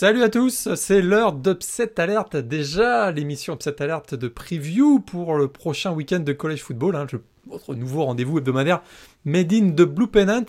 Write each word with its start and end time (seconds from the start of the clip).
Salut 0.00 0.22
à 0.22 0.28
tous, 0.28 0.72
c'est 0.76 1.02
l'heure 1.02 1.32
d'Upset 1.32 1.98
Alert, 1.98 2.36
déjà 2.36 3.10
l'émission 3.10 3.54
Upset 3.54 3.82
Alert 3.82 4.14
de 4.14 4.28
preview 4.28 5.00
pour 5.00 5.34
le 5.36 5.48
prochain 5.48 5.90
week-end 5.90 6.20
de 6.20 6.32
college 6.32 6.62
football, 6.62 6.94
hein, 6.94 7.08
votre 7.48 7.74
nouveau 7.74 8.04
rendez-vous 8.04 8.38
hebdomadaire 8.38 8.80
Made 9.24 9.52
in 9.52 9.66
de 9.70 9.84
Blue 9.84 10.06
Pennant. 10.06 10.44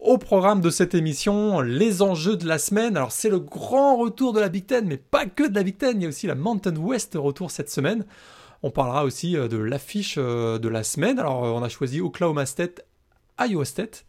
Au 0.00 0.18
programme 0.18 0.60
de 0.60 0.68
cette 0.68 0.96
émission, 0.96 1.60
les 1.60 2.02
enjeux 2.02 2.36
de 2.36 2.44
la 2.48 2.58
semaine. 2.58 2.96
Alors 2.96 3.12
c'est 3.12 3.28
le 3.28 3.38
grand 3.38 3.98
retour 3.98 4.32
de 4.32 4.40
la 4.40 4.48
Big 4.48 4.66
Ten, 4.66 4.84
mais 4.88 4.96
pas 4.96 5.26
que 5.26 5.48
de 5.48 5.54
la 5.54 5.62
Big 5.62 5.78
Ten, 5.78 6.00
il 6.00 6.02
y 6.02 6.06
a 6.06 6.08
aussi 6.08 6.26
la 6.26 6.34
Mountain 6.34 6.74
West 6.74 7.12
retour 7.14 7.52
cette 7.52 7.70
semaine. 7.70 8.04
On 8.64 8.72
parlera 8.72 9.04
aussi 9.04 9.36
euh, 9.36 9.46
de 9.46 9.58
l'affiche 9.58 10.16
euh, 10.18 10.58
de 10.58 10.68
la 10.68 10.82
semaine. 10.82 11.20
Alors 11.20 11.44
euh, 11.44 11.50
on 11.50 11.62
a 11.62 11.68
choisi 11.68 12.00
Oklahoma 12.00 12.46
State, 12.46 12.84
Iowa 13.38 13.64
State, 13.64 14.06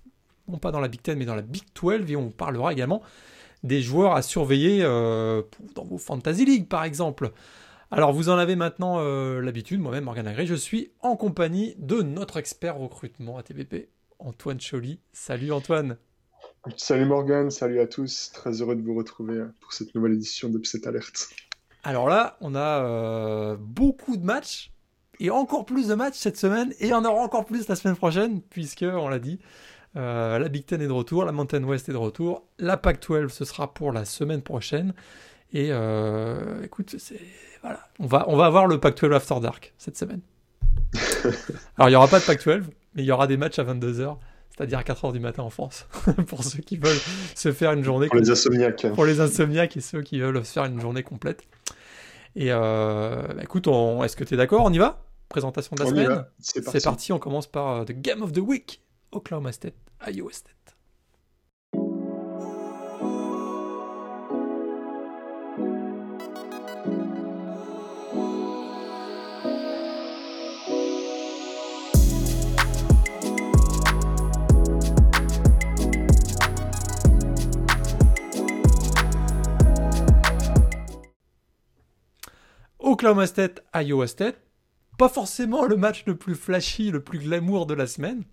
non 0.48 0.58
pas 0.58 0.72
dans 0.72 0.80
la 0.80 0.88
Big 0.88 1.04
Ten 1.04 1.20
mais 1.20 1.26
dans 1.26 1.36
la 1.36 1.44
Big 1.44 1.62
12, 1.80 2.10
et 2.10 2.16
on 2.16 2.32
parlera 2.32 2.74
également 2.74 3.04
des 3.64 3.82
joueurs 3.82 4.16
à 4.16 4.22
surveiller 4.22 4.84
dans 4.84 5.86
vos 5.86 5.98
Fantasy 5.98 6.46
League 6.46 6.68
par 6.68 6.84
exemple. 6.84 7.32
Alors 7.92 8.14
vous 8.14 8.30
en 8.30 8.38
avez 8.38 8.56
maintenant 8.56 9.02
l'habitude, 9.40 9.80
moi-même 9.80 10.04
Morgan 10.06 10.28
Agré, 10.28 10.46
je 10.46 10.56
suis 10.56 10.92
en 11.02 11.16
compagnie 11.16 11.76
de 11.78 12.02
notre 12.02 12.38
expert 12.38 12.78
recrutement 12.78 13.38
à 13.38 13.44
TPP, 13.44 13.90
Antoine 14.20 14.60
Choly. 14.60 15.00
Salut 15.12 15.52
Antoine. 15.52 15.98
Salut 16.78 17.06
Morgan, 17.06 17.52
salut 17.52 17.82
à 17.82 17.88
tous. 17.88 18.32
Très 18.34 18.62
heureux 18.62 18.76
de 18.76 18.82
vous 18.82 18.96
retrouver 18.96 19.44
pour 19.60 19.74
cette 19.74 19.94
nouvelle 19.96 20.14
édition 20.14 20.50
d'Upset 20.50 20.88
Alert. 20.88 21.30
Alors 21.84 22.08
là, 22.08 22.38
on 22.40 22.56
a 22.56 22.84
euh, 22.84 23.58
beaucoup 23.60 24.16
de 24.16 24.24
matchs 24.24 24.72
et 25.20 25.30
encore 25.30 25.66
plus 25.66 25.90
de 25.90 25.96
matchs 25.96 26.16
cette 26.16 26.38
semaine 26.38 26.74
et 26.80 26.94
en 26.94 27.04
aura 27.04 27.22
encore 27.22 27.46
plus 27.46 27.68
la 27.68 27.76
semaine 27.76 27.98
prochaine 27.98 28.42
puisque, 28.42 28.86
on 28.88 29.10
l'a 29.10 29.20
dit, 29.20 29.40
euh, 29.96 30.40
la 30.40 30.50
Big 30.50 30.66
Ten 30.66 30.82
est 30.82 30.88
de 30.88 30.92
retour, 30.92 31.26
la 31.26 31.32
Mountain 31.32 31.64
West 31.64 31.90
est 31.90 31.94
de 31.94 31.98
retour, 31.98 32.46
la 32.60 32.78
Pac-12 32.78 33.30
ce 33.30 33.46
sera 33.46 33.74
pour 33.74 33.92
la 33.92 34.06
semaine 34.06 34.42
prochaine. 34.42 34.94
Et 35.54 35.68
euh, 35.70 36.64
écoute, 36.64 36.96
voilà, 37.62 37.80
on 38.00 38.08
va 38.08 38.26
on 38.28 38.36
va 38.36 38.46
avoir 38.46 38.68
le 38.68 38.80
Pac-12 38.80 39.14
After 39.14 39.40
Dark 39.42 39.74
cette 39.78 39.98
semaine. 39.98 40.22
Alors 41.78 41.90
il 41.90 41.94
y 41.94 41.96
aura 41.96 42.08
pas 42.08 42.20
de 42.20 42.26
Pac-12, 42.26 42.64
mais 42.96 43.04
il 43.04 43.06
y 43.06 43.12
aura 43.12 43.28
des 43.28 43.38
matchs 43.38 43.60
à 43.60 43.64
22h 43.64 44.18
c'est-à-dire 44.56 44.78
à 44.78 44.84
4h 44.84 45.14
du 45.14 45.20
matin 45.20 45.44
en 45.44 45.50
France, 45.50 45.88
pour 46.28 46.44
ceux 46.44 46.60
qui 46.60 46.78
veulent 46.78 47.00
se 47.36 47.52
faire 47.52 47.72
une 47.72 47.84
journée. 47.84 48.08
Pour 48.08 48.18
les 48.18 48.30
insomniaques. 48.30 48.86
Pour 48.94 49.06
les 49.06 49.20
insomniaques 49.20 49.78
et 49.78 49.82
ceux 49.82 50.02
qui 50.02 50.20
veulent 50.20 50.46
se 50.46 50.52
faire 50.52 50.66
une 50.66 50.80
journée 50.80 51.02
complète. 51.02 51.44
Et 52.36 52.52
euh, 52.52 53.24
bah, 53.36 53.42
écoute, 53.44 53.68
est-ce 53.68 54.16
que 54.16 54.24
tu 54.24 54.36
es 54.36 54.38
d'accord? 54.38 54.64
On 54.64 54.72
y 54.72 54.78
va? 54.78 55.04
Présentation 55.30 55.76
de 55.76 55.84
la 55.84 55.90
semaine 55.90 56.26
C'est 56.40 56.64
parti. 56.64 56.80
parti. 56.82 57.14
on 57.14 57.20
commence 57.20 57.48
par 57.48 57.86
The 57.86 57.94
Game 57.94 58.22
of 58.22 58.32
the 58.32 58.40
Week, 58.40 58.83
Oklahoma 59.14 59.52
State, 59.52 59.76
Iowa 60.08 60.34
State. 60.34 60.54
Oklahoma 82.80 83.28
State, 83.28 83.64
Iowa 83.76 84.08
State. 84.08 84.38
Pas 84.98 85.10
forcément 85.10 85.66
le 85.66 85.78
match 85.78 86.04
le 86.08 86.16
plus 86.16 86.36
flashy, 86.36 86.90
le 86.90 87.04
plus 87.04 87.20
glamour 87.20 87.68
de 87.68 87.76
la 87.76 87.86
semaine. 87.86 88.24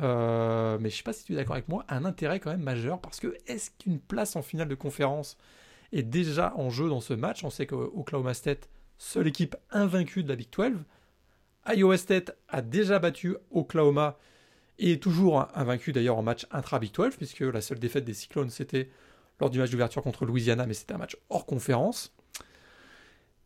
Euh, 0.00 0.78
mais 0.80 0.90
je 0.90 0.96
sais 0.96 1.02
pas 1.02 1.12
si 1.12 1.24
tu 1.24 1.32
es 1.32 1.36
d'accord 1.36 1.54
avec 1.54 1.68
moi, 1.68 1.84
un 1.88 2.04
intérêt 2.04 2.40
quand 2.40 2.50
même 2.50 2.62
majeur 2.62 3.00
parce 3.00 3.20
que 3.20 3.36
est-ce 3.46 3.70
qu'une 3.70 3.98
place 3.98 4.36
en 4.36 4.42
finale 4.42 4.68
de 4.68 4.74
conférence 4.74 5.36
est 5.92 6.02
déjà 6.02 6.54
en 6.56 6.70
jeu 6.70 6.88
dans 6.88 7.00
ce 7.00 7.14
match? 7.14 7.44
On 7.44 7.50
sait 7.50 7.66
que 7.66 7.74
Oklahoma 7.74 8.34
State, 8.34 8.68
seule 8.98 9.26
équipe 9.26 9.56
invaincue 9.70 10.22
de 10.22 10.28
la 10.28 10.36
Big 10.36 10.48
12. 10.50 10.84
Iowa 11.74 11.96
State 11.96 12.36
a 12.48 12.62
déjà 12.62 12.98
battu 12.98 13.36
Oklahoma 13.50 14.18
et 14.78 14.92
est 14.92 15.02
toujours 15.02 15.48
invaincu 15.54 15.92
d'ailleurs 15.92 16.16
en 16.16 16.22
match 16.22 16.46
intra-Big 16.50 16.92
12 16.92 17.16
puisque 17.16 17.40
la 17.40 17.60
seule 17.60 17.78
défaite 17.78 18.04
des 18.04 18.14
Cyclones 18.14 18.50
c'était 18.50 18.90
lors 19.40 19.50
du 19.50 19.58
match 19.58 19.70
d'ouverture 19.70 20.02
contre 20.02 20.24
Louisiana 20.24 20.66
mais 20.66 20.74
c'était 20.74 20.94
un 20.94 20.98
match 20.98 21.16
hors 21.28 21.46
conférence. 21.46 22.14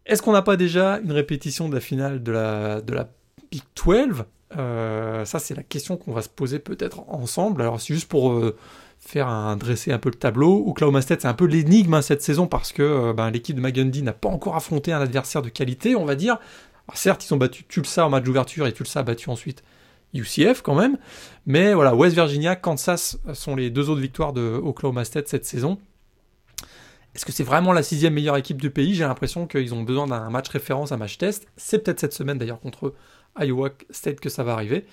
Est-ce 0.05 0.21
qu'on 0.21 0.33
n'a 0.33 0.43
pas 0.43 0.57
déjà 0.57 0.99
une 0.99 1.13
répétition 1.13 1.69
de 1.69 1.75
la 1.75 1.81
finale 1.81 2.23
de 2.23 2.33
la, 2.33 2.81
de 2.81 2.93
la 2.93 3.09
Big 3.53 3.63
12 3.77 4.25
euh, 4.57 5.25
Ça, 5.25 5.39
c'est 5.39 5.55
la 5.55 5.63
question 5.63 5.97
qu'on 5.97 6.13
va 6.13 6.23
se 6.23 6.29
poser 6.29 6.59
peut-être 6.59 7.09
ensemble. 7.09 7.61
Alors, 7.63 7.81
c'est 7.81 7.95
juste 7.95 8.09
pour 8.09 8.33
euh, 8.33 8.57
faire 8.99 9.29
un, 9.29 9.57
dresser 9.57 9.93
un 9.93 9.99
peu 9.99 10.09
le 10.09 10.17
tableau. 10.17 10.65
Oklahoma 10.67 11.03
State, 11.03 11.21
c'est 11.21 11.29
un 11.29 11.35
peu 11.35 11.45
l'énigme 11.45 11.95
hein, 11.95 12.03
cette 12.03 12.23
saison 12.23 12.47
parce 12.47 12.73
que 12.73 12.83
euh, 12.83 13.13
ben, 13.13 13.31
l'équipe 13.31 13.55
de 13.55 13.61
McGundy 13.61 14.03
n'a 14.03 14.15
pas 14.15 14.31
encore 14.31 14.57
affronté 14.57 14.93
un 14.93 15.01
adversaire 15.01 15.43
de 15.43 15.51
qualité, 15.51 15.95
on 15.95 16.07
va 16.07 16.17
dire. 16.17 16.39
certes, 16.95 17.25
ils 17.27 17.35
ont 17.35 17.37
battu 17.37 17.65
Tulsa 17.65 18.07
en 18.07 18.11
match 18.11 18.25
d'ouverture 18.25 18.67
et 18.67 18.73
Tulsa 18.73 19.01
a 19.01 19.03
battu 19.03 19.29
ensuite 19.29 19.63
UCF 20.15 20.63
quand 20.63 20.75
même. 20.75 20.97
Mais 21.45 21.75
voilà, 21.75 21.95
West 21.95 22.15
Virginia, 22.15 22.57
Kansas 22.57 23.19
sont 23.35 23.55
les 23.55 23.71
deux 23.71 23.91
autres 23.91 24.01
victoires 24.01 24.33
de 24.33 24.61
Oklahoma 24.63 25.05
State 25.05 25.29
cette 25.29 25.45
saison. 25.45 25.79
Est-ce 27.15 27.27
que 27.27 27.33
c'est 27.33 27.45
vraiment 27.45 27.75
la 27.75 27.83
sixième 27.83 28.15
meilleure 28.15 28.39
équipe 28.39 28.61
du 28.61 28.71
pays? 28.71 28.95
J'ai 28.95 29.05
l'impression 29.05 29.47
qu'ils 29.47 29.75
ont 29.75 29.83
besoin 29.83 30.07
d'un 30.07 30.31
match 30.31 30.49
référence, 30.49 30.93
un 30.93 30.97
match 30.97 31.19
test. 31.19 31.47
C'est 31.57 31.81
peut-être 31.81 32.01
cette 32.01 32.15
semaine 32.15 32.39
d'ailleurs 32.39 32.61
contre 32.61 32.95
Iowa 33.39 33.71
State 33.91 34.21
que 34.21 34.29
ça 34.29 34.45
va 34.45 34.53
arriver. 34.53 34.87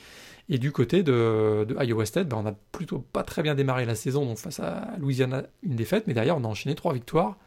Et 0.50 0.58
du 0.58 0.72
côté 0.72 1.04
de, 1.04 1.68
Iowa 1.80 2.06
State, 2.06 2.28
ben, 2.28 2.38
on 2.38 2.44
n'a 2.44 2.56
plutôt 2.72 3.00
pas 3.00 3.24
très 3.24 3.44
bien 3.44 3.54
démarré 3.54 3.86
la 3.86 3.96
saison. 3.96 4.26
Donc 4.26 4.38
face 4.38 4.60
à 4.60 4.96
Louisiana, 4.98 5.44
une 5.64 5.76
défaite. 5.76 6.08
Mais 6.08 6.14
derrière, 6.14 6.38
on 6.38 6.44
a 6.44 6.48
enchaîné 6.48 6.76
trois 6.76 6.94
victoires. 6.94 7.38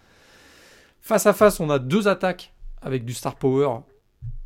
Face 1.00 1.26
à 1.26 1.32
face, 1.32 1.58
on 1.58 1.68
a 1.68 1.80
deux 1.80 2.06
attaques 2.06 2.54
avec 2.80 3.04
du 3.04 3.12
star 3.12 3.34
power. 3.34 3.80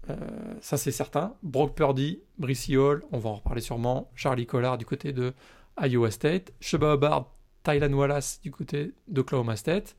Euh, 0.08 0.16
ça, 0.62 0.78
c'est 0.78 0.92
certain. 0.92 1.34
Brock 1.42 1.74
Purdy, 1.74 2.20
Brissy 2.38 2.76
Hall, 2.76 3.02
on 3.12 3.18
va 3.18 3.30
en 3.30 3.34
reparler 3.34 3.60
sûrement. 3.60 4.10
Charlie 4.14 4.46
Collard 4.46 4.78
du 4.78 4.86
côté 4.86 5.12
de 5.12 5.34
Iowa 5.78 6.10
State. 6.10 6.52
Sheba 6.60 6.94
Hubbard, 6.94 7.30
Tylan 7.62 7.92
Wallace 7.92 8.40
du 8.42 8.50
côté 8.50 8.92
d'Oklahoma 9.08 9.56
State 9.56 9.96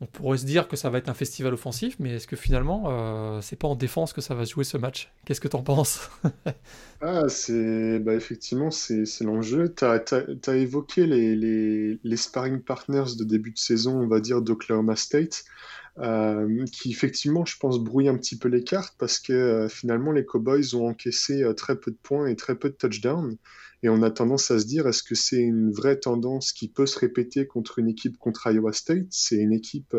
on 0.00 0.06
pourrait 0.06 0.36
se 0.36 0.44
dire 0.44 0.68
que 0.68 0.76
ça 0.76 0.90
va 0.90 0.98
être 0.98 1.08
un 1.08 1.14
festival 1.14 1.54
offensif, 1.54 1.96
mais 1.98 2.16
est-ce 2.16 2.26
que 2.26 2.36
finalement, 2.36 2.84
euh, 2.88 3.40
c'est 3.40 3.56
pas 3.56 3.68
en 3.68 3.76
défense 3.76 4.12
que 4.12 4.20
ça 4.20 4.34
va 4.34 4.44
se 4.44 4.52
jouer 4.52 4.64
ce 4.64 4.76
match? 4.76 5.10
Qu'est-ce 5.24 5.40
que 5.40 5.48
tu 5.48 5.56
en 5.56 5.62
penses? 5.62 6.10
Ah, 7.02 7.28
c'est 7.28 7.98
bah, 7.98 8.14
effectivement, 8.14 8.70
c'est 8.70 9.04
l'enjeu. 9.20 9.74
Tu 9.76 9.84
as, 9.84 10.56
évoqué 10.56 11.04
les, 11.04 11.36
les, 12.02 12.16
sparring 12.16 12.62
partners 12.62 13.16
de 13.18 13.24
début 13.24 13.50
de 13.50 13.58
saison, 13.58 14.00
on 14.00 14.06
va 14.06 14.18
dire, 14.18 14.40
d'Oklahoma 14.40 14.96
State. 14.96 15.44
Euh, 15.98 16.64
qui 16.72 16.90
effectivement, 16.90 17.44
je 17.44 17.58
pense, 17.58 17.78
brouille 17.78 18.08
un 18.08 18.16
petit 18.16 18.38
peu 18.38 18.48
les 18.48 18.64
cartes 18.64 18.94
parce 18.98 19.18
que 19.18 19.34
euh, 19.34 19.68
finalement, 19.68 20.10
les 20.10 20.24
Cowboys 20.24 20.74
ont 20.74 20.88
encaissé 20.88 21.44
très 21.54 21.78
peu 21.78 21.90
de 21.90 21.98
points 22.02 22.28
et 22.28 22.34
très 22.34 22.54
peu 22.54 22.70
de 22.70 22.76
touchdowns. 22.76 23.36
Et 23.82 23.88
on 23.88 24.02
a 24.02 24.10
tendance 24.10 24.50
à 24.50 24.58
se 24.58 24.66
dire, 24.66 24.86
est-ce 24.86 25.02
que 25.02 25.14
c'est 25.14 25.40
une 25.40 25.70
vraie 25.70 25.98
tendance 25.98 26.52
qui 26.52 26.68
peut 26.68 26.86
se 26.86 26.98
répéter 26.98 27.46
contre 27.46 27.78
une 27.78 27.88
équipe 27.88 28.18
contre 28.18 28.50
Iowa 28.50 28.72
State? 28.72 29.06
C'est 29.10 29.36
une 29.36 29.52
équipe 29.52 29.94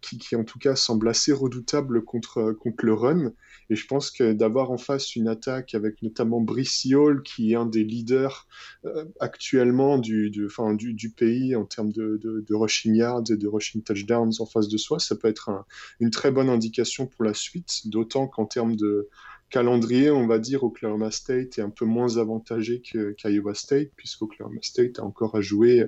qui, 0.00 0.18
qui, 0.18 0.36
en 0.36 0.44
tout 0.44 0.58
cas, 0.58 0.74
semble 0.74 1.08
assez 1.08 1.32
redoutable 1.32 2.02
contre, 2.04 2.52
contre 2.52 2.84
le 2.84 2.94
run. 2.94 3.32
Et 3.70 3.76
je 3.76 3.86
pense 3.86 4.10
que 4.10 4.32
d'avoir 4.32 4.70
en 4.70 4.78
face 4.78 5.16
une 5.16 5.28
attaque 5.28 5.74
avec 5.74 6.02
notamment 6.02 6.40
Brice 6.40 6.86
Hall, 6.92 7.22
qui 7.22 7.52
est 7.52 7.56
un 7.56 7.66
des 7.66 7.84
leaders 7.84 8.46
actuellement 9.20 9.98
du, 9.98 10.30
du, 10.30 10.48
du, 10.76 10.94
du, 10.94 11.10
pays 11.10 11.56
en 11.56 11.64
termes 11.64 11.92
de, 11.92 12.20
de, 12.22 12.54
rushing 12.54 12.94
yards 12.94 13.30
et 13.30 13.36
de 13.36 13.46
rushing 13.46 13.82
touchdowns 13.82 14.32
en 14.38 14.46
face 14.46 14.68
de 14.68 14.76
soi, 14.76 14.98
ça 14.98 15.16
peut 15.16 15.28
être 15.28 15.50
une 16.00 16.10
très 16.10 16.30
bonne 16.30 16.48
indication 16.48 17.06
pour 17.06 17.24
la 17.24 17.34
suite, 17.34 17.86
d'autant 17.86 18.26
qu'en 18.26 18.46
termes 18.46 18.76
de 18.76 19.08
calendrier, 19.54 20.10
on 20.10 20.26
va 20.26 20.40
dire, 20.40 20.64
Oklahoma 20.64 21.12
State 21.12 21.58
est 21.58 21.62
un 21.62 21.70
peu 21.70 21.84
moins 21.84 22.16
avantagé 22.16 22.82
qu'Iowa 22.82 23.54
State, 23.54 23.90
puisqu'Oklahoma 23.94 24.58
State 24.62 24.98
a 24.98 25.04
encore 25.04 25.36
à 25.36 25.42
jouer 25.42 25.86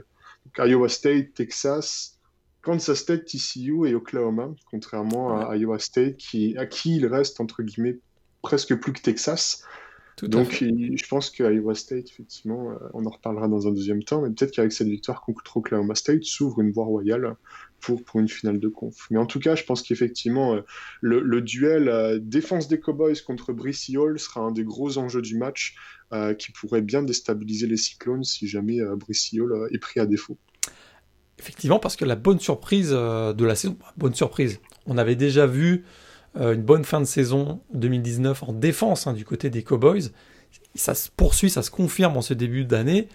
Iowa 0.56 0.88
State, 0.88 1.34
Texas, 1.34 2.20
Kansas 2.62 2.96
State, 2.96 3.24
TCU 3.24 3.88
et 3.88 3.94
Oklahoma, 3.96 4.50
contrairement 4.70 5.36
à 5.36 5.56
Iowa 5.56 5.80
State, 5.80 6.16
qui, 6.16 6.56
à 6.56 6.66
qui 6.66 6.98
il 6.98 7.06
reste, 7.06 7.40
entre 7.40 7.64
guillemets, 7.64 7.98
presque 8.40 8.76
plus 8.76 8.92
que 8.92 9.00
Texas. 9.00 9.64
Donc, 10.22 10.52
je 10.52 11.08
pense 11.08 11.28
qu'Iowa 11.28 11.74
State, 11.74 12.08
effectivement, 12.08 12.70
euh, 12.70 12.76
on 12.94 13.04
en 13.04 13.10
reparlera 13.10 13.48
dans 13.48 13.68
un 13.68 13.72
deuxième 13.72 14.02
temps, 14.02 14.22
mais 14.22 14.30
peut-être 14.30 14.52
qu'avec 14.52 14.72
cette 14.72 14.88
victoire 14.88 15.20
contre 15.20 15.58
Oklahoma 15.58 15.94
State, 15.94 16.24
s'ouvre 16.24 16.62
une 16.62 16.72
voie 16.72 16.86
royale 16.86 17.36
pour, 17.80 18.02
pour 18.02 18.20
une 18.20 18.28
finale 18.28 18.58
de 18.58 18.68
conf. 18.68 19.08
Mais 19.10 19.18
en 19.18 19.26
tout 19.26 19.40
cas, 19.40 19.54
je 19.56 19.64
pense 19.64 19.82
qu'effectivement, 19.82 20.54
euh, 20.54 20.60
le, 21.02 21.42
duel 21.42 21.90
euh, 21.90 22.18
défense 22.18 22.66
des 22.66 22.80
Cowboys 22.80 23.20
contre 23.26 23.52
Brissy 23.52 23.98
Hall 23.98 24.18
sera 24.18 24.40
un 24.40 24.52
des 24.52 24.64
gros 24.64 24.96
enjeux 24.96 25.22
du 25.22 25.36
match 25.36 25.76
qui 26.38 26.52
pourrait 26.52 26.82
bien 26.82 27.02
déstabiliser 27.02 27.66
les 27.66 27.76
Cyclones 27.76 28.22
si 28.22 28.46
jamais 28.46 28.78
Brissy 28.94 29.40
Hall 29.40 29.69
est 29.72 29.78
pris 29.78 29.98
à 29.98 30.06
défaut. 30.06 30.38
Effectivement, 31.36 31.80
parce 31.80 31.96
que 31.96 32.04
la 32.04 32.14
bonne 32.14 32.38
surprise 32.38 32.90
de 32.90 33.44
la 33.44 33.56
saison, 33.56 33.76
bonne 33.96 34.14
surprise, 34.14 34.60
on 34.86 34.98
avait 34.98 35.16
déjà 35.16 35.48
vu 35.48 35.72
euh, 35.74 36.06
une 36.38 36.62
bonne 36.62 36.84
fin 36.84 37.00
de 37.00 37.06
saison 37.06 37.60
2019 37.72 38.42
en 38.42 38.52
défense 38.52 39.06
hein, 39.06 39.12
du 39.12 39.24
côté 39.24 39.50
des 39.50 39.62
Cowboys. 39.62 40.10
Ça 40.74 40.94
se 40.94 41.08
poursuit, 41.10 41.50
ça 41.50 41.62
se 41.62 41.70
confirme 41.70 42.16
en 42.16 42.22
ce 42.22 42.34
début 42.34 42.64
d'année. 42.64 43.08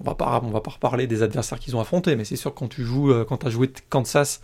on 0.00 0.04
va 0.04 0.14
pas, 0.14 0.40
on 0.42 0.50
va 0.50 0.60
pas 0.60 0.70
reparler 0.70 1.06
des 1.06 1.22
adversaires 1.22 1.58
qu'ils 1.58 1.76
ont 1.76 1.80
affrontés, 1.80 2.16
mais 2.16 2.24
c'est 2.24 2.36
sûr 2.36 2.54
que 2.54 2.58
quand 2.58 2.68
tu 2.68 2.84
joues, 2.84 3.12
euh, 3.12 3.24
quand 3.24 3.44
as 3.44 3.50
joué 3.50 3.70
Kansas 3.90 4.40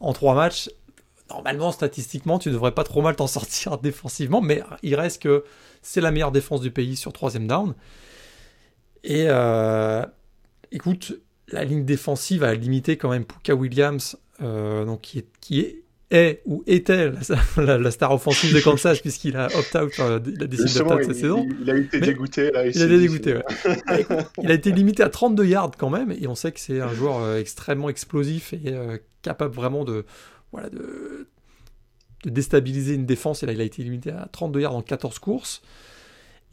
en 0.00 0.12
trois 0.12 0.34
matchs, 0.34 0.70
normalement, 1.30 1.72
statistiquement, 1.72 2.38
tu 2.38 2.50
devrais 2.50 2.72
pas 2.72 2.84
trop 2.84 3.02
mal 3.02 3.16
t'en 3.16 3.26
sortir 3.26 3.78
défensivement, 3.78 4.40
mais 4.40 4.62
il 4.82 4.94
reste 4.94 5.22
que 5.22 5.44
c'est 5.82 6.00
la 6.00 6.10
meilleure 6.10 6.32
défense 6.32 6.60
du 6.60 6.70
pays 6.70 6.96
sur 6.96 7.12
troisième 7.12 7.46
down. 7.46 7.74
Et 9.04 9.26
euh, 9.28 10.04
écoute, 10.72 11.18
la 11.48 11.64
ligne 11.64 11.84
défensive 11.84 12.42
a 12.42 12.54
limité 12.54 12.96
quand 12.96 13.10
même 13.10 13.24
Puka 13.24 13.54
Williams, 13.54 14.18
euh, 14.42 14.96
qui 15.00 15.60
est 15.60 15.82
est 16.10 16.42
ou 16.46 16.62
était 16.66 17.10
la, 17.56 17.90
star 17.90 18.12
offensive 18.12 18.54
de 18.54 18.60
Kansas 18.60 19.00
puisqu'il 19.00 19.36
a 19.36 19.46
opt-out, 19.46 19.92
euh, 20.00 20.20
il 20.26 20.42
a 20.42 20.46
décidé 20.46 20.78
d'opt-out 20.78 21.04
cette 21.04 21.16
saison. 21.16 21.46
Il, 21.60 21.70
a 21.70 21.76
été 21.76 22.00
dégoûté. 22.00 22.50
Là, 22.50 22.66
il, 22.66 22.80
a 22.80 22.84
été 22.84 22.98
dégoûté, 22.98 23.34
ouais. 23.34 24.06
il 24.42 24.50
a 24.50 24.54
été 24.54 24.72
limité 24.72 25.02
à 25.02 25.08
32 25.08 25.44
yards 25.46 25.72
quand 25.76 25.90
même 25.90 26.12
et 26.12 26.26
on 26.28 26.34
sait 26.34 26.52
que 26.52 26.60
c'est 26.60 26.80
un 26.80 26.94
joueur 26.94 27.20
euh, 27.20 27.38
extrêmement 27.38 27.88
explosif 27.88 28.52
et 28.52 28.60
euh, 28.66 28.98
capable 29.22 29.54
vraiment 29.54 29.84
de, 29.84 30.04
voilà, 30.52 30.70
de, 30.70 31.26
de, 32.24 32.30
déstabiliser 32.30 32.94
une 32.94 33.06
défense. 33.06 33.42
Et 33.42 33.46
là, 33.46 33.52
il 33.52 33.60
a 33.60 33.64
été 33.64 33.82
limité 33.82 34.10
à 34.10 34.28
32 34.30 34.60
yards 34.60 34.76
en 34.76 34.82
14 34.82 35.18
courses. 35.18 35.62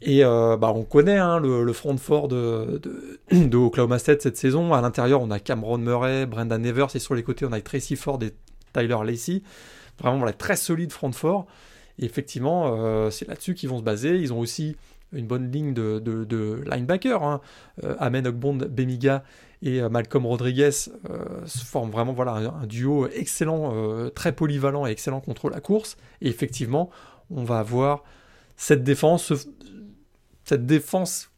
Et 0.02 0.22
bah, 0.22 0.72
on 0.74 0.82
connaît 0.82 1.16
hein, 1.16 1.38
le, 1.38 1.72
front 1.72 1.96
fort 1.96 2.28
de, 2.28 2.78
de, 2.82 3.20
de, 3.46 3.56
Oklahoma 3.56 3.98
State 3.98 4.20
cette 4.20 4.36
saison. 4.36 4.74
À 4.74 4.82
l'intérieur, 4.82 5.22
on 5.22 5.30
a 5.30 5.38
Cameron 5.38 5.78
Murray, 5.78 6.26
Brendan 6.26 6.66
Evers, 6.66 6.94
et 6.94 6.98
sur 6.98 7.14
les 7.14 7.22
côtés, 7.22 7.46
on 7.46 7.52
a 7.52 7.60
Tracy 7.60 7.96
Ford 7.96 8.18
et 8.22 8.34
Tyler 8.74 8.98
Lacey. 9.04 9.42
Vraiment 9.98 10.18
voilà, 10.18 10.32
très 10.32 10.56
solide 10.56 10.92
front 10.92 11.12
fort. 11.12 11.46
Et 11.98 12.04
effectivement, 12.04 12.74
euh, 12.76 13.10
c'est 13.10 13.28
là-dessus 13.28 13.54
qu'ils 13.54 13.68
vont 13.68 13.78
se 13.78 13.84
baser. 13.84 14.16
Ils 14.16 14.32
ont 14.32 14.40
aussi 14.40 14.76
une 15.12 15.26
bonne 15.26 15.50
ligne 15.50 15.72
de, 15.72 16.62
linebacker. 16.66 17.22
Hein. 17.22 17.40
Euh, 17.84 17.94
Amen 17.98 18.26
Ogbond, 18.26 18.56
Bemiga 18.56 19.22
et 19.62 19.80
euh, 19.80 19.88
Malcolm 19.88 20.26
Rodriguez 20.26 20.72
forment 21.46 21.90
vraiment 21.90 22.20
un, 22.20 22.66
duo 22.66 23.06
excellent, 23.08 24.10
très 24.14 24.32
polyvalent 24.32 24.86
et 24.86 24.90
excellent 24.90 25.20
contre 25.20 25.48
la 25.48 25.60
course. 25.60 25.96
Et 26.20 26.28
effectivement, 26.28 26.90
on 27.30 27.44
va 27.44 27.60
avoir 27.60 28.02
cette 28.56 28.82
défense, 28.82 29.32
cette 30.44 30.66
défense 30.66 31.30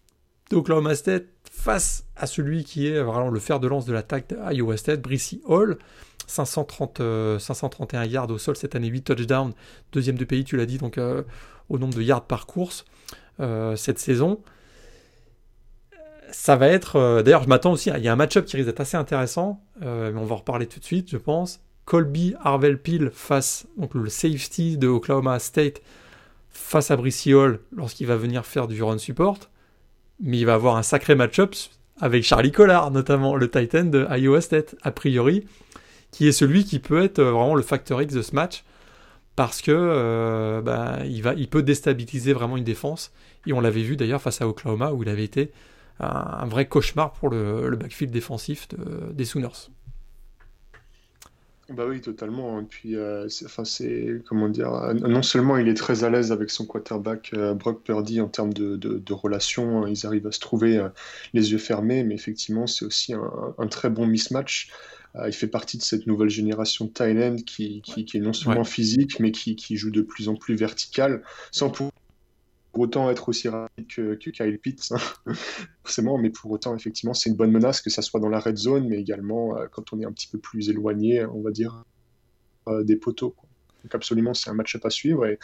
d'Oklahoma 0.51 0.95
State 0.95 1.27
face 1.57 2.05
à 2.17 2.27
celui 2.27 2.65
qui 2.65 2.87
est 2.87 3.03
vraiment 3.03 3.29
le 3.29 3.41
fer 3.41 3.59
de 3.61 3.67
lance 3.67 3.87
de 3.87 3.93
l'attaque 3.93 4.29
d'Iowa 4.29 4.77
State, 4.77 5.01
Brissy 5.01 5.43
Hall. 5.47 5.79
530, 6.27 7.01
531 7.39 8.03
euh, 8.03 8.07
yards 8.07 8.31
au 8.31 8.39
sol 8.39 8.57
cette 8.57 8.75
année, 8.75 8.89
8 8.89 9.03
touchdowns, 9.03 9.53
deuxième 9.93 10.17
de 10.17 10.25
pays, 10.25 10.45
tu 10.45 10.57
l'as 10.57 10.67
dit, 10.67 10.79
donc 10.79 10.99
euh, 10.99 11.23
au 11.69 11.79
nombre 11.79 11.95
de 11.95 12.03
yards 12.03 12.27
par 12.27 12.47
course 12.47 12.85
euh, 13.41 13.77
cette 13.77 13.99
saison. 13.99 14.41
Ça 16.33 16.57
va 16.57 16.67
être. 16.67 17.23
D'ailleurs, 17.23 17.45
je 17.45 17.49
m'attends 17.49 17.73
aussi. 17.73 17.89
Il 17.97 18.03
y 18.03 18.09
a 18.09 18.13
un 18.13 18.17
match-up 18.17 18.45
qui 18.47 18.57
risque 18.57 18.67
d'être 18.67 18.81
assez 18.81 18.97
intéressant, 18.97 19.63
mais 19.81 20.13
on 20.17 20.25
va 20.25 20.35
en 20.35 20.39
reparler 20.39 20.67
tout 20.67 20.81
de 20.81 20.85
suite, 20.85 21.09
je 21.09 21.17
pense. 21.17 21.61
Colby 21.85 22.35
Harvell 22.43 22.83
Peel 22.83 23.11
face, 23.15 23.67
donc 23.77 23.95
le 23.95 24.09
safety 24.09 24.77
de 24.77 24.89
Oklahoma 24.89 25.39
State, 25.39 25.81
face 26.51 26.91
à 26.91 26.97
Brissy 26.97 27.33
Hall 27.33 27.61
lorsqu'il 27.75 28.09
va 28.09 28.17
venir 28.17 28.45
faire 28.45 28.67
du 28.67 28.83
run 28.83 28.99
support. 28.99 29.39
Mais 30.21 30.39
il 30.39 30.47
va 30.47 30.55
avoir 30.55 30.77
un 30.77 30.83
sacré 30.83 31.15
match-up 31.15 31.55
avec 32.01 32.25
Charlie 32.25 32.53
Collard, 32.53 32.91
notamment 32.91 33.37
le 33.37 33.51
Titan 33.51 33.85
de 33.85 34.07
Iowa 34.11 34.41
State. 34.41 34.77
A 34.83 34.91
priori, 34.91 35.47
qui 36.11 36.27
est 36.27 36.33
celui 36.33 36.65
qui 36.65 36.79
peut 36.79 37.03
être 37.03 37.19
euh, 37.19 37.31
vraiment 37.31 37.55
le 37.55 37.63
facteur 37.63 38.01
X 38.01 38.15
de 38.15 38.23
ce 38.23 38.35
match 38.35 38.65
parce 39.35 39.61
que 39.61 39.71
euh, 39.73 40.63
bah, 40.63 41.01
il, 41.05 41.49
peut 41.49 41.63
déstabiliser 41.63 42.33
vraiment 42.33 42.57
une 42.57 42.65
défense. 42.65 43.13
Et 43.47 43.53
on 43.53 43.61
l'avait 43.61 43.83
vu 43.83 43.97
d'ailleurs 43.97 44.23
face 44.23 44.41
à 44.41 44.49
Oklahoma 44.49 44.93
où 44.93 45.03
il 45.03 45.09
avait 45.11 45.25
été 45.25 45.53
un, 46.01 46.47
vrai 46.47 46.67
cauchemar 46.67 47.13
pour 47.13 47.29
le, 47.29 47.77
backfield 47.77 48.13
défensif 48.13 48.67
des 49.13 49.25
Sooners. 49.27 49.69
Bah 51.69 51.85
oui, 51.89 52.01
totalement. 52.01 52.61
Et 52.61 52.65
puis, 52.65 52.95
euh, 52.95 53.27
enfin, 53.45 53.65
c'est 53.65 54.23
comment 54.29 54.49
dire, 54.49 54.71
non 54.95 55.23
seulement 55.23 55.57
il 55.57 55.67
est 55.67 55.75
très 55.75 56.05
à 56.05 56.11
l'aise 56.11 56.31
avec 56.31 56.51
son 56.51 56.65
quarterback 56.65 57.35
Brock 57.57 57.83
Purdy 57.83 58.21
en 58.21 58.29
termes 58.29 58.53
de, 58.53 58.77
de, 58.77 59.13
relations, 59.13 59.83
hein, 59.83 59.89
ils 59.89 60.07
arrivent 60.07 60.29
à 60.29 60.33
se 60.33 60.39
trouver 60.39 60.81
les 61.33 61.51
yeux 61.51 61.59
fermés, 61.59 62.05
mais 62.05 62.15
effectivement, 62.15 62.69
c'est 62.69 62.85
aussi 62.85 63.15
un, 63.15 63.55
un, 63.59 63.67
très 63.67 63.91
bon 63.91 64.07
mismatch. 64.07 64.71
Euh, 65.19 65.29
il 65.29 65.33
fait 65.33 65.47
partie 65.47 65.79
de 65.79 65.83
cette 65.83 66.07
nouvelle 66.07 66.29
génération 66.29 66.87
de 66.87 66.91
Thailand 66.91 67.37
qui, 67.37 67.81
qui, 67.83 68.17
est 68.17 68.21
non 68.21 68.33
seulement 68.33 68.65
physique, 68.65 69.19
mais 69.21 69.31
qui, 69.31 69.57
qui, 69.57 69.77
joue 69.77 69.91
de 69.91 70.03
plus 70.03 70.29
en 70.29 70.35
plus 70.35 70.55
vertical, 70.55 71.23
sans 71.51 71.71
pour 71.71 71.91
autant 72.79 73.11
être 73.11 73.29
aussi 73.29 73.49
rapide 73.49 73.87
que, 73.89 74.15
Kyle 74.15 74.59
Pitts, 74.59 74.93
hein, 74.93 75.33
forcément, 75.85 76.19
mais 76.19 76.31
pour 76.31 76.51
autant, 76.51 76.75
effectivement, 76.77 77.15
c'est 77.15 77.31
une 77.31 77.37
bonne 77.37 77.53
menace, 77.53 77.81
que 77.81 77.91
ça 77.91 78.03
soit 78.03 78.21
dans 78.21 78.29
la 78.29 78.41
red 78.41 78.57
zone, 78.57 78.89
mais 78.89 78.99
également 78.99 79.57
euh, 79.57 79.67
quand 79.71 79.93
on 79.93 80.01
est 80.01 80.05
un 80.05 80.13
petit 80.13 80.29
peu 80.29 80.39
plus 80.39 80.69
éloigné, 80.69 81.25
on 81.25 81.43
va 81.43 81.51
dire, 81.51 81.85
euh, 82.69 82.83
des 82.83 82.97
poteaux. 82.97 83.37
Donc 83.85 83.95
absolument, 83.95 84.35
c'est 84.35 84.51
un 84.51 84.55
match-up 84.55 84.85
à 84.85 84.91
suivre. 84.91 85.25
Et 85.27 85.39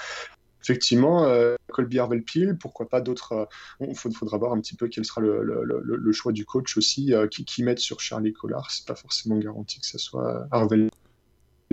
effectivement, 0.60 1.24
euh, 1.24 1.54
Colby 1.68 2.00
Harvell 2.00 2.24
Peel, 2.24 2.58
pourquoi 2.58 2.88
pas 2.88 3.00
d'autres. 3.00 3.48
Il 3.80 3.94
faudra 3.94 4.38
voir 4.38 4.52
un 4.52 4.60
petit 4.60 4.74
peu 4.74 4.88
quel 4.88 5.04
sera 5.04 5.20
le, 5.20 6.12
choix 6.12 6.32
du 6.32 6.44
coach 6.44 6.76
aussi, 6.76 7.14
euh, 7.14 7.28
qui, 7.28 7.44
qui 7.44 7.64
sur 7.76 8.00
Charlie 8.00 8.32
Collard. 8.32 8.72
C'est 8.72 8.86
pas 8.86 8.96
forcément 8.96 9.38
garanti 9.38 9.80
que 9.80 9.86
ce 9.86 9.98
soit 9.98 10.48
Harvell 10.50 10.88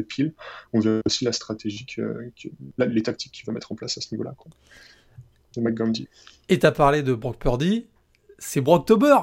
Peel. 0.08 0.34
On 0.74 0.80
verra 0.80 1.02
aussi 1.08 1.26
la 1.26 1.32
stratégie, 1.32 1.88
les 2.78 3.04
tactiques 3.04 3.32
qu'il 3.32 3.46
va 3.48 3.54
mettre 3.54 3.72
en 3.72 3.76
place 3.76 3.98
à 3.98 4.02
ce 4.02 4.14
niveau-là. 4.14 4.36
Et 6.50 6.60
tu 6.60 6.66
as 6.66 6.72
parlé 6.72 7.04
de 7.04 7.14
Brock 7.14 7.38
Purdy, 7.38 7.88
c'est 8.38 8.62
Brocktober 8.62 9.18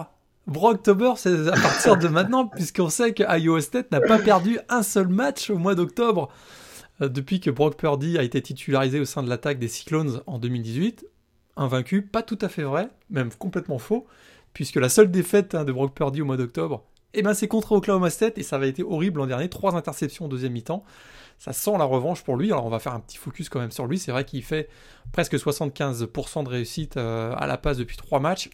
Brocktober, 0.47 1.15
c'est 1.17 1.49
à 1.49 1.61
partir 1.61 1.97
de 1.97 2.07
maintenant, 2.07 2.47
puisqu'on 2.55 2.89
sait 2.89 3.13
que 3.13 3.25
Iowa 3.39 3.61
State 3.61 3.91
n'a 3.91 4.01
pas 4.01 4.19
perdu 4.19 4.59
un 4.69 4.83
seul 4.83 5.09
match 5.09 5.51
au 5.51 5.59
mois 5.59 5.75
d'octobre. 5.75 6.29
Euh, 7.03 7.09
depuis 7.09 7.41
que 7.41 7.51
Brock 7.51 7.77
Purdy 7.77 8.17
a 8.17 8.23
été 8.23 8.41
titularisé 8.41 9.01
au 9.01 9.05
sein 9.05 9.23
de 9.23 9.29
l'attaque 9.29 9.59
des 9.59 9.69
Cyclones 9.69 10.23
en 10.27 10.39
2018. 10.39 11.07
Invaincu, 11.57 12.03
pas 12.03 12.23
tout 12.23 12.39
à 12.41 12.49
fait 12.49 12.63
vrai, 12.63 12.91
même 13.11 13.31
complètement 13.33 13.79
faux, 13.79 14.07
puisque 14.53 14.77
la 14.77 14.89
seule 14.89 15.11
défaite 15.11 15.55
hein, 15.55 15.65
de 15.65 15.73
Brock 15.73 15.95
Purdy 15.95 16.23
au 16.23 16.25
mois 16.25 16.37
d'octobre, 16.37 16.85
eh 17.15 17.23
ben, 17.23 17.33
c'est 17.33 17.49
contre 17.49 17.73
Oklahoma 17.73 18.11
State 18.11 18.37
et 18.37 18.43
ça 18.43 18.57
avait 18.57 18.69
été 18.69 18.83
horrible 18.83 19.21
l'an 19.21 19.27
dernier. 19.27 19.49
Trois 19.49 19.75
interceptions 19.75 20.27
au 20.27 20.29
deuxième 20.29 20.53
mi-temps. 20.53 20.85
Ça 21.39 21.53
sent 21.53 21.73
la 21.79 21.85
revanche 21.85 22.23
pour 22.23 22.37
lui. 22.37 22.51
Alors 22.51 22.65
on 22.65 22.71
va 22.71 22.79
faire 22.79 22.95
un 22.95 23.01
petit 23.01 23.19
focus 23.19 23.49
quand 23.49 23.61
même 23.61 23.71
sur 23.71 23.87
lui. 23.87 23.99
C'est 23.99 24.11
vrai 24.11 24.25
qu'il 24.25 24.43
fait 24.43 24.69
presque 25.13 25.35
75% 25.35 26.45
de 26.45 26.49
réussite 26.49 26.97
euh, 26.97 27.35
à 27.37 27.47
la 27.47 27.59
passe 27.59 27.77
depuis 27.77 27.97
trois 27.97 28.21
matchs. 28.21 28.51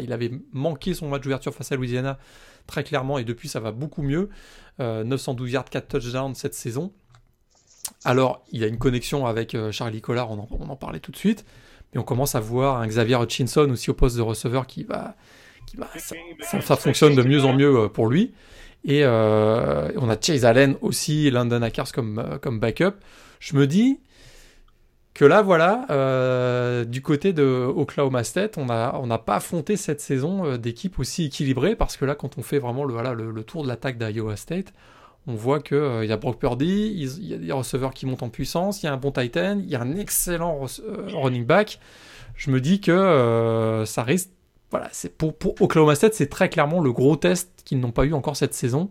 Il, 0.00 0.12
avait 0.12 0.30
manqué 0.52 0.94
son 0.94 1.08
match 1.08 1.22
d'ouverture 1.22 1.54
face 1.54 1.72
à 1.72 1.76
Louisiana 1.76 2.18
très 2.66 2.84
clairement 2.84 3.18
et 3.18 3.24
depuis 3.24 3.48
ça 3.48 3.60
va 3.60 3.72
beaucoup 3.72 4.02
mieux. 4.02 4.28
912 4.78 5.48
euh, 5.48 5.52
yards, 5.52 5.64
4 5.64 5.88
touchdowns 5.88 6.34
cette 6.34 6.54
saison. 6.54 6.92
Alors, 8.04 8.44
il 8.52 8.62
a 8.62 8.68
une 8.68 8.78
connexion 8.78 9.26
avec 9.26 9.54
euh, 9.54 9.72
Charlie 9.72 10.00
Collard, 10.00 10.30
on 10.30 10.38
en, 10.38 10.76
parlait 10.76 11.00
tout 11.00 11.10
de 11.10 11.16
suite, 11.16 11.44
mais 11.92 12.00
on 12.00 12.04
commence 12.04 12.34
à 12.34 12.40
voir 12.40 12.80
un 12.80 12.86
Xavier 12.86 13.16
Hutchinson 13.16 13.68
aussi 13.70 13.90
au 13.90 13.94
poste 13.94 14.16
de 14.16 14.22
receveur 14.22 14.66
qui 14.66 14.84
va. 14.84 15.16
Qui 15.66 15.76
ça, 16.62 16.76
fonctionne 16.76 17.14
de 17.14 17.22
mieux 17.22 17.44
en 17.44 17.54
mieux 17.54 17.88
pour 17.88 18.08
lui. 18.08 18.34
Et 18.84 19.04
euh, 19.04 19.90
on 19.96 20.08
a 20.10 20.16
Chase 20.20 20.44
Allen 20.44 20.76
aussi, 20.80 21.30
London 21.30 21.62
Akers 21.62 21.92
comme, 21.92 22.38
comme 22.42 22.58
backup. 22.58 22.94
Je 23.40 23.56
me 23.56 23.66
dis 23.66 24.00
que 25.14 25.24
là, 25.24 25.42
voilà, 25.42 26.84
du 26.84 27.02
côté 27.02 27.32
de 27.32 27.42
Oklahoma 27.42 28.24
State, 28.24 28.56
on 28.56 28.66
n'a 28.66 28.98
on 28.98 29.08
pas 29.18 29.36
affronté 29.36 29.76
cette 29.76 30.00
saison 30.00 30.56
d'équipe 30.56 30.98
aussi 30.98 31.26
équilibrée 31.26 31.76
parce 31.76 31.96
que 31.96 32.04
là, 32.04 32.14
quand 32.14 32.38
on 32.38 32.42
fait 32.42 32.58
vraiment 32.58 32.84
le, 32.84 32.94
voilà, 32.94 33.12
le 33.12 33.42
tour 33.44 33.62
de 33.62 33.68
l'attaque 33.68 33.98
d'Iowa 33.98 34.36
State, 34.36 34.72
on 35.26 35.34
voit 35.34 35.60
qu'il 35.60 35.76
euh, 35.76 36.04
y 36.04 36.12
a 36.12 36.16
Brock 36.16 36.38
Purdy, 36.38 36.92
il 36.96 37.26
y 37.26 37.34
a 37.34 37.38
des 37.38 37.52
receveurs 37.52 37.94
qui 37.94 38.06
montent 38.06 38.22
en 38.22 38.28
puissance, 38.28 38.82
il 38.82 38.86
y 38.86 38.88
a 38.88 38.92
un 38.92 38.96
bon 38.96 39.12
Titan, 39.12 39.58
il 39.62 39.70
y 39.70 39.76
a 39.76 39.80
un 39.80 39.94
excellent 39.96 40.64
euh, 40.80 41.06
running 41.12 41.44
back. 41.44 41.78
Je 42.34 42.50
me 42.50 42.60
dis 42.60 42.80
que 42.80 42.90
euh, 42.90 43.84
ça 43.84 44.02
risque. 44.02 44.30
Voilà, 44.72 44.88
c'est 44.90 45.14
pour, 45.14 45.34
Oklahoma 45.60 45.94
State, 45.94 46.14
c'est 46.14 46.30
très 46.30 46.48
clairement 46.48 46.80
le 46.80 46.92
gros 46.92 47.14
test 47.14 47.50
qu'ils 47.66 47.78
n'ont 47.78 47.92
pas 47.92 48.04
eu 48.04 48.14
encore 48.14 48.36
cette 48.36 48.54
saison. 48.54 48.90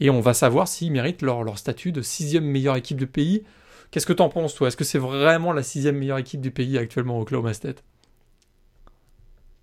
Et 0.00 0.10
on 0.10 0.20
va 0.20 0.34
savoir 0.34 0.66
s'ils 0.66 0.90
méritent 0.90 1.22
leur, 1.22 1.56
statut 1.56 1.92
de 1.92 2.02
sixième 2.02 2.44
meilleure 2.44 2.76
équipe 2.76 2.98
du 2.98 3.06
pays. 3.06 3.44
Qu'est-ce 3.92 4.04
que 4.04 4.12
tu 4.12 4.20
en 4.20 4.28
penses, 4.28 4.56
toi? 4.56 4.66
Est-ce 4.66 4.76
que 4.76 4.82
c'est 4.82 4.98
vraiment 4.98 5.52
la 5.52 5.62
sixième 5.62 5.96
meilleure 5.96 6.18
équipe 6.18 6.40
du 6.40 6.50
pays 6.50 6.76
actuellement, 6.76 7.20
Oklahoma 7.20 7.54
State? 7.54 7.84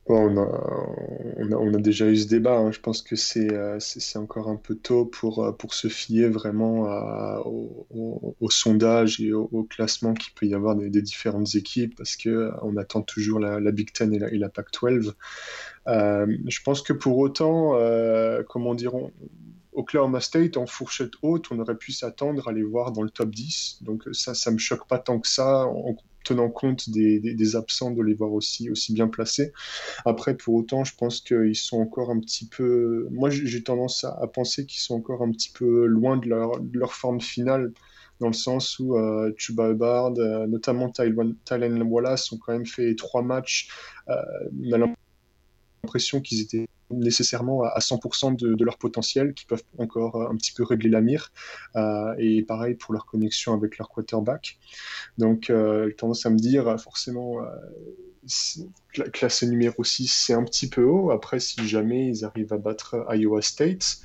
On, 0.06 1.74
a, 1.74 1.78
déjà 1.78 2.08
eu 2.08 2.16
ce 2.16 2.28
débat. 2.28 2.58
Hein. 2.58 2.72
Je 2.72 2.80
pense 2.80 3.02
que 3.02 3.16
euh, 3.38 3.78
c'est 3.80 4.18
encore 4.18 4.50
un 4.50 4.56
peu 4.56 4.76
tôt 4.76 5.06
pour, 5.06 5.44
euh, 5.44 5.52
se 5.70 5.88
fier 5.88 6.30
vraiment 6.30 6.84
au, 7.46 8.50
sondage 8.50 9.20
et 9.22 9.34
au, 9.34 9.64
classement 9.70 10.14
qu'il 10.14 10.34
peut 10.34 10.46
y 10.46 10.54
avoir 10.54 10.76
des, 10.76 11.02
différentes 11.02 11.56
équipes 11.56 11.96
parce 11.96 12.16
que 12.16 12.30
euh, 12.30 12.52
on 12.62 12.78
attend 12.78 13.02
toujours 13.02 13.40
la, 13.40 13.72
Big 13.72 13.92
Ten 13.94 14.14
et 14.14 14.20
la, 14.20 14.30
et 14.32 14.38
la 14.38 14.50
Pac-12. 14.50 15.14
je 15.88 16.64
pense 16.64 16.82
que 16.82 16.94
pour 16.94 17.18
autant, 17.18 17.78
comment 18.50 18.76
diront 18.76 19.12
Oklahoma 19.76 20.20
State, 20.20 20.58
en 20.58 20.66
fourchette 20.66 21.14
haute, 21.22 21.52
on 21.52 21.60
aurait 21.60 21.78
pu 21.78 21.92
s'attendre 21.92 22.48
à 22.48 22.52
les 22.52 22.64
voir 22.64 22.92
dans 22.92 23.02
le 23.02 23.10
top 23.10 23.30
10. 23.30 23.80
Donc 23.82 24.04
ça, 24.12 24.34
ça 24.34 24.52
me 24.52 24.58
choque 24.58 24.88
pas 24.88 25.00
tant 25.00 25.20
que 25.20 25.28
ça, 25.28 25.66
en 25.66 25.96
tenant 26.24 26.50
compte 26.50 26.90
des, 26.90 27.56
absents, 27.56 27.92
de 27.92 28.02
les 28.02 28.14
voir 28.14 28.32
aussi, 28.32 28.70
bien 28.90 29.08
placés. 29.08 29.54
Après, 30.06 30.36
pour 30.36 30.56
autant, 30.56 30.84
je 30.84 30.96
pense 30.96 31.22
qu'ils 31.22 31.56
sont 31.56 31.80
encore 31.80 32.10
un 32.10 32.20
petit 32.20 32.46
peu... 32.46 33.08
Moi, 33.12 33.30
j'ai 33.30 33.64
tendance 33.64 34.04
à, 34.04 34.28
penser 34.28 34.66
qu'ils 34.66 34.82
sont 34.82 34.96
encore 34.96 35.22
un 35.22 35.32
petit 35.32 35.52
peu 35.52 35.86
loin 35.86 36.18
de 36.18 36.28
leur, 36.28 36.60
de 36.60 36.80
leur 36.80 36.94
forme 36.94 37.22
finale 37.22 37.74
dans 38.20 38.28
le 38.28 38.34
sens 38.34 38.80
où 38.80 38.96
euh, 38.96 39.34
Chuba 39.38 39.70
Hubbard, 39.70 40.14
euh, 40.18 40.48
notamment 40.48 40.90
Tylen 40.90 41.84
Wallace, 41.84 42.32
ont 42.32 42.38
quand 42.38 42.54
même 42.54 42.66
fait 42.66 42.96
trois 42.96 43.22
matchs. 43.22 43.70
Euh, 44.08 44.16
on 44.64 44.72
a 44.74 44.88
l'impression 45.84 46.22
qu'ils 46.22 46.42
étaient 46.42 46.68
nécessairement 46.94 47.64
à 47.64 47.80
100% 47.80 48.36
de, 48.36 48.64
leur 48.64 48.78
potentiel, 48.78 49.34
qui 49.34 49.46
peuvent 49.46 49.64
encore 49.78 50.30
un 50.30 50.36
petit 50.36 50.54
peu 50.54 50.64
régler 50.64 50.90
la 50.90 51.02
mire. 51.02 51.32
et 52.18 52.44
pareil 52.44 52.76
pour 52.76 52.94
leur 52.94 53.06
connexion 53.06 53.54
avec 53.54 53.78
leur 53.78 53.90
quarterback. 53.90 54.58
Donc, 55.18 55.46
j'ai 55.50 55.96
tendance 55.96 56.26
à 56.26 56.30
me 56.30 56.38
dire, 56.38 56.80
forcément, 56.80 57.40
classé 59.12 59.48
numéro 59.48 59.84
6, 59.84 60.08
c'est 60.08 60.34
un 60.34 60.44
petit 60.44 60.70
peu 60.70 60.84
haut. 60.84 61.12
Après, 61.12 61.40
si 61.40 61.68
jamais 61.68 62.08
ils 62.08 62.26
arrivent 62.26 62.54
à 62.54 62.58
battre 62.58 63.06
Iowa 63.10 63.42
State, 63.42 64.00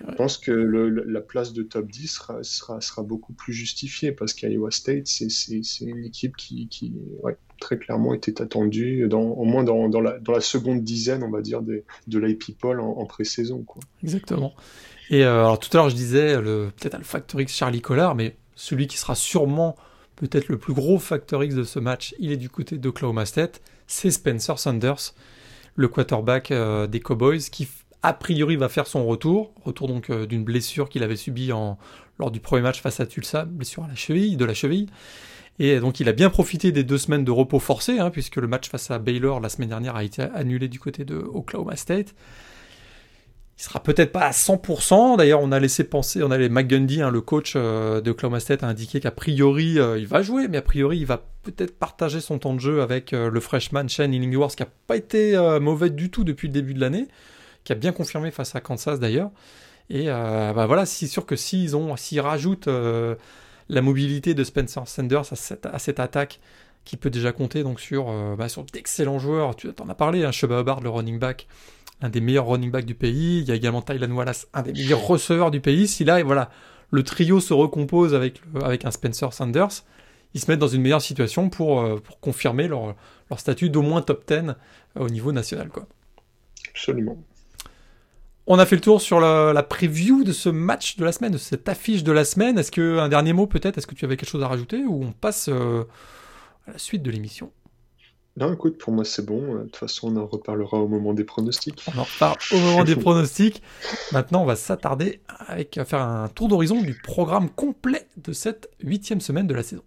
je 0.00 0.14
pense 0.14 0.38
que 0.38 0.50
la 0.50 1.20
place 1.20 1.52
de 1.52 1.62
top 1.62 1.90
10 1.90 2.08
sera, 2.08 2.80
sera, 2.80 3.02
beaucoup 3.02 3.32
plus 3.32 3.52
justifiée 3.52 4.12
parce 4.12 4.34
qu'Iowa 4.34 4.70
State, 4.70 5.06
c'est 5.06 5.80
une 5.80 6.04
équipe 6.04 6.36
qui, 6.36 6.68
qui 6.68 6.94
très 7.62 7.78
clairement 7.78 8.12
était 8.12 8.42
attendue, 8.42 9.06
dans, 9.08 9.22
au 9.22 9.44
moins 9.44 9.62
dans, 9.62 9.88
dans, 9.88 10.00
la, 10.00 10.18
dans, 10.18 10.32
la, 10.32 10.40
seconde 10.40 10.82
dizaine, 10.82 11.22
on 11.22 11.30
va 11.30 11.40
dire, 11.40 11.62
de 11.62 11.84
l'IP 12.18 12.58
Poll 12.58 12.80
en, 12.80 13.06
pré-saison. 13.06 13.64
Exactement. 14.02 14.52
Et 15.10 15.24
euh, 15.24 15.44
alors 15.44 15.58
tout 15.58 15.68
à 15.72 15.76
l'heure, 15.76 15.90
je 15.90 15.94
disais 15.94 16.36
peut-être 16.36 16.98
le 16.98 17.04
Factor 17.04 17.40
X 17.40 17.54
Charlie 17.54 17.80
Collard, 17.80 18.14
mais 18.14 18.36
celui 18.54 18.86
qui 18.86 18.98
sera 18.98 19.14
sûrement 19.14 19.76
peut-être 20.16 20.48
le 20.48 20.58
plus 20.58 20.74
gros 20.74 20.98
Factor 20.98 21.42
X 21.44 21.54
de 21.54 21.64
ce 21.64 21.78
match, 21.78 22.14
il 22.18 22.32
est 22.32 22.36
du 22.36 22.48
côté 22.48 22.78
d'Oklahoma 22.78 23.26
State, 23.26 23.62
c'est 23.86 24.10
Spencer 24.10 24.58
Sanders, 24.58 25.14
le 25.74 25.88
quarterback 25.88 26.50
euh, 26.50 26.86
des 26.86 27.00
Cowboys, 27.00 27.40
qui 27.50 27.68
a 28.02 28.12
priori 28.12 28.56
va 28.56 28.68
faire 28.68 28.86
son 28.86 29.06
retour, 29.06 29.52
retour 29.64 29.88
donc 29.88 30.10
euh, 30.10 30.26
d'une 30.26 30.44
blessure 30.44 30.88
qu'il 30.88 31.02
avait 31.02 31.16
subie 31.16 31.52
en, 31.52 31.78
lors 32.18 32.30
du 32.30 32.40
premier 32.40 32.62
match 32.62 32.80
face 32.80 33.00
à 33.00 33.06
Tulsa, 33.06 33.44
blessure 33.44 33.84
à 33.84 33.88
la 33.88 33.94
cheville, 33.94 34.36
de 34.36 34.44
la 34.44 34.54
cheville. 34.54 34.88
Et 35.58 35.78
donc 35.80 36.00
il 36.00 36.08
a 36.08 36.12
bien 36.12 36.30
profité 36.30 36.72
des 36.72 36.84
deux 36.84 36.98
semaines 36.98 37.24
de 37.24 37.30
repos 37.30 37.58
forcé, 37.58 37.98
hein, 37.98 38.10
puisque 38.10 38.36
le 38.36 38.46
match 38.46 38.68
face 38.68 38.90
à 38.90 38.98
Baylor 38.98 39.40
la 39.40 39.48
semaine 39.48 39.68
dernière 39.68 39.96
a 39.96 40.04
été 40.04 40.22
annulé 40.22 40.68
du 40.68 40.78
côté 40.78 41.04
de 41.04 41.16
Oklahoma 41.16 41.76
State. 41.76 42.14
Il 43.58 43.62
sera 43.62 43.82
peut-être 43.82 44.12
pas 44.12 44.22
à 44.22 44.30
100%. 44.30 45.18
D'ailleurs, 45.18 45.40
on 45.40 45.52
a 45.52 45.60
laissé 45.60 45.84
penser, 45.84 46.22
on 46.22 46.30
a 46.30 46.38
les 46.38 46.48
McGundy, 46.48 47.02
hein, 47.02 47.10
le 47.10 47.20
coach 47.20 47.52
euh, 47.54 48.00
de 48.00 48.10
Oklahoma 48.10 48.40
State, 48.40 48.64
a 48.64 48.66
indiqué 48.66 48.98
qu'a 48.98 49.10
priori 49.10 49.78
euh, 49.78 49.98
il 49.98 50.06
va 50.06 50.22
jouer, 50.22 50.48
mais 50.48 50.56
a 50.56 50.62
priori 50.62 50.98
il 50.98 51.06
va 51.06 51.22
peut-être 51.42 51.78
partager 51.78 52.20
son 52.20 52.38
temps 52.38 52.54
de 52.54 52.60
jeu 52.60 52.82
avec 52.82 53.10
le 53.12 53.40
freshman 53.40 53.88
Shane 53.88 54.14
Illingworth, 54.14 54.56
qui 54.56 54.62
a 54.62 54.68
pas 54.86 54.96
été 54.96 55.36
mauvais 55.60 55.90
du 55.90 56.08
tout 56.08 56.22
depuis 56.22 56.46
le 56.46 56.54
début 56.54 56.72
de 56.72 56.80
l'année 56.80 57.08
qui 57.64 57.72
a 57.72 57.74
bien 57.74 57.92
confirmé 57.92 58.30
face 58.30 58.54
à 58.54 58.60
Kansas 58.60 59.00
d'ailleurs. 59.00 59.30
Et 59.90 60.04
euh, 60.08 60.52
bah 60.52 60.66
voilà, 60.66 60.86
c'est 60.86 61.06
sûr 61.06 61.26
que 61.26 61.36
s'ils 61.36 61.76
ont, 61.76 61.96
s'ils 61.96 62.20
rajoutent 62.20 62.68
euh, 62.68 63.14
la 63.68 63.82
mobilité 63.82 64.34
de 64.34 64.44
Spencer 64.44 64.86
Sanders 64.86 65.32
à 65.32 65.78
cette, 65.78 66.00
attaque, 66.00 66.40
qui 66.84 66.96
peut 66.96 67.10
déjà 67.10 67.32
compter 67.32 67.62
donc 67.62 67.80
sur, 67.80 68.10
euh, 68.10 68.36
bah, 68.36 68.46
d'excellents 68.72 69.18
joueurs, 69.18 69.54
tu 69.56 69.68
en 69.80 69.88
as 69.88 69.94
parlé, 69.94 70.24
hein, 70.24 70.32
Sheba 70.32 70.60
Hubbard, 70.60 70.80
le 70.80 70.88
running 70.88 71.18
back, 71.18 71.46
un 72.00 72.08
des 72.08 72.20
meilleurs 72.20 72.46
running 72.46 72.70
backs 72.70 72.84
du 72.84 72.94
pays. 72.94 73.40
Il 73.40 73.48
y 73.48 73.52
a 73.52 73.54
également 73.54 73.82
Tylan 73.82 74.10
Wallace, 74.10 74.48
un 74.52 74.62
des 74.62 74.72
meilleurs 74.72 75.06
receveurs 75.06 75.50
du 75.50 75.60
pays. 75.60 75.86
Si 75.86 76.04
là, 76.04 76.22
voilà, 76.22 76.50
le 76.90 77.02
trio 77.02 77.40
se 77.40 77.54
recompose 77.54 78.14
avec, 78.14 78.40
un 78.84 78.90
Spencer 78.90 79.32
Sanders, 79.32 79.84
ils 80.34 80.40
se 80.40 80.50
mettent 80.50 80.60
dans 80.60 80.68
une 80.68 80.82
meilleure 80.82 81.02
situation 81.02 81.50
pour, 81.50 82.00
pour 82.02 82.20
confirmer 82.20 82.66
leur, 82.66 82.96
statut 83.36 83.70
d'au 83.70 83.82
moins 83.82 84.02
top 84.02 84.26
10 84.28 84.54
au 84.98 85.08
niveau 85.08 85.32
national. 85.32 85.70
Absolument. 86.70 87.18
On 88.46 88.58
a 88.58 88.66
fait 88.66 88.74
le 88.74 88.80
tour 88.80 89.00
sur 89.00 89.20
la, 89.20 89.62
preview 89.62 90.24
de 90.24 90.32
ce 90.32 90.48
match 90.48 90.96
de 90.96 91.04
la 91.04 91.12
semaine, 91.12 91.32
de 91.32 91.38
cette 91.38 91.68
affiche 91.68 92.02
de 92.02 92.12
la 92.12 92.24
semaine. 92.24 92.58
Est-ce 92.58 92.72
que 92.72 92.98
un 92.98 93.08
dernier 93.08 93.32
mot 93.32 93.46
peut-être? 93.46 93.78
Est-ce 93.78 93.86
que 93.86 93.94
tu 93.94 94.04
avais 94.04 94.16
quelque 94.16 94.28
chose 94.28 94.42
à 94.42 94.48
rajouter 94.48 94.84
ou 94.84 95.04
on 95.04 95.12
passe 95.12 95.48
euh, 95.48 95.84
à 96.66 96.72
la 96.72 96.78
suite 96.78 97.02
de 97.02 97.10
l'émission? 97.10 97.52
Non, 98.36 98.52
écoute, 98.52 98.78
pour 98.78 98.92
moi 98.92 99.04
c'est 99.04 99.24
bon. 99.24 99.54
De 99.54 99.62
toute 99.64 99.76
façon, 99.76 100.12
on 100.12 100.16
en 100.20 100.26
reparlera 100.26 100.78
au 100.78 100.88
moment 100.88 101.12
des 101.12 101.24
pronostics. 101.24 101.84
On 101.94 101.98
en 101.98 102.04
reparle 102.04 102.38
au 102.52 102.58
moment 102.58 102.82
des 102.82 102.96
pronostics. 102.96 103.62
Maintenant, 104.10 104.42
on 104.42 104.46
va 104.46 104.56
s'attarder 104.56 105.20
avec 105.46 105.78
à 105.78 105.84
faire 105.84 106.00
un 106.00 106.28
tour 106.28 106.48
d'horizon 106.48 106.80
du 106.80 106.94
programme 106.94 107.48
complet 107.50 108.08
de 108.16 108.32
cette 108.32 108.70
huitième 108.82 109.20
semaine 109.20 109.46
de 109.46 109.54
la 109.54 109.62
saison. 109.62 109.82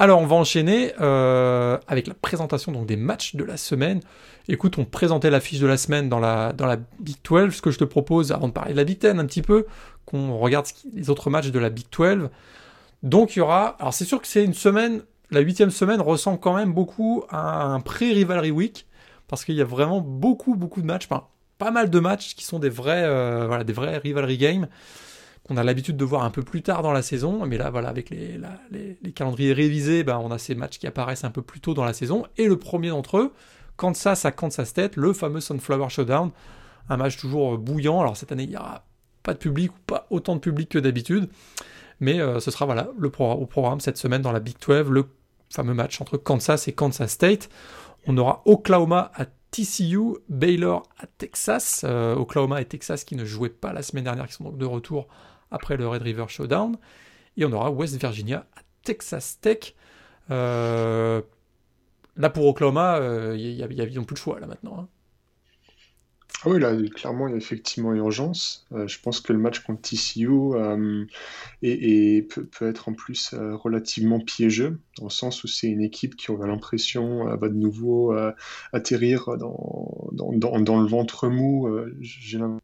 Alors, 0.00 0.18
on 0.22 0.26
va 0.26 0.34
enchaîner 0.34 0.94
euh, 1.02 1.76
avec 1.86 2.06
la 2.06 2.14
présentation 2.14 2.72
donc, 2.72 2.86
des 2.86 2.96
matchs 2.96 3.36
de 3.36 3.44
la 3.44 3.58
semaine. 3.58 4.00
Écoute, 4.48 4.78
on 4.78 4.86
présentait 4.86 5.28
la 5.28 5.40
fiche 5.40 5.58
de 5.58 5.66
la 5.66 5.76
semaine 5.76 6.08
dans 6.08 6.18
la, 6.18 6.54
dans 6.54 6.64
la 6.64 6.78
Big 7.00 7.16
12. 7.22 7.54
Ce 7.54 7.60
que 7.60 7.70
je 7.70 7.78
te 7.78 7.84
propose, 7.84 8.32
avant 8.32 8.48
de 8.48 8.54
parler 8.54 8.72
de 8.72 8.78
la 8.78 8.84
Big 8.84 8.98
10 8.98 9.08
un 9.08 9.26
petit 9.26 9.42
peu, 9.42 9.66
qu'on 10.06 10.38
regarde 10.38 10.64
les 10.94 11.10
autres 11.10 11.28
matchs 11.28 11.48
de 11.48 11.58
la 11.58 11.68
Big 11.68 11.84
12. 11.94 12.30
Donc, 13.02 13.36
il 13.36 13.40
y 13.40 13.42
aura. 13.42 13.76
Alors, 13.78 13.92
c'est 13.92 14.06
sûr 14.06 14.22
que 14.22 14.26
c'est 14.26 14.42
une 14.42 14.54
semaine. 14.54 15.02
La 15.30 15.40
huitième 15.40 15.70
semaine 15.70 16.00
ressemble 16.00 16.40
quand 16.40 16.56
même 16.56 16.72
beaucoup 16.72 17.24
à 17.28 17.64
un 17.64 17.80
pré-rivalry 17.80 18.52
week. 18.52 18.86
Parce 19.28 19.44
qu'il 19.44 19.54
y 19.54 19.60
a 19.60 19.66
vraiment 19.66 20.00
beaucoup, 20.00 20.54
beaucoup 20.54 20.80
de 20.80 20.86
matchs. 20.86 21.08
Enfin, 21.10 21.24
pas 21.58 21.72
mal 21.72 21.90
de 21.90 22.00
matchs 22.00 22.34
qui 22.36 22.44
sont 22.44 22.58
des 22.58 22.70
vrais, 22.70 23.04
euh, 23.04 23.44
voilà, 23.46 23.64
des 23.64 23.74
vrais 23.74 23.98
rivalry 23.98 24.38
games 24.38 24.66
qu'on 25.50 25.56
a 25.56 25.64
l'habitude 25.64 25.96
de 25.96 26.04
voir 26.04 26.22
un 26.22 26.30
peu 26.30 26.42
plus 26.42 26.62
tard 26.62 26.80
dans 26.80 26.92
la 26.92 27.02
saison. 27.02 27.44
Mais 27.44 27.58
là, 27.58 27.70
voilà, 27.70 27.88
avec 27.88 28.08
les, 28.08 28.38
calendriers 29.16 29.52
révisés, 29.52 30.04
ben, 30.04 30.20
on 30.22 30.30
a 30.30 30.38
ces 30.38 30.54
matchs 30.54 30.78
qui 30.78 30.86
apparaissent 30.86 31.24
un 31.24 31.32
peu 31.32 31.42
plus 31.42 31.58
tôt 31.58 31.74
dans 31.74 31.84
la 31.84 31.92
saison. 31.92 32.24
Et 32.36 32.46
le 32.46 32.56
premier 32.56 32.90
d'entre 32.90 33.18
eux, 33.18 33.32
Kansas 33.76 34.24
à 34.24 34.30
Kansas 34.30 34.68
State, 34.68 34.94
le 34.94 35.12
fameux 35.12 35.40
Sunflower 35.40 35.88
Showdown. 35.88 36.30
Un 36.88 36.96
match 36.96 37.16
toujours 37.16 37.58
bouillant. 37.58 38.00
Alors 38.00 38.16
cette 38.16 38.30
année, 38.30 38.44
il 38.44 38.50
n'y 38.50 38.56
aura 38.56 38.84
pas 39.24 39.34
de 39.34 39.38
public 39.38 39.72
ou 39.72 39.78
pas 39.88 40.06
autant 40.10 40.36
de 40.36 40.40
public 40.40 40.68
que 40.68 40.78
d'habitude. 40.78 41.28
Mais 41.98 42.20
euh, 42.20 42.38
ce 42.38 42.52
sera 42.52 42.64
voilà, 42.64 42.88
le 42.96 43.08
au 43.08 43.46
programme 43.46 43.80
cette 43.80 43.96
semaine 43.96 44.22
dans 44.22 44.32
la 44.32 44.40
Big 44.40 44.54
12, 44.64 44.88
le 44.88 45.06
fameux 45.50 45.74
match 45.74 46.00
entre 46.00 46.16
Kansas 46.16 46.68
et 46.68 46.72
Kansas 46.72 47.10
State. 47.10 47.48
On 48.06 48.16
aura 48.16 48.42
Oklahoma 48.44 49.10
à 49.16 49.26
TCU, 49.50 50.14
Baylor 50.28 50.84
à 51.00 51.06
Texas. 51.08 51.84
Euh, 51.84 52.14
Oklahoma 52.14 52.60
et 52.60 52.66
Texas 52.66 53.02
qui 53.02 53.16
ne 53.16 53.24
jouaient 53.24 53.48
pas 53.48 53.72
la 53.72 53.82
semaine 53.82 54.04
dernière, 54.04 54.28
qui 54.28 54.34
sont 54.34 54.44
donc 54.44 54.56
de 54.56 54.64
retour 54.64 55.08
après 55.50 55.76
le 55.76 55.86
Red 55.86 56.02
River 56.02 56.26
Showdown. 56.28 56.76
Et 57.36 57.44
on 57.44 57.52
aura 57.52 57.70
West 57.70 57.96
Virginia 58.00 58.46
à 58.56 58.60
Texas 58.82 59.38
Tech. 59.40 59.74
Euh, 60.30 61.22
là, 62.16 62.30
pour 62.30 62.46
Oklahoma, 62.46 62.98
il 63.34 63.62
euh, 63.62 63.64
a, 63.64 64.04
plus 64.04 64.14
de 64.14 64.18
choix 64.18 64.40
là 64.40 64.46
maintenant. 64.46 64.78
Hein. 64.80 64.88
Ah 66.42 66.48
oui, 66.48 66.58
là, 66.58 66.74
clairement, 66.94 67.28
il 67.28 67.32
y 67.32 67.34
a 67.34 67.36
effectivement 67.36 67.92
urgence. 67.92 68.66
Euh, 68.72 68.86
je 68.86 68.98
pense 69.00 69.20
que 69.20 69.32
le 69.32 69.38
match 69.38 69.58
contre 69.60 69.82
TCU 69.82 70.54
est, 71.62 72.32
peut, 72.32 72.66
être 72.66 72.88
en 72.88 72.94
plus 72.94 73.34
relativement 73.34 74.20
piégeux, 74.20 74.80
dans 74.96 75.04
le 75.04 75.10
sens 75.10 75.44
où 75.44 75.48
c'est 75.48 75.66
une 75.66 75.82
équipe 75.82 76.16
qui, 76.16 76.30
on 76.30 76.40
a 76.40 76.46
l'impression, 76.46 77.24
va 77.36 77.48
de 77.48 77.54
nouveau 77.54 78.16
atterrir 78.72 79.36
dans, 79.36 80.08
dans, 80.12 80.32
dans, 80.32 80.60
dans, 80.60 80.80
le 80.80 80.86
ventre 80.86 81.28
mou. 81.28 81.68
J'ai 82.00 82.38
l'impression 82.38 82.60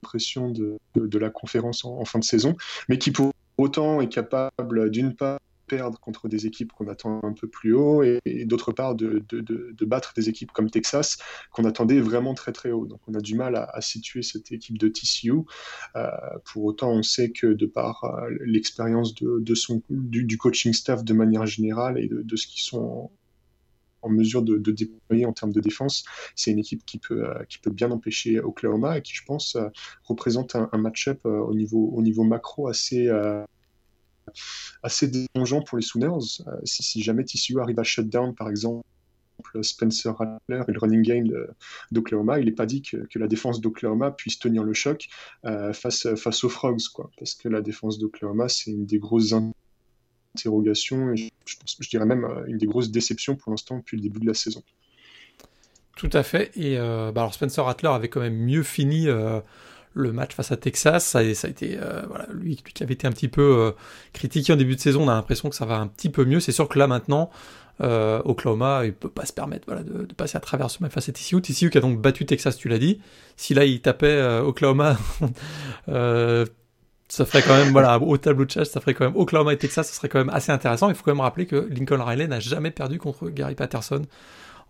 pression 0.00 0.50
de, 0.50 0.78
de, 0.94 1.18
la 1.18 1.30
conférence 1.30 1.84
en, 1.84 2.04
fin 2.04 2.18
de 2.18 2.24
saison, 2.24 2.56
mais 2.88 2.98
qui 2.98 3.10
pour 3.10 3.32
autant 3.58 4.00
est 4.00 4.08
capable 4.08 4.90
d'une 4.90 5.14
part 5.14 5.38
perdre 5.70 6.00
contre 6.00 6.28
des 6.28 6.46
équipes 6.46 6.72
qu'on 6.72 6.88
attend 6.88 7.20
un 7.22 7.32
peu 7.32 7.46
plus 7.46 7.74
haut 7.74 8.02
et, 8.02 8.44
d'autre 8.44 8.72
part 8.72 8.96
de, 8.96 9.22
de, 9.30 9.84
battre 9.84 10.12
des 10.16 10.28
équipes 10.28 10.50
comme 10.50 10.68
Texas 10.68 11.18
qu'on 11.52 11.64
attendait 11.64 12.00
vraiment 12.00 12.34
très 12.34 12.50
très 12.50 12.72
haut. 12.72 12.86
Donc 12.86 13.00
on 13.06 13.14
a 13.14 13.20
du 13.20 13.36
mal 13.36 13.54
à, 13.54 13.80
situer 13.80 14.22
cette 14.22 14.50
équipe 14.50 14.78
de 14.78 14.88
TCU. 14.88 15.32
Euh, 15.94 16.10
pour 16.44 16.64
autant, 16.64 16.90
on 16.90 17.04
sait 17.04 17.30
que 17.30 17.46
de 17.46 17.66
par 17.66 18.02
euh, 18.04 18.30
l'expérience 18.44 19.14
de, 19.14 19.54
son, 19.54 19.82
du, 19.88 20.24
du, 20.24 20.38
coaching 20.38 20.72
staff 20.72 21.04
de 21.04 21.12
manière 21.12 21.46
générale 21.46 21.98
et 21.98 22.08
de, 22.08 22.36
ce 22.36 22.48
qu'ils 22.48 22.62
sont 22.62 23.12
en 24.02 24.08
mesure 24.08 24.42
de, 24.42 24.56
déployer 24.58 25.26
en 25.26 25.32
termes 25.32 25.52
de 25.52 25.60
défense. 25.60 26.04
C'est 26.34 26.50
une 26.50 26.58
équipe 26.58 26.84
qui 26.84 26.98
peut, 26.98 27.28
euh, 27.28 27.44
qui 27.48 27.58
peut 27.58 27.70
bien 27.70 27.90
empêcher 27.90 28.40
Oklahoma 28.40 28.98
et 28.98 29.02
qui, 29.02 29.14
je 29.14 29.24
pense, 29.24 29.56
euh, 29.56 29.68
représente 30.04 30.56
un, 30.56 30.68
match-up 30.78 31.20
euh, 31.26 31.38
au, 31.38 31.54
niveau, 31.54 31.90
au 31.94 32.02
niveau 32.02 32.24
macro 32.24 32.68
assez, 32.68 33.10
assez 34.82 35.08
dérangeant 35.08 35.62
pour 35.62 35.78
les 35.78 35.82
Sooners. 35.82 36.42
si, 36.64 36.82
si, 36.82 37.02
jamais 37.02 37.24
TCU 37.24 37.60
arrive 37.60 37.78
à 37.78 37.84
shut 37.84 38.08
down, 38.08 38.34
par 38.34 38.48
exemple, 38.48 38.84
Spencer 39.62 40.10
Rattler 40.10 40.62
et 40.68 40.72
le 40.72 40.78
running 40.78 41.02
game 41.02 41.28
d'Oklahoma, 41.90 42.38
il 42.38 42.46
n'est 42.46 42.52
pas 42.52 42.66
dit 42.66 42.82
que, 42.82 43.18
la 43.18 43.26
défense 43.26 43.60
d'Oklahoma 43.60 44.10
puisse 44.10 44.38
tenir 44.38 44.62
le 44.64 44.72
choc 44.72 45.08
euh, 45.44 45.72
face, 45.72 46.14
face 46.14 46.44
aux 46.44 46.48
Frogs, 46.48 46.88
quoi. 46.92 47.10
Parce 47.18 47.34
que 47.34 47.48
la 47.48 47.60
défense 47.60 47.98
d'Oklahoma, 47.98 48.48
c'est 48.48 48.70
une 48.70 48.86
des 48.86 48.98
grosses 48.98 49.34
interrogations, 50.36 51.12
et 51.12 51.30
je, 51.46 51.56
pense, 51.56 51.76
je 51.78 51.88
dirais 51.88 52.06
même 52.06 52.26
une 52.46 52.58
des 52.58 52.66
grosses 52.66 52.90
déceptions 52.90 53.36
pour 53.36 53.50
l'instant 53.50 53.78
depuis 53.78 53.96
le 53.96 54.02
début 54.02 54.20
de 54.20 54.26
la 54.26 54.34
saison. 54.34 54.62
Tout 55.96 56.10
à 56.12 56.22
fait. 56.22 56.50
Et 56.56 56.76
bah 56.76 57.12
alors 57.16 57.34
Spencer 57.34 57.62
Rattler 57.62 57.90
avait 57.90 58.08
quand 58.08 58.20
même 58.20 58.36
mieux 58.36 58.62
fini 58.62 59.08
le 59.94 60.12
match 60.12 60.34
face 60.34 60.52
à 60.52 60.56
Texas. 60.56 61.04
Ça, 61.04 61.18
a 61.18 61.22
été, 61.22 61.78
euh, 61.80 62.02
lui, 62.32 62.56
qui 62.56 62.82
avait 62.82 62.94
été 62.94 63.06
un 63.06 63.12
petit 63.12 63.28
peu 63.28 63.42
euh, 63.42 63.72
critiqué 64.12 64.52
en 64.52 64.56
début 64.56 64.76
de 64.76 64.80
saison, 64.80 65.02
on 65.02 65.08
a 65.08 65.14
l'impression 65.14 65.48
que 65.48 65.56
ça 65.56 65.66
va 65.66 65.76
un 65.76 65.86
petit 65.86 66.10
peu 66.10 66.24
mieux. 66.24 66.40
C'est 66.40 66.52
sûr 66.52 66.68
que 66.68 66.78
là 66.78 66.86
maintenant, 66.86 67.30
euh, 67.80 68.20
Oklahoma, 68.24 68.82
il 68.84 68.92
peut 68.92 69.08
pas 69.08 69.24
se 69.24 69.32
permettre 69.32 69.72
de, 69.82 70.12
passer 70.14 70.36
à 70.36 70.40
travers 70.40 70.70
ce 70.70 70.82
match 70.82 70.92
face 70.92 71.08
à 71.08 71.12
TCU. 71.12 71.40
TCU 71.40 71.70
qui 71.70 71.78
a 71.78 71.80
donc 71.80 72.00
battu 72.00 72.26
Texas, 72.26 72.56
tu 72.56 72.68
l'as 72.68 72.78
dit. 72.78 73.00
Si 73.36 73.54
là 73.54 73.64
il 73.64 73.80
tapait 73.80 74.20
Oklahoma, 74.42 74.98
ça 77.10 77.24
ferait 77.24 77.42
quand 77.42 77.56
même, 77.56 77.72
voilà, 77.72 77.98
au 77.98 78.16
tableau 78.16 78.44
de 78.44 78.50
chasse, 78.50 78.70
ça 78.70 78.80
ferait 78.80 78.94
quand 78.94 79.04
même 79.04 79.16
Oklahoma 79.16 79.52
et 79.52 79.58
Texas, 79.58 79.88
ça 79.88 79.94
serait 79.94 80.08
quand 80.08 80.18
même 80.18 80.30
assez 80.30 80.52
intéressant. 80.52 80.88
Il 80.88 80.94
faut 80.94 81.02
quand 81.04 81.12
même 81.12 81.20
rappeler 81.20 81.46
que 81.46 81.68
Lincoln 81.70 82.02
Riley 82.02 82.28
n'a 82.28 82.40
jamais 82.40 82.70
perdu 82.70 82.98
contre 82.98 83.28
Gary 83.30 83.54
Patterson 83.54 84.02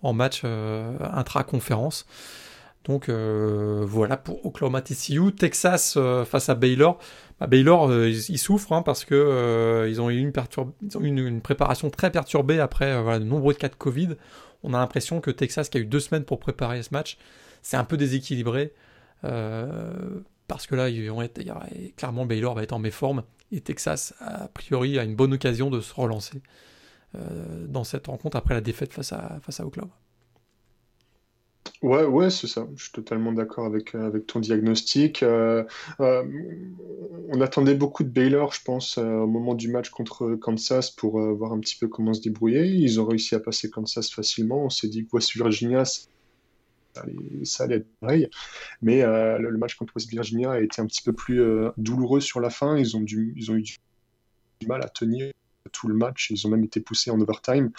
en 0.02 0.12
match 0.12 0.42
intra-conférence. 0.44 2.06
Donc 2.84 3.08
euh, 3.08 3.84
voilà 3.86 4.16
pour 4.16 4.44
Oklahoma 4.46 4.80
TCU. 4.80 5.32
Texas 5.32 5.94
euh, 5.96 6.24
face 6.24 6.48
à 6.48 6.54
Baylor. 6.54 6.98
Bah, 7.38 7.46
Baylor, 7.46 7.90
euh, 7.90 8.08
ils, 8.08 8.38
souffrent 8.38 8.72
hein, 8.72 8.82
parce 8.82 9.04
que 9.04 9.86
ils 9.88 10.00
ont 10.00 10.10
eu 10.10 10.18
une, 10.18 11.40
préparation 11.40 11.90
très 11.90 12.10
perturbée 12.10 12.60
après 12.60 13.18
de 13.18 13.24
nombreux 13.24 13.54
cas 13.54 13.68
de 13.68 13.74
Covid. 13.74 14.10
On 14.62 14.74
a 14.74 14.78
l'impression 14.78 15.20
que 15.20 15.30
Texas, 15.30 15.68
qui 15.68 15.78
a 15.78 15.80
eu 15.80 15.86
deux 15.86 16.00
semaines 16.00 16.24
pour 16.24 16.38
préparer 16.38 16.82
ce 16.82 16.90
match, 16.92 17.16
c'est 17.62 17.76
un 17.76 17.84
peu 17.84 17.96
déséquilibré. 17.96 18.72
Parce 20.50 20.66
que 20.66 20.74
là, 20.74 20.88
ils 20.88 21.08
vont 21.08 21.22
être, 21.22 21.40
clairement, 21.96 22.26
Baylor 22.26 22.54
va 22.54 22.64
être 22.64 22.72
en 22.72 22.80
méforme. 22.80 23.22
Et 23.52 23.60
Texas, 23.60 24.14
a 24.18 24.48
priori, 24.48 24.98
a 24.98 25.04
une 25.04 25.14
bonne 25.14 25.32
occasion 25.32 25.70
de 25.70 25.80
se 25.80 25.94
relancer 25.94 26.42
dans 27.68 27.84
cette 27.84 28.06
rencontre 28.08 28.36
après 28.36 28.54
la 28.54 28.60
défaite 28.60 28.92
face 28.92 29.12
à, 29.12 29.38
face 29.42 29.60
Oklahoma. 29.60 29.94
Ouais, 31.82 32.04
ouais, 32.04 32.28
c'est 32.28 32.46
ça. 32.46 32.68
Je 32.76 32.82
suis 32.82 32.92
totalement 32.92 33.32
d'accord 33.32 33.64
avec, 33.64 33.94
euh, 33.94 34.18
ton 34.26 34.40
diagnostic. 34.40 35.22
Euh, 35.22 35.64
euh, 36.00 36.24
on 37.30 37.40
attendait 37.40 37.74
beaucoup 37.74 38.04
de 38.04 38.10
Baylor, 38.10 38.52
je 38.52 38.62
pense, 38.62 38.98
au 38.98 39.26
moment 39.26 39.54
du 39.54 39.68
match 39.68 39.88
contre 39.88 40.34
Kansas 40.34 40.90
pour 40.90 41.18
voir 41.18 41.52
un 41.52 41.60
petit 41.60 41.76
peu 41.76 41.88
comment 41.88 42.12
se 42.12 42.20
débrouiller. 42.20 42.66
Ils 42.66 43.00
ont 43.00 43.06
réussi 43.06 43.34
à 43.34 43.40
passer 43.40 43.70
Kansas 43.70 44.10
facilement. 44.10 44.64
On 44.64 44.70
s'est 44.70 44.88
dit 44.88 45.06
que 45.06 45.10
West 45.14 45.32
Virginia, 45.34 45.84
ça 47.44 47.64
allait, 47.64 47.76
être 47.76 47.88
pareil. 48.00 48.28
Mais 48.82 49.02
le, 49.02 49.56
match 49.58 49.74
contre 49.74 49.94
West 49.96 50.10
Virginia 50.10 50.52
a 50.52 50.60
été 50.60 50.80
un 50.80 50.86
petit 50.86 51.02
peu 51.02 51.12
plus 51.12 51.42
douloureux 51.76 52.20
sur 52.20 52.40
la 52.40 52.50
fin. 52.50 52.76
Ils 52.76 52.96
ont, 52.96 53.04
eu 53.04 53.34
du 54.60 54.66
mal 54.66 54.82
à 54.82 54.88
tenir 54.88 55.32
tout 55.72 55.88
le 55.88 55.94
match. 55.94 56.30
Ils 56.30 56.46
ont 56.46 56.50
même 56.50 56.64
été 56.64 56.80
poussés 56.80 57.10
en 57.10 57.20
overtime. 57.20 57.70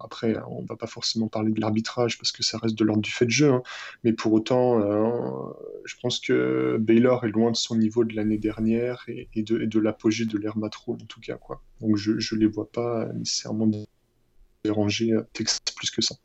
après, 0.00 0.36
on 0.48 0.64
va 0.64 0.76
pas 0.76 0.86
forcément 0.86 1.28
parler 1.28 1.52
de 1.52 1.60
l'arbitrage 1.60 2.18
parce 2.18 2.32
que 2.32 2.42
ça 2.42 2.58
reste 2.58 2.76
de 2.76 2.84
l'ordre 2.84 3.02
du 3.02 3.10
fait 3.10 3.26
de 3.26 3.30
jeu. 3.30 3.52
Hein. 3.52 3.62
Mais 4.04 4.12
pour 4.12 4.32
autant, 4.32 4.80
euh, 4.80 5.52
je 5.84 5.94
pense 6.00 6.20
que 6.20 6.76
Baylor 6.80 7.24
est 7.24 7.30
loin 7.30 7.50
de 7.50 7.56
son 7.56 7.76
niveau 7.76 8.04
de 8.04 8.14
l'année 8.14 8.38
dernière 8.38 9.04
et, 9.08 9.42
de, 9.42 9.78
l'apogée 9.78 10.24
de 10.24 10.38
l'ère 10.38 10.56
Matro 10.56 10.94
en 10.94 11.06
tout 11.06 11.20
cas. 11.20 11.38
Donc 11.80 11.96
je 11.96 12.12
ne 12.12 12.40
les 12.40 12.46
vois 12.46 12.70
pas 12.70 13.06
nécessairement 13.14 13.70
déranger 14.64 15.12
euh, 15.12 15.22
Texas 15.32 15.60
plus 15.76 15.90
que 15.90 16.02
ça. 16.02 16.16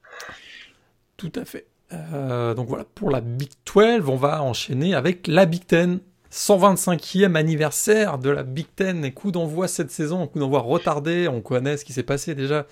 Tout 1.17 1.31
à 1.35 1.45
fait. 1.45 1.67
Euh, 1.93 2.53
donc 2.53 2.67
voilà, 2.67 2.85
pour 2.95 3.11
la 3.11 3.21
Big 3.21 3.51
12, 3.73 4.07
on 4.07 4.15
va 4.15 4.41
enchaîner 4.43 4.95
avec 4.95 5.27
la 5.27 5.45
Big 5.45 5.63
10. 5.67 5.99
125e 6.31 7.35
anniversaire 7.35 8.17
de 8.17 8.29
la 8.29 8.43
Big 8.43 8.67
Ten 8.73 9.03
et 9.03 9.11
coup 9.11 9.31
d'envoi 9.31 9.67
cette 9.67 9.91
saison, 9.91 10.27
coup 10.27 10.39
d'envoi 10.39 10.61
retardé, 10.61 11.27
on 11.27 11.41
connaît 11.41 11.75
ce 11.75 11.83
qui 11.83 11.91
s'est 11.91 12.03
passé 12.03 12.35
déjà. 12.35 12.65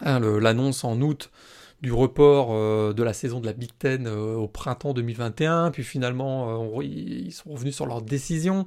Hein, 0.00 0.20
l'annonce 0.20 0.84
en 0.84 1.00
août 1.00 1.30
du 1.82 1.92
report 1.92 2.48
euh, 2.50 2.92
de 2.92 3.02
la 3.02 3.12
saison 3.12 3.40
de 3.40 3.46
la 3.46 3.52
Big 3.52 3.70
Ten 3.78 4.06
euh, 4.06 4.34
au 4.34 4.48
printemps 4.48 4.92
2021, 4.92 5.70
puis 5.70 5.84
finalement 5.84 6.64
euh, 6.64 6.84
ils 6.84 7.32
sont 7.32 7.50
revenus 7.50 7.74
sur 7.74 7.86
leur 7.86 8.02
décision. 8.02 8.66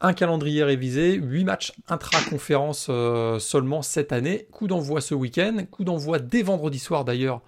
Un 0.00 0.12
calendrier 0.12 0.62
révisé, 0.62 1.14
8 1.14 1.44
matchs 1.44 1.72
intra-conférence 1.88 2.90
seulement 3.38 3.80
cette 3.80 4.12
année. 4.12 4.46
Coup 4.52 4.66
d'envoi 4.66 5.00
ce 5.00 5.14
week-end, 5.14 5.56
coup 5.70 5.84
d'envoi 5.84 6.18
dès 6.18 6.42
vendredi 6.42 6.78
soir 6.78 7.06
d'ailleurs, 7.06 7.40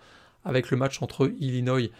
avec 0.45 0.71
le 0.71 0.77
match 0.77 1.03
entre 1.03 1.33
Illinois 1.41 1.91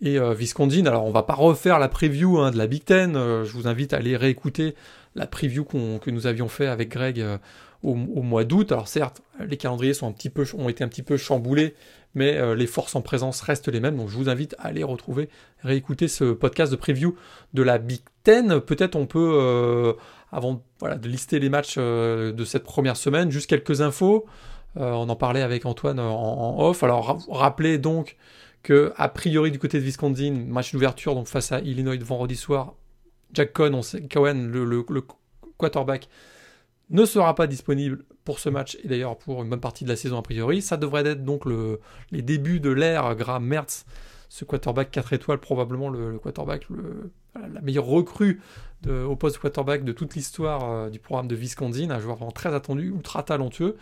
et 0.00 0.18
euh, 0.18 0.34
Viscondine. 0.34 0.86
Alors 0.86 1.04
on 1.04 1.10
va 1.10 1.22
pas 1.22 1.34
refaire 1.34 1.78
la 1.78 1.88
preview 1.88 2.38
hein, 2.38 2.50
de 2.50 2.58
la 2.58 2.66
Big 2.66 2.84
Ten, 2.84 3.16
euh, 3.16 3.44
je 3.44 3.52
vous 3.52 3.66
invite 3.66 3.92
à 3.92 3.98
aller 3.98 4.16
réécouter 4.16 4.74
la 5.14 5.26
preview 5.26 5.64
que 5.64 6.10
nous 6.10 6.26
avions 6.26 6.48
fait 6.48 6.66
avec 6.66 6.90
Greg 6.90 7.20
euh, 7.20 7.38
au, 7.82 7.94
mois 7.94 8.44
d'août. 8.44 8.70
Alors 8.72 8.88
certes, 8.88 9.22
les 9.44 9.56
calendriers 9.56 9.94
sont 9.94 10.06
un 10.06 10.12
petit 10.12 10.30
peu, 10.30 10.44
ont 10.56 10.68
été 10.68 10.84
un 10.84 10.88
petit 10.88 11.02
peu 11.02 11.16
chamboulés, 11.16 11.74
mais 12.14 12.56
les 12.56 12.66
forces 12.66 12.96
en 12.96 13.02
présence 13.02 13.40
restent 13.40 13.68
les 13.68 13.78
mêmes. 13.80 13.96
Donc 13.96 14.08
je 14.08 14.16
vous 14.16 14.28
invite 14.28 14.56
à 14.58 14.66
aller 14.66 14.82
retrouver, 14.82 15.28
réécouter 15.62 16.08
ce 16.08 16.32
podcast 16.32 16.72
de 16.72 16.76
preview 16.76 17.16
de 17.54 17.62
la 17.62 17.78
Big 17.78 18.00
Ten. 18.24 18.60
Peut-être 18.60 18.96
on 18.96 19.06
peut, 19.06 19.94
avant 20.32 20.62
voilà, 20.80 20.96
de 20.96 21.08
lister 21.08 21.38
les 21.38 21.48
matchs 21.48 21.78
de 21.78 22.44
cette 22.44 22.64
première 22.64 22.96
semaine, 22.96 23.30
juste 23.30 23.48
quelques 23.48 23.80
infos. 23.80 24.26
On 24.78 25.08
en 25.08 25.16
parlait 25.16 25.42
avec 25.42 25.66
Antoine 25.66 25.98
en, 25.98 26.60
off. 26.60 26.82
Alors 26.82 27.26
rappelez 27.28 27.78
donc 27.78 28.16
que, 28.62 28.92
a 28.96 29.08
priori, 29.08 29.50
du 29.50 29.58
côté 29.58 29.78
de 29.78 29.84
Wisconsin, 29.84 30.44
match 30.46 30.72
d'ouverture, 30.72 31.14
donc 31.14 31.26
face 31.26 31.52
à 31.52 31.60
Illinois 31.60 31.96
vendredi 31.98 32.36
soir, 32.36 32.74
Jack 33.32 33.52
Cohen, 33.52 33.80
Cohen, 34.10 34.48
le, 34.50 34.84
quarterback, 35.58 36.08
ne 36.90 37.04
sera 37.04 37.34
pas 37.34 37.46
disponible 37.46 38.04
pour 38.24 38.38
ce 38.38 38.48
match 38.48 38.78
et 38.82 38.88
d'ailleurs 38.88 39.18
pour 39.18 39.42
une 39.42 39.50
bonne 39.50 39.60
partie 39.60 39.84
de 39.84 39.88
la 39.88 39.96
saison 39.96 40.18
a 40.18 40.22
priori. 40.22 40.62
Ça 40.62 40.76
devrait 40.76 41.06
être 41.06 41.24
donc 41.24 41.44
le, 41.44 41.80
les 42.10 42.22
débuts 42.22 42.60
de 42.60 42.70
l'ère 42.70 43.14
Graham 43.14 43.44
Mertz, 43.44 43.84
ce 44.28 44.44
quarterback 44.44 44.90
4 44.90 45.12
étoiles, 45.14 45.38
probablement 45.38 45.88
le, 45.88 46.18
quarterback, 46.18 46.66
la 47.34 47.60
meilleure 47.60 47.86
recrue 47.86 48.40
de, 48.82 49.02
au 49.02 49.16
poste 49.16 49.36
de 49.36 49.40
quarterback 49.40 49.84
de 49.84 49.92
toute 49.92 50.14
l'histoire 50.14 50.70
euh, 50.70 50.90
du 50.90 50.98
programme 50.98 51.28
de 51.28 51.34
Wisconsin, 51.34 51.90
un 51.90 52.00
joueur 52.00 52.16
vraiment 52.16 52.30
très 52.30 52.54
attendu, 52.54 52.88
ultra 52.88 53.22
talentueux, 53.22 53.76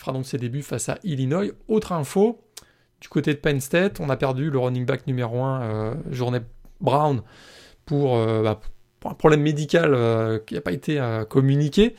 fera 0.00 0.12
donc 0.12 0.26
ses 0.26 0.38
débuts 0.38 0.62
face 0.62 0.88
à 0.88 0.98
Illinois. 1.04 1.52
Autre 1.68 1.92
info, 1.92 2.46
du 3.00 3.08
côté 3.08 3.34
de 3.34 3.38
Penn 3.38 3.60
State, 3.60 4.00
on 4.00 4.08
a 4.08 4.16
perdu 4.16 4.50
le 4.50 4.58
running 4.58 4.86
back 4.86 5.06
numéro 5.06 5.42
1, 5.42 5.62
euh, 5.62 5.94
Brown, 6.80 7.22
euh, 7.92 8.42
bah, 8.42 8.60
pour, 9.00 9.10
un 9.10 9.14
problème 9.14 9.42
médical 9.42 9.94
euh, 9.94 10.38
qui 10.38 10.54
n'a 10.54 10.60
pas 10.60 10.72
été 10.72 11.00
communiqué. 11.28 11.94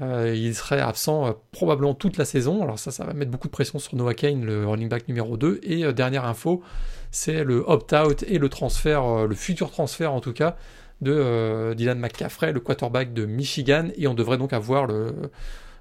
il 0.00 0.54
serait 0.54 0.80
absent 0.80 1.34
probablement 1.52 1.94
toute 1.94 2.18
la 2.18 2.24
saison. 2.24 2.62
Alors 2.62 2.78
ça, 2.78 2.90
ça 2.90 3.04
va 3.04 3.14
mettre 3.14 3.30
beaucoup 3.30 3.48
de 3.48 3.52
pression 3.52 3.78
sur 3.78 3.96
Noah 3.96 4.14
Kane, 4.14 4.44
le 4.44 4.66
running 4.66 4.88
back 4.88 5.08
numéro 5.08 5.36
2. 5.36 5.60
Et 5.62 5.90
dernière 5.92 6.24
info, 6.24 6.62
c'est 7.10 7.44
le 7.44 7.64
opt-out 7.66 8.24
et 8.28 8.38
le 8.38 8.48
transfert, 8.48 9.26
le 9.26 9.34
futur 9.34 9.70
transfert 9.70 10.12
en 10.12 10.20
tout 10.20 10.32
cas, 10.32 10.56
de 11.00 11.72
Dylan 11.74 11.98
McCaffrey, 11.98 12.52
le 12.52 12.60
quarterback 12.60 13.14
de 13.14 13.24
Michigan. 13.24 13.88
Et 13.96 14.06
on 14.06 14.14
devrait 14.14 14.38
donc 14.38 14.52
avoir 14.52 14.86
le, 14.86 15.14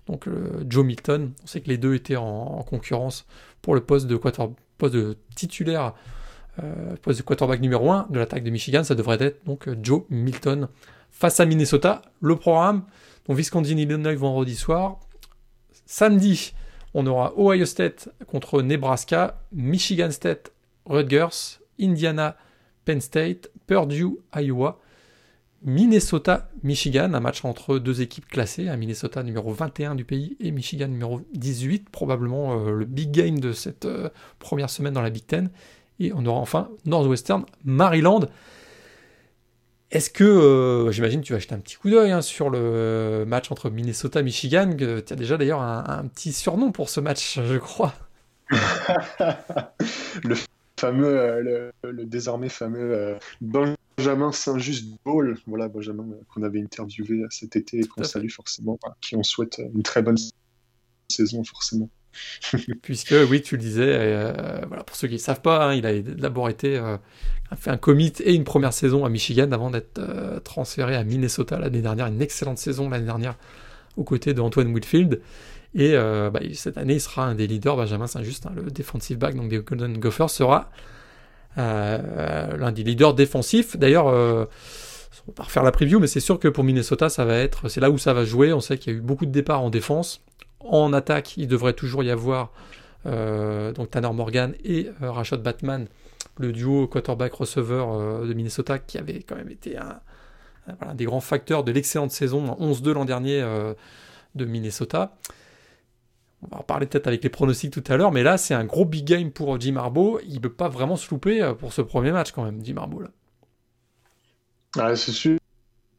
donc 0.07 0.27
Joe 0.69 0.85
Milton. 0.85 1.33
On 1.43 1.47
sait 1.47 1.61
que 1.61 1.69
les 1.69 1.77
deux 1.77 1.95
étaient 1.95 2.15
en 2.15 2.63
concurrence 2.63 3.25
pour 3.65 3.73
le 3.73 3.81
poste 3.81 4.05
de, 4.05 5.17
titulaire, 5.35 5.93
euh, 6.63 6.95
poste 7.01 7.17
de 7.17 7.23
quarterback 7.23 7.59
numéro 7.61 7.91
1 7.91 8.05
de 8.11 8.19
l'attaque 8.19 8.43
de 8.43 8.51
Michigan, 8.51 8.83
ça 8.83 8.93
devrait 8.93 9.17
être 9.19 9.41
Joe 9.81 10.03
Milton 10.11 10.67
face 11.09 11.39
à 11.39 11.47
Minnesota. 11.47 12.03
Le 12.21 12.35
programme, 12.35 12.83
donc 13.27 13.37
Wisconsin 13.37 13.75
Illinois 13.75 14.15
vendredi 14.15 14.55
soir. 14.55 14.99
Samedi, 15.87 16.53
on 16.93 17.07
aura 17.07 17.33
Ohio 17.37 17.65
State 17.65 18.09
contre 18.27 18.61
Nebraska, 18.61 19.41
Michigan 19.51 20.11
State, 20.11 20.51
Rutgers, 20.85 21.59
Indiana, 21.81 22.37
Penn 22.85 23.01
State, 23.01 23.49
Purdue, 23.65 24.19
Iowa, 24.35 24.79
Minnesota, 25.65 26.47
Michigan, 26.62 27.15
un 27.15 27.19
match 27.19 27.43
entre 27.43 27.80
deux 27.80 28.04
équipes 28.04 28.28
classées, 28.28 28.69
un 28.69 28.78
Minnesota 28.78 29.23
numéro 29.23 29.51
21 29.51 29.95
du 29.95 30.06
pays 30.06 30.38
et 30.39 30.51
Michigan 30.51 30.88
numéro 30.88 31.21
18, 31.34 31.89
probablement 31.89 32.67
euh, 32.67 32.71
le 32.71 32.86
big 32.86 33.10
game 33.10 33.39
de 33.39 33.51
cette 33.51 33.86
euh, 33.86 34.10
première 34.38 34.69
semaine 34.69 34.93
dans 34.93 35.01
la 35.01 35.10
Big 35.10 35.25
Ten. 35.25 35.49
Et 35.99 36.13
on 36.13 36.23
aura 36.28 36.39
enfin 36.39 36.69
Northwestern, 36.86 37.45
Maryland. 37.63 38.28
Est-ce 39.89 40.12
que, 40.12 40.23
euh, 40.23 40.91
j'imagine, 40.91 41.21
tu 41.21 41.34
vas 41.34 41.39
jeter 41.39 41.56
un 41.56 41.60
petit 41.60 41.78
coup 41.78 41.89
d'œil 41.89 42.12
hein, 42.12 42.21
sur 42.21 42.51
le 42.51 43.23
match 43.25 43.51
entre 43.51 43.71
Minnesota 43.71 44.19
et 44.19 44.23
Michigan 44.23 44.69
Tu 44.78 44.86
as 44.86 45.15
déjà 45.15 45.36
d'ailleurs 45.36 45.62
un, 45.62 46.06
petit 46.13 46.32
surnom 46.32 46.71
pour 46.71 46.89
ce 46.89 46.99
match, 46.99 47.39
je 47.43 47.58
crois. 47.58 47.95
le 48.51 50.36
fameux, 50.80 51.71
le, 51.82 52.06
désormais 52.06 52.49
fameux 52.49 53.17
Benjamin 53.97 54.31
Saint-Just 54.31 54.86
Ball, 55.05 55.38
voilà 55.47 55.67
Benjamin 55.67 56.08
euh, 56.12 56.21
qu'on 56.27 56.43
avait 56.43 56.62
interviewé 56.62 57.23
cet 57.29 57.55
été 57.55 57.79
et 57.79 57.88
qu'on 57.88 58.03
salue 58.03 58.29
forcément, 58.29 58.77
qui 59.01 59.15
on 59.15 59.23
souhaite 59.23 59.62
une 59.73 59.84
très 59.84 60.01
bonne 60.01 60.17
saison 61.10 61.43
forcément. 61.43 61.89
Puisque, 62.81 63.15
oui, 63.29 63.41
tu 63.41 63.55
le 63.55 63.62
disais, 63.62 63.88
euh, 63.88 64.62
voilà, 64.67 64.84
pour 64.84 64.95
ceux 64.95 65.08
qui 65.08 65.15
ne 65.15 65.19
savent 65.19 65.41
pas, 65.41 65.67
hein, 65.67 65.73
il 65.73 65.86
a 65.86 65.99
d'abord 66.01 66.49
été 66.49 66.77
euh, 66.77 66.97
fait 67.55 67.69
un 67.69 67.77
commit 67.77 68.13
et 68.23 68.34
une 68.34 68.43
première 68.43 68.73
saison 68.73 69.05
à 69.05 69.10
Michigan 69.10 69.51
avant 69.51 69.69
d'être 69.69 69.99
euh, 69.99 70.39
transféré 70.39 70.95
à 70.95 71.03
Minnesota 71.03 71.60
l'année 71.60 71.81
dernière, 71.81 72.08
une 72.08 72.21
excellente 72.21 72.58
saison 72.58 72.89
l'année 72.89 73.05
dernière 73.05 73.36
aux 73.97 74.03
côtés 74.03 74.34
de 74.34 74.41
Antoine 74.41 74.73
Whitfield. 74.73 75.21
Et 75.77 75.93
bah, 75.93 76.39
cette 76.53 76.77
année, 76.77 76.93
il 76.93 77.01
sera 77.01 77.25
un 77.25 77.36
des 77.36 77.47
leaders, 77.47 77.75
Benjamin 77.75 78.08
Saint-Just, 78.08 78.45
hein, 78.45 78.53
le 78.55 78.71
defensive 78.71 79.17
back 79.17 79.36
donc 79.36 79.49
des 79.49 79.58
Golden 79.60 79.97
Gophers, 79.97 80.29
sera 80.29 80.71
l'un 81.57 82.71
des 82.71 82.83
leaders 82.83 83.13
défensifs. 83.13 83.77
D'ailleurs, 83.77 84.07
on 84.07 85.33
va 85.35 85.43
refaire 85.43 85.63
la 85.63 85.71
preview, 85.71 85.99
mais 85.99 86.07
c'est 86.07 86.19
sûr 86.19 86.39
que 86.39 86.47
pour 86.47 86.63
Minnesota, 86.63 87.09
ça 87.09 87.25
va 87.25 87.35
être, 87.37 87.69
c'est 87.69 87.81
là 87.81 87.89
où 87.89 87.97
ça 87.97 88.13
va 88.13 88.25
jouer. 88.25 88.53
On 88.53 88.59
sait 88.59 88.77
qu'il 88.77 88.93
y 88.93 88.95
a 88.95 88.99
eu 88.99 89.01
beaucoup 89.01 89.25
de 89.25 89.31
départs 89.31 89.61
en 89.61 89.69
défense. 89.69 90.21
En 90.59 90.93
attaque, 90.93 91.37
il 91.37 91.47
devrait 91.47 91.73
toujours 91.73 92.03
y 92.03 92.11
avoir 92.11 92.51
euh, 93.05 93.71
donc 93.71 93.91
Tanner 93.91 94.11
Morgan 94.13 94.55
et 94.63 94.89
euh, 95.01 95.11
Rashad 95.11 95.41
Batman, 95.41 95.87
le 96.37 96.51
duo 96.51 96.87
quarterback-receveur 96.87 97.93
euh, 97.93 98.27
de 98.27 98.33
Minnesota 98.33 98.79
qui 98.79 98.97
avait 98.97 99.21
quand 99.21 99.35
même 99.35 99.49
été 99.49 99.77
un, 99.77 99.99
des 100.95 101.05
grands 101.05 101.21
facteurs 101.21 101.63
de 101.63 101.71
l'excellente 101.71 102.11
saison 102.11 102.57
11-2 102.59 102.91
l'an 102.93 103.05
dernier 103.05 103.45
de 104.33 104.45
Minnesota. 104.45 105.15
On 106.45 106.55
va 106.55 106.62
en 106.62 106.63
parler 106.63 106.86
peut-être 106.86 107.08
avec 107.08 107.23
les 107.23 107.29
pronostics 107.29 107.71
tout 107.71 107.84
à 107.88 107.97
l'heure, 107.97 108.12
mais 108.12 108.23
là 108.23 108.38
c'est 108.38 108.53
un 108.53 108.65
gros 108.65 108.86
big 108.86 109.05
game 109.05 109.31
pour 109.31 109.60
Jim 109.60 109.75
Harbaugh. 109.77 110.19
Il 110.27 110.36
ne 110.36 110.39
peut 110.39 110.53
pas 110.53 110.69
vraiment 110.69 110.95
se 110.95 111.10
louper 111.10 111.53
pour 111.60 111.73
ce 111.73 111.81
premier 111.81 112.12
match 112.12 112.31
quand 112.31 112.43
même, 112.43 112.63
Jim 112.63 112.77
Harbaugh. 112.77 113.08
Là. 114.75 114.95
c'est 114.95 115.12
sûr. 115.12 115.38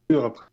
Après, 0.09 0.45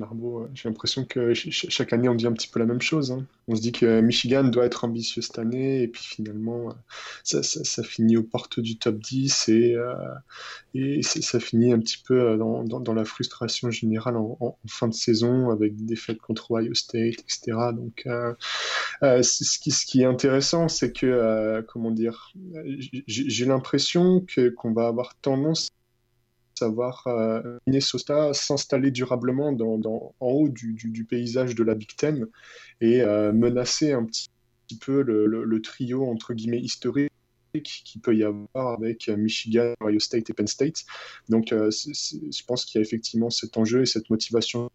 Harbaugh, 0.00 0.48
j'ai 0.54 0.68
l'impression 0.68 1.04
que 1.04 1.34
chaque 1.34 1.92
année 1.92 2.08
on 2.08 2.14
dit 2.14 2.26
un 2.26 2.32
petit 2.32 2.48
peu 2.48 2.58
la 2.58 2.66
même 2.66 2.80
chose. 2.80 3.12
Hein. 3.12 3.26
On 3.48 3.56
se 3.56 3.60
dit 3.60 3.72
que 3.72 4.00
Michigan 4.00 4.44
doit 4.44 4.64
être 4.64 4.84
ambitieux 4.84 5.22
cette 5.22 5.38
année, 5.38 5.82
et 5.82 5.88
puis 5.88 6.02
finalement 6.02 6.74
ça, 7.22 7.42
ça, 7.42 7.82
finit 7.82 8.16
aux 8.16 8.22
portes 8.22 8.60
du 8.60 8.78
top 8.78 8.98
10 8.98 9.48
et, 9.48 9.74
euh, 9.74 11.02
ça 11.02 11.40
finit 11.40 11.72
un 11.72 11.78
petit 11.78 12.02
peu 12.06 12.20
euh, 12.20 12.36
dans, 12.36 12.94
la 12.94 13.04
frustration 13.04 13.70
générale 13.70 14.16
en, 14.16 14.58
fin 14.66 14.88
de 14.88 14.94
saison 14.94 15.50
avec 15.50 15.76
des 15.76 15.84
défaites 15.84 16.18
contre 16.18 16.52
Ohio 16.52 16.74
State, 16.74 17.20
etc. 17.20 17.52
Donc 17.74 18.04
euh, 18.06 18.34
ce, 19.22 19.58
qui, 19.86 20.02
est 20.02 20.06
intéressant, 20.06 20.68
c'est 20.68 20.92
que, 20.92 21.64
comment 21.68 21.90
dire, 21.90 22.32
j'ai 23.06 23.44
l'impression 23.44 24.24
qu'on 24.56 24.72
va 24.72 24.86
avoir 24.86 25.14
tendance 25.16 25.70
savoir 26.58 27.06
euh, 27.06 27.58
Minnesota 27.66 28.32
s'installer 28.32 28.90
durablement 28.90 29.48
en 29.48 30.10
haut 30.20 30.48
du, 30.48 31.06
paysage 31.08 31.54
de 31.54 31.64
la 31.64 31.74
Big 31.74 31.94
Ten 31.96 32.26
et 32.80 33.02
euh, 33.02 33.32
menacer 33.32 33.92
un 33.92 34.04
petit, 34.04 34.28
peu 34.80 35.02
le, 35.02 35.62
trio 35.62 36.04
entre 36.10 36.34
guillemets 36.34 36.58
historique 36.58 37.10
qui 37.52 38.00
peut 38.00 38.16
y 38.16 38.24
avoir 38.24 38.72
avec 38.72 39.08
Michigan, 39.08 39.74
Ohio 39.80 40.00
State 40.00 40.30
et 40.30 40.32
Penn 40.32 40.48
State. 40.48 40.84
Donc 41.28 41.52
euh, 41.52 41.70
je 41.70 42.44
pense 42.44 42.64
qu'il 42.64 42.80
y 42.80 42.82
a 42.82 42.82
effectivement 42.82 43.30
cet 43.30 43.56
enjeu 43.56 43.82
et 43.82 43.86
cette 43.86 44.10
motivation 44.10 44.70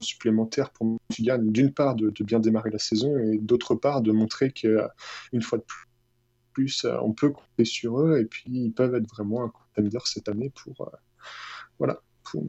supplémentaire 0.00 0.70
pour 0.70 0.96
Michigan, 1.10 1.38
d'une 1.40 1.72
part 1.72 1.94
de, 1.94 2.12
bien 2.20 2.40
démarrer 2.40 2.70
la 2.70 2.78
saison 2.78 3.16
et 3.18 3.38
d'autre 3.38 3.74
part 3.74 4.00
de 4.00 4.12
montrer 4.12 4.50
qu'une 4.52 5.42
fois 5.42 5.58
de 5.58 5.64
plus, 5.64 5.85
on 7.02 7.12
peut 7.12 7.30
compter 7.30 7.64
sur 7.64 8.00
eux 8.00 8.18
et 8.18 8.24
puis 8.24 8.44
ils 8.46 8.72
peuvent 8.72 8.94
être 8.94 9.08
vraiment 9.08 9.44
un 9.44 9.48
contender 9.48 9.98
cette 10.04 10.28
année 10.28 10.50
pour, 10.50 10.90
voilà, 11.78 12.00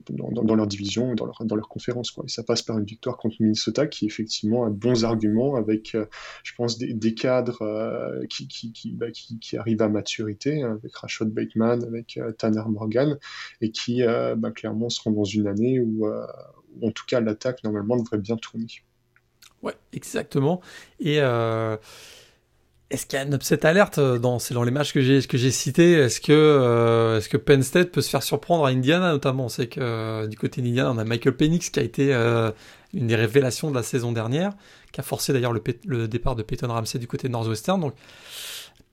dans, 0.09 0.55
leur 0.55 0.67
division, 0.67 1.13
dans 1.15 1.25
leur, 1.25 1.43
dans 1.43 1.55
leur 1.55 1.67
conférence. 1.67 2.11
Quoi. 2.11 2.25
Et 2.25 2.29
ça 2.29 2.43
passe 2.43 2.61
par 2.61 2.77
une 2.77 2.85
victoire 2.85 3.17
contre 3.17 3.35
Minnesota 3.39 3.87
qui 3.87 4.05
effectivement 4.05 4.65
a 4.65 4.69
bons 4.69 5.05
arguments 5.05 5.55
avec, 5.55 5.95
euh, 5.95 6.05
je 6.43 6.53
pense, 6.55 6.77
des, 6.77 7.13
cadres 7.13 7.61
euh, 7.61 8.25
qui, 8.27 8.71
bah, 8.93 9.11
qui, 9.11 9.39
qui, 9.39 9.57
arrivent 9.57 9.81
à 9.81 9.89
maturité, 9.89 10.61
hein, 10.61 10.77
avec 10.81 10.95
Rashad 10.95 11.29
Bateman, 11.29 11.83
avec 11.83 12.17
euh, 12.17 12.31
Tanner 12.31 12.63
Morgan, 12.67 13.17
et 13.61 13.71
qui 13.71 14.01
bah, 14.03 14.51
clairement 14.51 14.89
seront 14.89 15.11
dans 15.11 15.23
une 15.23 15.47
année 15.47 15.79
où, 15.79 16.07
en 16.07 16.91
tout 16.91 17.05
cas, 17.07 17.19
l'attaque 17.19 17.63
normalement 17.63 17.97
devrait 17.97 18.17
bien 18.17 18.37
tourner. 18.37 18.67
Ouais, 19.63 19.73
exactement. 19.93 20.61
Et 20.99 21.19
est-ce 22.89 23.05
qu'il 23.05 23.19
y 23.19 23.21
a 23.21 23.25
une 23.25 23.33
upset 23.33 23.65
alerte 23.65 23.97
euh, 23.97 24.17
dans, 24.17 24.37
dans 24.51 24.63
les 24.63 24.71
matchs 24.71 24.93
que 24.93 25.01
j'ai, 25.01 25.21
que 25.21 25.37
j'ai 25.37 25.51
cités 25.51 25.93
Est-ce 25.93 26.21
que, 26.21 26.31
euh, 26.31 27.17
est-ce 27.17 27.27
que 27.27 27.35
Penn 27.35 27.61
State 27.61 27.91
peut 27.91 28.01
se 28.01 28.09
faire 28.09 28.23
surprendre 28.23 28.65
à 28.65 28.69
Indiana 28.69 29.11
notamment? 29.11 29.45
On 29.45 29.49
sait 29.49 29.67
que 29.67 29.79
euh, 29.81 30.27
du 30.27 30.37
côté 30.37 30.61
d'Indiana, 30.61 30.91
on 30.91 30.97
a 30.97 31.03
Michael 31.03 31.35
Penix 31.35 31.69
qui 31.69 31.79
a 31.79 31.83
été 31.83 32.13
une 32.93 33.07
des 33.07 33.15
révélations 33.15 33.69
de 33.69 33.75
la 33.75 33.83
saison 33.83 34.13
dernière, 34.13 34.53
qui 34.93 35.01
a 35.01 35.03
forcé 35.03 35.33
d'ailleurs 35.33 35.53
le, 35.53 36.07
départ 36.07 36.35
de 36.37 36.43
Peyton 36.43 36.67
Ramsey 36.67 36.97
du 36.99 37.07
côté 37.07 37.27
de 37.27 37.33
Northwestern. 37.33 37.81
Donc 37.81 37.93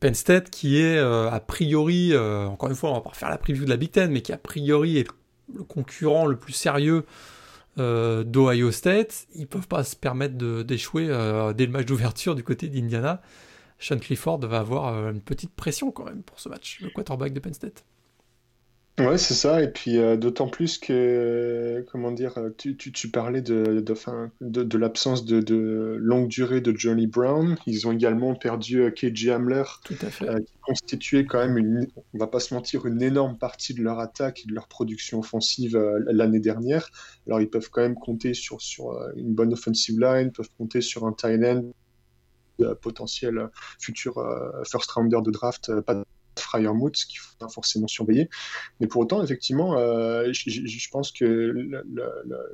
Penn 0.00 0.14
State 0.14 0.50
qui 0.50 0.80
est 0.80 0.98
a 0.98 1.40
priori, 1.40 2.16
encore 2.16 2.68
une 2.68 2.74
fois, 2.74 2.90
on 2.90 2.94
va 2.94 3.00
pas 3.00 3.12
faire 3.12 3.30
la 3.30 3.38
preview 3.38 3.64
de 3.64 3.70
la 3.70 3.76
Big 3.76 3.92
Ten, 3.92 4.11
mais 4.11 4.22
qui 4.22 4.33
a 4.33 4.38
priori 4.38 4.98
est 4.98 5.09
le 5.54 5.62
concurrent 5.62 6.26
le 6.26 6.37
plus 6.37 6.52
sérieux 6.52 7.04
d'Ohio 7.76 8.72
State. 8.72 9.26
Ils 9.37 9.46
peuvent 9.46 9.68
pas 9.68 9.85
se 9.85 9.94
permettre 9.94 10.35
d'échouer 10.64 11.07
dès 11.57 11.66
le 11.66 11.72
match 11.72 11.87
d'ouverture 11.87 12.35
du 12.35 12.42
côté 12.42 12.68
d'Indiana. 12.68 13.22
Sean 13.78 13.98
Clifford 13.98 14.40
va 14.40 14.60
avoir 14.60 14.88
euh, 14.88 15.10
une 15.10 15.20
petite 15.20 15.52
pression 15.54 15.90
quand 15.90 16.04
même 16.04 16.22
pour 16.22 16.40
ce 16.40 16.48
match, 16.48 16.80
le 16.80 16.90
quarterback 16.90 17.32
de 17.32 17.40
Penn 17.40 17.54
State. 17.54 17.84
Ouais, 19.00 19.18
c'est 19.18 19.34
ça. 19.34 19.60
Et 19.60 19.72
puis 19.72 19.98
euh, 19.98 20.16
d'autant 20.16 20.46
plus 20.46 20.78
que, 20.78 21.84
comment 21.90 22.12
dire, 22.12 22.38
tu, 22.56 22.76
tu, 22.76 23.10
parlais 23.10 23.42
de, 23.42 23.80
de, 23.80 24.62
de, 24.62 24.78
l'absence 24.78 25.24
de, 25.24 25.96
longue 25.98 26.28
durée 26.28 26.60
de 26.60 26.72
Johnny 26.76 27.08
Brown. 27.08 27.56
Ils 27.66 27.88
ont 27.88 27.92
également 27.92 28.37
perdu 28.37 28.82
euh, 28.82 28.90
KJ 28.92 29.30
Hamler, 29.30 29.64
Tout 29.84 29.96
à 30.00 30.10
fait. 30.10 30.26
qui 30.44 30.54
constituait 30.62 31.24
quand 31.24 31.38
même, 31.38 31.58
une, 31.58 31.88
on 32.14 32.18
va 32.18 32.28
pas 32.28 32.38
se 32.38 32.54
mentir, 32.54 32.87
une 32.87 33.02
énorme 33.02 33.37
partie 33.37 33.74
de 33.74 33.82
leur 33.82 33.98
attaque 33.98 34.42
et 34.44 34.48
de 34.48 34.54
leur 34.54 34.68
production 34.68 35.18
offensive 35.18 35.76
l'année 36.06 36.40
dernière. 36.40 36.88
Alors 37.26 37.40
ils 37.40 37.50
peuvent 37.50 37.70
quand 37.70 37.82
même 37.82 37.96
compter 37.96 38.32
sur, 38.32 38.62
sur 38.62 38.96
une 39.16 39.34
bonne 39.34 39.52
offensive 39.52 39.98
line, 39.98 40.30
peuvent 40.30 40.50
compter 40.56 40.80
sur 40.80 41.04
un 41.04 41.12
tight 41.12 41.42
end 41.42 41.64
potentiel 42.80 43.50
futur 43.80 44.18
euh, 44.18 44.62
first 44.64 44.90
rounder 44.90 45.20
de 45.22 45.30
draft, 45.30 45.68
euh, 45.68 45.82
pas 45.82 45.94
de 45.94 46.04
Fryermuth, 46.38 47.04
qu'il 47.06 47.20
faut 47.20 47.48
forcément 47.48 47.86
surveiller. 47.86 48.28
Mais 48.80 48.86
pour 48.86 49.02
autant, 49.02 49.22
effectivement, 49.22 49.78
euh, 49.78 50.32
je 50.32 50.88
pense 50.90 51.12
que 51.12 51.54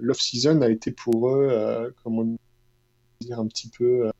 l'off-season 0.00 0.60
a 0.60 0.68
été 0.68 0.90
pour 0.90 1.30
eux, 1.30 1.94
comment 2.02 2.26
dire, 3.20 3.40
un 3.40 3.46
petit 3.46 3.70
peu 3.70 4.10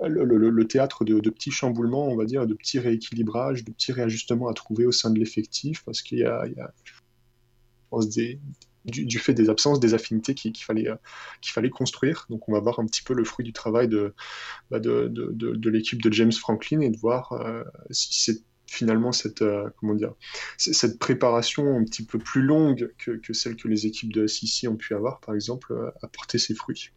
le, 0.00 0.64
théâtre 0.64 1.04
de, 1.04 1.30
petits 1.30 1.50
chamboulements, 1.50 2.08
on 2.08 2.16
va 2.16 2.24
dire, 2.24 2.46
de 2.46 2.54
petits 2.54 2.78
rééquilibrages, 2.78 3.64
de 3.64 3.70
petits 3.70 3.92
réajustements 3.92 4.48
à 4.48 4.54
trouver 4.54 4.86
au 4.86 4.92
sein 4.92 5.10
de 5.10 5.18
l'effectif, 5.18 5.84
parce 5.84 6.00
qu'il 6.00 6.18
y 6.18 6.22
y 6.22 6.24
a 6.24 6.46
je 6.46 6.92
pense, 7.90 8.08
des, 8.08 8.40
du, 8.86 9.18
fait 9.18 9.34
des 9.34 9.50
absences, 9.50 9.80
des 9.80 9.94
affinités 9.94 10.34
qu'il 10.34 10.56
fallait, 10.56 10.88
euh, 10.88 10.96
qu'il 11.40 11.52
fallait 11.52 11.70
construire. 11.70 12.26
Donc 12.30 12.48
on 12.48 12.52
va 12.52 12.60
voir 12.60 12.78
un 12.78 12.86
petit 12.86 13.02
peu 13.02 13.14
le 13.14 13.24
fruit 13.24 13.44
du 13.44 13.52
travail 13.52 13.88
de, 13.88 14.14
bah, 14.70 14.80
de, 14.80 15.08
de, 15.08 15.70
l'équipe 15.70 16.00
de 16.00 16.12
James 16.12 16.32
Franklin 16.32 16.80
et 16.80 16.90
de 16.90 16.96
voir 16.96 17.32
euh, 17.32 17.64
si 17.90 18.22
c'est 18.22 18.42
finalement 18.66 19.12
cette, 19.12 19.42
euh, 19.42 19.68
comment 19.78 19.94
dire, 19.94 20.14
cette 20.56 20.98
préparation 20.98 21.76
un 21.76 21.84
petit 21.84 22.04
peu 22.04 22.18
plus 22.18 22.42
longue 22.42 22.92
que, 22.98 23.12
que, 23.12 23.32
celle 23.32 23.56
que 23.56 23.68
les 23.68 23.86
équipes 23.86 24.12
de 24.12 24.26
SEC 24.26 24.68
ont 24.70 24.76
pu 24.76 24.94
avoir, 24.94 25.20
par 25.20 25.34
exemple, 25.34 25.92
apporter 26.02 26.38
ses 26.38 26.54
fruits 26.54 26.90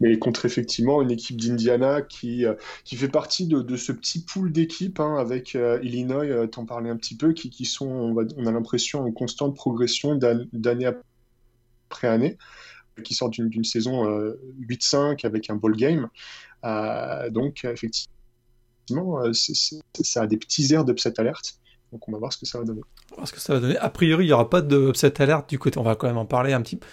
mais 0.00 0.18
contre 0.18 0.46
effectivement 0.46 1.02
une 1.02 1.10
équipe 1.10 1.40
d'Indiana 1.40 2.02
qui, 2.02 2.44
euh, 2.44 2.54
qui 2.84 2.96
fait 2.96 3.08
partie 3.08 3.46
de, 3.46 3.62
de 3.62 3.76
ce 3.76 3.92
petit 3.92 4.20
pool 4.20 4.52
d'équipes 4.52 5.00
hein, 5.00 5.16
avec 5.16 5.54
euh, 5.54 5.78
Illinois, 5.82 6.24
euh, 6.24 6.46
t'en 6.46 6.64
parlais 6.64 6.90
un 6.90 6.96
petit 6.96 7.16
peu, 7.16 7.32
qui, 7.32 7.50
qui 7.50 7.64
sont, 7.64 8.14
on, 8.36 8.46
a 8.46 8.52
l'impression, 8.52 9.04
en 9.04 9.12
constante 9.12 9.54
progression 9.54 10.14
d'année 10.52 10.86
après 10.86 12.08
année, 12.08 12.36
qui 13.02 13.14
sortent 13.14 13.40
d'une 13.40 13.64
saison 13.64 14.04
8-5 14.60 15.24
avec 15.24 15.50
un 15.50 15.54
ball 15.54 15.76
game. 15.76 16.08
donc 17.30 17.64
effectivement, 17.64 19.22
ça 19.32 20.22
a 20.22 20.26
des 20.26 20.36
petits 20.36 20.72
airs 20.72 20.84
d'upset 20.84 21.18
alerte. 21.18 21.58
Donc 21.92 22.06
on 22.08 22.12
va 22.12 22.18
voir 22.18 22.32
ce 22.32 22.38
que 22.38 22.44
ça 22.44 22.58
va 22.58 22.64
donner. 22.64 22.82
Ce 23.24 23.32
que 23.32 23.40
ça 23.40 23.54
va 23.54 23.60
donner. 23.60 23.78
A 23.78 23.88
priori, 23.88 24.24
il 24.24 24.28
n'y 24.28 24.32
aura 24.32 24.50
pas 24.50 24.60
de 24.60 24.88
upset 24.90 25.22
alerte 25.22 25.48
du 25.48 25.58
côté. 25.58 25.78
On 25.78 25.82
va 25.82 25.94
quand 25.94 26.08
même 26.08 26.18
en 26.18 26.26
parler 26.26 26.52
un 26.52 26.60
petit 26.60 26.76
peu 26.76 26.86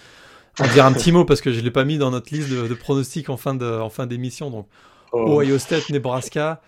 en 0.60 0.68
dire 0.68 0.86
un 0.86 0.94
petit 0.94 1.12
mot 1.12 1.26
parce 1.26 1.42
que 1.42 1.52
je 1.52 1.60
ne 1.60 1.64
l'ai 1.64 1.72
pas 1.72 1.86
mis 1.86 1.98
dans 1.98 2.12
notre 2.12 2.34
liste 2.34 2.50
de, 2.50 2.74
pronostics 2.74 3.30
en 3.30 3.38
fin, 3.38 3.56
de, 3.56 3.66
en 3.66 3.90
fin 3.90 4.08
d'émission. 4.08 4.50
Donc, 4.50 4.68
oh. 5.12 5.42
Ohio 5.42 5.58
State, 5.60 5.90
Nebraska. 5.90 6.62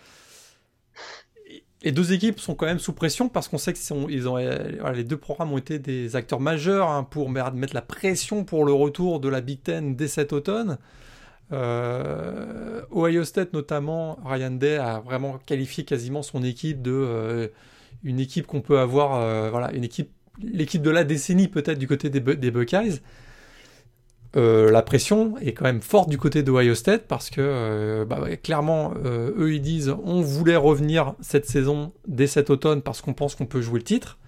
Les 1.84 1.92
deux 1.92 2.12
équipes 2.12 2.40
sont 2.40 2.56
quand 2.56 2.66
même 2.66 2.80
sous 2.80 2.92
pression 2.92 3.30
parce 3.30 3.48
qu'on 3.48 3.60
sait 3.60 3.72
que 3.72 4.10
ils 4.10 4.28
ont, 4.28 4.38
les 4.38 5.04
deux 5.04 5.18
programmes 5.18 5.54
ont 5.54 5.58
été 5.58 5.78
des 5.80 6.16
acteurs 6.16 6.40
majeurs 6.40 6.90
hein, 6.90 7.04
pour 7.04 7.30
mettre 7.30 7.74
la 7.74 7.82
pression 7.82 8.44
pour 8.44 8.66
le 8.66 8.74
retour 8.74 9.20
de 9.20 9.30
la 9.30 9.42
Big 9.42 9.62
Ten 9.62 9.96
dès 9.96 10.08
cet 10.08 10.34
automne. 10.34 10.80
Euh, 11.54 12.82
Ohio 12.92 13.24
State 13.24 13.54
notamment, 13.54 14.20
Ryan 14.26 14.52
Day 14.52 14.78
a 14.78 15.00
vraiment 15.00 15.38
qualifié 15.46 15.86
quasiment 15.86 16.24
son 16.24 16.44
équipe 16.44 16.82
de 16.82 16.92
euh, 16.92 17.48
une 18.04 18.20
équipe 18.20 18.48
qu'on 18.48 18.62
peut 18.62 18.80
avoir, 18.80 19.16
euh, 19.16 19.50
voilà, 19.50 19.72
une 19.74 19.84
équipe, 19.84 20.12
l'équipe 20.42 20.82
de 20.82 20.90
la 20.90 21.04
décennie 21.04 21.48
peut-être 21.48 21.80
du 21.80 21.88
côté 21.88 22.10
des, 22.10 22.20
des 22.20 22.52
Buckeyes. 22.52 23.02
Euh, 24.38 24.70
la 24.70 24.84
pression 24.84 25.36
est 25.40 25.54
quand 25.54 25.66
même 25.66 25.82
forte 25.82 26.10
du 26.10 26.20
côté 26.20 26.44
d'Ohio 26.44 26.76
State 26.76 27.08
parce 27.08 27.32
que 27.32 27.42
euh, 27.42 28.06
bah 28.06 28.36
clairement, 28.38 28.94
euh, 29.04 29.34
eux 29.36 29.54
ils 29.56 29.62
disent 29.62 29.96
on 30.04 30.22
voulait 30.22 30.56
revenir 30.56 31.16
cette 31.22 31.48
saison 31.48 31.92
dès 32.08 32.28
cet 32.28 32.52
automne 32.52 32.84
parce 32.84 33.02
qu'on 33.02 33.14
pense 33.14 33.34
qu'on 33.34 33.48
peut 33.48 33.62
jouer 33.62 33.80
le 33.80 33.86
titre. 33.86 34.20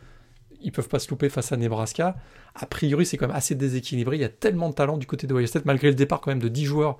Ils 0.62 0.72
peuvent 0.72 0.90
pas 0.90 1.00
se 1.00 1.10
louper 1.10 1.30
face 1.30 1.52
à 1.52 1.58
Nebraska. 1.58 2.16
A 2.56 2.66
priori, 2.66 3.06
c'est 3.06 3.18
quand 3.18 3.28
même 3.28 3.36
assez 3.36 3.56
déséquilibré. 3.56 4.18
Il 4.18 4.22
y 4.22 4.26
a 4.26 4.30
tellement 4.30 4.70
de 4.70 4.74
talent 4.74 4.98
du 4.98 5.06
côté 5.06 5.28
d'Ohio 5.28 5.46
State, 5.46 5.66
malgré 5.66 5.88
le 5.90 5.96
départ 5.96 6.22
quand 6.22 6.32
même 6.32 6.42
de 6.42 6.50
10 6.50 6.66
joueurs 6.66 6.98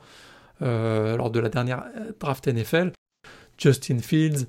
lors 0.62 1.32
de 1.32 1.40
la 1.40 1.50
dernière 1.50 1.84
draft 2.20 2.48
NFL. 2.48 2.92
Justin 3.58 4.00
Fields, 4.00 4.46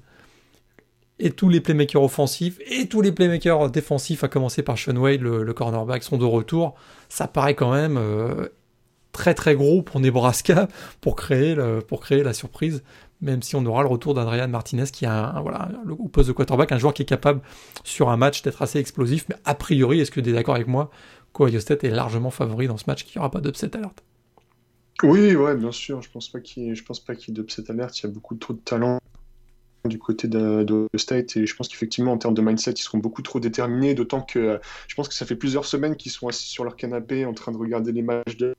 et 1.21 1.31
tous 1.31 1.49
les 1.49 1.61
playmakers 1.61 2.03
offensifs 2.03 2.59
et 2.67 2.87
tous 2.87 3.03
les 3.03 3.13
playmakers 3.13 3.71
défensifs, 3.71 4.25
à 4.25 4.29
commencer 4.29 4.63
par 4.63 4.79
Sean 4.79 4.97
Wade, 4.97 5.21
le, 5.21 5.53
cornerback, 5.53 6.03
sont 6.03 6.17
de 6.17 6.25
retour. 6.25 6.75
Ça 7.11 7.29
paraît 7.29 7.55
quand 7.55 7.73
même 7.73 7.99
euh, 7.99 8.49
très 9.13 9.35
très 9.35 9.55
gros 9.55 9.83
pour 9.83 10.01
Nebraska 10.01 10.69
pour 11.03 11.17
créer, 11.17 11.55
pour 11.87 12.01
créer 12.01 12.23
la 12.23 12.33
surprise, 12.33 12.83
même 13.21 13.43
si 13.43 13.57
on 13.57 13.67
aura 13.67 13.83
le 13.83 13.89
retour 13.89 14.15
d'Adrian 14.15 14.49
Martinez 14.49 14.87
qui 14.93 15.05
a 15.05 15.41
voilà, 15.43 15.69
le, 15.85 15.93
au 15.93 16.09
poste 16.09 16.29
de 16.29 16.33
quarterback, 16.33 16.73
un 16.73 16.79
joueur 16.79 16.95
qui 16.95 17.03
est 17.03 17.07
capable 17.07 17.43
sur 17.85 18.09
un 18.09 18.17
match 18.17 18.43
d'être 18.43 18.63
assez 18.63 18.79
explosif. 18.79 19.27
Mais 19.29 19.37
a 19.45 19.55
priori, 19.55 20.01
est-ce 20.01 20.11
que 20.11 20.21
tu 20.21 20.31
es 20.31 20.33
d'accord 20.33 20.55
avec 20.55 20.69
moi 20.69 20.91
qu'Ohio 21.33 21.61
State 21.61 21.85
est 21.85 21.91
largement 21.91 22.31
favori 22.31 22.67
dans 22.67 22.79
ce 22.79 22.85
match, 22.87 23.05
qu'il 23.05 23.19
n'y 23.19 23.21
aura 23.21 23.31
pas 23.31 23.41
d'upset 23.41 23.77
alert? 23.77 24.03
Oui, 25.03 25.35
ouais, 25.35 25.57
bien 25.57 25.73
sûr. 25.73 26.03
Je 26.03 26.11
pense 26.11 26.29
pas 26.29 26.41
qu'il, 26.41 26.75
je 26.75 26.85
pense 26.85 27.01
pas 27.01 27.15
qu'il 27.15 27.35
y 27.35 27.39
ait 27.39 27.41
d'upset 27.41 27.71
alert. 27.71 27.99
Il 27.99 28.03
y 28.05 28.07
a 28.07 28.13
beaucoup 28.13 28.35
trop 28.35 28.55
de 28.55 28.59
talent 28.59 29.01
du 29.85 29.99
côté 29.99 30.29
de, 30.29 30.63
de, 30.63 30.89
State. 30.97 31.37
Et 31.37 31.47
je 31.47 31.57
pense 31.57 31.69
qu'effectivement 31.69 32.13
en 32.13 32.19
termes 32.19 32.35
de 32.35 32.43
mindset 32.43 32.73
ils 32.73 32.83
seront 32.83 32.99
beaucoup 32.99 33.23
trop 33.23 33.41
déterminés 33.41 33.95
d'autant 33.95 34.21
que 34.21 34.39
euh, 34.39 34.59
je 34.89 34.95
pense 34.95 35.09
que 35.09 35.15
ça 35.15 35.25
fait 35.27 35.37
plusieurs 35.37 35.65
semaines 35.65 35.97
qu'ils 35.97 36.13
sont 36.13 36.29
assis 36.29 36.49
sur 36.49 36.65
leur 36.65 36.77
canapé 36.77 37.25
en 37.25 37.33
train 37.33 37.53
de 37.53 37.57
regarder 37.57 37.93
les 37.93 38.03
matchs 38.03 38.37
de 38.37 38.55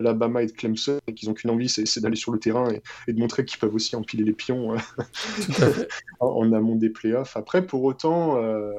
l'Alabama 0.00 0.42
et 0.42 0.46
de 0.46 0.52
Clemson 0.52 0.98
et 1.06 1.14
qu'ils 1.14 1.28
n'ont 1.28 1.34
qu'une 1.34 1.50
envie 1.50 1.68
c'est 1.68 2.00
d'aller 2.00 2.16
sur 2.16 2.32
le 2.32 2.38
terrain 2.38 2.68
et, 3.06 3.12
de 3.12 3.18
montrer 3.18 3.44
qu'ils 3.44 3.58
peuvent 3.58 3.74
aussi 3.74 3.96
empiler 3.96 4.24
les 4.24 4.32
pions 4.32 4.74
euh, 4.74 4.78
en, 6.20 6.52
amont 6.52 6.76
des 6.76 6.90
playoffs. 6.90 7.36
Après 7.36 7.66
pour 7.66 7.82
autant 7.84 8.36
euh, 8.36 8.72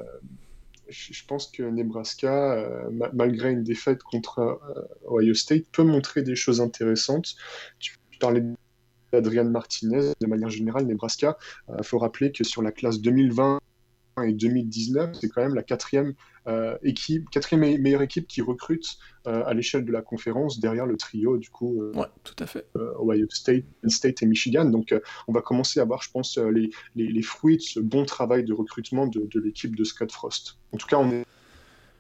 je 0.88 1.26
pense 1.26 1.48
que 1.48 1.64
Nebraska, 1.64 2.64
malgré 3.12 3.52
une 3.52 3.64
défaite 3.64 4.04
contre 4.04 4.62
Ohio 5.10 5.34
State, 5.34 5.64
peut 5.72 5.84
montrer 5.84 6.22
des 6.22 6.36
choses 6.36 6.62
intéressantes. 6.62 7.36
Tu 7.80 7.98
parlais 8.20 8.44
Adrian 9.16 9.46
Martinez, 9.46 10.14
de 10.20 10.28
manière 10.28 10.50
générale, 10.50 10.86
Nebraska. 10.86 11.38
Il 11.70 11.76
euh, 11.76 11.84
faut 11.84 11.98
rappeler 11.98 12.32
que 12.32 12.44
sur 12.44 12.62
la 12.62 12.72
classe 12.72 13.00
2020 13.02 13.60
et 14.24 14.32
2019, 14.32 15.10
c'est 15.20 15.28
quand 15.28 15.42
même 15.42 15.56
la 15.56 15.64
quatrième 15.64 16.14
euh, 16.48 16.78
équipe, 16.84 17.30
quatrième 17.30 17.82
meilleure 17.82 18.02
équipe 18.02 18.28
qui 18.28 18.42
recrute 18.42 18.98
euh, 19.28 19.44
à 19.46 19.54
l'échelle 19.54 19.84
de 19.84 19.92
la 19.92 20.02
conférence 20.02 20.62
derrière 20.62 20.86
le 20.86 20.96
trio 20.96 21.38
du 21.38 21.50
coup. 21.50 21.84
ouais, 21.94 22.06
tout 22.24 22.36
à 22.40 22.48
fait. 22.48 22.66
Ohio 22.76 23.28
State, 23.30 23.66
State 23.88 24.24
et 24.24 24.26
Michigan. 24.26 24.66
Donc, 24.66 24.96
on 25.28 25.34
va 25.34 25.42
commencer 25.42 25.82
à 25.82 25.86
voir, 25.86 26.02
je 26.02 26.12
pense, 26.12 26.38
les, 26.38 26.70
les, 26.96 27.22
fruits 27.22 27.58
de 27.58 27.62
ce 27.62 27.82
bon 27.82 28.06
travail 28.06 28.46
de 28.46 28.54
recrutement 28.54 29.06
de, 29.06 29.28
de 29.30 29.40
l'équipe 29.42 29.76
de 29.76 29.84
Scott 29.84 30.12
Frost. 30.14 30.60
En 30.72 30.78
tout 30.78 30.88
cas, 30.88 30.98
on 30.98 31.24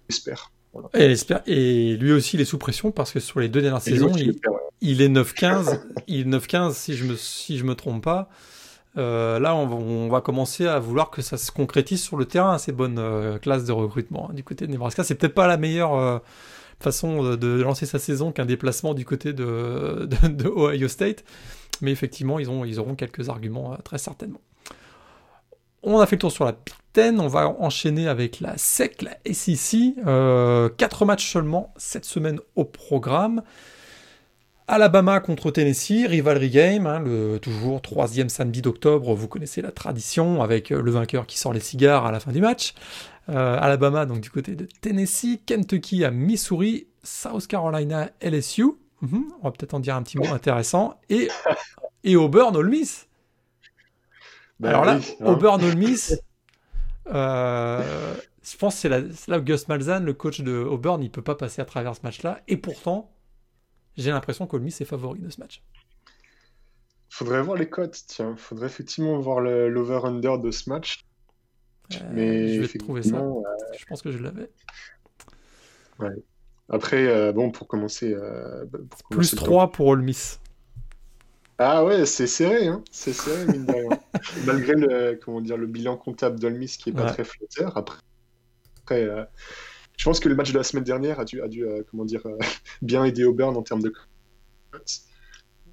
espère. 0.08 0.51
Et, 0.94 1.96
lui 1.98 2.12
aussi, 2.12 2.36
il 2.36 2.42
est 2.42 2.46
sous 2.46 2.58
pression 2.58 2.92
parce 2.92 3.12
que 3.12 3.20
sur 3.20 3.40
les 3.40 3.50
deux 3.50 3.62
dernières 3.62 3.82
saisons, 3.82 4.12
il, 4.16 5.02
est 5.02 5.10
9-15. 5.10 5.82
il 6.08 6.22
est 6.22 6.38
9-15 6.38 6.74
si 6.74 6.96
je 6.96 7.06
me 7.06 7.16
si 7.16 7.58
je 7.58 7.64
me 7.64 7.76
trompe 7.76 8.04
pas. 8.04 8.30
Euh, 8.98 9.40
là, 9.40 9.56
on 9.56 10.08
va, 10.08 10.22
commencer 10.22 10.68
à 10.68 10.80
vouloir 10.80 11.10
que 11.10 11.22
ça 11.22 11.38
se 11.38 11.52
concrétise 11.52 12.02
sur 12.02 12.18
le 12.18 12.26
terrain, 12.26 12.58
ces 12.58 12.72
bonnes 12.72 13.00
euh, 13.00 13.38
classes 13.38 13.66
de 13.66 13.72
recrutement. 13.72 14.30
Hein, 14.30 14.34
du 14.34 14.44
côté 14.44 14.68
de 14.68 14.72
Nebraska, 14.72 15.04
c'est 15.04 15.16
peut-être 15.16 15.34
pas 15.34 15.48
la 15.48 15.58
meilleure 15.58 15.96
euh, 15.96 16.20
façon 16.80 17.36
de, 17.36 17.62
lancer 17.62 17.86
sa 17.86 18.00
saison 18.00 18.32
qu'un 18.32 18.46
déplacement 18.46 18.94
du 18.94 19.06
côté 19.06 19.34
de, 19.34 20.06
de, 20.06 20.48
Ohio 20.48 20.88
State, 20.88 21.26
mais 21.82 21.92
effectivement, 21.92 22.40
ils, 22.40 22.50
ont, 22.50 22.64
ils 22.64 22.80
auront 22.80 22.96
quelques 22.96 23.30
arguments 23.30 23.78
très 23.84 23.98
certainement. 23.98 24.42
On 25.88 26.00
a 26.00 26.08
fait 26.08 26.15
le 26.15 26.21
tour 26.21 26.32
sur 26.32 26.45
la 26.45 26.54
Big 26.54 26.74
Ten, 26.93 27.19
on 27.19 27.28
va 27.28 27.48
enchaîner 27.48 28.08
avec 28.08 28.39
la 28.39 28.58
SEC, 28.58 29.04
la 29.04 29.17
SEC. 29.32 29.93
Euh, 30.08 30.67
quatre 30.67 31.06
matchs 31.06 31.32
seulement 31.32 31.71
cette 31.78 32.06
semaine 32.06 32.39
au 32.56 32.63
programme. 32.65 33.43
Alabama 34.67 35.19
contre 35.19 35.52
Tennessee, 35.52 36.08
rivalry 36.08 36.50
game, 36.50 36.88
hein, 36.88 37.04
toujours 37.39 37.84
troisième 37.84 38.30
samedi 38.30 38.63
d'octobre, 38.63 39.13
vous 39.13 39.28
connaissez 39.28 39.62
la 39.62 39.71
tradition, 39.71 40.41
avec 40.41 40.71
le 40.71 40.89
vainqueur 40.89 41.28
qui 41.28 41.38
sort 41.38 41.54
les 41.54 41.60
cigares 41.60 42.08
à 42.08 42.12
la 42.12 42.19
fin 42.19 42.32
du 42.32 42.41
match. 42.41 42.74
Euh, 43.30 43.60
Alabama 43.62 44.08
donc 44.08 44.21
du 44.21 44.32
côté 44.32 44.56
de 44.56 44.67
Tennessee, 44.82 45.39
Kentucky 45.45 46.04
à 46.04 46.10
Missouri, 46.10 46.88
South 47.04 47.45
Carolina 47.45 48.10
LSU, 48.21 48.71
mhm, 49.02 49.26
on 49.39 49.43
va 49.43 49.52
peut-être 49.52 49.76
en 49.76 49.80
dire 49.80 49.95
un 49.95 50.02
petit 50.02 50.17
mot 50.17 50.34
intéressant, 50.34 51.00
et, 51.10 51.28
et 52.04 52.15
Auburn 52.15 52.56
Ole 52.56 52.69
Miss. 52.69 53.05
Ben 54.60 54.70
Alors 54.70 54.86
là, 54.86 55.00
hein. 55.00 55.26
Auburn 55.26 55.63
Ole 55.63 55.78
Miss, 55.78 56.18
euh, 57.08 58.15
je 58.41 58.58
pense 58.58 58.76
que 58.76 58.82
c'est 58.82 59.28
là, 59.30 59.38
où 59.38 59.41
Gus 59.41 59.68
Malzahn, 59.68 60.06
le 60.06 60.13
coach 60.13 60.41
de 60.41 60.54
Auburn, 60.54 61.02
il 61.04 61.12
peut 61.12 61.22
pas 61.22 61.36
passer 61.36 61.62
à 61.62 61.65
travers 61.65 61.96
ce 61.96 62.02
match-là. 62.04 62.41
Et 62.48 62.58
pourtant, 62.58 63.12
j'ai 63.98 64.12
l'impression 64.12 64.48
qu'Ole 64.48 64.62
Miss 64.62 64.80
est 64.82 64.86
favori 64.86 65.20
de 65.20 65.30
ce 65.30 65.39
match. 65.39 65.62
Faudrait 67.10 67.41
voir 67.41 67.58
les 67.58 67.70
cotes, 67.70 68.04
tiens. 68.08 68.36
Faudrait 68.38 68.68
effectivement 68.68 69.18
voir 69.20 69.39
l'over-under 69.39 70.38
de 70.39 70.52
ce 70.52 70.70
match. 70.70 71.06
Euh, 71.94 71.98
Mais 72.12 72.56
je 72.56 72.62
vais 72.62 72.80
trouver 72.80 73.04
ça. 73.04 73.18
Euh, 73.18 73.41
je 73.78 73.86
pense 73.86 74.02
que 74.02 74.12
je 74.12 74.18
l'avais. 74.18 74.50
Ouais. 76.00 76.15
Après, 76.70 77.32
bon, 77.34 77.52
pour 77.52 77.68
commencer. 77.68 78.15
Plus 79.12 79.36
3 79.36 79.72
pour 79.72 79.88
Ole 79.88 80.02
Miss. 80.02 80.39
Ah 81.58 81.86
ouais, 81.86 82.06
c'est 82.06 82.28
serré, 82.28 82.68
hein 82.68 82.84
c'est 82.91 83.13
serré, 83.13 83.46
mine 83.46 83.65
de 83.65 83.72
rien. 83.72 84.00
Malgré 84.45 84.73
le, 84.73 85.19
comment 85.23 85.41
dire, 85.41 85.58
le 85.58 85.67
bilan 85.67 85.97
comptable 85.97 86.39
d'Olmis 86.39 86.78
qui 86.80 86.89
est 86.89 86.93
pas 86.93 87.06
très 87.12 87.23
flatteur. 87.23 87.78
Après, 87.78 89.04
euh, 89.04 89.23
je 89.97 90.06
pense 90.06 90.19
que 90.19 90.30
le 90.30 90.36
match 90.36 90.51
de 90.51 90.58
la 90.58 90.63
semaine 90.63 90.84
dernière 90.84 91.19
a 91.19 91.25
dû, 91.25 91.41
a 91.41 91.47
dû 91.47 91.65
euh, 91.65 91.84
comment 91.89 92.06
dire, 92.06 92.25
euh, 92.25 92.38
bien 92.82 93.04
aider 93.06 93.23
Auburn 93.23 93.56
en 93.56 93.63
termes 93.63 93.82
de 93.82 93.93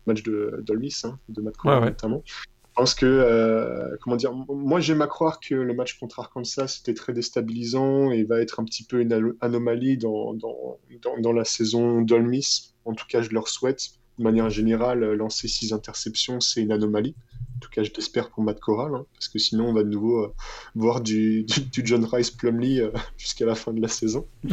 match 0.06 0.22
de 0.22 0.62
d'Olmis, 0.64 1.02
hein, 1.04 1.18
de 1.28 1.42
Matt 1.42 1.54
notamment. 1.64 2.22
Je 2.26 2.76
pense 2.76 2.94
que, 2.94 3.98
comment 4.00 4.16
dire, 4.16 4.32
moi 4.32 4.80
j'aime 4.80 5.02
à 5.02 5.06
croire 5.06 5.40
que 5.40 5.54
le 5.54 5.74
match 5.74 5.98
contre 5.98 6.20
Arkansas 6.20 6.68
c'était 6.68 6.94
très 6.94 7.12
déstabilisant 7.12 8.10
et 8.10 8.24
va 8.24 8.40
être 8.40 8.60
un 8.60 8.64
petit 8.64 8.84
peu 8.84 9.02
une 9.02 9.34
anomalie 9.42 9.98
dans, 9.98 10.32
dans, 10.32 10.80
dans, 11.02 11.18
dans 11.18 11.32
la 11.34 11.44
saison 11.44 12.00
d'Olmis. 12.00 12.72
En 12.86 12.94
tout 12.94 13.04
cas, 13.06 13.20
je 13.20 13.28
leur 13.30 13.48
souhaite 13.48 13.90
de 14.18 14.24
manière 14.24 14.50
générale, 14.50 15.02
euh, 15.02 15.16
lancer 15.16 15.48
six 15.48 15.72
interceptions, 15.72 16.40
c'est 16.40 16.60
une 16.60 16.72
anomalie. 16.72 17.14
En 17.56 17.60
tout 17.60 17.70
cas, 17.70 17.82
je 17.82 17.90
l'espère 17.96 18.30
pour 18.30 18.42
Matt 18.42 18.60
Corral, 18.60 18.94
hein, 18.94 19.06
parce 19.14 19.28
que 19.28 19.38
sinon, 19.38 19.68
on 19.68 19.72
va 19.72 19.82
de 19.82 19.88
nouveau 19.88 20.24
euh, 20.24 20.34
voir 20.74 21.00
du, 21.00 21.46
John 21.72 22.04
Rice 22.04 22.30
Plumley 22.30 22.80
euh, 22.80 22.90
jusqu'à 23.16 23.46
la 23.46 23.54
fin 23.54 23.72
de 23.72 23.80
la 23.80 23.88
saison. 23.88 24.26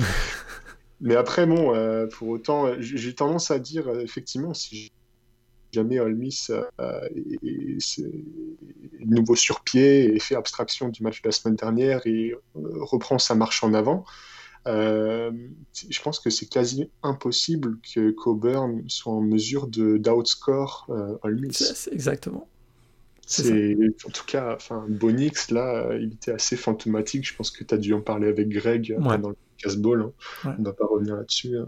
Mais 1.01 1.15
après, 1.15 1.45
bon, 1.45 1.73
pour 2.11 2.27
autant, 2.27 2.73
j'ai 2.81 3.15
tendance 3.15 3.51
à 3.51 3.59
dire, 3.59 3.89
effectivement, 4.01 4.53
si 4.53 4.91
jamais 5.71 5.97
Olmis 5.97 6.47
est, 6.77 8.03
nouveau 9.05 9.37
sur 9.37 9.61
pied 9.61 10.13
et 10.13 10.19
fait 10.19 10.35
abstraction 10.35 10.89
du 10.89 11.01
match 11.01 11.21
de 11.21 11.29
la 11.29 11.31
semaine 11.31 11.55
dernière 11.55 12.05
et 12.05 12.35
reprend 12.53 13.17
sa 13.17 13.33
marche 13.33 13.63
en 13.63 13.73
avant, 13.73 14.03
euh, 14.67 15.31
je 15.89 16.01
pense 16.01 16.19
que 16.19 16.29
c'est 16.29 16.45
quasi 16.45 16.89
impossible 17.01 17.77
que 17.93 18.11
Coburn 18.11 18.83
soit 18.87 19.13
en 19.13 19.21
mesure 19.21 19.67
de 19.67 19.97
d'outscore 19.97 20.87
euh, 20.89 21.17
Ole 21.23 21.49
Exactement. 21.91 22.47
C'est 23.25 23.75
en 24.05 24.09
tout 24.09 24.25
cas, 24.25 24.55
enfin 24.55 24.85
Bonix 24.89 25.51
là, 25.51 25.87
il 25.99 26.13
était 26.13 26.31
assez 26.31 26.55
fantomatique. 26.55 27.27
Je 27.27 27.35
pense 27.35 27.51
que 27.51 27.63
tu 27.63 27.73
as 27.73 27.77
dû 27.77 27.93
en 27.93 28.01
parler 28.01 28.27
avec 28.27 28.49
Greg 28.49 28.91
euh, 28.91 29.17
dans 29.17 29.29
le 29.29 29.35
caseball. 29.57 30.01
Hein. 30.01 30.55
On 30.57 30.61
ne 30.61 30.65
va 30.65 30.73
pas 30.73 30.85
revenir 30.87 31.15
là-dessus. 31.15 31.55
Hein. 31.57 31.67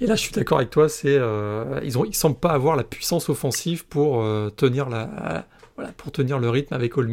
Et 0.00 0.06
là, 0.06 0.16
je 0.16 0.22
suis 0.22 0.32
d'accord 0.32 0.58
avec 0.58 0.70
toi. 0.70 0.88
C'est 0.88 1.16
euh, 1.16 1.80
ils 1.84 1.96
ont, 1.96 2.04
ils 2.04 2.14
semblent 2.14 2.38
pas 2.38 2.50
avoir 2.50 2.76
la 2.76 2.84
puissance 2.84 3.28
offensive 3.28 3.86
pour 3.86 4.24
tenir 4.56 4.88
la, 4.88 5.46
voilà, 5.76 5.92
pour 5.92 6.10
tenir 6.10 6.38
le 6.38 6.50
rythme 6.50 6.74
avec 6.74 6.98
Ole 6.98 7.08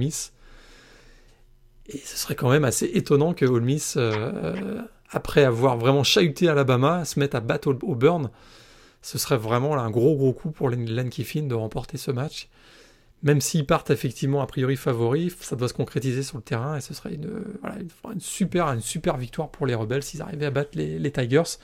et 1.87 1.97
ce 1.97 2.17
serait 2.17 2.35
quand 2.35 2.49
même 2.49 2.63
assez 2.63 2.85
étonnant 2.93 3.33
que 3.33 3.45
Ole 3.45 3.63
Miss, 3.63 3.95
euh, 3.97 4.81
après 5.09 5.43
avoir 5.43 5.77
vraiment 5.77 6.03
chahuté 6.03 6.47
Alabama, 6.47 7.03
se 7.05 7.19
mette 7.19 7.35
à 7.35 7.39
battre 7.39 7.75
Auburn. 7.81 8.29
Ce 9.01 9.17
serait 9.17 9.37
vraiment 9.37 9.77
un 9.77 9.91
gros 9.91 10.15
gros 10.15 10.33
coup 10.33 10.51
pour 10.51 10.69
Len 10.69 11.09
Kiffin 11.09 11.43
de 11.43 11.55
remporter 11.55 11.97
ce 11.97 12.11
match. 12.11 12.47
Même 13.21 13.41
s'ils 13.41 13.65
partent 13.65 13.89
effectivement 13.89 14.41
a 14.41 14.47
priori 14.47 14.75
favoris, 14.75 15.35
ça 15.39 15.55
doit 15.55 15.67
se 15.67 15.73
concrétiser 15.73 16.23
sur 16.23 16.37
le 16.37 16.43
terrain 16.43 16.77
et 16.77 16.81
ce 16.81 16.93
serait 16.93 17.13
une, 17.13 17.43
une, 18.11 18.19
super, 18.19 18.67
une 18.67 18.81
super 18.81 19.17
victoire 19.17 19.49
pour 19.49 19.65
les 19.65 19.75
rebelles 19.75 20.03
s'ils 20.03 20.21
arrivaient 20.21 20.45
à 20.45 20.51
battre 20.51 20.71
les, 20.75 21.11
Tigers. 21.11 21.57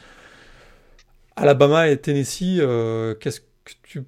Alabama 1.36 1.90
et 1.90 1.98
Tennessee, 1.98 2.60
euh, 2.60 3.16
qu'est-ce 3.16 3.42
que 3.42 3.74
tu 3.84 4.04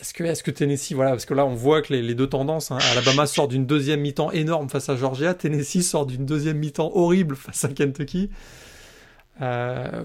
est-ce 0.00 0.14
que, 0.14 0.24
est 0.24 0.42
que 0.42 0.50
Tennessee, 0.50 0.92
voilà, 0.92 1.10
parce 1.10 1.26
que 1.26 1.34
là 1.34 1.46
on 1.46 1.54
voit 1.54 1.82
que 1.82 1.92
les, 1.92 2.14
deux 2.14 2.28
tendances, 2.28 2.70
hein, 2.70 2.78
Alabama 2.92 3.26
sort 3.26 3.48
d'une 3.48 3.66
deuxième 3.66 4.00
mi-temps 4.00 4.30
énorme 4.30 4.68
face 4.68 4.88
à 4.88 4.96
Georgia, 4.96 5.34
Tennessee 5.34 5.82
sort 5.82 6.06
d'une 6.06 6.26
deuxième 6.26 6.58
mi-temps 6.58 6.90
horrible 6.94 7.36
face 7.36 7.64
à 7.64 7.68
Kentucky. 7.68 8.30
Euh, 9.42 10.04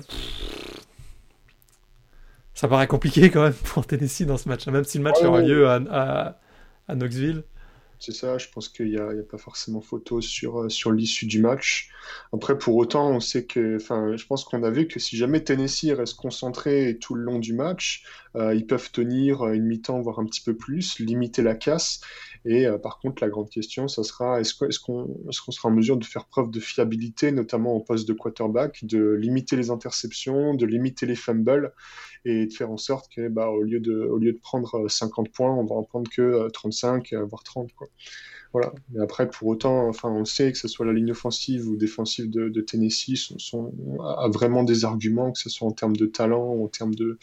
Ça 2.54 2.67
paraît 2.67 2.88
compliqué 2.88 3.30
quand 3.30 3.43
même 3.43 3.54
pour 3.54 3.86
Tennessee 3.86 4.25
dans 4.25 4.38
ce 4.38 4.49
match, 4.49 4.67
même 4.67 4.84
si 4.84 4.97
le 4.97 5.04
match 5.04 5.21
aura 5.23 5.41
lieu 5.41 5.67
à, 5.67 6.36
à 6.88 6.95
Knoxville. 6.95 7.43
C'est 8.00 8.14
ça, 8.14 8.38
je 8.38 8.48
pense 8.48 8.70
qu'il 8.70 8.92
n'y 8.92 8.98
a, 8.98 9.12
pas 9.30 9.38
forcément 9.38 9.82
photo 9.82 10.22
sur, 10.22 10.62
euh, 10.62 10.70
sur 10.70 10.94
l'issue 10.94 11.26
du 11.26 11.42
match. 11.42 11.90
Après, 12.32 12.58
pour 12.58 12.78
autant, 12.78 13.12
on 13.12 13.20
sait 13.20 13.44
que, 13.44 13.78
je 13.78 14.26
pense 14.26 14.46
qu'on 14.46 14.64
a 14.64 14.70
vu 14.70 14.88
que 14.88 15.02
si 15.02 15.18
jamais 15.18 15.44
Tennessee 15.44 15.92
reste 15.92 16.16
concentré 16.16 16.98
tout 17.02 17.14
le 17.14 17.24
long 17.24 17.40
du 17.40 17.52
match, 17.54 18.06
euh, 18.36 18.56
ils 18.56 18.66
peuvent 18.66 18.92
tenir 18.92 19.46
une 19.48 19.66
mi-temps, 19.66 20.00
voire 20.00 20.20
un 20.20 20.26
petit 20.26 20.42
peu 20.42 20.56
plus, 20.56 20.98
limiter 21.00 21.42
la 21.42 21.56
casse. 21.56 22.00
Et 22.45 22.65
euh, 22.65 22.78
par 22.78 22.99
contre, 22.99 23.23
la 23.23 23.30
grande 23.30 23.49
question, 23.49 23.88
ça 23.88 24.04
sera 24.04 24.39
est-ce 24.39 24.54
qu'on 24.80 25.52
sera 25.52 25.69
en 25.69 25.71
mesure 25.71 25.97
de 25.97 26.06
faire 26.06 26.25
preuve 26.25 26.52
de 26.52 26.60
fiabilité, 26.60 27.32
notamment 27.32 27.73
au 27.73 27.82
poste 27.82 28.08
de 28.08 28.13
quarterback, 28.13 28.86
de 28.86 29.12
limiter 29.12 29.56
les 29.56 29.69
interceptions, 29.71 30.54
de 30.54 30.65
limiter 30.65 31.06
les 31.06 31.15
fumbles 31.15 31.73
et 32.25 32.45
de 32.45 32.54
faire 32.54 32.71
en 32.71 32.78
sorte 32.78 33.12
que, 33.13 33.28
bah, 33.28 33.49
au, 33.49 33.62
lieu 33.62 33.80
de, 33.80 33.93
au 33.93 34.17
lieu 34.17 34.34
de 34.34 34.39
prendre 34.39 34.88
50 34.89 35.28
euh, 35.28 35.32
points, 35.32 35.54
on 35.54 35.65
va 35.65 35.75
en 35.75 35.84
prendre 35.84 36.10
que 36.10 36.49
35, 36.49 37.13
euh, 37.13 37.25
voire 37.25 37.43
30. 37.43 37.73
Quoi. 37.73 37.88
Voilà. 38.52 38.74
Mais 38.90 39.02
après, 39.02 39.30
pour 39.30 39.48
autant, 39.48 39.88
enfin, 39.88 40.10
on 40.10 40.26
sait 40.26 40.52
que 40.52 40.58
ce 40.58 40.68
soit 40.68 40.86
la 40.86 40.94
ligne 40.94 41.12
offensive 41.12 41.68
ou 41.68 41.76
défensive 41.76 42.32
de, 42.32 42.62
Tennessee 42.62 43.16
sont, 43.38 43.72
a 44.04 44.28
vraiment 44.28 44.64
des 44.64 44.86
arguments, 44.86 45.32
que 45.32 45.40
ce 45.40 45.50
soit 45.50 45.68
en 45.68 45.72
termes 45.72 45.96
de 45.96 46.08
talent 46.08 46.54
ou 46.54 46.66
en 46.66 46.68
termes 46.68 46.96
de, 46.96 47.18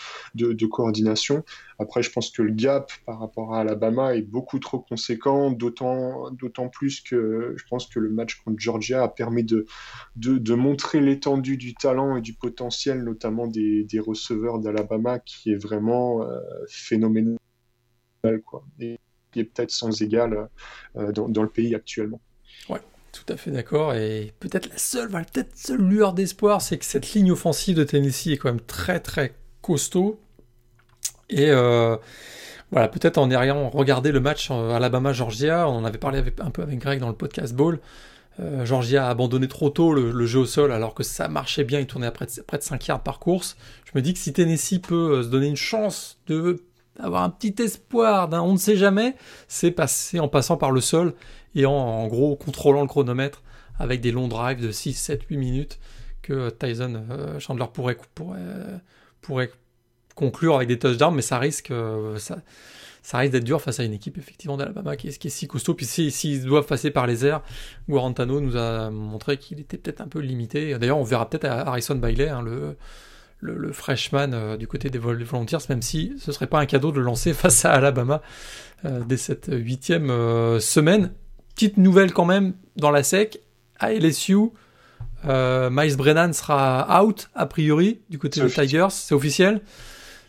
coordination. 0.67 1.45
Après, 1.81 2.03
je 2.03 2.11
pense 2.12 2.31
que 2.31 2.43
le 2.43 2.53
gap 2.53 2.93
par 3.05 3.19
rapport 3.19 3.55
à 3.55 3.61
Alabama 3.61 4.15
est 4.15 4.23
beaucoup 4.23 4.61
trop 4.61 4.79
conséquent, 4.79 5.51
d'autant, 5.51 6.31
plus 6.73 7.01
que 7.01 7.55
je 7.57 7.65
pense 7.69 7.87
que 7.87 7.99
le 7.99 8.11
match 8.11 8.41
contre 8.43 8.61
Georgia 8.61 9.03
a 9.03 9.09
permis 9.09 9.45
de, 9.45 9.67
montrer 10.55 11.01
l'étendue 11.01 11.57
du 11.57 11.75
talent 11.75 12.17
et 12.17 12.21
du 12.21 12.35
potentiel, 12.35 13.03
notamment 13.03 13.49
des, 13.49 13.87
receveurs 13.99 14.61
d'Alabama, 14.61 15.19
qui 15.19 15.51
est 15.51 15.57
vraiment 15.57 16.23
euh, 16.23 16.39
phénoménal. 16.69 17.39
Quoi. 18.45 18.65
Est 19.35 19.45
peut-être 19.45 19.71
sans 19.71 20.03
égal 20.03 20.49
euh, 20.97 21.12
dans, 21.12 21.43
le 21.43 21.49
pays 21.49 21.75
actuellement. 21.75 22.21
Ouais, 22.69 22.81
tout 23.12 23.33
à 23.33 23.37
fait 23.37 23.51
d'accord. 23.51 23.95
Et 23.95 24.33
peut-être 24.41 24.69
la 24.69 24.79
seule, 24.79 25.11
peut-être 25.11 25.57
seule 25.57 25.83
lueur 25.83 26.12
d'espoir, 26.12 26.62
c'est 26.62 26.79
que 26.79 26.85
cette 26.85 27.12
ligne 27.12 27.33
offensive 27.33 27.77
de 27.77 27.85
Tennessee 27.85 28.29
est 28.29 28.37
quand 28.37 28.49
même 28.49 28.61
très 28.61 29.01
très 29.01 29.35
costaud. 29.62 30.21
Et 31.29 31.51
euh, 31.51 31.97
voilà, 32.71 32.89
peut-être 32.89 33.19
en 33.19 33.31
ayant 33.31 33.69
regardé 33.69 34.12
le 34.12 34.21
match 34.21 34.49
euh, 34.51 34.71
Alabama-Georgia, 34.71 35.69
on 35.69 35.77
en 35.77 35.85
avait 35.85 35.99
parlé 35.99 36.23
un 36.39 36.51
peu 36.51 36.62
avec 36.62 36.79
Greg 36.79 37.01
dans 37.01 37.09
le 37.09 37.17
podcast 37.17 37.55
Ball. 37.55 37.81
Georgia 38.65 39.07
a 39.07 39.09
abandonné 39.09 39.49
trop 39.49 39.71
tôt 39.71 39.95
le, 39.95 40.27
jeu 40.27 40.41
au 40.41 40.45
sol 40.45 40.71
alors 40.71 40.93
que 40.93 41.03
ça 41.03 41.27
marchait 41.27 41.65
bien, 41.65 41.81
il 41.81 41.87
tournait 41.87 42.07
à 42.07 42.11
près 42.11 42.27
de, 42.27 42.43
près 42.43 42.59
de 42.59 42.62
5 42.62 42.87
yards 42.87 43.03
par 43.03 43.19
course. 43.19 43.57
Je 43.87 43.93
me 43.95 44.03
dis 44.03 44.12
que 44.12 44.19
si 44.19 44.35
Tennessee 44.35 44.79
peut 44.79 45.23
se 45.23 45.29
donner 45.29 45.47
une 45.47 45.57
chance 45.57 46.19
de 46.27 46.62
avoir 46.99 47.23
un 47.23 47.31
petit 47.31 47.55
espoir 47.63 48.29
d'un 48.29 48.43
on 48.43 48.53
ne 48.53 48.59
sait 48.59 48.77
jamais, 48.77 49.17
c'est 49.49 49.71
passer 49.71 50.21
en 50.21 50.29
passant 50.29 50.57
par 50.57 50.71
le 50.71 50.81
sol 50.81 51.15
et 51.55 51.67
en, 51.67 52.07
gros 52.07 52.37
contrôlant 52.37 52.83
le 52.83 52.89
chronomètre 52.89 53.43
avec 53.79 54.01
des 54.01 54.13
longs 54.13 54.29
drives 54.29 54.61
de 54.61 54.71
6, 54.71 54.95
7, 54.95 55.23
8 55.25 55.37
minutes 55.37 55.79
que 56.23 56.51
Tyson 56.51 57.05
euh, 57.11 57.39
Chandler 57.39 57.67
pourrait, 57.73 57.99
conclure 60.15 60.57
avec 60.57 60.69
des 60.69 60.79
touchdowns, 60.79 61.15
mais 61.15 61.23
ça 61.23 61.39
risque, 61.39 61.71
euh, 61.71 62.19
ça, 62.19 63.19
risque 63.19 63.33
d'être 63.33 63.45
dur 63.45 63.61
face 63.61 63.81
à 63.81 63.85
une 63.85 63.93
équipe 63.93 64.19
effectivement 64.19 64.57
d'Alabama 64.57 64.97
qui, 64.97 65.09
est 65.09 65.29
si 65.29 65.47
costaud. 65.47 65.75
Puis 65.75 65.87
s'ils 65.87 66.13
si, 66.13 66.41
doivent 66.41 66.67
passer 66.67 66.91
par 66.91 67.07
les 67.07 67.25
airs, 67.25 67.43
Guarantano 67.89 68.41
nous 68.41 68.57
a 68.57 68.91
montré 68.91 69.37
qu'il 69.37 69.61
était 69.61 69.77
peut-être 69.77 70.01
un 70.01 70.09
peu 70.09 70.21
limité. 70.21 70.77
D'ailleurs, 70.79 70.99
on 70.99 71.05
verra 71.05 71.29
peut-être 71.29 71.45
Harrison 71.45 71.95
Bailey, 71.95 72.29
hein, 72.29 72.43
le, 72.43 72.77
le, 73.40 73.72
freshman 73.72 74.33
euh, 74.33 74.57
du 74.57 74.66
côté 74.66 74.90
des 74.90 74.99
Volunteers, 74.99 75.59
même 75.68 75.83
si 75.83 76.14
ce 76.18 76.33
serait 76.33 76.46
pas 76.46 76.59
un 76.59 76.66
cadeau 76.66 76.92
de 76.92 76.99
le 76.99 77.05
lancer 77.05 77.33
face 77.35 77.64
à 77.64 77.72
Alabama 77.72 78.22
euh, 78.85 79.01
dès 79.07 79.16
cette 79.16 79.51
huitième 79.53 80.11
euh, 80.11 80.61
semaine. 80.61 81.12
Petite 81.55 81.77
nouvelle 81.77 82.12
quand 82.12 82.25
même 82.25 82.55
dans 82.77 82.90
la 82.90 83.03
SEC, 83.03 83.40
à 83.79 83.92
LSU, 83.92 84.51
Miles 85.25 85.96
Brennan 85.96 86.33
sera 86.33 87.03
out 87.03 87.31
a 87.35 87.46
priori 87.46 88.01
du 88.11 88.18
côté 88.18 88.40
des 88.40 88.51
Tigers, 88.51 88.88
c'est 88.90 89.14
officiel. 89.14 89.62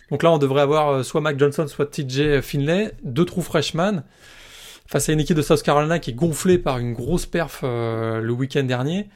Donc 0.09 0.23
là, 0.23 0.31
on 0.31 0.37
devrait 0.37 0.61
avoir 0.61 1.03
soit 1.03 1.19
Mac 1.19 1.37
Johnson, 1.37 1.67
soit 1.67 1.85
TJ 1.85 2.39
Finlay, 2.41 2.93
deux 3.03 3.25
trous 3.25 3.41
freshman, 3.41 4.03
face 4.87 5.09
à 5.09 5.13
une 5.13 5.19
équipe 5.19 5.35
de 5.35 5.41
South 5.41 5.61
Carolina 5.61 5.99
qui 5.99 6.11
est 6.11 6.13
gonflée 6.13 6.57
par 6.57 6.77
une 6.77 6.93
grosse 6.93 7.25
perf 7.25 7.59
le 7.63 8.31
week-end 8.31 8.63
dernier. 8.63 9.09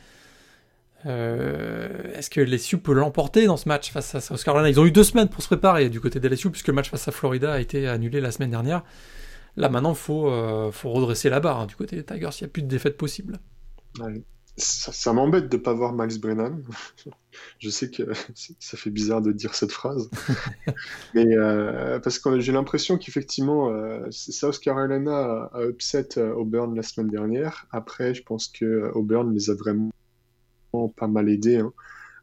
Euh, 1.05 2.13
est-ce 2.13 2.29
que 2.29 2.41
LSU 2.41 2.77
peut 2.77 2.93
l'emporter 2.93 3.45
dans 3.45 3.57
ce 3.57 3.67
match 3.67 3.91
face 3.91 4.13
à 4.15 4.21
South 4.21 4.43
Carolina 4.43 4.69
Ils 4.69 4.79
ont 4.79 4.85
eu 4.85 4.91
deux 4.91 5.03
semaines 5.03 5.29
pour 5.29 5.41
se 5.41 5.47
préparer 5.47 5.89
du 5.89 5.99
côté 5.99 6.19
de 6.19 6.27
LSU, 6.27 6.49
puisque 6.51 6.67
le 6.67 6.73
match 6.73 6.89
face 6.89 7.07
à 7.07 7.11
Florida 7.11 7.53
a 7.53 7.59
été 7.59 7.87
annulé 7.87 8.21
la 8.21 8.31
semaine 8.31 8.51
dernière. 8.51 8.83
Là, 9.57 9.69
maintenant, 9.69 9.91
il 9.91 9.97
faut, 9.97 10.29
euh, 10.29 10.71
faut 10.71 10.91
redresser 10.91 11.29
la 11.29 11.39
barre 11.39 11.61
hein, 11.61 11.65
du 11.65 11.75
côté 11.75 11.95
des 11.95 12.03
Tigers. 12.03 12.29
Il 12.39 12.43
n'y 12.43 12.45
a 12.45 12.49
plus 12.49 12.61
de 12.61 12.67
défaite 12.67 12.97
possible. 12.97 13.39
Ça, 14.57 15.11
m'embête 15.11 15.49
de 15.49 15.57
ne 15.57 15.61
pas 15.61 15.73
voir 15.73 15.93
Miles 15.93 16.19
Brennan. 16.19 16.61
Je 17.59 17.69
sais 17.69 17.89
que 17.89 18.03
ça 18.59 18.77
fait 18.77 18.89
bizarre 18.89 19.21
de 19.21 19.31
dire 19.31 19.55
cette 19.55 19.71
phrase. 19.71 20.09
Mais 21.15 21.25
euh, 21.35 21.99
parce 21.99 22.19
que 22.19 22.39
j'ai 22.39 22.51
l'impression 22.51 22.97
qu'effectivement, 22.97 23.73
South 24.11 24.59
Carolina 24.59 25.49
a 25.53 25.63
upset 25.63 26.17
Auburn 26.17 26.75
la 26.75 26.83
semaine 26.83 27.09
dernière. 27.09 27.65
Après, 27.71 28.13
je 28.13 28.23
pense 28.23 28.47
que 28.47 28.91
Auburn 28.93 29.33
les 29.33 29.49
a 29.49 29.55
vraiment 29.55 29.91
pas 30.95 31.07
mal 31.07 31.29
aidé 31.29 31.57
hein, 31.57 31.73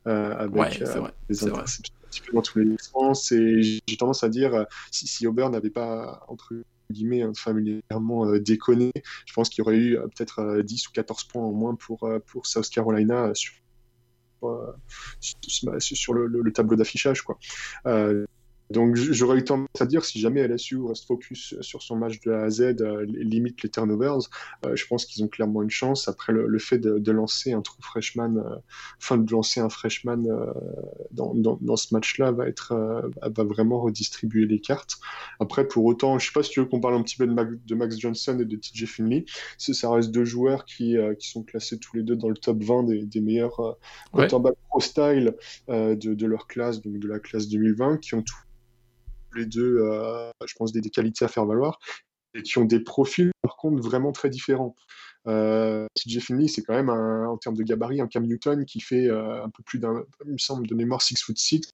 euh, 0.06 0.34
avec 0.37 0.82
euh, 0.82 1.08
des 1.28 1.44
interceptions 1.44 1.94
un 2.02 2.08
petit 2.08 2.20
peu 2.22 2.32
dans 2.32 2.42
tous 2.42 2.58
les 2.58 2.76
sens. 2.78 3.32
Et 3.32 3.62
j'ai 3.62 3.96
tendance 3.96 4.24
à 4.24 4.28
dire, 4.28 4.54
euh, 4.54 4.64
si, 4.90 5.06
si 5.06 5.26
Auburn 5.26 5.52
n'avait 5.52 5.70
pas, 5.70 6.24
entre 6.28 6.54
guillemets, 6.90 7.22
hein, 7.22 7.32
familièrement 7.37 8.32
déconné, 8.38 8.92
je 9.26 9.32
pense 9.32 9.48
qu'il 9.48 9.62
y 9.62 9.66
aurait 9.66 9.78
eu 9.78 9.98
peut-être 10.16 10.62
10 10.62 10.88
ou 10.88 10.92
14 10.92 11.24
points 11.24 11.42
en 11.42 11.52
moins 11.52 11.74
pour, 11.74 12.08
pour 12.26 12.46
South 12.46 12.68
Carolina 12.70 13.32
sur, 13.34 13.54
sur, 15.78 16.14
le, 16.14 16.26
le, 16.26 16.52
tableau 16.52 16.76
d'affichage. 16.76 17.22
quoi. 17.22 17.38
Donc 18.70 18.96
j'aurais 18.96 19.38
eu 19.38 19.44
tendance 19.44 19.81
à 19.81 19.87
dire 19.87 20.04
si 20.04 20.20
jamais 20.20 20.46
LSU 20.46 20.83
reste 20.85 21.07
focus 21.07 21.54
sur 21.62 21.83
son 21.83 21.96
match 21.96 22.20
de 22.20 22.33
A 22.33 22.42
à 22.42 22.50
Z, 22.50 22.76
euh, 22.81 23.04
limite 23.07 23.62
les 23.62 23.70
turnovers, 23.70 24.18
euh, 24.66 24.76
je 24.76 24.87
pense 24.87 25.07
qu'ils 25.07 25.24
ont 25.24 25.28
clairement 25.28 25.62
une 25.62 25.70
chance. 25.70 26.07
Après 26.09 26.33
le, 26.33 26.59
fait 26.59 26.78
de, 26.78 27.12
lancer 27.12 27.52
un 27.52 27.62
trou 27.62 27.81
freshman, 27.81 28.37
euh, 28.37 28.57
enfin 28.98 29.16
de 29.16 29.31
lancer 29.31 29.61
un 29.61 29.70
freshman 29.70 30.24
dans, 31.12 31.35
dans, 31.35 31.76
ce 31.76 31.94
match-là 31.94 32.33
va 32.33 32.46
être 32.46 32.74
va 33.22 33.44
vraiment 33.44 33.81
redistribuer 33.81 34.46
les 34.46 34.61
cartes. 34.61 34.96
Après 35.40 35.66
pour 35.66 35.85
autant, 35.87 36.18
je 36.18 36.26
sais 36.26 36.33
pas 36.33 36.42
si 36.42 36.50
tu 36.50 36.61
veux 36.61 36.66
qu'on 36.66 36.81
parle 36.81 36.94
un 36.94 37.02
petit 37.02 37.16
peu 37.16 37.26
de, 37.26 37.61
de 37.64 37.74
Max 37.74 37.98
Johnson 37.98 38.38
et 38.40 38.44
de 38.44 38.57
TJ 38.57 38.85
Finley. 38.87 39.24
Ça 39.57 39.90
reste 39.90 40.11
deux 40.11 40.24
joueurs 40.24 40.64
qui, 40.64 40.96
qui 41.18 41.28
sont 41.28 41.42
classés 41.42 41.78
tous 41.78 41.96
les 41.96 42.02
deux 42.02 42.16
dans 42.16 42.28
le 42.28 42.37
top 42.37 42.62
20 42.62 42.83
des, 42.85 43.04
des 43.04 43.20
meilleurs 43.20 43.78
quarterbacks 44.12 44.57
pro 44.68 44.81
style 44.81 45.35
de, 45.68 45.94
de 45.94 46.26
leur 46.26 46.46
classe, 46.46 46.83
donc 46.83 46.98
de 46.98 47.09
la 47.09 47.18
classe 47.18 47.48
2020, 47.48 47.98
qui 47.98 48.14
ont 48.14 48.22
tout 48.22 48.35
les 49.35 49.47
deux, 49.47 49.79
euh, 49.79 50.31
je 50.47 50.55
pense, 50.57 50.73
des, 50.73 50.81
qualités 50.91 51.25
à 51.25 51.29
faire 51.29 51.47
valoir, 51.47 51.79
et 52.35 52.43
qui 52.43 52.59
ont 52.59 52.64
des 52.64 52.81
profils, 52.81 53.31
par 53.43 53.57
contre, 53.57 53.83
vraiment 53.83 54.12
très 54.12 54.31
différents. 54.31 54.75
Euh, 55.27 55.87
TJ 55.95 56.21
Finley, 56.21 56.49
c'est 56.49 56.62
quand 56.62 56.75
même, 56.75 56.88
en 56.91 57.37
termes 57.37 57.57
de 57.57 57.62
gabarit, 57.62 58.01
un 58.01 58.07
Cam 58.07 58.25
Newton 58.25 58.64
qui 58.64 58.81
fait 58.81 59.09
euh, 59.09 59.45
un 59.45 59.51
peu 59.51 59.62
plus 59.62 59.79
d'un, 59.79 60.05
il 60.24 60.33
me 60.33 60.39
semble, 60.39 60.66
de 60.66 60.74
mémoire 60.74 61.03
6 61.03 61.22
foot 61.22 61.37
6 61.37 61.70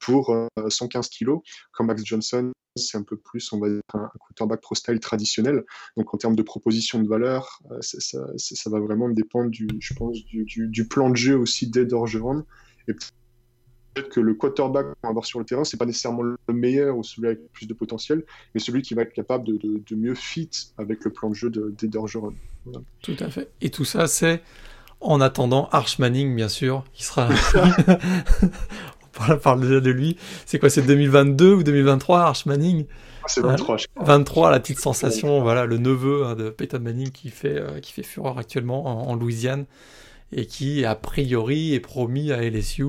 pour 0.00 0.34
115 0.68 1.06
euh, 1.06 1.08
kilos. 1.10 1.40
Quand 1.72 1.84
Max 1.84 2.02
Johnson, 2.04 2.52
c'est 2.76 2.96
un 2.96 3.02
peu 3.02 3.16
plus, 3.16 3.52
on 3.52 3.58
va 3.58 3.68
dire, 3.68 3.80
un, 3.94 4.10
quarterback 4.18 4.60
pro-style 4.60 5.00
traditionnel. 5.00 5.64
Donc 5.96 6.12
en 6.14 6.18
termes 6.18 6.36
de 6.36 6.42
proposition 6.42 7.00
de 7.00 7.08
valeur, 7.08 7.60
ça, 7.80 8.70
va 8.70 8.80
vraiment 8.80 9.08
dépendre, 9.08 9.50
du, 9.50 9.68
je 9.80 9.94
pense, 9.94 10.18
du, 10.24 10.88
plan 10.88 11.10
de 11.10 11.16
jeu 11.16 11.36
aussi 11.36 11.68
d'Ed 11.68 11.92
Orgeron. 11.92 12.44
Et 12.88 12.94
que 14.04 14.20
le 14.20 14.34
quarterback 14.34 14.86
qu'on 14.86 15.08
va 15.08 15.08
avoir 15.08 15.24
sur 15.24 15.38
le 15.38 15.44
terrain, 15.44 15.64
c'est 15.64 15.76
pas 15.76 15.86
nécessairement 15.86 16.22
le 16.22 16.38
meilleur 16.48 16.96
ou 16.96 17.02
celui 17.02 17.28
avec 17.28 17.40
le 17.40 17.48
plus 17.52 17.66
de 17.66 17.74
potentiel, 17.74 18.24
mais 18.54 18.60
celui 18.60 18.82
qui 18.82 18.94
va 18.94 19.02
être 19.02 19.12
capable 19.12 19.46
de, 19.46 19.94
mieux 19.96 20.14
fit 20.14 20.50
avec 20.78 21.04
le 21.04 21.10
plan 21.10 21.30
de 21.30 21.34
jeu 21.34 21.50
d'Eder 21.50 21.98
voilà. 22.64 22.80
Tout 23.02 23.16
à 23.20 23.28
fait. 23.30 23.50
Et 23.60 23.70
tout 23.70 23.84
ça, 23.84 24.06
c'est 24.06 24.42
en 25.00 25.20
attendant 25.20 25.68
Arch 25.72 25.98
Manning, 25.98 26.34
bien 26.34 26.48
sûr, 26.48 26.84
qui 26.92 27.04
sera. 27.04 27.28
On 29.28 29.36
parle 29.36 29.60
déjà 29.60 29.80
de 29.80 29.90
lui. 29.90 30.16
C'est 30.46 30.58
quoi, 30.58 30.70
c'est 30.70 30.82
2022 30.82 31.54
ou 31.54 31.62
2023, 31.62 32.20
Arch 32.20 32.46
Manning? 32.46 32.86
C'est 33.26 33.42
23, 33.42 33.76
23, 33.96 34.50
la 34.50 34.60
petite 34.60 34.80
sensation, 34.80 35.42
voilà, 35.42 35.66
le 35.66 35.76
neveu 35.76 36.24
hein, 36.24 36.34
de 36.34 36.48
Peyton 36.48 36.80
Manning 36.80 37.10
qui 37.10 37.28
fait, 37.28 37.58
euh, 37.58 37.80
qui 37.80 37.92
fait 37.92 38.02
fureur 38.02 38.38
actuellement 38.38 38.86
en, 38.86 39.10
en, 39.10 39.14
Louisiane 39.16 39.66
et 40.32 40.46
qui, 40.46 40.86
a 40.86 40.94
priori, 40.94 41.74
est 41.74 41.80
promis 41.80 42.32
à 42.32 42.40
LSU 42.40 42.86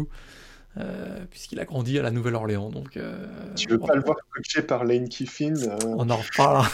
euh, 0.80 1.26
puisqu'il 1.30 1.60
a 1.60 1.66
grandi 1.66 2.00
à 2.00 2.02
la 2.02 2.12
Nouvelle-Orléans. 2.12 2.70
Donc, 2.70 2.96
euh, 2.96 3.26
tu 3.56 3.68
veux 3.68 3.80
pas 3.80 3.96
le 3.96 4.02
voir 4.02 4.16
coaché 4.34 4.62
par 4.62 4.86
Lane 4.86 5.10
Kiffin 5.10 5.54
euh 5.56 5.78
On 5.98 6.10
en 6.10 6.18
reparle. 6.18 6.66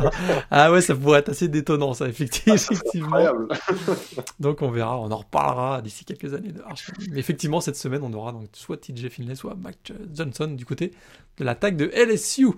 ah 0.50 0.72
ouais, 0.72 0.80
ça 0.80 0.94
pourrait 0.94 1.18
être 1.18 1.28
assez 1.28 1.48
détonnant, 1.48 1.92
ça, 1.92 2.08
effectivement. 2.08 2.56
donc 4.40 4.62
on 4.62 4.70
verra, 4.70 4.98
on 4.98 5.10
en 5.10 5.18
reparlera 5.18 5.82
d'ici 5.82 6.04
quelques 6.04 6.32
années 6.32 6.52
de 6.52 6.62
Mais 7.10 7.20
effectivement, 7.20 7.60
cette 7.60 7.76
semaine, 7.76 8.02
on 8.02 8.12
aura 8.14 8.32
donc 8.32 8.48
soit 8.52 8.78
TJ 8.78 9.08
Finlay, 9.08 9.34
soit 9.34 9.54
Mac 9.54 9.92
Johnson 10.14 10.48
du 10.48 10.64
côté 10.64 10.92
de 11.40 11.44
l'attaque 11.44 11.76
de 11.76 11.90
LSU. 11.94 12.48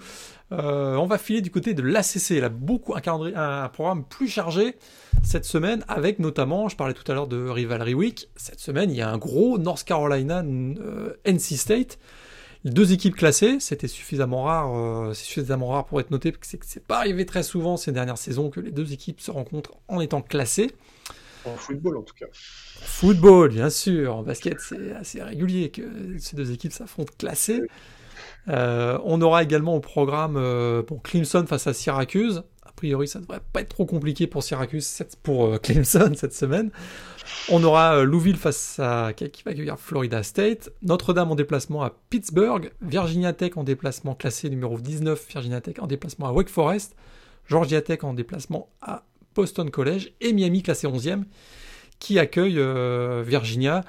on 0.50 1.06
va 1.06 1.18
filer 1.18 1.40
du 1.40 1.50
côté 1.50 1.72
de 1.72 1.82
l'ACC. 1.82 2.30
Il 2.30 2.44
a 2.44 2.50
beaucoup 2.50 2.94
un, 2.94 3.00
calendrier, 3.00 3.34
un 3.34 3.68
programme 3.68 4.04
plus 4.04 4.28
chargé 4.28 4.76
cette 5.22 5.44
semaine, 5.44 5.84
avec 5.88 6.18
notamment, 6.18 6.68
je 6.68 6.76
parlais 6.76 6.94
tout 6.94 7.10
à 7.10 7.14
l'heure 7.14 7.28
de 7.28 7.48
Rivalry 7.48 7.94
Week, 7.94 8.28
cette 8.36 8.60
semaine, 8.60 8.90
il 8.90 8.96
y 8.96 9.02
a 9.02 9.08
un 9.08 9.18
gros 9.18 9.58
North 9.58 9.84
Carolina 9.84 10.42
euh, 10.42 11.14
NC 11.24 11.56
State. 11.56 11.98
deux 12.64 12.92
équipes 12.92 13.14
classées, 13.14 13.58
c'était 13.60 13.88
suffisamment 13.88 14.44
rare, 14.44 14.76
euh, 14.76 15.14
c'est 15.14 15.24
suffisamment 15.24 15.68
rare 15.68 15.86
pour 15.86 16.00
être 16.00 16.10
noté, 16.10 16.32
parce 16.32 16.50
que 16.50 16.58
c'est 16.66 16.84
pas 16.84 16.98
arrivé 16.98 17.24
très 17.24 17.42
souvent 17.42 17.76
ces 17.76 17.92
dernières 17.92 18.18
saisons 18.18 18.50
que 18.50 18.60
les 18.60 18.72
deux 18.72 18.92
équipes 18.92 19.20
se 19.20 19.30
rencontrent 19.30 19.74
en 19.88 20.00
étant 20.00 20.22
classées. 20.22 20.72
En 21.44 21.56
football 21.56 21.96
en 21.96 22.02
tout 22.02 22.14
cas. 22.14 22.26
Football, 22.32 23.50
bien 23.50 23.70
sûr. 23.70 24.16
En 24.16 24.22
basket, 24.22 24.60
c'est 24.60 24.92
assez 24.92 25.22
régulier 25.22 25.70
que 25.70 25.82
ces 26.18 26.36
deux 26.36 26.52
équipes 26.52 26.72
s'affrontent 26.72 27.12
classées. 27.18 27.62
Euh, 28.48 28.98
on 29.04 29.20
aura 29.20 29.42
également 29.42 29.76
au 29.76 29.80
programme 29.80 30.40
Clemson 31.04 31.46
face 31.46 31.66
à 31.66 31.74
Syracuse. 31.74 32.42
Priori, 32.82 33.06
ça 33.06 33.20
devrait 33.20 33.40
pas 33.52 33.60
être 33.60 33.68
trop 33.68 33.86
compliqué 33.86 34.26
pour 34.26 34.42
Syracuse, 34.42 35.04
pour 35.22 35.46
euh, 35.46 35.58
Clemson 35.62 36.12
cette 36.16 36.34
semaine. 36.34 36.72
On 37.48 37.62
aura 37.62 37.98
euh, 37.98 38.02
Louisville 38.04 38.36
face 38.36 38.80
à 38.80 39.12
qui 39.12 39.42
va 39.44 39.52
accueillir 39.52 39.78
Florida 39.78 40.24
State, 40.24 40.70
Notre-Dame 40.82 41.30
en 41.30 41.34
déplacement 41.36 41.84
à 41.84 41.92
Pittsburgh, 42.10 42.72
Virginia 42.80 43.32
Tech 43.32 43.52
en 43.56 43.62
déplacement 43.62 44.16
classé 44.16 44.50
numéro 44.50 44.78
19, 44.78 45.28
Virginia 45.28 45.60
Tech 45.60 45.76
en 45.78 45.86
déplacement 45.86 46.26
à 46.26 46.32
Wake 46.32 46.48
Forest, 46.48 46.96
Georgia 47.46 47.80
Tech 47.82 48.02
en 48.02 48.14
déplacement 48.14 48.68
à 48.80 49.04
Boston 49.36 49.70
College. 49.70 50.12
Et 50.20 50.32
Miami 50.32 50.62
classé 50.62 50.88
11e 50.88 51.22
qui 52.00 52.18
accueille 52.18 52.58
euh, 52.58 53.22
Virginia. 53.24 53.84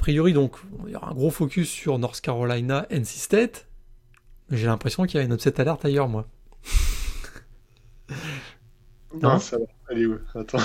A 0.00 0.02
priori, 0.02 0.32
donc, 0.32 0.56
il 0.86 0.92
y 0.92 0.96
aura 0.96 1.10
un 1.10 1.14
gros 1.14 1.28
focus 1.28 1.68
sur 1.68 1.98
North 1.98 2.22
Carolina, 2.22 2.86
NC 2.90 3.04
State. 3.04 3.66
J'ai 4.50 4.66
l'impression 4.66 5.04
qu'il 5.04 5.20
y 5.20 5.22
a 5.22 5.26
une 5.26 5.34
upset 5.34 5.60
alerte 5.60 5.84
ailleurs, 5.84 6.08
moi. 6.08 6.26
Non, 9.22 9.38
ça 9.38 9.58
va. 9.58 9.64
Allez, 9.90 10.06
où 10.06 10.16
Attends. 10.34 10.56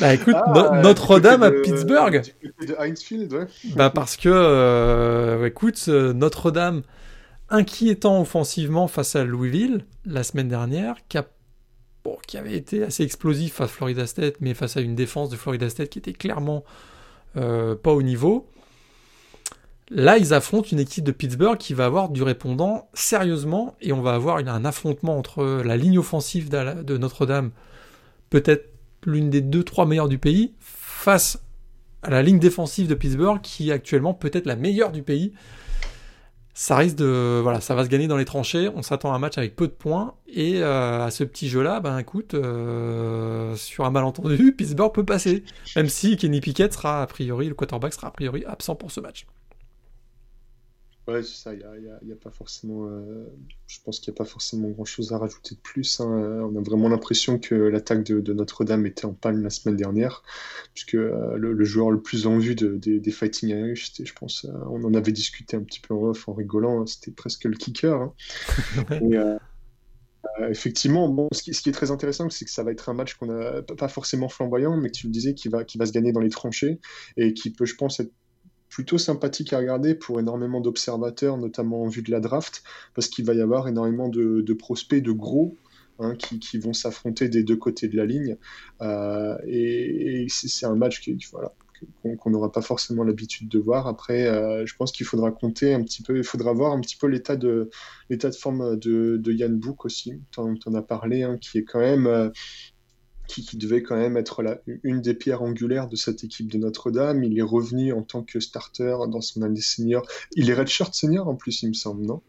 Bah 0.00 0.14
écoute, 0.14 0.36
ah, 0.36 0.80
Notre-Dame 0.80 1.42
à 1.42 1.50
Pittsburgh. 1.50 2.22
de 2.64 2.76
Heinzfield, 2.78 3.32
ouais. 3.32 3.46
Bah 3.74 3.90
parce 3.90 4.16
que, 4.16 4.28
euh, 4.28 5.44
écoute, 5.44 5.86
euh, 5.88 6.12
Notre-Dame, 6.12 6.82
inquiétant 7.48 8.20
offensivement 8.20 8.86
face 8.86 9.16
à 9.16 9.24
Louisville 9.24 9.84
la 10.06 10.22
semaine 10.22 10.48
dernière, 10.48 10.94
qui, 11.08 11.18
a, 11.18 11.26
bon, 12.04 12.16
qui 12.28 12.38
avait 12.38 12.54
été 12.54 12.84
assez 12.84 13.02
explosif 13.02 13.54
face 13.54 13.70
à 13.70 13.72
Florida 13.72 14.06
State, 14.06 14.36
mais 14.40 14.54
face 14.54 14.76
à 14.76 14.82
une 14.82 14.94
défense 14.94 15.30
de 15.30 15.36
Florida 15.36 15.68
State 15.68 15.88
qui 15.88 15.98
était 15.98 16.12
clairement 16.12 16.62
euh, 17.36 17.74
pas 17.74 17.92
au 17.92 18.02
niveau. 18.02 18.46
Là, 19.90 20.18
ils 20.18 20.32
affrontent 20.32 20.68
une 20.70 20.78
équipe 20.78 21.04
de 21.04 21.10
Pittsburgh 21.10 21.58
qui 21.58 21.74
va 21.74 21.86
avoir 21.86 22.10
du 22.10 22.22
répondant 22.22 22.88
sérieusement 22.94 23.74
et 23.80 23.92
on 23.92 24.00
va 24.00 24.14
avoir 24.14 24.36
un 24.36 24.64
affrontement 24.64 25.18
entre 25.18 25.62
la 25.64 25.76
ligne 25.76 25.98
offensive 25.98 26.48
de 26.48 26.96
Notre-Dame, 26.96 27.50
peut-être 28.30 28.68
l'une 29.04 29.30
des 29.30 29.40
deux, 29.40 29.64
trois 29.64 29.86
meilleures 29.86 30.08
du 30.08 30.18
pays, 30.18 30.54
face 30.60 31.42
à 32.02 32.10
la 32.10 32.22
ligne 32.22 32.38
défensive 32.38 32.86
de 32.86 32.94
Pittsburgh 32.94 33.40
qui 33.42 33.70
est 33.70 33.72
actuellement 33.72 34.14
peut-être 34.14 34.46
la 34.46 34.54
meilleure 34.54 34.92
du 34.92 35.02
pays. 35.02 35.32
Ça 36.52 36.76
risque 36.76 36.96
de. 36.96 37.40
Voilà, 37.42 37.60
ça 37.60 37.74
va 37.74 37.84
se 37.84 37.88
gagner 37.88 38.08
dans 38.08 38.16
les 38.16 38.24
tranchées. 38.24 38.68
On 38.74 38.82
s'attend 38.82 39.12
à 39.12 39.16
un 39.16 39.18
match 39.18 39.38
avec 39.38 39.56
peu 39.56 39.66
de 39.66 39.72
points. 39.72 40.14
Et 40.26 40.62
euh, 40.62 41.04
à 41.04 41.10
ce 41.10 41.24
petit 41.24 41.48
jeu-là, 41.48 41.80
ben 41.80 41.98
écoute, 41.98 42.34
euh, 42.34 43.54
sur 43.56 43.84
un 43.84 43.90
malentendu, 43.90 44.52
Pittsburgh 44.56 44.92
peut 44.92 45.04
passer. 45.04 45.44
Même 45.76 45.88
si 45.88 46.16
Kenny 46.16 46.40
Pickett 46.40 46.72
sera 46.72 47.02
a 47.02 47.06
priori, 47.06 47.48
le 47.48 47.54
quarterback 47.54 47.94
sera 47.94 48.08
a 48.08 48.10
priori 48.10 48.44
absent 48.44 48.74
pour 48.74 48.90
ce 48.90 49.00
match. 49.00 49.26
Ouais, 51.10 51.22
c'est 51.24 51.42
ça. 51.42 51.54
Il 51.54 51.60
y 51.60 52.12
a, 52.12 52.16
pas 52.16 52.30
forcément. 52.30 52.86
Euh, 52.86 53.26
je 53.66 53.78
pense 53.84 53.98
qu'il 53.98 54.12
n'y 54.12 54.16
a 54.16 54.18
pas 54.18 54.24
forcément 54.24 54.68
grand-chose 54.68 55.12
à 55.12 55.18
rajouter 55.18 55.56
de 55.56 55.60
plus. 55.60 56.00
Hein. 56.00 56.06
On 56.06 56.56
a 56.56 56.60
vraiment 56.60 56.88
l'impression 56.88 57.38
que 57.38 57.54
l'attaque 57.54 58.04
de, 58.04 58.32
Notre-Dame 58.32 58.86
était 58.86 59.06
en 59.06 59.12
panne 59.12 59.42
la 59.42 59.50
semaine 59.50 59.76
dernière, 59.76 60.22
puisque 60.72 60.94
euh, 60.94 61.36
le, 61.36 61.64
joueur 61.64 61.90
le 61.90 62.00
plus 62.00 62.26
en 62.26 62.38
vue 62.38 62.54
des 62.54 63.10
Fighting 63.10 63.50
Irish, 63.50 63.92
je 64.02 64.12
pense, 64.12 64.44
euh, 64.44 64.52
on 64.70 64.84
en 64.84 64.94
avait 64.94 65.12
discuté 65.12 65.56
un 65.56 65.62
petit 65.62 65.80
peu 65.80 65.94
en 65.94 66.02
off 66.04 66.28
en 66.28 66.32
rigolant. 66.32 66.82
Hein, 66.82 66.86
c'était 66.86 67.10
presque 67.10 67.44
le 67.44 67.56
kicker. 67.56 68.00
Hein. 68.00 68.14
effectivement, 70.48 71.08
bon, 71.08 71.28
ce 71.32 71.42
qui, 71.42 71.50
est 71.50 71.72
très 71.72 71.90
intéressant, 71.90 72.30
c'est 72.30 72.44
que 72.44 72.50
ça 72.50 72.62
va 72.62 72.70
être 72.70 72.88
un 72.88 72.94
match 72.94 73.14
qu'on 73.14 73.30
a 73.30 73.62
pas 73.62 73.88
forcément 73.88 74.28
flamboyant, 74.28 74.76
mais 74.76 74.90
que 74.90 74.96
tu 74.96 75.06
le 75.06 75.12
disais, 75.12 75.34
qui 75.34 75.48
va, 75.48 75.64
qui 75.64 75.76
va 75.76 75.86
se 75.86 75.92
gagner 75.92 76.12
dans 76.12 76.20
les 76.20 76.30
tranchées 76.30 76.78
et 77.16 77.34
qui 77.34 77.50
peut, 77.50 77.64
je 77.64 77.74
pense, 77.74 77.98
être 78.00 78.12
plutôt 78.70 78.98
sympathique 78.98 79.52
à 79.52 79.58
regarder 79.58 79.94
pour 79.94 80.20
énormément 80.20 80.60
d'observateurs, 80.60 81.36
notamment 81.36 81.82
en 81.82 81.88
vue 81.88 82.02
de 82.02 82.10
la 82.10 82.20
draft, 82.20 82.62
parce 82.94 83.08
qu'il 83.08 83.24
va 83.24 83.34
y 83.34 83.40
avoir 83.40 83.68
énormément 83.68 84.08
de, 84.08 84.52
prospects 84.54 85.02
de 85.02 85.12
gros 85.12 85.58
hein, 85.98 86.14
qui, 86.16 86.58
vont 86.58 86.72
s'affronter 86.72 87.28
des 87.28 87.42
deux 87.42 87.56
côtés 87.56 87.88
de 87.88 87.96
la 87.96 88.06
ligne. 88.06 88.36
Euh, 88.80 89.36
et, 89.46 90.26
c'est 90.28 90.66
un 90.66 90.76
match 90.76 91.02
qu'on 92.18 92.30
n'aura 92.30 92.52
pas 92.52 92.62
forcément 92.62 93.02
l'habitude 93.02 93.48
de 93.48 93.58
voir. 93.58 93.88
Après, 93.88 94.26
euh, 94.26 94.64
je 94.66 94.76
pense 94.76 94.92
qu'il 94.92 95.04
faudra 95.04 95.32
compter 95.32 95.74
un 95.74 95.82
petit 95.82 96.02
peu, 96.02 96.16
il 96.16 96.24
faudra 96.24 96.52
voir 96.52 96.72
un 96.72 96.80
petit 96.80 96.96
peu 96.96 97.08
l'état 97.08 97.36
de 97.36 97.70
de 98.08 98.30
forme 98.30 98.76
de, 98.78 99.32
Yann 99.32 99.56
Book 99.58 99.84
aussi. 99.84 100.14
Tu 100.30 100.40
en, 100.40 100.74
as 100.74 100.82
parlé, 100.82 101.22
hein, 101.24 101.38
qui 101.40 101.58
est 101.58 101.64
quand 101.64 101.80
même 101.80 102.06
euh, 102.06 102.28
qui, 103.30 103.56
devait 103.56 103.82
quand 103.82 103.96
même 103.96 104.16
être 104.16 104.42
la, 104.42 104.58
une 104.82 105.00
des 105.00 105.14
pierres 105.14 105.42
angulaires 105.42 105.86
de 105.86 105.96
cette 105.96 106.24
équipe 106.24 106.50
de 106.50 106.58
Notre-Dame. 106.58 107.22
Il 107.24 107.38
est 107.38 107.42
revenu 107.42 107.92
en 107.92 108.02
tant 108.02 108.22
que 108.22 108.40
starter 108.40 108.96
dans 109.08 109.20
son 109.20 109.42
année 109.42 109.60
senior. 109.60 110.06
Il 110.34 110.50
est 110.50 110.54
redshirt 110.54 110.94
senior 110.94 111.28
en 111.28 111.34
plus, 111.34 111.62
il 111.62 111.68
me 111.68 111.74
semble, 111.74 112.04
non? 112.04 112.20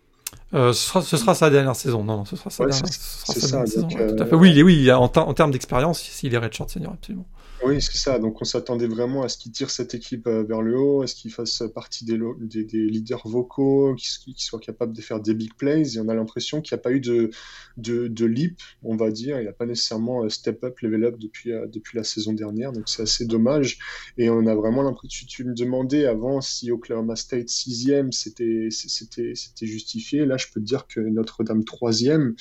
Euh, 0.54 0.72
ce, 0.74 1.02
sera, 1.18 1.36
sa 1.36 1.49
dernière 1.49 1.76
saison. 1.76 2.04
Non, 2.04 2.24
ce 2.26 2.36
sera 2.36 2.49
sa 2.49 2.66
dernière, 2.66 2.88
saison. 2.88 3.88
Oui, 4.32 4.62
oui, 4.64 4.91
en, 4.91 5.04
en 5.04 5.34
termes 5.34 5.52
d'expérience, 5.52 6.24
il 6.24 6.34
est 6.34 6.38
redshirt 6.38 6.70
senior, 6.70 6.93
absolument. 6.93 7.26
Oui, 7.64 7.80
c'est 7.80 7.97
ça. 7.97 8.18
Donc 8.18 8.41
on 8.41 8.45
s'attendait 8.45 8.88
vraiment 8.88 9.22
à 9.22 9.30
ce 9.30 9.38
qu'il 9.38 9.51
tire 9.51 9.70
cette 9.70 9.93
équipe 9.93 10.26
euh, 10.26 10.43
vers 10.43 10.64
le 10.64 10.78
haut, 10.80 11.03
à 11.03 11.07
ce 11.07 11.14
qu'il 11.14 11.32
fasse 11.32 11.62
partie 11.76 12.05
des, 12.05 12.18
des, 12.39 12.88
leaders 12.88 13.28
vocaux, 13.28 13.95
qu'il 13.95 14.34
soit 14.38 14.59
capable 14.59 14.93
de 14.93 15.01
faire 15.01 15.20
des 15.20 15.36
big 15.36 15.53
plays. 15.53 15.95
Et 15.95 15.99
on 15.99 16.09
a 16.09 16.16
l'impression 16.16 16.62
qu'il 16.62 16.76
n'y 16.76 16.80
a 16.80 16.82
pas 16.82 16.91
eu 16.91 16.99
de, 16.99 17.30
de, 17.78 18.07
de, 18.07 18.26
leap, 18.26 18.59
on 18.82 18.95
va 18.95 19.12
dire. 19.12 19.39
Il 19.39 19.45
n'a 19.45 19.53
pas 19.53 19.68
nécessairement 19.68 20.24
euh, 20.24 20.30
step 20.30 20.64
up, 20.64 20.80
level 20.80 21.05
up 21.05 21.20
depuis, 21.20 21.51
euh, 21.51 21.68
depuis 21.68 21.97
la 21.97 22.03
saison 22.03 22.34
dernière. 22.34 22.72
Donc 22.72 22.89
c'est 22.89 23.03
assez 23.03 23.26
dommage. 23.26 23.78
Et 24.18 24.32
on 24.32 24.47
a 24.47 24.55
vraiment 24.55 24.82
l'impression, 24.82 25.28
tu 25.30 25.43
me 25.43 25.53
demandais 25.53 26.07
avant 26.07 26.41
si 26.41 26.72
Oklahoma 26.72 27.16
State 27.16 27.47
6e, 27.47 28.12
c'était 28.12 29.66
justifié. 29.68 30.26
Là, 30.26 30.38
je 30.38 30.47
peux 30.51 30.59
te 30.59 30.66
dire 30.66 30.88
que 30.88 30.99
Notre-Dame 30.99 31.62
3e, 31.62 32.34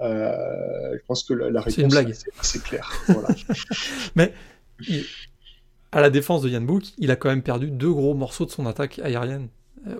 je 0.00 1.06
pense 1.06 1.22
que 1.24 1.34
la, 1.34 1.60
réponse 1.60 1.94
est, 1.94 2.40
assez 2.40 2.60
claire. 2.60 2.90
Voilà. 3.08 3.28
Mais 4.16 4.32
à 5.92 6.00
la 6.00 6.10
défense 6.10 6.42
de 6.42 6.48
Yann 6.48 6.66
Book, 6.66 6.84
il 6.98 7.10
a 7.10 7.16
quand 7.16 7.28
même 7.28 7.42
perdu 7.42 7.70
deux 7.70 7.92
gros 7.92 8.14
morceaux 8.14 8.44
de 8.44 8.50
son 8.50 8.66
attaque 8.66 8.98
aérienne. 8.98 9.48
Euh, 9.86 9.96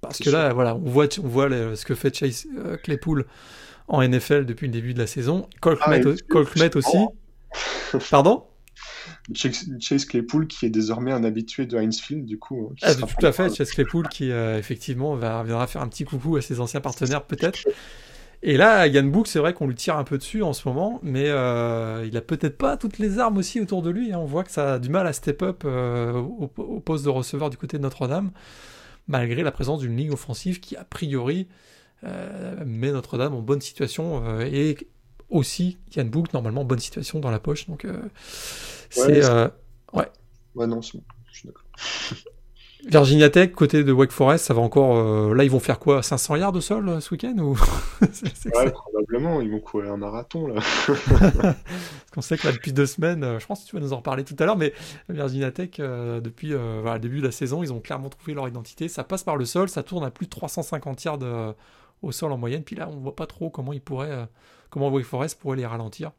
parce 0.00 0.18
que 0.18 0.30
là, 0.30 0.52
voilà, 0.52 0.74
on 0.74 0.88
voit, 0.90 1.06
on 1.22 1.28
voit 1.28 1.48
ce 1.76 1.84
que 1.84 1.94
fait 1.94 2.14
Chase 2.14 2.46
euh, 2.56 2.76
Claypool 2.76 3.26
en 3.88 4.02
NFL 4.06 4.46
depuis 4.46 4.66
le 4.66 4.72
début 4.72 4.94
de 4.94 4.98
la 4.98 5.06
saison. 5.06 5.48
Colkmet, 5.60 6.02
ah, 6.06 6.70
aussi. 6.74 6.98
Pardon? 8.10 8.44
Chase 9.34 10.04
Claypool 10.06 10.46
qui 10.46 10.66
est 10.66 10.70
désormais 10.70 11.12
un 11.12 11.24
habitué 11.24 11.66
de 11.66 11.76
Heinz 11.76 12.00
Field, 12.00 12.24
du 12.24 12.38
coup. 12.38 12.72
Hein, 12.72 12.74
ah, 12.82 12.94
tout 12.94 13.26
à 13.26 13.32
fait, 13.32 13.54
Chase 13.54 13.70
Claypool 13.70 14.08
qui 14.08 14.30
euh, 14.30 14.58
effectivement 14.58 15.14
va, 15.14 15.42
viendra 15.44 15.66
faire 15.66 15.82
un 15.82 15.88
petit 15.88 16.04
coucou 16.04 16.36
à 16.36 16.42
ses 16.42 16.60
anciens 16.60 16.80
partenaires 16.80 17.24
peut-être. 17.24 17.60
Et 18.44 18.56
là, 18.56 18.88
Yann 18.88 19.08
Book, 19.08 19.28
c'est 19.28 19.38
vrai 19.38 19.54
qu'on 19.54 19.68
lui 19.68 19.76
tire 19.76 19.96
un 19.96 20.02
peu 20.02 20.18
dessus 20.18 20.42
en 20.42 20.52
ce 20.52 20.66
moment, 20.66 20.98
mais 21.04 21.28
euh, 21.28 22.04
il 22.06 22.16
a 22.16 22.20
peut-être 22.20 22.58
pas 22.58 22.76
toutes 22.76 22.98
les 22.98 23.20
armes 23.20 23.38
aussi 23.38 23.60
autour 23.60 23.82
de 23.82 23.90
lui. 23.90 24.12
Hein. 24.12 24.18
On 24.18 24.24
voit 24.24 24.42
que 24.42 24.50
ça 24.50 24.74
a 24.74 24.78
du 24.80 24.88
mal 24.88 25.06
à 25.06 25.12
step 25.12 25.42
up 25.42 25.62
euh, 25.64 26.12
au, 26.12 26.48
poste 26.80 27.04
de 27.04 27.08
receveur 27.08 27.50
du 27.50 27.56
côté 27.56 27.76
de 27.76 27.82
Notre-Dame, 27.82 28.32
malgré 29.06 29.44
la 29.44 29.52
présence 29.52 29.80
d'une 29.80 29.96
ligne 29.96 30.10
offensive 30.10 30.58
qui, 30.58 30.74
a 30.74 30.84
priori, 30.84 31.46
euh, 32.02 32.64
met 32.66 32.90
Notre-Dame 32.90 33.32
en 33.32 33.42
bonne 33.42 33.60
situation 33.60 34.40
et 34.40 34.76
aussi 35.28 35.78
Yann 35.94 36.10
Book, 36.10 36.32
normalement, 36.32 36.62
en 36.62 36.64
bonne 36.64 36.80
situation 36.80 37.20
dans 37.20 37.30
la 37.30 37.38
poche. 37.38 37.68
Donc, 37.68 37.86
c'est. 38.90 39.24
Ouais. 39.24 40.08
ouais. 40.56 40.66
non, 40.66 40.82
c'est 40.82 40.98
bon. 40.98 41.04
Je 41.30 41.38
suis 41.38 41.46
d'accord. 41.46 41.64
Virginia 42.84 43.30
Tech, 43.30 43.52
côté 43.52 43.84
de 43.84 43.92
Wake 43.92 44.10
Forest, 44.10 44.46
ça 44.46 44.54
va 44.54 44.60
encore. 44.60 44.96
Euh, 44.96 45.34
là, 45.34 45.44
ils 45.44 45.50
vont 45.50 45.60
faire 45.60 45.78
quoi 45.78 46.02
500 46.02 46.36
yards 46.36 46.52
de 46.52 46.60
sol 46.60 46.88
euh, 46.88 47.00
ce 47.00 47.12
week-end 47.14 47.36
ou... 47.38 47.56
Ouais, 48.02 48.70
probablement. 48.72 49.40
Ils 49.40 49.50
vont 49.50 49.60
courir 49.60 49.92
un 49.92 49.96
marathon 49.96 50.48
là. 50.48 50.54
Parce 50.88 51.56
qu'on 52.12 52.22
sait 52.22 52.36
que 52.36 52.46
là, 52.46 52.52
depuis 52.52 52.72
deux 52.72 52.86
semaines, 52.86 53.22
euh, 53.22 53.38
je 53.38 53.46
pense 53.46 53.62
que 53.62 53.70
tu 53.70 53.76
vas 53.76 53.82
nous 53.82 53.92
en 53.92 53.98
reparler 53.98 54.24
tout 54.24 54.34
à 54.38 54.46
l'heure, 54.46 54.56
mais 54.56 54.72
Virginia 55.08 55.52
Tech, 55.52 55.70
depuis 55.78 56.48
le 56.48 56.98
début 56.98 57.20
de 57.20 57.26
la 57.26 57.32
saison, 57.32 57.62
ils 57.62 57.72
ont 57.72 57.80
clairement 57.80 58.08
trouvé 58.08 58.34
leur 58.34 58.48
identité. 58.48 58.88
Ça 58.88 59.04
passe 59.04 59.22
par 59.22 59.36
le 59.36 59.44
sol, 59.44 59.68
ça 59.68 59.84
tourne 59.84 60.04
à 60.04 60.10
plus 60.10 60.26
de 60.26 60.30
350 60.30 61.04
yards 61.04 61.54
au 62.02 62.10
sol 62.10 62.32
en 62.32 62.38
moyenne. 62.38 62.64
Puis 62.64 62.74
là, 62.74 62.88
on 62.90 62.96
voit 62.96 63.14
pas 63.14 63.26
trop 63.26 63.48
comment 63.48 63.72
ils 63.72 63.80
pourraient, 63.80 64.26
comment 64.70 64.88
Wake 64.88 65.06
Forest 65.06 65.38
pourrait 65.40 65.56
les 65.56 65.66
ralentir. 65.66 66.10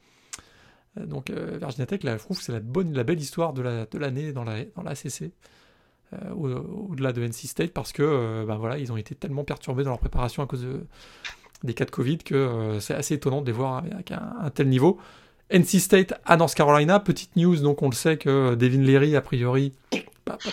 Donc 0.95 1.29
Virginia 1.29 1.85
Tech, 1.85 2.03
là, 2.03 2.17
je 2.17 2.23
trouve 2.23 2.37
que 2.37 2.43
c'est 2.43 2.53
la 2.53 2.61
bonne, 2.61 2.93
la 2.93 3.03
belle 3.03 3.19
histoire 3.19 3.51
de 3.51 3.97
l'année 3.97 4.31
dans 4.31 4.45
la, 4.45 4.63
dans 4.75 4.83
la 4.83 4.95
CC. 4.95 5.33
Euh, 6.13 6.59
au-delà 6.89 7.13
de 7.13 7.21
NC 7.21 7.47
State 7.47 7.71
parce 7.71 7.91
que 7.91 8.45
ben 8.45 8.55
voilà, 8.57 8.77
ils 8.77 8.91
ont 8.91 8.97
été 8.97 9.15
tellement 9.15 9.43
perturbés 9.43 9.83
dans 9.83 9.91
leur 9.91 9.99
préparation 9.99 10.43
à 10.43 10.47
cause 10.47 10.65
des 11.63 11.73
cas 11.73 11.85
de 11.85 11.91
Covid 11.91 12.19
que 12.19 12.35
euh, 12.35 12.79
c'est 12.79 12.93
assez 12.93 13.15
étonnant 13.15 13.41
de 13.41 13.47
les 13.47 13.51
voir 13.51 13.77
avec 13.77 14.11
un, 14.11 14.49
tel 14.53 14.67
niveau. 14.69 14.99
NC 15.49 15.79
State 15.79 16.13
à 16.25 16.37
North 16.37 16.55
Carolina, 16.55 16.99
petite 16.99 17.35
news, 17.35 17.57
donc 17.57 17.81
on 17.81 17.89
le 17.89 17.95
sait 17.95 18.17
que 18.17 18.55
Devin 18.55 18.81
Leary, 18.81 19.15
a 19.15 19.21
priori, 19.21 19.73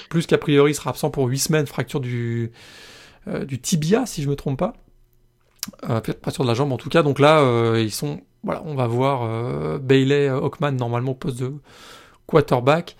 plus 0.09 0.27
qu'a 0.27 0.39
priori, 0.39 0.75
sera 0.75 0.91
absent 0.91 1.11
pour 1.11 1.27
8 1.27 1.39
semaines, 1.39 1.67
fracture 1.67 2.01
du, 2.01 2.51
du 3.47 3.61
tibia, 3.61 4.05
si 4.05 4.23
je 4.23 4.27
ne 4.27 4.33
me 4.33 4.37
trompe 4.37 4.59
pas. 4.59 4.75
Euh, 5.89 6.01
fracture 6.23 6.45
de 6.45 6.49
la 6.49 6.55
jambe 6.55 6.73
en 6.73 6.77
tout 6.77 6.91
cas, 6.91 7.03
donc 7.03 7.19
là, 7.19 7.79
ils 7.79 7.93
sont, 7.93 8.21
voilà, 8.43 8.63
on 8.67 8.75
va 8.75 8.87
voir 8.87 9.79
Bailey 9.79 10.29
Hawkman 10.29 10.73
normalement 10.77 11.13
au 11.13 11.15
poste 11.15 11.41
de 11.41 11.55
quarterback. 12.27 12.97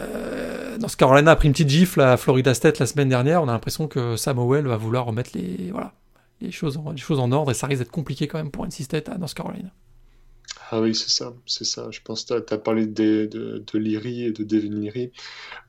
Euh, 0.00 0.78
dans 0.78 0.88
ce 0.88 0.96
Carolina 0.96 1.32
a 1.32 1.36
pris 1.36 1.48
une 1.48 1.52
petite 1.52 1.68
gifle 1.68 2.00
à 2.00 2.16
Florida 2.16 2.54
State 2.54 2.78
la 2.78 2.86
semaine 2.86 3.08
dernière. 3.08 3.42
On 3.42 3.48
a 3.48 3.52
l'impression 3.52 3.86
que 3.88 4.16
Samuel 4.16 4.66
va 4.66 4.76
vouloir 4.76 5.04
remettre 5.06 5.30
les, 5.34 5.70
voilà, 5.70 5.92
les, 6.40 6.50
choses 6.50 6.76
en, 6.76 6.92
les 6.92 6.98
choses 6.98 7.20
en 7.20 7.32
ordre 7.32 7.50
et 7.50 7.54
ça 7.54 7.66
risque 7.66 7.80
d'être 7.80 7.90
compliqué 7.90 8.26
quand 8.26 8.38
même 8.38 8.50
pour 8.50 8.64
NC 8.64 8.82
State 8.82 9.08
à 9.08 9.18
North 9.18 9.34
Carolina. 9.34 9.70
Ah 10.72 10.80
oui, 10.80 10.94
c'est 10.94 11.10
ça, 11.10 11.34
c'est 11.46 11.64
ça. 11.64 11.88
Je 11.90 12.00
pense 12.00 12.24
que 12.24 12.38
tu 12.38 12.54
as, 12.54 12.58
parlé 12.58 12.86
de, 12.86 13.26
de, 13.26 13.64
de 13.66 13.78
Leary 13.78 14.26
et 14.26 14.30
de 14.30 14.44
Devin 14.44 14.78
Leary. 14.78 15.10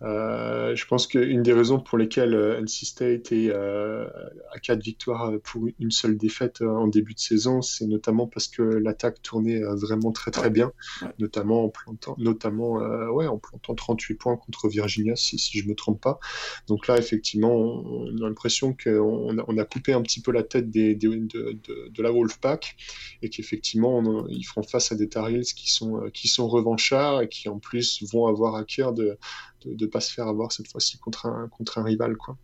Euh, 0.03 0.75
je 0.75 0.85
pense 0.85 1.07
qu'une 1.07 1.41
des 1.41 1.53
raisons 1.53 1.79
pour 1.79 1.97
lesquelles 1.97 2.35
euh, 2.35 2.61
NC 2.61 2.85
State 2.85 3.31
est 3.31 3.49
euh, 3.49 4.05
à 4.51 4.59
quatre 4.59 4.83
victoires 4.83 5.31
pour 5.43 5.67
une 5.79 5.89
seule 5.89 6.17
défaite 6.17 6.61
en 6.61 6.85
début 6.85 7.15
de 7.15 7.19
saison, 7.19 7.63
c'est 7.63 7.87
notamment 7.87 8.27
parce 8.27 8.47
que 8.47 8.61
l'attaque 8.61 9.23
tournait 9.23 9.61
vraiment 9.63 10.11
très 10.11 10.29
très 10.29 10.51
bien, 10.51 10.71
notamment 11.17 11.65
en 11.65 11.69
plantant, 11.69 12.15
notamment, 12.19 12.73
ouais, 13.11 13.25
en 13.25 13.39
plantant 13.39 13.73
38 13.73 14.13
points 14.15 14.37
contre 14.37 14.67
Virginia, 14.67 15.15
si, 15.15 15.39
si 15.39 15.57
je 15.57 15.63
ne 15.63 15.69
me 15.69 15.75
trompe 15.75 15.99
pas. 15.99 16.19
Donc 16.67 16.87
là, 16.87 16.99
effectivement, 16.99 17.55
on, 17.55 18.07
a 18.17 18.27
l'impression 18.27 18.75
qu'on 18.75 19.39
a, 19.39 19.45
on 19.47 19.57
a 19.57 19.65
coupé 19.65 19.93
un 19.93 20.03
petit 20.03 20.21
peu 20.21 20.31
la 20.31 20.43
tête 20.43 20.69
des, 20.69 20.93
des 20.93 21.07
de, 21.07 21.57
de, 21.89 22.03
la 22.03 22.11
Wolfpack 22.11 22.75
et 23.23 23.29
qu'effectivement, 23.29 24.27
ils 24.27 24.43
feront 24.43 24.63
face 24.63 24.90
des 24.95 25.09
Tar 25.09 25.29
qui 25.29 25.71
sont, 25.71 25.97
euh, 25.97 26.09
qui 26.09 26.27
sont 26.27 26.47
revanchards 26.47 27.21
et 27.21 27.29
qui 27.29 27.49
en 27.49 27.59
plus 27.59 28.03
vont 28.11 28.27
avoir 28.27 28.55
à 28.55 28.63
cœur 28.63 28.93
de 28.93 29.17
ne 29.65 29.85
pas 29.85 30.01
se 30.01 30.11
faire 30.11 30.27
avoir 30.27 30.51
cette 30.51 30.71
fois-ci 30.71 30.97
contre 30.97 31.25
un, 31.25 31.47
contre 31.49 31.77
un 31.77 31.83
rival. 31.83 32.17
Quoi. 32.17 32.37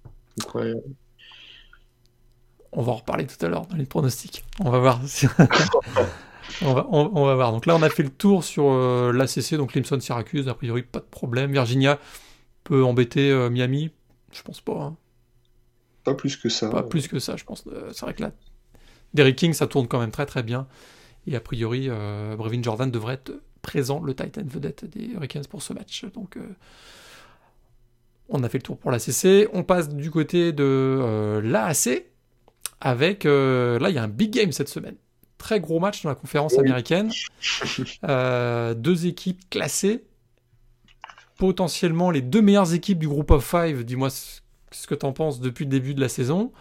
On 2.72 2.82
va 2.84 2.92
en 2.92 2.96
reparler 2.96 3.26
tout 3.26 3.44
à 3.46 3.50
l'heure 3.50 3.66
dans 3.68 3.78
les 3.78 3.86
pronostics. 3.86 4.44
On 4.60 4.70
va 4.70 4.80
voir. 4.80 5.02
on, 6.62 6.74
va, 6.74 6.88
on, 6.92 7.26
va 7.26 7.36
voir. 7.36 7.52
Donc 7.52 7.66
là, 7.66 7.76
on 7.76 7.82
a 7.82 7.90
fait 7.90 8.04
le 8.04 8.10
tour 8.10 8.44
sur 8.44 8.72
euh, 8.72 9.12
l'ACC, 9.12 9.56
donc 9.56 9.72
Clemson, 9.72 10.00
Syracuse, 10.00 10.48
a 10.48 10.54
priori 10.54 10.84
pas 10.84 11.00
de 11.00 11.06
problème. 11.06 11.52
Virginia 11.52 12.00
peut 12.64 12.84
embêter 12.84 13.32
euh, 13.32 13.50
Miami, 13.50 13.92
je 14.32 14.42
pense 14.44 14.62
pas. 14.62 14.74
Hein. 14.74 14.96
Pas 16.04 16.14
plus 16.14 16.38
que 16.38 16.50
ça. 16.50 16.70
Pas 16.70 16.84
plus 16.84 17.08
que 17.08 17.20
ça, 17.20 17.36
je 17.36 17.44
pense. 17.44 17.64
C'est 17.92 18.02
vrai 18.02 18.14
que 18.14 18.22
là, 18.22 18.32
Derrick 19.14 19.38
King, 19.38 19.54
ça 19.54 19.68
tourne 19.68 19.88
quand 19.88 20.00
même 20.00 20.12
très 20.12 20.26
très 20.26 20.44
bien. 20.44 20.68
Et 21.28 21.36
a 21.36 21.42
priori, 21.42 21.88
euh, 21.90 22.36
Brevin 22.38 22.64
Jordan 22.64 22.90
devrait 22.90 23.16
être 23.16 23.34
présent, 23.62 24.02
le 24.02 24.16
Titan 24.16 24.44
vedette 24.46 24.86
des 24.86 25.08
Hurricanes 25.08 25.46
pour 25.46 25.62
ce 25.62 25.74
match. 25.74 26.06
Donc, 26.14 26.38
euh, 26.38 26.42
on 28.30 28.44
a 28.44 28.50
fait 28.50 28.60
le 28.60 28.64
tour 28.64 28.78
pour 28.78 28.92
la 28.92 29.00
CC. 29.00 29.48
On 29.54 29.64
passe 29.64 29.90
du 29.90 30.10
côté 30.10 30.54
de 30.54 30.64
euh, 30.64 31.42
l'AAC 31.42 32.06
avec. 32.80 33.26
là, 33.26 33.90
il 33.90 33.96
y 33.96 33.98
a 33.98 34.04
un 34.04 34.08
big 34.08 34.32
game 34.32 34.54
cette 34.54 34.70
semaine. 34.70 34.96
Très 35.38 35.60
gros 35.60 35.80
match 35.80 36.02
dans 36.04 36.10
la 36.10 36.16
conférence 36.16 36.58
américaine. 36.58 37.12
deux 38.76 39.06
équipes 39.06 39.50
classées. 39.50 40.06
Potentiellement 41.38 42.10
les 42.10 42.22
deux 42.22 42.42
meilleures 42.42 42.74
équipes 42.74 43.00
du 43.00 43.08
groupe 43.08 43.32
of 43.32 43.44
five. 43.46 43.84
Dis-moi 43.84 44.10
ce 44.10 44.88
que 44.88 44.96
tu 44.96 45.06
en 45.06 45.14
penses 45.14 45.42
depuis 45.42 45.66
le 45.66 45.72
début 45.72 45.94
de 45.94 46.02
la 46.02 46.10
saison. 46.10 46.52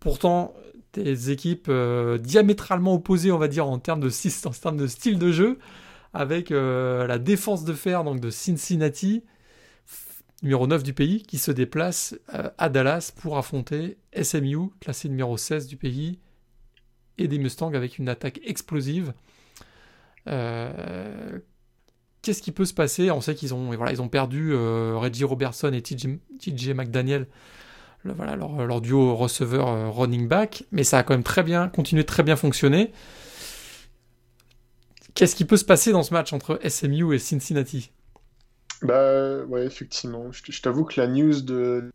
Pourtant, 0.00 0.52
des 0.92 1.30
équipes 1.30 1.66
euh, 1.68 2.18
diamétralement 2.18 2.94
opposées, 2.94 3.32
on 3.32 3.38
va 3.38 3.48
dire, 3.48 3.66
en 3.66 3.78
termes 3.78 4.00
de, 4.00 4.10
termes 4.60 4.76
de 4.76 4.86
style 4.86 5.18
de 5.18 5.32
jeu, 5.32 5.58
avec 6.12 6.50
euh, 6.50 7.06
la 7.06 7.18
défense 7.18 7.64
de 7.64 7.72
fer 7.72 8.04
donc 8.04 8.20
de 8.20 8.30
Cincinnati, 8.30 9.24
numéro 10.42 10.66
9 10.66 10.82
du 10.82 10.92
pays, 10.92 11.22
qui 11.22 11.38
se 11.38 11.50
déplace 11.50 12.14
euh, 12.34 12.50
à 12.58 12.68
Dallas 12.68 13.12
pour 13.16 13.38
affronter 13.38 13.98
SMU, 14.20 14.70
classé 14.80 15.08
numéro 15.08 15.36
16 15.36 15.66
du 15.66 15.76
pays, 15.76 16.18
et 17.18 17.28
des 17.28 17.38
Mustangs 17.38 17.74
avec 17.74 17.98
une 17.98 18.08
attaque 18.08 18.40
explosive. 18.44 19.12
Qu'est-ce 20.26 21.42
qui 22.42 22.52
peut 22.52 22.64
se 22.64 22.74
passer? 22.74 23.10
On 23.10 23.20
sait 23.20 23.34
qu'ils 23.34 23.54
ont, 23.54 23.74
voilà, 23.74 24.00
ont 24.00 24.08
perdu 24.08 24.54
Reggie 24.54 25.24
Robertson 25.24 25.72
et 25.72 25.82
TJ 25.82 26.74
McDaniel 26.74 27.26
voilà, 28.04 28.36
leur, 28.36 28.80
duo 28.80 29.14
receveur 29.14 29.68
euh, 29.68 29.88
running 29.88 30.26
back, 30.26 30.64
mais 30.72 30.84
ça 30.84 30.98
a 30.98 31.02
quand 31.02 31.14
même 31.14 31.22
très 31.22 31.42
bien 31.42 31.68
continué 31.68 32.04
très 32.04 32.22
bien 32.22 32.36
fonctionner. 32.36 32.92
Qu'est-ce 35.14 35.36
qui 35.36 35.44
peut 35.44 35.56
se 35.56 35.64
passer 35.64 35.92
dans 35.92 36.02
ce 36.02 36.12
match 36.12 36.32
entre 36.32 36.58
SMU 36.66 37.14
et 37.14 37.18
Cincinnati? 37.18 37.90
Bah 38.82 39.44
ouais, 39.44 39.64
effectivement. 39.64 40.32
Je, 40.32 40.60
t'avoue 40.60 40.84
que 40.84 41.00
la 41.00 41.06
news 41.06 41.42
de, 41.42 41.90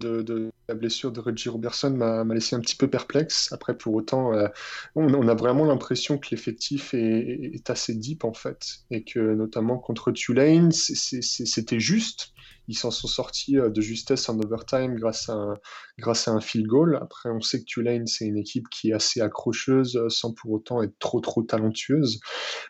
la 0.00 0.74
blessure 0.74 1.12
de 1.12 1.20
Reggie 1.20 1.48
Robertson 1.48 1.90
m'a 1.90 2.24
laissé 2.34 2.56
un 2.56 2.60
petit 2.60 2.76
peu 2.76 2.88
perplexe. 2.88 3.50
Après, 3.52 3.76
pour 3.78 3.94
autant, 3.94 4.34
euh, 4.34 4.48
on, 4.94 5.28
a 5.28 5.34
vraiment 5.34 5.64
l'impression 5.64 6.18
que 6.18 6.28
l'effectif 6.32 6.92
est, 6.92 7.70
assez 7.70 7.94
deep 7.94 8.24
en 8.24 8.34
fait, 8.34 8.80
et 8.90 9.04
que 9.04 9.20
notamment 9.34 9.78
contre 9.78 10.10
Tulane, 10.10 10.72
c'était 10.72 11.80
juste 11.80 12.32
ils 12.68 12.76
s'en 12.76 12.90
sont 12.90 13.08
sortis 13.08 13.58
euh, 13.58 13.70
de 13.70 13.80
justesse 13.80 14.28
en 14.28 14.38
overtime 14.38 14.96
grâce 14.96 15.28
à 15.28 15.34
un, 15.34 15.54
grâce 15.98 16.28
à 16.28 16.32
un 16.32 16.40
field 16.40 16.66
goal. 16.66 16.98
Après, 17.00 17.30
on 17.30 17.40
sait 17.40 17.60
que 17.60 17.64
Tulane, 17.64 18.06
c'est 18.06 18.26
une 18.26 18.38
équipe 18.38 18.68
qui 18.70 18.90
est 18.90 18.92
assez 18.92 19.20
accrocheuse 19.20 19.96
euh, 19.96 20.08
sans 20.08 20.32
pour 20.32 20.52
autant 20.52 20.82
être 20.82 20.98
trop, 20.98 21.20
trop 21.20 21.42
talentueuse. 21.42 22.20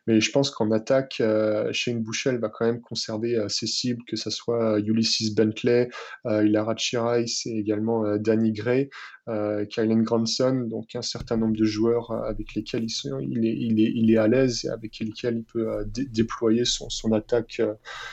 Mais 0.07 0.21
je 0.21 0.31
pense 0.31 0.51
qu'en 0.51 0.71
attaque, 0.71 1.21
euh, 1.21 1.73
Shane 1.73 2.03
Bouchel 2.03 2.39
va 2.39 2.49
quand 2.49 2.67
même 2.67 2.81
conserver 2.81 3.37
ses 3.49 3.67
cibles, 3.67 4.03
que 4.07 4.17
ce 4.17 4.31
soit 4.31 4.79
Ulysses 4.81 5.35
Bentley, 5.35 5.89
Ilara 6.25 6.75
Chirais 6.75 7.25
et 7.47 7.59
également 7.59 8.17
Danny 8.19 8.53
Gray. 8.53 8.89
Kylen 9.27 10.03
Granson, 10.05 10.69
donc 10.71 10.95
un 10.95 11.03
certain 11.03 11.37
nombre 11.37 11.57
de 11.57 11.65
joueurs 11.65 12.13
avec 12.13 12.55
lesquels 12.55 12.85
il, 12.85 13.29
il, 13.29 13.45
est, 13.45 13.57
il, 13.59 13.81
est, 13.81 13.93
il 13.93 14.11
est 14.13 14.19
à 14.19 14.29
l'aise 14.29 14.65
et 14.65 14.69
avec 14.69 15.01
lesquels 15.01 15.39
il 15.39 15.45
peut 15.45 15.85
déployer 15.85 16.65
son, 16.65 16.89
son 16.91 17.13
attaque, 17.13 17.61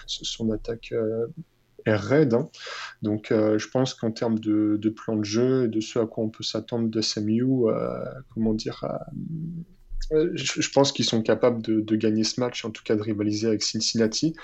son 0.07 0.49
attaque 0.49 0.91
est 1.86 1.95
raide. 1.95 2.34
Hein. 2.34 2.49
Donc 3.01 3.31
euh, 3.31 3.57
je 3.57 3.67
pense 3.67 3.93
qu'en 3.93 4.11
termes 4.11 4.39
de, 4.39 4.77
plan 4.89 5.15
de 5.15 5.23
jeu 5.23 5.65
et 5.65 5.67
de 5.67 5.79
ce 5.79 5.99
à 5.99 6.05
quoi 6.05 6.23
on 6.23 6.29
peut 6.29 6.43
s'attendre 6.43 6.89
de 6.89 7.01
SMU, 7.01 7.43
euh, 7.43 8.03
comment 8.34 8.53
dire, 8.53 8.84
euh, 8.84 9.13
je, 10.11 10.69
pense 10.69 10.91
qu'ils 10.91 11.05
sont 11.05 11.21
capables 11.21 11.61
de, 11.61 11.95
gagner 11.95 12.23
ce 12.23 12.39
match, 12.39 12.65
en 12.65 12.71
tout 12.71 12.83
cas 12.83 12.95
de 12.95 13.01
rivaliser 13.01 13.47
avec 13.47 13.63
Cincinnati. 13.63 14.35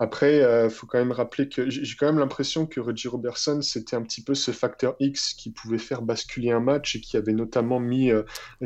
Après, 0.00 0.38
il 0.64 0.70
faut 0.70 0.86
quand 0.86 0.98
même 0.98 1.12
rappeler 1.12 1.48
que 1.48 1.68
j'ai 1.70 1.96
quand 1.96 2.06
même 2.06 2.18
l'impression 2.18 2.66
que 2.66 2.80
Reggie 2.80 3.08
Robertson, 3.08 3.60
c'était 3.62 3.96
un 3.96 4.02
petit 4.02 4.22
peu 4.22 4.34
ce 4.34 4.50
facteur 4.50 4.96
X 5.00 5.34
qui 5.34 5.50
pouvait 5.50 5.78
faire 5.78 6.02
basculer 6.02 6.50
un 6.50 6.60
match 6.60 6.96
et 6.96 7.00
qui 7.00 7.16
avait 7.16 7.32
notamment 7.32 7.80
mis 7.80 8.10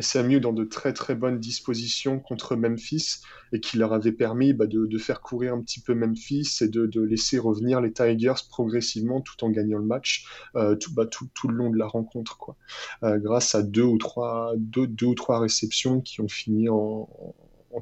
SMU 0.00 0.40
dans 0.40 0.52
de 0.52 0.64
très 0.64 0.92
très 0.92 1.14
bonnes 1.14 1.38
dispositions 1.38 2.20
contre 2.20 2.56
Memphis 2.56 3.20
et 3.52 3.60
qui 3.60 3.78
leur 3.78 3.92
avait 3.92 4.12
permis 4.12 4.52
bah, 4.52 4.66
de, 4.66 4.98
faire 4.98 5.20
courir 5.20 5.54
un 5.54 5.60
petit 5.60 5.80
peu 5.80 5.94
Memphis 5.94 6.58
et 6.60 6.68
de, 6.68 7.00
laisser 7.00 7.38
revenir 7.38 7.80
les 7.80 7.92
Tigers 7.92 8.34
progressivement 8.50 9.20
tout 9.20 9.44
en 9.44 9.50
gagnant 9.50 9.78
le 9.78 9.84
match 9.84 10.26
euh, 10.56 10.76
bah, 10.92 11.06
tout, 11.06 11.28
tout, 11.34 11.48
le 11.48 11.54
long 11.54 11.70
de 11.70 11.78
la 11.78 11.86
rencontre, 11.86 12.36
quoi. 12.36 12.56
Euh, 13.02 13.18
grâce 13.18 13.54
à 13.54 13.62
deux 13.62 13.82
ou 13.82 13.98
trois, 13.98 14.52
deux, 14.56 14.88
ou 15.02 15.14
trois 15.14 15.40
réceptions 15.40 16.00
qui 16.00 16.20
ont 16.20 16.28
fini 16.28 16.47
en, 16.68 17.08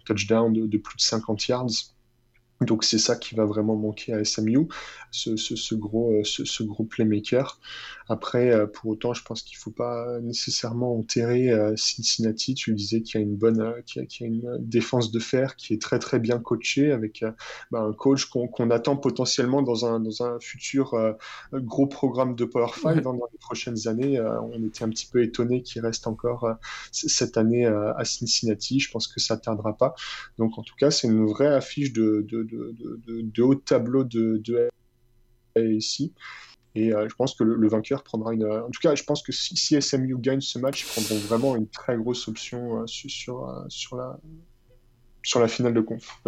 touchdown 0.05 0.53
de, 0.53 0.79
plus 0.79 0.97
de 0.97 1.03
50 1.03 1.47
yards. 1.49 1.96
Donc 2.63 2.85
c'est 2.85 2.99
ça 2.99 3.17
qui 3.17 3.35
va 3.35 3.45
vraiment 3.45 3.77
manquer 3.77 4.15
à 4.15 4.25
SMU, 4.25 4.67
ce, 5.11 5.37
ce, 5.37 5.57
ce 5.57 5.75
gros, 5.75 6.13
euh, 6.13 6.25
ce, 6.25 6.45
ce, 6.45 6.63
gros 6.63 6.85
playmaker. 6.85 7.61
Après, 8.09 8.51
euh, 8.51 8.67
pour 8.67 8.91
autant, 8.91 9.13
je 9.13 9.23
pense 9.23 9.43
qu'il 9.43 9.59
faut 9.59 9.71
pas 9.71 10.21
nécessairement 10.21 10.99
enterrer 10.99 11.51
euh, 11.51 11.75
Cincinnati. 11.77 12.55
Tu 12.55 12.71
le 12.71 12.77
disais 12.77 13.03
qu'il 13.03 13.21
y 13.21 13.25
a 13.25 13.27
une 13.27 13.37
bonne, 13.37 13.75
qu'il 13.85 14.07
y, 14.21 14.25
a 14.25 14.27
une 14.27 14.57
défense 14.61 15.11
de 15.11 15.19
fer 15.19 15.57
qui 15.57 15.75
est 15.75 15.83
très 15.83 15.99
très 15.99 16.19
bien 16.19 16.39
coachée 16.39 16.93
avec 16.93 17.25
bah, 17.71 17.81
un 17.81 17.93
coach 17.93 18.27
qu'on 18.27 18.71
attend 18.71 18.97
potentiellement 18.97 19.63
dans 19.63 19.85
un, 19.85 20.01
dans 20.01 20.23
un 20.23 20.41
futur 20.41 20.95
gros 21.53 21.87
programme 21.87 22.37
de 22.37 22.45
Power 22.45 22.73
5 22.81 23.03
dans, 23.03 23.13
les 23.13 23.39
prochaines 23.39 23.89
années. 23.89 24.21
on 24.21 24.65
était 24.65 24.85
un 24.85 24.89
petit 24.89 25.07
peu 25.07 25.23
étonné 25.23 25.63
qu'il 25.63 25.83
reste 25.83 26.07
encore 26.07 26.49
cette 26.93 27.37
année 27.37 27.67
à 27.67 28.05
Cincinnati. 28.05 28.81
Je 28.81 28.91
pense 28.91 29.09
que 29.09 29.21
ça 29.21 29.37
tardera 29.37 29.77
pas. 29.77 29.95
Donc 30.39 30.59
en 30.59 30.63
tout 30.63 30.75
cas, 30.77 30.91
c'est 30.91 31.09
une 31.09 31.27
vraie 31.27 31.53
affiche 31.53 31.93
de, 31.93 32.25
de 32.29 32.46
de, 32.47 33.43
haut 33.43 33.55
tableau 33.55 34.05
de, 34.05 34.41
de 34.45 34.69
ici. 35.57 36.13
Et 36.77 36.93
euh, 36.93 37.09
je 37.09 37.15
pense 37.15 37.35
que 37.35 37.43
le, 37.43 37.69
vainqueur 37.69 38.03
prendra 38.03 38.35
une. 38.35 38.45
En 38.45 38.71
tout 38.71 38.81
cas, 38.83 38.95
je 38.95 39.03
pense 39.03 39.23
que 39.23 39.33
si, 39.33 39.81
SMU 39.81 40.15
gagne 40.19 40.43
ce 40.43 40.59
match, 40.59 40.83
ils 40.83 40.87
prendront 40.87 41.27
vraiment 41.27 41.57
une 41.57 41.69
très 41.69 41.97
grosse 41.97 42.29
option 42.29 42.83
euh, 42.83 42.87
sur, 42.87 43.49
euh, 43.49 43.65
sur, 43.69 43.97
la, 43.97 44.19
sur 45.23 45.41
la 45.41 45.49
finale 45.49 45.73
de 45.73 45.81
conf. 45.81 46.21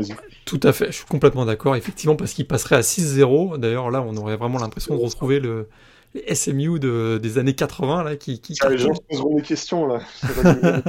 Tout 0.46 0.60
à 0.62 0.72
fait, 0.72 0.86
je 0.86 0.92
suis 0.92 1.04
complètement 1.04 1.44
d'accord, 1.44 1.76
effectivement, 1.76 2.16
parce 2.16 2.32
qu'il 2.32 2.46
passerait 2.46 2.76
à 2.76 2.80
6-0. 2.80 3.58
D'ailleurs, 3.58 3.90
là, 3.90 4.00
on 4.00 4.16
aurait 4.16 4.38
vraiment 4.38 4.58
l'impression 4.58 4.96
de 4.96 5.00
retrouver 5.02 5.38
le, 5.38 5.68
les 6.14 6.34
SMU 6.34 6.78
de, 6.78 7.18
des 7.22 7.38
années 7.38 7.54
80 7.54 8.04
là, 8.04 8.16
qui. 8.16 8.40
qui 8.40 8.56
ah, 8.60 8.68
les 8.68 8.78
gens 8.78 8.94
se 8.94 9.00
poseront 9.00 9.36
des 9.36 9.42
questions 9.42 9.86
là. 9.86 10.00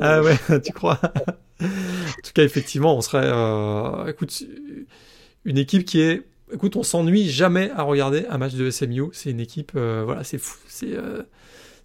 ah 0.00 0.22
ouais, 0.22 0.36
tu 0.64 0.72
crois? 0.72 1.00
En 1.60 2.22
tout 2.22 2.32
cas, 2.34 2.42
effectivement, 2.42 2.96
on 2.96 3.00
serait. 3.00 3.24
Euh, 3.24 4.06
écoute, 4.06 4.42
une 5.44 5.58
équipe 5.58 5.84
qui 5.84 6.00
est. 6.00 6.22
Écoute, 6.52 6.76
on 6.76 6.84
s'ennuie 6.84 7.28
jamais 7.28 7.70
à 7.72 7.82
regarder 7.82 8.24
un 8.30 8.38
match 8.38 8.54
de 8.54 8.70
SMU. 8.70 9.08
C'est 9.12 9.30
une 9.30 9.40
équipe, 9.40 9.72
euh, 9.74 10.02
voilà, 10.04 10.22
c'est 10.22 10.38
fou. 10.38 10.58
C'est 10.68 10.94
euh, 10.94 11.22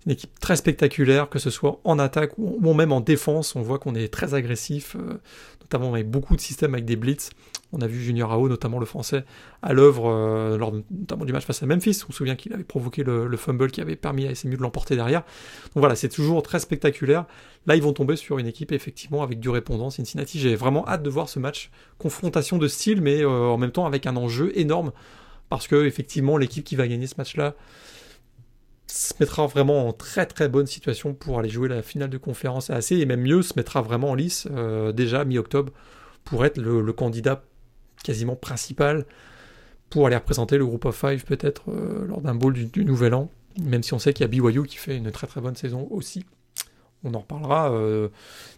une 0.05 0.11
équipe 0.11 0.39
très 0.39 0.55
spectaculaire, 0.55 1.29
que 1.29 1.39
ce 1.39 1.49
soit 1.49 1.79
en 1.83 1.99
attaque 1.99 2.31
ou, 2.37 2.73
même 2.73 2.91
en 2.91 3.01
défense. 3.01 3.55
On 3.55 3.61
voit 3.61 3.79
qu'on 3.79 3.95
est 3.95 4.11
très 4.11 4.33
agressif, 4.33 4.95
notamment 5.61 5.93
avec 5.93 6.09
beaucoup 6.09 6.35
de 6.35 6.41
systèmes 6.41 6.73
avec 6.73 6.85
des 6.85 6.95
blitz. 6.95 7.29
On 7.73 7.79
a 7.81 7.87
vu 7.87 8.01
Junior 8.01 8.31
Ao, 8.31 8.49
notamment 8.49 8.79
le 8.79 8.85
français, 8.85 9.23
à 9.61 9.71
l'œuvre 9.71 10.09
euh, 10.11 10.57
lors 10.57 10.73
notamment 10.91 11.23
du 11.23 11.31
match 11.31 11.45
face 11.45 11.63
à 11.63 11.65
Memphis. 11.65 12.03
On 12.07 12.11
se 12.11 12.17
souvient 12.17 12.35
qu'il 12.35 12.53
avait 12.53 12.65
provoqué 12.65 13.03
le, 13.03 13.37
fumble 13.37 13.71
qui 13.71 13.79
avait 13.79 13.95
permis 13.95 14.27
à 14.27 14.35
SMU 14.35 14.57
de 14.57 14.61
l'emporter 14.61 14.95
derrière. 14.95 15.21
Donc 15.21 15.81
voilà, 15.81 15.95
c'est 15.95 16.09
toujours 16.09 16.43
très 16.43 16.59
spectaculaire. 16.59 17.25
Là, 17.67 17.75
ils 17.75 17.81
vont 17.81 17.93
tomber 17.93 18.17
sur 18.17 18.39
une 18.39 18.47
équipe 18.47 18.73
effectivement 18.73 19.23
avec 19.23 19.39
du 19.39 19.49
répondant. 19.49 19.89
Cincinnati, 19.89 20.39
j'ai 20.39 20.55
vraiment 20.55 20.85
hâte 20.87 21.03
de 21.03 21.09
voir 21.09 21.29
ce 21.29 21.39
match. 21.39 21.71
Confrontation 21.97 22.57
de 22.57 22.67
style, 22.67 23.01
mais 23.01 23.23
euh, 23.23 23.29
en 23.29 23.57
même 23.57 23.71
temps 23.71 23.85
avec 23.85 24.05
un 24.05 24.17
enjeu 24.17 24.51
énorme. 24.55 24.91
Parce 25.47 25.67
que 25.67 25.85
effectivement, 25.85 26.37
l'équipe 26.37 26.63
qui 26.63 26.75
va 26.75 26.87
gagner 26.87 27.07
ce 27.07 27.15
match-là 27.17 27.55
se 28.91 29.13
mettra 29.19 29.47
vraiment 29.47 29.87
en 29.87 29.93
très 29.93 30.25
très 30.25 30.49
bonne 30.49 30.67
situation 30.67 31.13
pour 31.13 31.39
aller 31.39 31.49
jouer 31.49 31.69
la 31.69 31.81
finale 31.81 32.09
de 32.09 32.17
conférence 32.17 32.69
AC 32.69 32.91
et 32.91 33.05
même 33.05 33.21
mieux 33.21 33.41
se 33.41 33.53
mettra 33.55 33.81
vraiment 33.81 34.11
en 34.11 34.15
lice 34.15 34.47
euh, 34.51 34.91
déjà 34.91 35.23
mi-octobre 35.23 35.71
pour 36.25 36.45
être 36.45 36.57
le, 36.57 36.91
candidat 36.91 37.43
quasiment 38.03 38.35
principal 38.35 39.05
pour 39.89 40.07
aller 40.07 40.17
représenter 40.17 40.57
le 40.57 40.65
groupe 40.65 40.85
of 40.85 40.95
five 40.95 41.23
peut-être 41.23 41.63
euh, 41.69 42.05
lors 42.05 42.21
d'un 42.21 42.35
bowl 42.35 42.53
du, 42.53 42.85
nouvel 42.85 43.13
an, 43.13 43.29
même 43.61 43.81
si 43.81 43.93
on 43.93 43.99
sait 43.99 44.13
qu'il 44.13 44.23
y 44.23 44.25
a 44.25 44.27
BYU 44.27 44.65
qui 44.65 44.77
fait 44.77 44.97
une 44.97 45.11
très 45.11 45.27
très 45.27 45.39
bonne 45.39 45.55
saison 45.55 45.87
aussi. 45.89 46.25
On 47.03 47.13
en 47.13 47.19
reparlera 47.19 47.71
euh, 47.71 48.09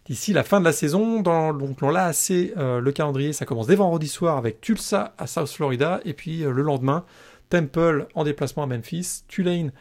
d'ici 0.06 0.34
la 0.34 0.44
fin 0.44 0.60
de 0.60 0.66
la 0.66 0.74
saison. 0.74 1.22
Dans, 1.22 1.54
donc 1.54 1.82
là, 1.82 2.12
c'est 2.12 2.54
euh, 2.58 2.82
le 2.82 2.92
calendrier, 2.92 3.32
ça 3.32 3.46
commence 3.46 3.68
dès 3.68 3.76
vendredi 3.76 4.10
soir 4.10 4.38
avec 4.38 4.60
Tulsa 4.60 5.14
à 5.18 5.28
South 5.28 5.50
Florida, 5.50 6.02
et 6.04 6.14
puis 6.14 6.40
le 6.40 6.62
lendemain, 6.62 7.06
Temple 7.50 8.08
en 8.16 8.24
déplacement 8.24 8.64
à 8.64 8.66
Memphis, 8.66 9.24
Tulane 9.28 9.72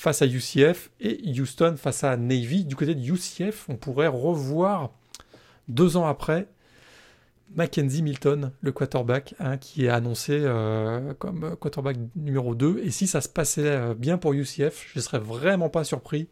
face 0.00 0.22
à 0.22 0.26
UCF 0.26 0.90
et 0.98 1.20
Houston 1.38 1.74
face 1.76 2.04
à 2.04 2.16
Navy. 2.16 2.64
Du 2.64 2.74
côté 2.74 2.94
de 2.94 3.00
UCF, 3.02 3.66
on 3.68 3.76
pourrait 3.76 4.06
revoir 4.06 4.92
deux 5.68 5.98
ans 5.98 6.06
après 6.06 6.48
Mackenzie 7.54 8.02
Milton, 8.02 8.50
le 8.62 8.72
quarterback, 8.72 9.34
hein, 9.40 9.58
qui 9.58 9.84
est 9.84 9.90
annoncé 9.90 10.40
euh, 10.40 11.12
comme 11.18 11.54
quarterback 11.60 11.98
numéro 12.16 12.54
2. 12.54 12.80
Et 12.82 12.90
si 12.90 13.06
ça 13.06 13.20
se 13.20 13.28
passait 13.28 13.66
euh, 13.66 13.94
bien 13.94 14.16
pour 14.16 14.32
UCF, 14.32 14.86
je 14.90 14.98
ne 14.98 15.02
serais 15.02 15.18
vraiment 15.18 15.68
pas 15.68 15.84
surpris 15.84 16.28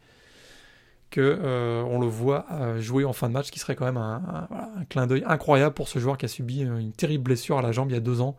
qu'on 1.13 1.21
euh, 1.21 1.83
on 1.83 2.01
le 2.01 2.07
voit 2.07 2.47
jouer 2.79 3.05
en 3.05 3.13
fin 3.13 3.29
de 3.29 3.35
match, 3.35 3.51
qui 3.51 3.59
serait 3.59 3.77
quand 3.77 3.85
même 3.85 3.99
un, 3.99 4.49
clin 4.89 5.07
d'œil 5.07 5.25
incroyable 5.27 5.75
pour 5.75 5.89
ce 5.89 5.99
joueur 5.99 6.17
qui 6.17 6.25
a 6.25 6.29
subi 6.29 6.61
une 6.61 6.93
terrible 6.93 7.25
blessure 7.25 7.59
à 7.59 7.63
la 7.63 7.73
jambe 7.73 7.91
il 7.91 7.95
y 7.95 7.99
a 7.99 8.01
deux 8.01 8.23
ans, 8.23 8.35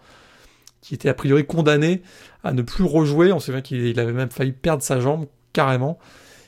qui 0.82 0.96
était 0.96 1.10
a 1.10 1.14
priori 1.14 1.46
condamné 1.46 2.02
à 2.44 2.54
ne 2.54 2.62
plus 2.62 2.84
rejouer. 2.84 3.32
On 3.32 3.40
se 3.40 3.48
souvient 3.48 3.62
qu'il 3.62 4.00
avait 4.00 4.14
même 4.14 4.30
failli 4.30 4.52
perdre 4.52 4.84
sa 4.84 5.00
jambe 5.00 5.28
carrément. 5.54 6.00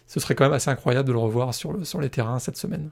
Ce 0.07 0.19
serait 0.19 0.35
quand 0.35 0.43
même 0.43 0.53
assez 0.53 0.69
incroyable 0.69 1.07
de 1.07 1.13
le 1.13 1.19
revoir 1.19 1.53
sur, 1.53 1.85
sur 1.85 2.01
les 2.01 2.09
terrains 2.09 2.39
cette 2.39 2.57
semaine. 2.57 2.89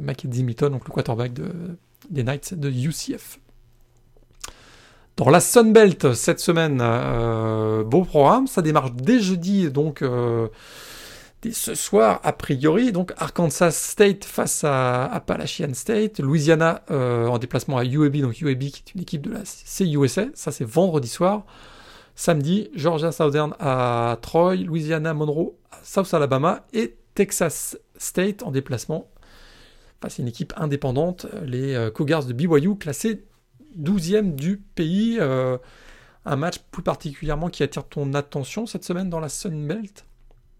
Mackenzie 0.00 0.42
Milton, 0.42 0.72
donc 0.72 0.86
le 0.86 0.92
quarterback 0.92 1.34
de, 1.34 1.76
des 2.10 2.22
Knights 2.22 2.54
de 2.54 2.70
UCF. 2.70 3.38
Dans 5.16 5.30
la 5.30 5.40
Sunbelt 5.40 6.12
cette 6.12 6.40
semaine, 6.40 6.80
euh, 6.82 7.82
beau 7.84 8.04
programme, 8.04 8.46
ça 8.46 8.60
démarre 8.60 8.90
dès 8.90 9.18
jeudi, 9.18 9.70
donc 9.70 10.02
euh, 10.02 10.48
ce 11.52 11.74
soir 11.74 12.20
a 12.22 12.32
priori, 12.32 12.92
donc 12.92 13.12
Arkansas 13.16 13.72
State 13.72 14.24
face 14.24 14.64
à 14.64 15.06
Appalachian 15.06 15.74
State, 15.74 16.20
Louisiana 16.20 16.82
euh, 16.90 17.26
en 17.26 17.38
déplacement 17.38 17.78
à 17.78 17.84
UAB, 17.84 18.16
donc 18.18 18.40
UAB 18.40 18.58
qui 18.58 18.82
est 18.86 18.94
une 18.94 19.02
équipe 19.02 19.22
de 19.22 19.32
la 19.32 19.40
CUSA, 19.40 20.26
ça 20.34 20.52
c'est 20.52 20.64
vendredi 20.64 21.08
soir. 21.08 21.44
Samedi, 22.14 22.70
Georgia 22.74 23.12
Southern 23.12 23.54
à 23.60 24.18
Troy, 24.22 24.56
Louisiana 24.56 25.12
Monroe 25.14 25.54
à 25.70 25.78
South 25.82 26.12
Alabama 26.14 26.64
et 26.72 26.96
Texas 27.14 27.78
State 27.96 28.42
en 28.42 28.50
déplacement 28.50 29.08
c'est 30.08 30.22
une 30.22 30.28
équipe 30.28 30.52
indépendante, 30.56 31.26
les 31.44 31.74
euh, 31.74 31.90
Cougars 31.90 32.24
de 32.24 32.32
BYU, 32.32 32.76
classés 32.76 33.24
12e 33.78 34.34
du 34.34 34.58
pays. 34.58 35.18
Euh, 35.20 35.58
un 36.24 36.36
match 36.36 36.58
plus 36.70 36.82
particulièrement 36.82 37.48
qui 37.50 37.62
attire 37.62 37.86
ton 37.86 38.12
attention 38.14 38.66
cette 38.66 38.84
semaine 38.84 39.08
dans 39.08 39.20
la 39.20 39.28
Sun 39.28 39.66
Belt? 39.66 40.04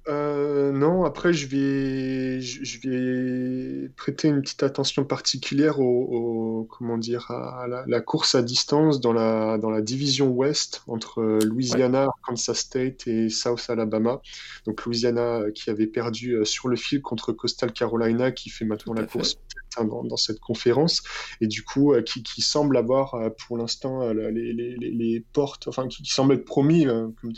Euh, 0.09 0.70
non, 0.70 1.04
après 1.04 1.32
je 1.32 1.48
vais, 1.48 2.40
je 2.40 2.88
vais 2.88 3.88
prêter 3.96 4.28
une 4.28 4.40
petite 4.40 4.62
attention 4.62 5.04
particulière 5.04 5.80
au, 5.80 6.68
comment 6.70 6.96
dire, 6.96 7.30
à 7.30 7.66
la, 7.86 8.00
course 8.00 8.34
à 8.36 8.42
distance 8.42 9.00
dans 9.00 9.12
la, 9.12 9.59
dans 9.59 9.70
la 9.70 9.80
division 9.80 10.28
ouest 10.28 10.82
entre 10.86 11.40
Louisiana, 11.44 12.09
Kansas 12.22 12.59
State 12.59 13.07
et 13.07 13.28
South 13.28 13.64
Alabama. 13.68 14.20
Donc 14.64 14.84
Louisiana 14.84 15.42
qui 15.54 15.70
avait 15.70 15.88
perdu 15.88 16.36
sur 16.44 16.68
le 16.68 16.76
fil 16.76 17.02
contre 17.02 17.32
Coastal 17.32 17.72
Carolina 17.72 18.30
qui 18.30 18.50
fait 18.50 18.64
maintenant 18.64 18.94
la 18.94 19.07
course 19.07 19.38
dans, 19.84 20.16
cette 20.16 20.40
conférence 20.40 21.02
et 21.40 21.46
du 21.46 21.62
coup 21.62 21.92
euh, 21.92 22.02
qui, 22.02 22.42
semble 22.42 22.76
avoir 22.76 23.14
euh, 23.14 23.28
pour 23.46 23.58
l'instant 23.58 24.02
euh, 24.02 24.30
les, 24.30 25.24
portes, 25.32 25.68
enfin 25.68 25.86
qui, 25.88 26.04
semble 26.06 26.34
être 26.34 26.44
promis, 26.44 26.86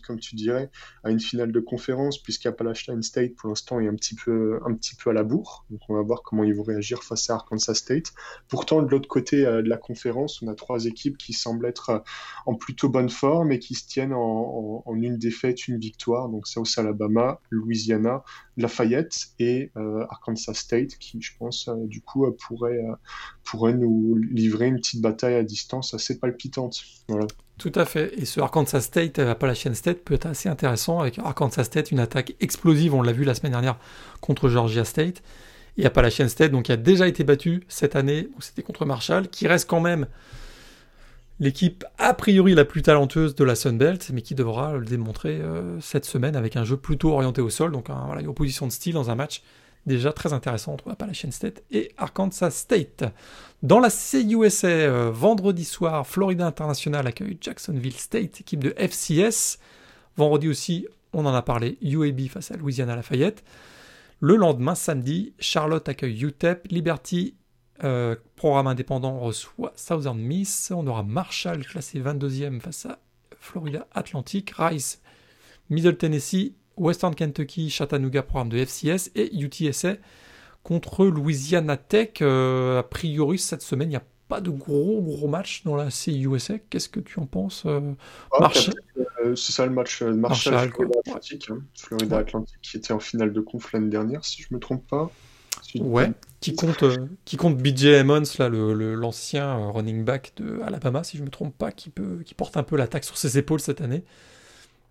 comme, 0.07 0.21
tu 0.21 0.37
dirais, 0.37 0.71
à 1.03 1.11
une 1.11 1.21
finale 1.21 1.53
de 1.53 1.61
conférence 1.61 2.23
puisqu'Appalachian 2.23 3.03
State 3.03 3.35
pour 3.37 3.49
l'instant 3.49 3.81
est 3.81 3.89
un 3.89 3.95
petit 3.95 4.15
peu 4.15 4.61
un 4.65 4.75
petit 4.75 4.95
peu 4.95 5.11
à 5.11 5.13
la 5.13 5.23
bourre. 5.23 5.65
Donc 5.71 5.81
on 5.89 5.95
va 5.95 6.03
voir 6.03 6.23
comment 6.23 6.45
ils 6.45 6.55
vont 6.55 6.63
réagir 6.63 7.03
face 7.03 7.29
à 7.31 7.35
Arkansas 7.35 7.75
State. 7.75 8.13
Pourtant 8.49 8.83
de 8.83 8.89
l'autre 8.89 9.09
côté 9.09 9.43
de 9.43 9.69
la 9.69 9.77
conférence, 9.77 10.43
on 10.43 10.49
a 10.49 10.55
trois 10.55 10.87
équipes 10.87 11.17
qui 11.19 11.33
semblent 11.33 11.67
être 11.67 12.03
en 12.47 12.55
plutôt 12.55 12.89
bonne 12.89 13.11
forme 13.11 13.53
et 13.53 13.59
qui 13.59 13.75
se 13.75 13.87
tiennent 13.87 14.15
en, 14.15 14.83
en, 14.85 14.95
une 14.97 15.17
défaite, 15.17 15.69
une 15.69 15.79
victoire. 15.79 16.29
Donc 16.29 16.47
South 16.47 16.69
Alabama, 16.77 17.41
Louisiana, 17.51 18.23
Lafayette 18.57 19.29
et 19.39 19.71
Arkansas 20.11 20.55
State 20.55 20.99
qui 20.99 21.21
je 21.21 21.33
pense 21.39 21.69
du 21.87 22.01
coup 22.01 22.27
pourrait, 22.31 22.79
euh, 22.79 22.95
pourrait 23.45 23.75
nous 23.75 24.17
livrer 24.31 24.67
une 24.67 24.77
petite 24.77 25.01
bataille 25.01 25.35
à 25.35 25.43
distance 25.43 25.95
assez 25.95 26.19
palpitante. 26.19 26.81
Voilà. 27.09 27.27
Tout 27.59 27.73
à 27.75 27.85
fait. 27.85 28.13
Et 28.17 28.25
ce 28.25 28.41
Arkansas 28.41 28.83
State, 28.83 29.19
Appalachian 29.19 29.75
State, 29.75 30.05
peut 30.05 30.15
être 30.15 30.27
assez 30.27 30.49
intéressant 30.49 31.01
avec 31.01 31.19
Arkansas 31.19 31.65
State, 31.65 31.91
une 31.91 32.01
attaque 32.01 32.35
explosive, 32.41 32.95
on 32.95 33.03
l'a 33.03 33.13
vu 33.13 33.25
la 33.25 33.35
semaine 33.35 33.53
dernière 33.53 33.79
contre 34.21 34.49
Georgia 34.49 34.85
State. 34.85 35.23
Et 35.77 35.87
Appalachian 35.87 36.29
State, 36.29 36.51
donc 36.51 36.65
qui 36.65 36.73
a 36.73 36.77
déjà 36.77 37.07
été 37.07 37.25
battu 37.25 37.65
cette 37.69 37.95
année, 37.95 38.29
c'était 38.41 38.63
contre 38.63 38.85
Marshall, 38.85 39.29
qui 39.29 39.47
reste 39.47 39.69
quand 39.69 39.81
même 39.81 40.07
l'équipe 41.41 41.85
a 41.99 42.15
priori 42.15 42.55
la 42.55 42.65
plus 42.65 42.83
talentueuse 42.83 43.35
de 43.35 43.45
la 43.45 43.55
Sun 43.55 43.79
Belt, 43.79 44.11
mais 44.13 44.23
qui 44.23 44.35
devra 44.35 44.77
le 44.77 44.85
démontrer 44.85 45.41
euh, 45.41 45.81
cette 45.81 46.05
semaine 46.05 46.37
avec 46.37 46.57
un 46.57 46.65
jeu 46.65 46.77
plutôt 46.77 47.13
orienté 47.13 47.41
au 47.41 47.51
sol, 47.51 47.73
donc 47.73 47.91
une 47.91 48.27
opposition 48.27 48.67
de 48.67 48.73
style 48.73 48.95
dans 48.95 49.11
un 49.11 49.15
match 49.15 49.43
déjà 49.89 50.13
très 50.13 50.33
intéressant 50.33 50.75
entre 50.75 50.91
Appalachian 50.91 51.33
State 51.33 51.65
et 51.73 51.91
Arkansas 51.97 52.53
State. 52.53 53.05
Dans 53.63 53.81
la 53.81 53.91
CUSA, 53.91 54.69
euh, 54.69 55.11
vendredi 55.11 55.65
soir, 55.65 56.07
Florida 56.07 56.47
International 56.47 57.07
accueille 57.07 57.39
Jacksonville 57.41 57.95
State, 57.95 58.41
équipe 58.41 58.63
de 58.63 58.75
FCS. 58.77 59.59
Vendredi 60.17 60.49
aussi, 60.49 60.87
on 61.13 61.27
en 61.27 61.35
a 61.35 61.43
parlé, 61.43 61.79
UAB 61.83 62.29
face 62.29 62.53
à 62.53 62.57
Louisiana 62.57 62.95
Lafayette. 62.95 63.43
Le 64.21 64.37
lendemain, 64.37 64.77
samedi, 64.77 65.33
Charlotte 65.41 65.89
accueille 65.89 66.25
UTEP, 66.25 66.69
Liberty 66.71 67.35
euh, 67.85 68.17
programme 68.35 68.67
indépendant 68.67 69.19
reçoit 69.19 69.73
Southern 69.77 70.19
Miss. 70.19 70.73
On 70.75 70.87
aura 70.87 71.05
Marshall 71.05 71.65
classé 71.65 72.01
22e 72.01 72.61
face 72.61 72.87
à 72.87 72.99
Florida 73.39 73.87
Atlantic. 73.93 74.51
Rice, 74.57 75.01
Middle 75.71 75.97
Tennessee, 75.97 76.55
Western 76.79 77.15
Kentucky, 77.15 77.71
Chattanooga, 77.71 78.23
programme 78.23 78.49
de 78.49 78.59
FCS. 78.65 79.11
Et 79.15 79.35
UTSA 79.37 79.95
contre 80.63 81.07
Louisiana 81.07 81.77
Tech. 81.77 82.21
a 82.23 82.83
priori, 82.89 83.39
cette 83.39 83.63
semaine, 83.63 83.89
il 83.89 83.93
n'y 83.93 83.97
a 83.97 84.05
pas 84.29 84.41
de 84.41 84.51
gros 84.51 85.01
gros 85.01 85.29
match 85.29 85.63
dans 85.65 85.77
la 85.77 85.89
CUSA. 85.91 86.59
Qu'est-ce 86.71 86.89
que 86.89 87.01
tu 87.01 87.19
en 87.19 87.27
penses 87.27 87.65
ah, 87.67 88.41
Marshall 88.41 88.75
C'est 89.35 89.53
ça 89.53 89.65
le 89.65 89.73
match 89.73 90.03
Marshall, 90.03 90.71
Florida 90.71 90.99
Atlantic. 91.07 91.51
Hein. 91.51 91.63
Florida 91.75 92.19
Atlantic 92.19 92.57
qui 92.61 92.77
était 92.77 92.93
en 92.93 93.01
finale 93.01 93.33
de 93.33 93.41
conf 93.41 93.73
l'année 93.73 93.89
dernière, 93.89 94.25
si 94.25 94.43
je 94.43 94.49
me 94.53 94.59
trompe 94.59 94.87
pas. 94.87 95.11
Ouais, 95.81 96.13
qui 96.41 96.55
compte, 96.55 96.83
euh, 96.83 96.97
qui 97.25 97.37
compte 97.37 97.57
BJ 97.59 98.01
Emmons, 98.01 98.23
là, 98.39 98.49
le, 98.49 98.95
l'ancien 98.95 99.59
euh, 99.59 99.71
running 99.71 100.05
back 100.05 100.33
de 100.37 100.61
Alabama, 100.63 101.05
si 101.05 101.19
je 101.19 101.23
me 101.23 101.29
trompe 101.29 101.57
pas, 101.57 101.73
qui, 101.73 101.91
peut, 101.91 102.23
qui 102.25 102.35
porte 102.35 102.57
un 102.57 102.63
peu 102.63 102.77
l'attaque 102.77 103.05
sur 103.05 103.19
ses 103.19 103.39
épaules 103.39 103.61
cette 103.61 103.81
année. 103.81 104.05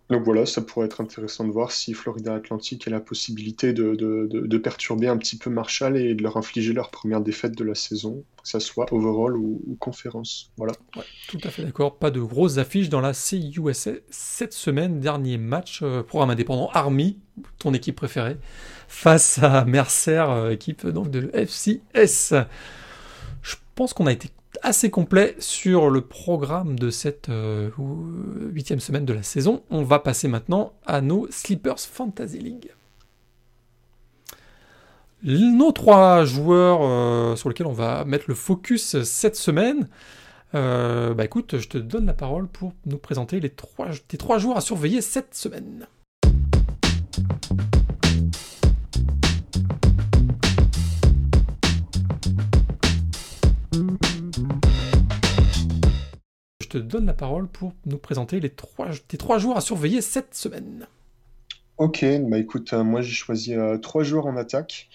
Donc 0.09 0.23
voilà, 0.23 0.45
ça 0.45 0.61
pourrait 0.61 0.85
être 0.85 1.01
intéressant 1.01 1.43
de 1.43 1.51
voir 1.51 1.71
si 1.71 1.93
Florida 1.93 2.33
Atlantic 2.33 2.87
a 2.87 2.91
la 2.91 3.01
possibilité 3.01 3.73
de, 3.73 4.57
perturber 4.57 5.07
un 5.07 5.17
petit 5.17 5.37
peu 5.37 5.49
Marshall 5.49 5.97
et 5.97 6.15
de 6.15 6.23
leur 6.23 6.37
infliger 6.37 6.71
leur 6.71 6.91
première 6.91 7.19
défaite 7.19 7.57
de 7.57 7.63
la 7.65 7.75
saison, 7.75 8.23
que 8.41 8.47
ce 8.47 8.59
soit 8.59 8.91
overall 8.93 9.35
ou, 9.35 9.77
conférence. 9.79 10.51
Voilà. 10.57 10.73
tout 11.27 11.39
à 11.43 11.49
fait 11.49 11.63
d'accord. 11.63 11.97
Pas 11.97 12.09
de 12.09 12.21
grosses 12.21 12.57
affiches 12.57 12.89
dans 12.89 13.01
la 13.01 13.11
CUSA 13.11 13.91
cette 14.09 14.53
semaine. 14.53 15.01
Dernier 15.01 15.37
match, 15.37 15.81
euh, 15.83 16.03
programme 16.03 16.29
indépendant 16.29 16.69
Army, 16.73 17.19
ton 17.59 17.73
équipe 17.73 17.97
préférée, 17.97 18.37
face 18.87 19.39
à 19.43 19.65
Mercer, 19.65 20.25
euh, 20.29 20.51
équipe 20.51 20.87
donc 20.87 21.11
de 21.11 21.29
FCS. 21.33 22.33
Je 23.41 23.55
pense 23.75 23.93
qu'on 23.93 24.07
a 24.07 24.13
été 24.13 24.29
assez 24.61 24.89
complet 24.89 25.35
sur 25.39 25.89
le 25.89 26.01
programme 26.01 26.77
de 26.77 26.89
cette 26.89 27.29
euh, 27.29 27.69
huitième 28.53 28.79
semaine 28.79 29.05
de 29.05 29.13
la 29.13 29.23
saison. 29.23 29.63
On 29.69 29.83
va 29.83 29.99
passer 29.99 30.27
maintenant 30.27 30.73
à 30.85 31.01
nos 31.01 31.27
Sleepers 31.31 31.79
Fantasy 31.79 32.39
League. 32.39 32.71
Nos 35.23 35.71
trois 35.71 36.25
joueurs 36.25 36.79
euh, 36.81 37.35
sur 37.35 37.49
lesquels 37.49 37.67
on 37.67 37.73
va 37.73 38.05
mettre 38.05 38.25
le 38.27 38.35
focus 38.35 39.01
cette 39.03 39.35
semaine. 39.35 39.87
bah 40.53 41.25
écoute, 41.25 41.57
je 41.57 41.67
te 41.67 41.77
donne 41.77 42.05
la 42.05 42.13
parole 42.13 42.47
pour 42.47 42.73
nous 42.85 42.97
présenter 42.97 43.39
les 43.39 43.49
trois, 43.49 43.87
tes 44.07 44.17
trois 44.17 44.37
joueurs 44.37 44.57
à 44.57 44.61
surveiller 44.61 45.01
cette 45.01 45.35
semaine. 45.35 45.87
Je 56.67 56.79
te 56.79 56.83
donne 56.83 57.05
la 57.05 57.13
parole 57.13 57.47
pour 57.47 57.73
nous 57.85 57.97
présenter 57.97 58.41
les 58.41 58.49
trois, 58.49 58.89
tes 59.07 59.17
trois 59.17 59.37
joueurs 59.37 59.57
à 59.57 59.61
surveiller 59.61 60.01
cette 60.01 60.35
semaine. 60.35 60.87
Ok, 61.77 62.03
bah 62.23 62.39
écoute, 62.39 62.73
euh, 62.73 62.83
moi 62.83 63.01
j'ai 63.01 63.13
choisi 63.13 63.55
euh, 63.55 63.77
trois 63.77 64.03
joueurs 64.03 64.25
en 64.25 64.35
attaque. 64.35 64.89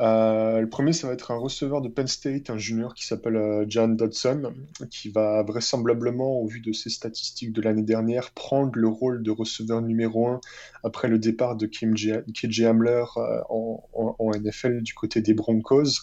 Euh, 0.00 0.60
le 0.60 0.68
premier, 0.68 0.92
ça 0.92 1.08
va 1.08 1.12
être 1.12 1.32
un 1.32 1.38
receveur 1.38 1.80
de 1.80 1.88
Penn 1.88 2.06
State, 2.06 2.50
un 2.50 2.58
junior 2.58 2.94
qui 2.94 3.04
s'appelle 3.04 3.36
euh, 3.36 3.64
John 3.68 3.96
Dodson, 3.96 4.52
qui 4.90 5.08
va 5.08 5.42
vraisemblablement, 5.42 6.40
au 6.40 6.46
vu 6.46 6.60
de 6.60 6.72
ses 6.72 6.90
statistiques 6.90 7.52
de 7.52 7.60
l'année 7.60 7.82
dernière, 7.82 8.30
prendre 8.30 8.72
le 8.76 8.88
rôle 8.88 9.22
de 9.24 9.30
receveur 9.32 9.82
numéro 9.82 10.28
1 10.28 10.40
après 10.84 11.08
le 11.08 11.18
départ 11.18 11.56
de 11.56 11.66
KJ 11.66 12.60
Hamler 12.62 13.04
euh, 13.16 13.40
en, 13.48 14.30
NFL 14.38 14.82
du 14.82 14.94
côté 14.94 15.20
des 15.20 15.34
Broncos. 15.34 16.02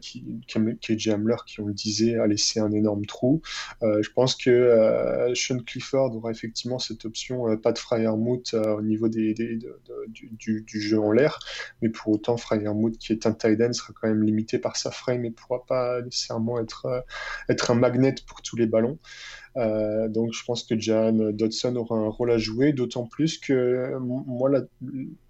qui, 0.00 0.24
KJ 0.46 1.08
Hamler, 1.08 1.36
qui 1.46 1.60
on 1.60 1.66
le 1.66 1.74
disait, 1.74 2.16
a 2.16 2.26
laissé 2.26 2.60
un 2.60 2.70
énorme 2.72 3.06
trou. 3.06 3.40
je 3.82 4.08
pense 4.10 4.36
que 4.36 5.32
Sean 5.34 5.58
Clifford 5.58 6.14
aura 6.14 6.30
effectivement 6.30 6.78
cette 6.78 7.04
option, 7.04 7.56
pas 7.56 7.72
de 7.72 7.78
Fryermuth 7.78 8.54
au 8.54 8.82
niveau 8.82 9.08
des, 9.08 9.34
du, 9.34 10.62
du, 10.62 10.80
jeu 10.80 11.00
en 11.00 11.10
l'air, 11.10 11.38
mais 11.80 11.88
pour 11.88 12.12
autant, 12.12 12.36
Fryermuth 12.36 12.91
qui 12.98 13.12
est 13.12 13.26
un 13.26 13.32
tight 13.32 13.60
end, 13.60 13.72
sera 13.72 13.92
quand 14.00 14.08
même 14.08 14.22
limité 14.22 14.58
par 14.58 14.76
sa 14.76 14.90
frame 14.90 15.24
et 15.24 15.30
ne 15.30 15.34
pourra 15.34 15.64
pas 15.66 16.02
nécessairement 16.02 16.60
être, 16.60 16.86
euh, 16.86 17.00
être 17.48 17.70
un 17.70 17.74
magnet 17.74 18.14
pour 18.26 18.42
tous 18.42 18.56
les 18.56 18.66
ballons. 18.66 18.98
Euh, 19.56 20.08
donc 20.08 20.32
je 20.32 20.44
pense 20.44 20.64
que 20.64 20.78
Jan 20.78 21.12
Dodson 21.12 21.76
aura 21.76 21.96
un 21.96 22.08
rôle 22.08 22.30
à 22.30 22.38
jouer, 22.38 22.72
d'autant 22.72 23.06
plus 23.06 23.38
que 23.38 23.96
moi, 23.98 24.50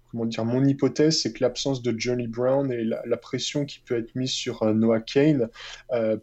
comment 0.09 0.25
dire, 0.25 0.45
mon 0.45 0.63
hypothèse, 0.63 1.21
c'est 1.21 1.33
que 1.33 1.43
l'absence 1.43 1.81
de 1.81 1.93
Johnny 1.97 2.27
Brown 2.27 2.71
et 2.71 2.83
la, 2.83 3.17
pression 3.17 3.65
qui 3.65 3.79
peut 3.79 3.97
être 3.97 4.15
mise 4.15 4.31
sur 4.31 4.63
euh, 4.63 4.73
Noah 4.73 5.01
Kane 5.01 5.49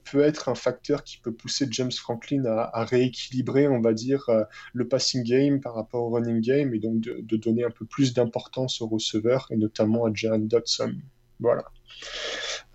peut 0.04 0.20
être 0.20 0.48
un 0.48 0.54
facteur 0.54 1.04
qui 1.04 1.18
peut 1.18 1.32
pousser 1.32 1.66
James 1.70 1.92
Franklin 1.92 2.44
à, 2.46 2.84
rééquilibrer, 2.84 3.68
on 3.68 3.80
va 3.80 3.92
dire, 3.92 4.28
le 4.72 4.88
passing 4.88 5.22
game 5.22 5.60
par 5.60 5.74
rapport 5.74 6.04
au 6.04 6.10
running 6.10 6.40
game 6.40 6.74
et 6.74 6.78
donc 6.78 7.00
de, 7.00 7.20
de 7.20 7.36
donner 7.36 7.64
un 7.64 7.70
peu 7.70 7.84
plus 7.84 8.14
d'importance 8.14 8.80
aux 8.80 8.86
receveurs 8.86 9.46
et 9.50 9.56
notamment 9.56 10.06
à 10.06 10.10
Jan 10.12 10.38
Dodson. 10.38 10.94
Voilà. 11.40 11.64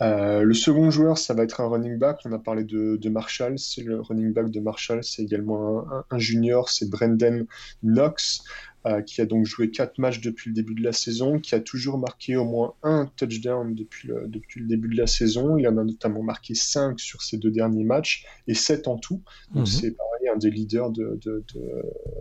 Euh, 0.02 0.42
le 0.44 0.54
second 0.54 0.92
joueur, 0.92 1.18
ça 1.18 1.34
va 1.34 1.44
être 1.44 1.62
un 1.62 1.68
running 1.68 1.98
back. 1.98 2.20
On 2.26 2.32
a 2.34 2.40
parlé 2.40 2.64
de, 2.64 3.10
Marshall. 3.10 3.58
C'est 3.58 3.82
le 3.82 4.02
running 4.02 4.34
back 4.34 4.50
de 4.50 4.60
Marshall. 4.60 5.04
C'est 5.04 5.24
également 5.24 5.86
un, 6.10 6.20
junior. 6.20 6.70
C'est 6.70 6.90
Brendan 6.90 7.46
Knox, 7.82 8.42
euh, 8.86 9.02
qui 9.02 9.22
a 9.22 9.26
donc 9.26 9.46
joué 9.46 9.72
quatre 9.72 9.98
matchs 9.98 10.20
depuis 10.20 10.50
le 10.50 10.54
début 10.54 10.76
de 10.76 10.84
la 10.84 10.92
saison, 10.92 11.40
qui 11.40 11.56
a 11.56 11.62
toujours 11.62 11.98
marqué 11.98 12.36
au 12.36 12.46
moins 12.46 12.74
un 12.84 13.10
touchdown 13.16 13.74
depuis 13.74 14.10
le, 14.10 14.28
depuis 14.28 14.60
le 14.60 14.68
début 14.68 14.90
de 14.90 14.98
la 14.98 15.08
saison. 15.08 15.58
Il 15.58 15.68
en 15.68 15.78
a 15.78 15.84
notamment 15.84 16.24
marqué 16.24 16.56
cinq 16.56 17.00
sur 17.00 17.22
ses 17.22 17.38
deux 17.38 17.52
derniers 17.52 17.86
matchs 17.86 18.26
et 18.48 18.54
sept 18.54 18.88
en 18.88 18.98
tout. 18.98 19.24
Donc 19.54 19.62
mhm. 19.62 19.66
c'est 19.66 19.92
pareil, 19.92 20.28
un 20.34 20.38
des 20.38 20.52
leaders 20.52 20.92
de, 20.92 21.18
de, 21.24 21.44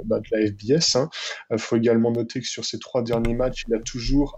bah, 0.05 0.21
la 0.31 0.47
FBS. 0.47 0.95
Il 0.95 0.99
hein. 0.99 1.11
euh, 1.51 1.59
faut 1.59 1.77
également 1.77 2.13
noter 2.13 2.41
que 2.41 2.47
sur 2.47 2.65
ces 2.65 2.79
trois 2.79 3.03
derniers 3.03 3.35
matchs, 3.35 3.65
il 3.69 3.75
a 3.75 3.81
toujours 3.81 4.37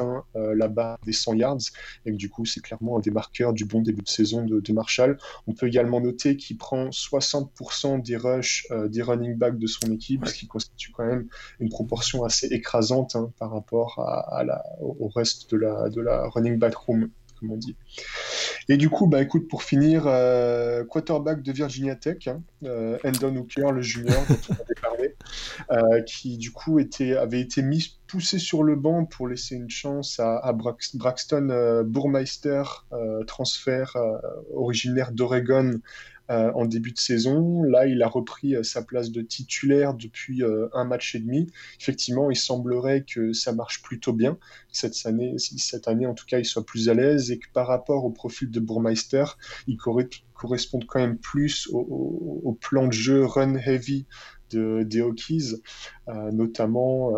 euh, 0.00 0.54
la 0.54 0.68
barre 0.68 0.98
des 1.04 1.12
100 1.12 1.34
yards 1.34 1.58
et 2.06 2.12
que 2.12 2.16
du 2.16 2.28
coup 2.28 2.44
c'est 2.44 2.60
clairement 2.60 2.98
un 2.98 3.00
des 3.00 3.10
marqueurs 3.10 3.52
du 3.52 3.64
bon 3.64 3.80
début 3.80 4.02
de 4.02 4.08
saison 4.08 4.44
de, 4.44 4.72
Marshall. 4.72 5.18
On 5.46 5.54
peut 5.54 5.66
également 5.66 6.00
noter 6.00 6.36
qu'il 6.36 6.58
prend 6.58 6.90
60% 6.90 8.02
des 8.02 8.16
rushs 8.16 8.66
euh, 8.70 8.88
des 8.88 9.02
running 9.02 9.34
backs 9.34 9.58
de 9.58 9.66
son 9.66 9.90
équipe, 9.92 10.26
ce 10.26 10.34
qui 10.34 10.46
constitue 10.46 10.92
quand 10.92 11.06
même 11.06 11.28
une 11.58 11.70
proportion 11.70 12.24
assez 12.24 12.46
écrasante 12.48 13.16
hein, 13.16 13.32
par 13.38 13.50
rapport 13.50 13.98
au 14.80 15.08
reste 15.08 15.50
de 15.50 16.00
la 16.00 16.28
running 16.28 16.58
back 16.58 16.74
room 16.74 17.10
comme 17.38 17.52
on 17.52 17.56
dit. 17.56 17.76
Et 18.70 18.76
du 18.76 18.90
coup, 18.90 19.06
bah 19.06 19.22
écoute, 19.22 19.48
pour 19.48 19.62
finir, 19.62 20.04
euh, 20.06 20.84
quarterback 20.84 21.42
de 21.42 21.52
Virginia 21.52 21.96
Tech, 21.96 22.28
hein, 22.28 22.42
euh, 22.64 22.98
Endon 23.02 23.34
Hooker, 23.36 23.72
le 23.72 23.80
junior 23.80 24.22
dont 24.28 24.36
on 24.50 24.52
avait 24.52 24.80
parlé, 24.82 25.16
euh, 25.70 26.02
qui 26.02 26.36
du 26.36 26.52
coup 26.52 26.78
était, 26.78 27.16
avait 27.16 27.40
été 27.40 27.62
mis, 27.62 27.98
poussé 28.06 28.38
sur 28.38 28.62
le 28.62 28.76
banc 28.76 29.06
pour 29.06 29.26
laisser 29.26 29.54
une 29.54 29.70
chance 29.70 30.20
à, 30.20 30.38
à 30.38 30.52
Braxton 30.52 31.84
Burmeister, 31.86 32.62
transfert 33.26 33.96
originaire 34.54 35.12
d'Oregon 35.12 35.80
euh, 36.30 36.52
en 36.54 36.66
début 36.66 36.92
de 36.92 36.98
saison. 36.98 37.62
Là, 37.62 37.86
il 37.86 38.02
a 38.02 38.06
repris 38.06 38.54
euh, 38.54 38.62
sa 38.62 38.82
place 38.82 39.10
de 39.10 39.22
titulaire 39.22 39.94
depuis 39.94 40.42
euh, 40.42 40.68
un 40.74 40.84
match 40.84 41.14
et 41.14 41.20
demi. 41.20 41.46
Effectivement, 41.80 42.30
il 42.30 42.36
semblerait 42.36 43.04
que 43.04 43.32
ça 43.32 43.52
marche 43.52 43.82
plutôt 43.82 44.12
bien 44.12 44.36
cette 44.70 44.94
année, 45.06 45.36
cette 45.38 45.88
année 45.88 46.04
en 46.04 46.12
tout 46.12 46.26
cas, 46.26 46.38
il 46.38 46.44
soit 46.44 46.66
plus 46.66 46.90
à 46.90 46.94
l'aise 46.94 47.30
et 47.30 47.38
que 47.38 47.46
par 47.54 47.66
rapport 47.66 48.04
au 48.04 48.10
profil 48.10 48.50
de 48.50 48.60
Burmeister, 48.60 49.24
il 49.66 49.78
correspond 49.78 50.80
quand 50.86 51.00
même 51.00 51.16
plus 51.16 51.66
au, 51.72 52.58
plan 52.60 52.88
de 52.88 52.92
jeu 52.92 53.24
run 53.24 53.54
heavy 53.54 54.04
de, 54.50 54.82
des 54.82 55.00
Hokies, 55.00 55.54
notamment 56.32 57.12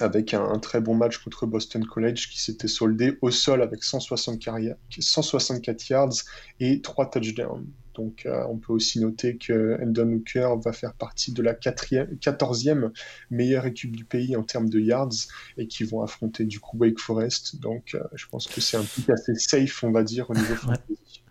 avec 0.00 0.32
un, 0.32 0.58
très 0.58 0.80
bon 0.80 0.94
match 0.94 1.18
contre 1.18 1.44
Boston 1.46 1.84
College 1.84 2.30
qui 2.30 2.40
s'était 2.40 2.68
soldé 2.68 3.18
au 3.20 3.30
sol 3.30 3.60
avec 3.62 3.84
164 3.84 5.90
yards 5.90 6.14
et 6.60 6.80
3 6.80 7.10
touchdowns. 7.10 7.66
Donc 7.94 8.24
euh, 8.26 8.44
on 8.48 8.56
peut 8.56 8.72
aussi 8.72 9.00
noter 9.00 9.36
que 9.36 9.78
Endon 9.82 10.12
Hooker 10.12 10.56
va 10.62 10.72
faire 10.72 10.94
partie 10.94 11.32
de 11.32 11.42
la 11.42 11.54
14e 11.54 12.90
meilleure 13.30 13.66
équipe 13.66 13.94
du 13.94 14.04
pays 14.04 14.36
en 14.36 14.42
termes 14.42 14.68
de 14.68 14.80
yards 14.80 15.10
et 15.58 15.66
qui 15.66 15.84
vont 15.84 16.02
affronter 16.02 16.44
du 16.44 16.60
coup 16.60 16.78
Wake 16.78 16.98
Forest. 16.98 17.60
Donc 17.60 17.94
euh, 17.94 18.02
je 18.14 18.26
pense 18.26 18.46
que 18.46 18.60
c'est 18.60 18.76
un 18.76 18.84
truc 18.84 19.10
assez 19.10 19.34
safe, 19.34 19.84
on 19.84 19.90
va 19.90 20.02
dire, 20.02 20.30
au 20.30 20.34
niveau 20.34 20.54
fantasy. 20.54 21.22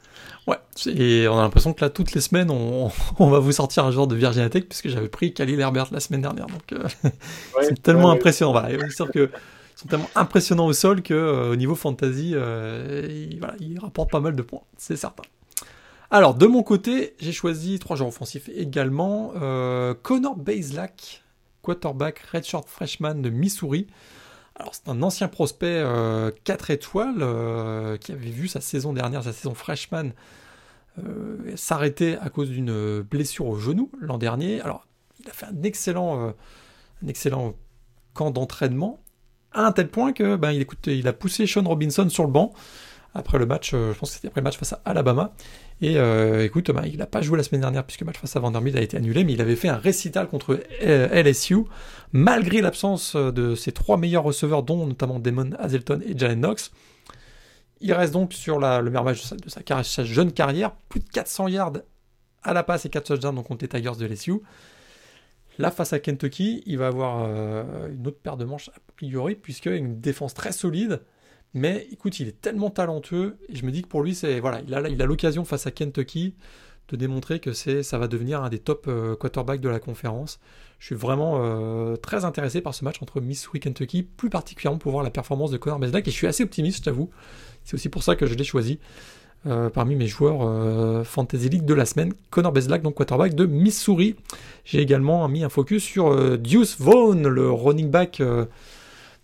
Ouais, 0.47 0.57
et 0.87 1.27
on 1.27 1.37
a 1.37 1.41
l'impression 1.43 1.71
que 1.73 1.85
là, 1.85 1.91
toutes 1.91 2.13
les 2.13 2.21
semaines, 2.21 2.49
on, 2.49 2.87
va 3.19 3.39
vous 3.39 3.51
sortir 3.51 3.85
un 3.85 3.91
genre 3.91 4.07
de 4.07 4.15
Virginia 4.15 4.49
Tech, 4.49 4.63
puisque 4.67 4.89
j'avais 4.89 5.07
pris 5.07 5.33
Khalil 5.33 5.59
Herbert 5.59 5.89
la 5.91 5.99
semaine 5.99 6.21
dernière. 6.21 6.47
Donc, 6.47 6.73
euh, 6.73 6.87
c'est 7.61 7.81
tellement 7.81 8.09
impressionnant. 8.09 8.51
Voilà, 8.51 8.69
c'est 8.89 9.11
que 9.11 9.29
sont 9.75 9.87
tellement 9.87 10.09
impressionnants 10.15 10.65
au 10.65 10.73
sol 10.73 11.01
que 11.01 11.51
au 11.51 11.55
niveau 11.55 11.75
fantasy, 11.75 12.33
voilà, 12.33 13.55
ils 13.59 13.79
rapportent 13.79 14.11
pas 14.11 14.19
mal 14.19 14.35
de 14.35 14.41
points, 14.41 14.61
c'est 14.77 14.95
certain. 14.95 15.23
Alors, 16.13 16.35
de 16.35 16.45
mon 16.45 16.61
côté, 16.61 17.15
j'ai 17.19 17.31
choisi 17.31 17.79
trois 17.79 17.95
joueurs 17.95 18.09
offensifs 18.09 18.49
également. 18.49 19.31
Euh, 19.41 19.93
Connor 19.93 20.35
Bazelak, 20.35 21.23
quarterback 21.61 22.19
redshirt 22.33 22.67
freshman 22.67 23.21
de 23.21 23.29
Missouri. 23.29 23.87
Alors, 24.57 24.75
c'est 24.75 24.89
un 24.89 25.01
ancien 25.03 25.29
prospect 25.29 25.81
4 26.43 26.69
étoiles 26.71 27.97
qui 27.99 28.11
avait 28.11 28.29
vu 28.29 28.49
sa 28.49 28.59
saison 28.59 28.91
dernière, 28.91 29.23
sa 29.23 29.31
saison 29.31 29.55
freshman, 29.55 30.11
s'arrêter 31.55 32.17
à 32.17 32.29
cause 32.29 32.49
d'une 32.49 33.01
blessure 33.01 33.47
au 33.47 33.55
genou 33.55 33.89
l'an 33.97 34.17
dernier. 34.17 34.59
Alors, 34.59 34.85
il 35.21 35.29
a 35.29 35.31
fait 35.31 35.45
un 35.45 35.63
excellent, 35.63 36.33
camp 38.13 38.31
d'entraînement, 38.31 38.99
à 39.53 39.65
un 39.65 39.71
tel 39.71 39.87
point 39.87 40.11
que 40.11 40.35
ben, 40.35 40.51
il 40.85 41.07
a 41.07 41.13
poussé 41.13 41.47
Sean 41.47 41.63
Robinson 41.63 42.09
sur 42.09 42.25
le 42.25 42.31
banc 42.31 42.53
après 43.13 43.37
le 43.37 43.45
match, 43.45 43.71
je 43.71 43.93
pense 43.93 44.09
que 44.09 44.15
c'était 44.15 44.27
après 44.29 44.41
le 44.41 44.45
match 44.45 44.57
face 44.57 44.73
à 44.73 44.81
Alabama. 44.85 45.33
Et 45.81 45.97
euh, 45.97 46.45
écoute, 46.45 46.69
bah, 46.71 46.83
il 46.85 46.97
n'a 46.97 47.07
pas 47.07 47.21
joué 47.21 47.37
la 47.37 47.43
semaine 47.43 47.61
dernière 47.61 47.83
puisque 47.83 48.01
le 48.01 48.05
match 48.05 48.19
face 48.19 48.35
à 48.35 48.39
Vanderbilt 48.39 48.77
a 48.77 48.81
été 48.81 48.97
annulé, 48.97 49.23
mais 49.23 49.33
il 49.33 49.41
avait 49.41 49.55
fait 49.55 49.67
un 49.67 49.77
récital 49.77 50.27
contre 50.27 50.59
euh, 50.83 51.23
LSU, 51.23 51.63
malgré 52.11 52.61
l'absence 52.61 53.15
euh, 53.15 53.31
de 53.31 53.55
ses 53.55 53.71
trois 53.71 53.97
meilleurs 53.97 54.23
receveurs, 54.23 54.61
dont 54.61 54.85
notamment 54.85 55.19
Damon 55.19 55.51
Hazelton 55.57 56.01
et 56.05 56.15
Jalen 56.15 56.39
Knox. 56.39 56.71
Il 57.79 57.93
reste 57.93 58.13
donc 58.13 58.33
sur 58.33 58.59
le 58.59 58.89
meilleur 58.91 59.05
de 59.05 59.83
sa, 59.83 60.03
jeune 60.03 60.31
carrière, 60.31 60.71
plus 60.87 60.99
de 60.99 61.09
400 61.09 61.47
yards 61.47 61.73
à 62.43 62.53
la 62.53 62.61
passe 62.61 62.85
et 62.85 62.89
4 62.89 63.15
touchdowns 63.15 63.43
contre 63.43 63.63
les 63.63 63.69
Tigers 63.69 63.97
de 63.97 64.05
LSU. 64.05 64.33
Là, 65.57 65.71
face 65.71 65.91
à 65.91 65.99
Kentucky, 65.99 66.61
il 66.67 66.77
va 66.77 66.87
avoir 66.87 67.27
une 67.89 68.05
autre 68.05 68.19
paire 68.21 68.37
de 68.37 68.45
manches 68.45 68.69
a 68.69 68.79
priori, 68.95 69.33
puisqu'il 69.33 69.71
a 69.71 69.75
une 69.75 69.99
défense 69.99 70.35
très 70.35 70.51
solide, 70.51 71.01
mais 71.53 71.87
écoute, 71.91 72.19
il 72.19 72.27
est 72.27 72.39
tellement 72.39 72.69
talentueux, 72.69 73.37
et 73.49 73.55
je 73.55 73.65
me 73.65 73.71
dis 73.71 73.81
que 73.81 73.87
pour 73.87 74.03
lui, 74.03 74.15
c'est 74.15 74.39
voilà, 74.39 74.61
il 74.61 75.01
a 75.01 75.05
l'occasion 75.05 75.43
face 75.43 75.67
à 75.67 75.71
Kentucky 75.71 76.33
de 76.89 76.95
démontrer 76.95 77.39
que 77.39 77.53
ça 77.53 77.97
va 77.97 78.07
devenir 78.07 78.43
un 78.43 78.49
des 78.49 78.59
top 78.59 78.85
euh, 78.87 79.15
quarterbacks 79.15 79.61
de 79.61 79.69
la 79.69 79.79
conférence. 79.79 80.39
Je 80.79 80.87
suis 80.87 80.95
vraiment 80.95 81.39
euh, 81.39 81.95
très 81.95 82.25
intéressé 82.25 82.59
par 82.61 82.73
ce 82.73 82.83
match 82.83 83.01
entre 83.01 83.21
Missouri 83.21 83.57
et 83.57 83.59
Kentucky, 83.61 84.03
plus 84.03 84.29
particulièrement 84.29 84.79
pour 84.79 84.91
voir 84.91 85.03
la 85.03 85.09
performance 85.09 85.51
de 85.51 85.57
Connor 85.57 85.79
Beslack, 85.79 86.07
et 86.07 86.11
je 86.11 86.15
suis 86.15 86.27
assez 86.27 86.43
optimiste, 86.43 86.79
je 86.79 86.83
t'avoue. 86.83 87.09
C'est 87.63 87.75
aussi 87.75 87.89
pour 87.89 88.03
ça 88.03 88.15
que 88.15 88.25
je 88.25 88.33
l'ai 88.33 88.43
choisi 88.43 88.79
euh, 89.45 89.69
parmi 89.69 89.95
mes 89.95 90.07
joueurs 90.07 91.05
Fantasy 91.05 91.49
League 91.49 91.65
de 91.65 91.73
la 91.73 91.85
semaine. 91.85 92.13
Connor 92.29 92.51
Beslack, 92.51 92.81
donc 92.81 92.95
quarterback 92.95 93.35
de 93.35 93.45
Missouri. 93.45 94.15
J'ai 94.65 94.79
également 94.79 95.27
mis 95.27 95.43
un 95.43 95.49
focus 95.49 95.83
sur 95.83 96.37
Deuce 96.37 96.79
Vaughn, 96.79 97.27
le 97.27 97.51
running 97.51 97.89
back 97.89 98.21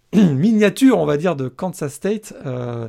miniature, 0.14 0.98
on 1.00 1.06
va 1.06 1.18
dire, 1.18 1.36
de 1.36 1.48
Kansas 1.48 1.94
State. 1.94 2.34
Euh, 2.46 2.88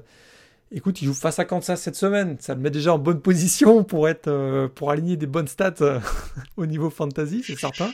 écoute, 0.70 1.02
il 1.02 1.06
joue 1.06 1.14
face 1.14 1.38
à 1.38 1.44
Kansas 1.44 1.80
cette 1.80 1.96
semaine. 1.96 2.36
Ça 2.40 2.54
le 2.54 2.60
met 2.60 2.70
déjà 2.70 2.94
en 2.94 2.98
bonne 2.98 3.20
position 3.20 3.82
pour, 3.84 4.08
être, 4.08 4.28
euh, 4.28 4.68
pour 4.68 4.90
aligner 4.90 5.16
des 5.16 5.26
bonnes 5.26 5.48
stats 5.48 5.74
euh, 5.80 6.00
au 6.56 6.66
niveau 6.66 6.90
fantasy, 6.90 7.42
c'est 7.44 7.58
certain. 7.58 7.90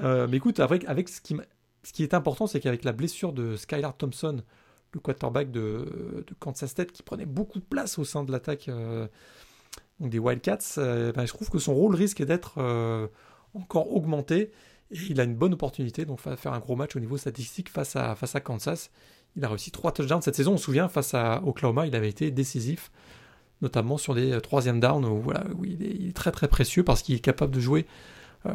mais 0.00 0.36
écoute, 0.36 0.60
avec, 0.60 0.84
avec 0.84 1.08
ce, 1.08 1.20
qui, 1.20 1.36
ce 1.82 1.92
qui 1.92 2.02
est 2.02 2.14
important, 2.14 2.46
c'est 2.46 2.60
qu'avec 2.60 2.84
la 2.84 2.92
blessure 2.92 3.32
de 3.32 3.56
Skylar 3.56 3.96
Thompson, 3.96 4.42
le 4.92 5.00
quarterback 5.00 5.50
de, 5.50 6.24
Kansas 6.38 6.70
State, 6.70 6.92
qui 6.92 7.02
prenait 7.02 7.26
beaucoup 7.26 7.58
de 7.58 7.64
place 7.64 7.98
au 7.98 8.04
sein 8.04 8.22
de 8.22 8.30
l'attaque 8.30 8.70
des 9.98 10.18
Wildcats, 10.18 10.76
ben, 10.76 11.26
je 11.26 11.32
trouve 11.32 11.50
que 11.50 11.58
son 11.58 11.74
rôle 11.74 11.96
risque 11.96 12.22
d'être 12.22 12.58
encore 13.54 13.92
augmenté. 13.92 14.52
Et 14.90 14.98
il 15.10 15.20
a 15.20 15.24
une 15.24 15.34
bonne 15.34 15.54
opportunité, 15.54 16.04
donc 16.04 16.20
faire 16.20 16.52
un 16.52 16.58
gros 16.58 16.76
match 16.76 16.96
au 16.96 17.00
niveau 17.00 17.16
statistique 17.16 17.68
face 17.68 17.96
à, 17.96 18.40
Kansas. 18.40 18.90
Il 19.36 19.44
a 19.44 19.48
réussi 19.48 19.70
trois 19.70 19.92
touchdowns 19.92 20.22
cette 20.22 20.36
saison. 20.36 20.54
On 20.54 20.56
se 20.56 20.64
souvient, 20.64 20.88
face 20.88 21.14
à 21.14 21.42
Oklahoma, 21.44 21.86
il 21.86 21.94
avait 21.94 22.08
été 22.08 22.30
décisif, 22.30 22.90
notamment 23.60 23.98
sur 23.98 24.14
des 24.14 24.40
troisième 24.40 24.80
downs 24.80 25.04
où, 25.04 25.64
il, 25.64 26.08
est, 26.08 26.16
très 26.16 26.32
très 26.32 26.48
précieux 26.48 26.84
parce 26.84 27.02
qu'il 27.02 27.14
est 27.14 27.20
capable 27.20 27.54
de 27.54 27.60
jouer 27.60 27.86
euh, 28.46 28.52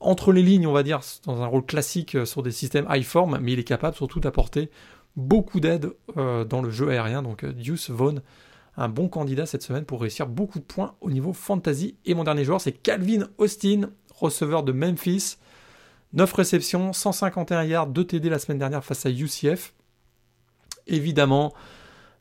entre 0.00 0.32
les 0.32 0.42
lignes, 0.42 0.66
on 0.66 0.72
va 0.72 0.82
dire, 0.82 1.00
dans 1.24 1.42
un 1.42 1.46
rôle 1.46 1.64
classique 1.64 2.14
euh, 2.14 2.24
sur 2.24 2.42
des 2.42 2.50
systèmes 2.50 2.86
high 2.90 3.04
form, 3.04 3.38
mais 3.40 3.52
il 3.52 3.58
est 3.58 3.64
capable 3.64 3.96
surtout 3.96 4.20
d'apporter 4.20 4.70
beaucoup 5.16 5.60
d'aide 5.60 5.92
euh, 6.16 6.44
dans 6.44 6.62
le 6.62 6.70
jeu 6.70 6.88
aérien. 6.88 7.22
Donc 7.22 7.44
Deuce 7.44 7.90
Vaughn, 7.90 8.22
un 8.76 8.88
bon 8.88 9.08
candidat 9.08 9.46
cette 9.46 9.62
semaine 9.62 9.84
pour 9.84 10.00
réussir 10.00 10.26
beaucoup 10.26 10.58
de 10.58 10.64
points 10.64 10.94
au 11.00 11.10
niveau 11.10 11.32
fantasy. 11.32 11.96
Et 12.06 12.14
mon 12.14 12.24
dernier 12.24 12.44
joueur, 12.44 12.60
c'est 12.60 12.72
Calvin 12.72 13.28
Austin, 13.38 13.90
receveur 14.14 14.62
de 14.62 14.72
Memphis. 14.72 15.36
9 16.12 16.32
réceptions, 16.32 16.92
151 16.92 17.64
yards, 17.64 17.86
2 17.88 18.04
TD 18.04 18.28
la 18.28 18.38
semaine 18.38 18.58
dernière 18.58 18.84
face 18.84 19.06
à 19.06 19.10
UCF. 19.10 19.72
Évidemment, 20.86 21.52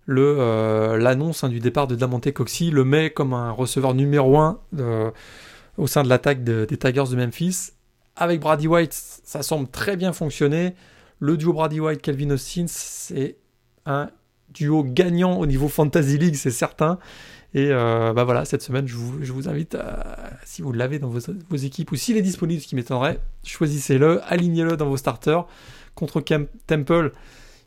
euh, 0.10 0.98
l'annonce 0.98 1.44
hein, 1.44 1.50
du 1.50 1.60
départ 1.60 1.88
de 1.88 1.96
Damonte 1.96 2.32
Coxey 2.32 2.70
le 2.72 2.84
met 2.84 3.10
comme 3.10 3.34
un 3.34 3.52
receveur 3.52 3.94
numéro 3.94 4.38
1 4.38 4.60
euh, 4.80 5.12
au 5.78 5.88
sein 5.88 6.04
de 6.04 6.10
l'attaque 6.10 6.44
des 6.44 6.78
Tigers 6.78 7.10
de 7.10 7.16
Memphis. 7.16 7.72
Avec 8.16 8.40
Brady 8.42 8.68
White, 8.68 8.94
ça 8.94 9.44
semble 9.44 9.70
très 9.70 9.96
bien 9.96 10.14
fonctionner. 10.14 10.76
Le 11.20 11.38
duo 11.38 11.54
Brady 11.54 11.80
White-Calvin 11.80 12.32
Austin, 12.32 12.66
c'est 12.68 13.38
un 13.86 14.10
duo 14.50 14.84
gagnant 14.84 15.40
au 15.40 15.46
niveau 15.46 15.68
Fantasy 15.68 16.18
League, 16.18 16.36
c'est 16.36 16.52
certain. 16.52 17.00
Et 17.54 17.70
euh, 17.72 18.14
bah 18.14 18.26
voilà, 18.26 18.45
cette 18.45 18.62
semaine, 18.62 18.88
je 18.88 18.95
vous, 18.95 19.50
invite, 19.50 19.76
à, 19.76 20.30
si 20.45 20.62
vous 20.62 20.72
l'avez 20.72 21.00
dans 21.00 21.10
vos, 21.10 21.56
équipes 21.56 21.91
ou 21.91 21.95
s'il 21.95 22.16
est 22.18 22.22
disponible, 22.22 22.62
ce 22.62 22.68
qui 22.68 22.76
m'étonnerait, 22.76 23.20
choisissez-le, 23.43 24.22
alignez-le 24.32 24.78
dans 24.78 24.88
vos 24.88 24.97
starters. 24.97 25.45
Contre 25.95 26.22
Temple, 26.68 27.12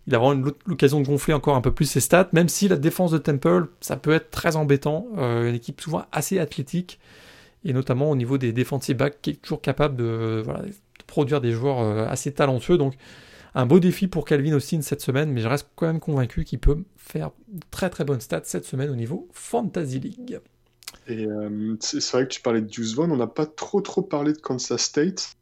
il 0.07 0.15
a 0.15 0.19
vraiment 0.19 0.51
l'occasion 0.67 1.01
de 1.01 1.07
gonfler 1.07 1.35
encore 1.35 1.57
un 1.57 1.61
peu 1.61 1.73
plus 1.73 1.87
ses 1.87 2.01
stats, 2.01 2.29
même 2.33 2.49
si 2.49 2.69
la 2.69 2.77
défense 2.77 3.11
de 3.11 3.19
Temple, 3.19 3.69
ça 3.81 3.97
peut 3.97 4.13
être 4.13 4.31
très 4.31 4.55
embêtant. 4.57 5.07
Euh, 5.19 5.49
une 5.49 5.55
équipe 5.55 5.81
souvent 5.81 6.05
assez 6.13 6.39
athlétique, 6.39 7.01
et 7.65 7.73
notamment 7.73 8.11
au 8.11 8.17
niveau 8.17 8.39
des 8.39 8.53
defensive 8.53 8.97
backs, 8.97 9.21
qui 9.21 9.31
est 9.31 9.43
toujours 9.43 9.61
capable 9.61 9.97
de, 9.97 10.45
produire 11.09 11.41
des 11.41 11.51
joueurs 11.51 11.81
euh, 11.81 12.07
assez 12.09 12.33
talentueux. 12.33 12.79
Donc, 12.79 12.95
un 13.55 13.67
beau 13.67 13.81
défi 13.81 14.09
pour 14.09 14.25
Calvin 14.25 14.55
Austin 14.55 14.81
cette 14.83 15.01
semaine, 15.01 15.31
mais 15.31 15.41
je 15.41 15.49
reste 15.49 15.69
quand 15.77 15.87
même 15.87 16.01
convaincu 16.01 16.45
qu'il 16.45 16.59
peut 16.59 16.85
faire 16.97 17.31
très 17.71 17.91
très 17.91 18.05
bonnes 18.05 18.21
stats 18.21 18.43
cette 18.45 18.65
semaine 18.65 18.91
au 18.91 18.97
niveau 18.97 19.29
Fantasy 19.33 20.01
League. 20.01 20.41
Et 21.09 21.27
euh, 21.27 21.77
c'est 21.81 22.13
vrai 22.13 22.25
que 22.25 22.33
tu 22.33 22.41
parlais 22.41 22.61
de 22.61 22.67
Deuce 22.69 22.95
Vaughn, 22.95 23.11
on 23.11 23.17
n'a 23.17 23.27
pas 23.27 23.47
trop 23.47 23.81
trop 23.81 24.03
parlé 24.03 24.33
de 24.33 24.39
Kansas 24.39 24.83
State. 24.83 25.37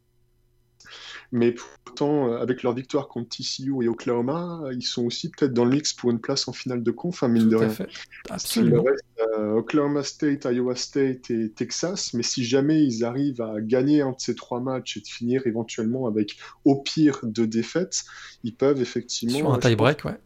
Mais 1.32 1.54
pourtant, 1.84 2.28
euh, 2.28 2.38
avec 2.38 2.62
leur 2.62 2.74
victoire 2.74 3.08
contre 3.08 3.28
TCU 3.28 3.84
et 3.84 3.88
Oklahoma, 3.88 4.62
ils 4.72 4.82
sont 4.82 5.04
aussi 5.04 5.30
peut-être 5.30 5.52
dans 5.52 5.64
le 5.64 5.70
mix 5.70 5.92
pour 5.92 6.10
une 6.10 6.20
place 6.20 6.48
en 6.48 6.52
finale 6.52 6.82
de 6.82 6.90
conf, 6.90 7.22
hein, 7.22 7.28
mine 7.28 7.48
de 7.48 7.56
rien. 7.56 7.72
Absolument. 8.28 8.84
Euh, 9.38 9.52
Oklahoma 9.52 10.02
State, 10.02 10.44
Iowa 10.44 10.74
State 10.74 11.30
et 11.30 11.50
Texas. 11.50 12.14
Mais 12.14 12.22
si 12.22 12.44
jamais 12.44 12.82
ils 12.82 13.04
arrivent 13.04 13.42
à 13.42 13.60
gagner 13.60 14.02
un 14.02 14.10
de 14.10 14.16
ces 14.18 14.34
trois 14.34 14.60
matchs 14.60 14.96
et 14.96 15.00
de 15.00 15.06
finir 15.06 15.46
éventuellement 15.46 16.06
avec 16.06 16.36
au 16.64 16.76
pire 16.76 17.20
deux 17.22 17.46
défaites, 17.46 18.04
ils 18.42 18.54
peuvent 18.54 18.80
effectivement. 18.80 19.38
Sur 19.38 19.52
un 19.52 19.58
tie-break, 19.58 20.04
ouais 20.04 20.18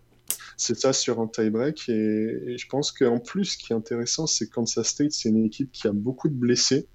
c'est 0.56 0.76
ça 0.76 0.92
sur 0.92 1.20
un 1.20 1.26
tie-break. 1.26 1.88
Et, 1.88 2.56
je 2.56 2.66
pense 2.68 2.92
qu'en 2.92 3.18
plus, 3.18 3.44
ce 3.44 3.58
qui 3.58 3.72
est 3.72 3.76
intéressant, 3.76 4.26
c'est 4.26 4.46
que 4.46 4.54
Kansas 4.54 4.86
State, 4.86 5.12
c'est 5.12 5.28
une 5.28 5.44
équipe 5.44 5.72
qui 5.72 5.86
a 5.88 5.92
beaucoup 5.92 6.28
de 6.28 6.34
blessés 6.34 6.88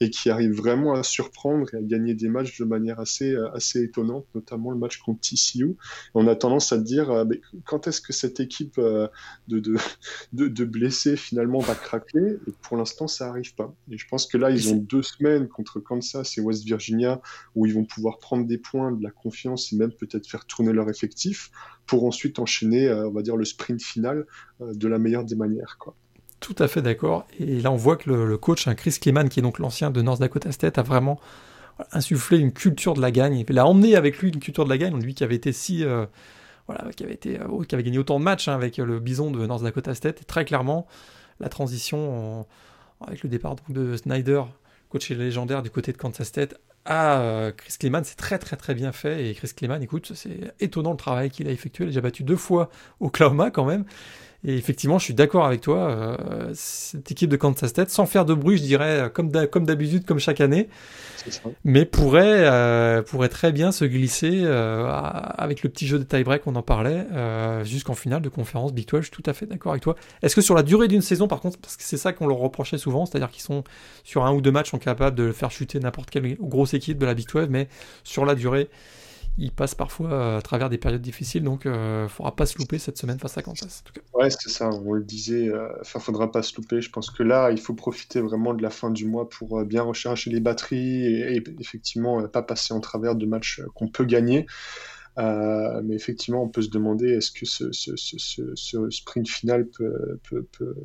et 0.00 0.10
qui 0.10 0.30
arrive 0.30 0.52
vraiment 0.52 0.94
à 0.94 1.02
surprendre 1.02 1.72
et 1.74 1.78
à 1.78 1.82
gagner 1.82 2.14
des 2.14 2.28
matchs 2.28 2.58
de 2.58 2.64
manière 2.64 3.00
assez, 3.00 3.34
assez 3.54 3.82
étonnante, 3.82 4.26
notamment 4.34 4.70
le 4.70 4.78
match 4.78 4.98
contre 4.98 5.20
TCU. 5.20 5.76
On 6.14 6.26
a 6.26 6.36
tendance 6.36 6.72
à 6.72 6.78
dire, 6.78 7.10
euh, 7.10 7.24
quand 7.64 7.86
est-ce 7.86 8.00
que 8.00 8.12
cette 8.12 8.40
équipe 8.40 8.78
euh, 8.78 9.08
de, 9.48 9.60
de, 10.32 10.48
de, 10.48 10.64
blessés 10.64 11.16
finalement 11.16 11.58
va 11.58 11.74
craquer? 11.74 12.38
Et 12.46 12.52
pour 12.62 12.76
l'instant, 12.76 13.06
ça 13.06 13.26
n'arrive 13.26 13.54
pas. 13.54 13.74
Et 13.90 13.98
je 13.98 14.06
pense 14.08 14.26
que 14.26 14.36
là, 14.38 14.50
ils 14.50 14.72
ont 14.72 14.76
deux 14.76 15.02
semaines 15.02 15.48
contre 15.48 15.80
Kansas 15.80 16.36
et 16.38 16.40
West 16.40 16.64
Virginia 16.64 17.20
où 17.54 17.66
ils 17.66 17.74
vont 17.74 17.84
pouvoir 17.84 18.18
prendre 18.18 18.46
des 18.46 18.58
points, 18.58 18.92
de 18.92 19.02
la 19.02 19.10
confiance 19.10 19.72
et 19.72 19.76
même 19.76 19.92
peut-être 19.92 20.26
faire 20.26 20.44
tourner 20.46 20.72
leur 20.72 20.88
effectif 20.90 21.50
pour 21.86 22.04
ensuite 22.04 22.38
enchaîner, 22.38 22.88
euh, 22.88 23.08
on 23.08 23.12
va 23.12 23.22
dire, 23.22 23.36
le 23.36 23.44
sprint 23.44 23.82
final 23.82 24.26
euh, 24.60 24.72
de 24.74 24.88
la 24.88 24.98
meilleure 24.98 25.24
des 25.24 25.36
manières. 25.36 25.76
Quoi. 25.78 25.94
Tout 26.40 26.56
à 26.58 26.68
fait 26.68 26.82
d'accord. 26.82 27.26
Et 27.38 27.60
là, 27.60 27.70
on 27.70 27.76
voit 27.76 27.96
que 27.96 28.10
le, 28.10 28.38
coach, 28.38 28.68
hein, 28.68 28.74
Chris 28.74 28.96
Kleeman, 29.00 29.28
qui 29.28 29.40
est 29.40 29.42
donc 29.42 29.58
l'ancien 29.58 29.90
de 29.90 30.02
North 30.02 30.20
Dakota 30.20 30.52
State, 30.52 30.78
a 30.78 30.82
vraiment 30.82 31.20
insufflé 31.92 32.38
une 32.38 32.52
culture 32.52 32.94
de 32.94 33.00
la 33.00 33.10
gagne. 33.10 33.44
Il 33.48 33.58
a 33.58 33.66
emmené 33.66 33.96
avec 33.96 34.18
lui 34.18 34.28
une 34.28 34.40
culture 34.40 34.64
de 34.64 34.70
la 34.70 34.78
gagne, 34.78 34.98
lui 35.00 35.14
qui 35.14 35.24
avait 35.24 35.36
été 35.36 35.52
si... 35.52 35.84
Euh, 35.84 36.06
voilà, 36.66 36.90
qui 36.96 37.04
avait, 37.04 37.12
été, 37.12 37.38
qui 37.68 37.74
avait 37.74 37.84
gagné 37.84 37.98
autant 37.98 38.18
de 38.18 38.24
matchs 38.24 38.48
hein, 38.48 38.54
avec 38.54 38.78
le 38.78 38.98
bison 38.98 39.30
de 39.30 39.44
North 39.46 39.62
Dakota 39.62 39.94
State. 39.94 40.22
Et 40.22 40.24
très 40.24 40.46
clairement, 40.46 40.86
la 41.38 41.50
transition 41.50 42.46
avec 43.06 43.22
le 43.22 43.28
départ 43.28 43.56
de 43.68 43.98
Snyder, 43.98 44.44
coach 44.88 45.10
légendaire 45.10 45.62
du 45.62 45.68
côté 45.68 45.92
de 45.92 45.98
Kansas 45.98 46.26
State, 46.26 46.54
à 46.84 47.20
euh, 47.20 47.52
Chris 47.52 47.74
Kleeman, 47.78 48.04
c'est 48.04 48.16
très 48.16 48.38
très 48.38 48.56
très 48.56 48.74
bien 48.74 48.92
fait. 48.92 49.26
Et 49.30 49.34
Chris 49.34 49.50
Kleeman, 49.56 49.82
écoute, 49.82 50.12
c'est 50.14 50.54
étonnant 50.60 50.90
le 50.92 50.96
travail 50.96 51.30
qu'il 51.30 51.48
a 51.48 51.50
effectué. 51.50 51.84
Il 51.84 51.88
a 51.88 51.90
déjà 51.90 52.00
battu 52.00 52.22
deux 52.22 52.36
fois 52.36 52.70
au 53.00 53.06
Oklahoma 53.06 53.50
quand 53.50 53.64
même. 53.64 53.84
Et 54.44 54.56
effectivement, 54.56 54.98
je 54.98 55.04
suis 55.04 55.14
d'accord 55.14 55.46
avec 55.46 55.60
toi. 55.60 55.90
Euh, 55.90 56.50
cette 56.54 57.10
équipe 57.10 57.30
de 57.30 57.36
Kansas 57.36 57.70
State, 57.70 57.90
sans 57.90 58.06
faire 58.06 58.24
de 58.24 58.34
bruit, 58.34 58.58
je 58.58 58.62
dirais, 58.62 59.10
comme 59.12 59.30
d'habitude, 59.30 60.04
comme 60.04 60.18
chaque 60.18 60.40
année, 60.40 60.68
mais 61.64 61.84
pourrait, 61.84 62.44
euh, 62.44 63.02
pourrait 63.02 63.28
très 63.28 63.52
bien 63.52 63.72
se 63.72 63.84
glisser 63.84 64.42
euh, 64.44 64.86
avec 64.90 65.62
le 65.62 65.70
petit 65.70 65.86
jeu 65.86 65.98
de 65.98 66.04
tie-break, 66.04 66.46
on 66.46 66.54
en 66.56 66.62
parlait, 66.62 67.06
euh, 67.12 67.64
jusqu'en 67.64 67.94
finale 67.94 68.22
de 68.22 68.28
conférence 68.28 68.72
Big 68.72 68.86
12. 68.86 69.00
Je 69.00 69.06
suis 69.06 69.10
tout 69.10 69.28
à 69.28 69.32
fait 69.32 69.46
d'accord 69.46 69.72
avec 69.72 69.82
toi. 69.82 69.96
Est-ce 70.22 70.34
que 70.34 70.40
sur 70.40 70.54
la 70.54 70.62
durée 70.62 70.88
d'une 70.88 71.02
saison, 71.02 71.28
par 71.28 71.40
contre, 71.40 71.58
parce 71.58 71.76
que 71.76 71.82
c'est 71.82 71.96
ça 71.96 72.12
qu'on 72.12 72.26
leur 72.26 72.38
reprochait 72.38 72.78
souvent, 72.78 73.06
c'est-à-dire 73.06 73.30
qu'ils 73.30 73.42
sont 73.42 73.64
sur 74.02 74.24
un 74.24 74.32
ou 74.32 74.40
deux 74.40 74.52
matchs 74.52 74.70
sont 74.70 74.78
capables 74.78 75.16
de 75.16 75.32
faire 75.32 75.50
chuter 75.50 75.80
n'importe 75.80 76.10
quelle 76.10 76.36
grosse 76.36 76.74
équipe 76.74 76.98
de 76.98 77.06
la 77.06 77.14
Big 77.14 77.28
12, 77.28 77.48
mais 77.48 77.68
sur 78.02 78.24
la 78.24 78.34
durée, 78.34 78.68
il 79.38 79.52
passe 79.52 79.74
parfois 79.74 80.36
à 80.36 80.42
travers 80.42 80.70
des 80.70 80.78
périodes 80.78 81.02
difficiles, 81.02 81.42
donc 81.42 81.62
il 81.64 81.70
ne 81.70 82.06
faudra 82.08 82.34
pas 82.34 82.46
se 82.46 82.58
louper 82.58 82.78
cette 82.78 82.98
semaine 82.98 83.18
face 83.18 83.36
à 83.36 83.42
Kansas. 83.42 83.82
En 83.84 83.88
tout 83.88 83.92
cas. 83.94 84.18
Ouais, 84.18 84.30
c'est 84.30 84.48
ça, 84.48 84.70
on 84.70 84.92
le 84.92 85.02
disait, 85.02 85.50
enfin, 85.80 86.00
faudra 86.00 86.30
pas 86.30 86.42
se 86.42 86.56
louper. 86.56 86.80
Je 86.80 86.90
pense 86.90 87.10
que 87.10 87.22
là, 87.22 87.50
il 87.50 87.60
faut 87.60 87.74
profiter 87.74 88.20
vraiment 88.20 88.54
de 88.54 88.62
la 88.62 88.70
fin 88.70 88.90
du 88.90 89.06
mois 89.06 89.28
pour 89.28 89.64
bien 89.64 89.82
recharger 89.82 90.30
les 90.30 90.40
batteries 90.40 91.06
et, 91.06 91.36
et 91.36 91.44
effectivement 91.60 92.26
pas 92.28 92.42
passer 92.42 92.74
en 92.74 92.80
travers 92.80 93.16
de 93.16 93.26
matchs 93.26 93.60
qu'on 93.74 93.88
peut 93.88 94.04
gagner. 94.04 94.46
Euh, 95.18 95.80
mais 95.84 95.94
effectivement, 95.94 96.42
on 96.42 96.48
peut 96.48 96.62
se 96.62 96.70
demander 96.70 97.08
est-ce 97.08 97.30
que 97.30 97.46
ce, 97.46 97.70
ce, 97.72 98.90
sprint 98.90 99.28
final 99.28 99.66
peut, 99.68 100.18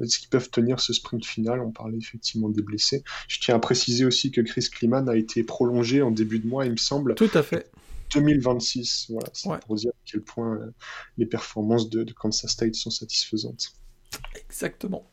est-ce 0.02 0.20
qu'ils 0.20 0.30
peuvent 0.30 0.50
tenir 0.50 0.80
ce 0.80 0.94
sprint 0.94 1.26
final? 1.26 1.60
On 1.62 1.72
parlait 1.72 1.98
effectivement 1.98 2.50
des 2.50 2.62
blessés. 2.62 3.04
Je 3.28 3.40
tiens 3.40 3.56
à 3.56 3.60
préciser 3.60 4.06
aussi 4.06 4.32
que 4.32 4.42
Chris 4.42 4.68
Kliman 4.72 5.10
a 5.10 5.16
été 5.16 5.44
prolongé 5.44 6.02
en 6.02 6.12
début 6.12 6.40
de 6.40 6.48
mois, 6.48 6.66
il 6.66 6.72
me 6.72 6.78
semble. 6.78 7.16
Tout 7.16 7.32
à 7.34 7.44
fait. 7.44 7.72
2026. 8.14 9.08
Voilà, 9.10 9.30
c'est 9.34 9.50
pour 9.66 9.76
dire 9.76 9.92
à 9.92 10.02
quel 10.06 10.22
point 10.22 10.56
euh, 10.56 10.74
les 11.18 11.26
performances 11.26 11.90
de, 11.90 12.04
de, 12.04 12.14
Kansas 12.14 12.52
State 12.52 12.76
sont 12.76 12.92
satisfaisantes. 12.92 13.74
Exactement. 14.36 15.10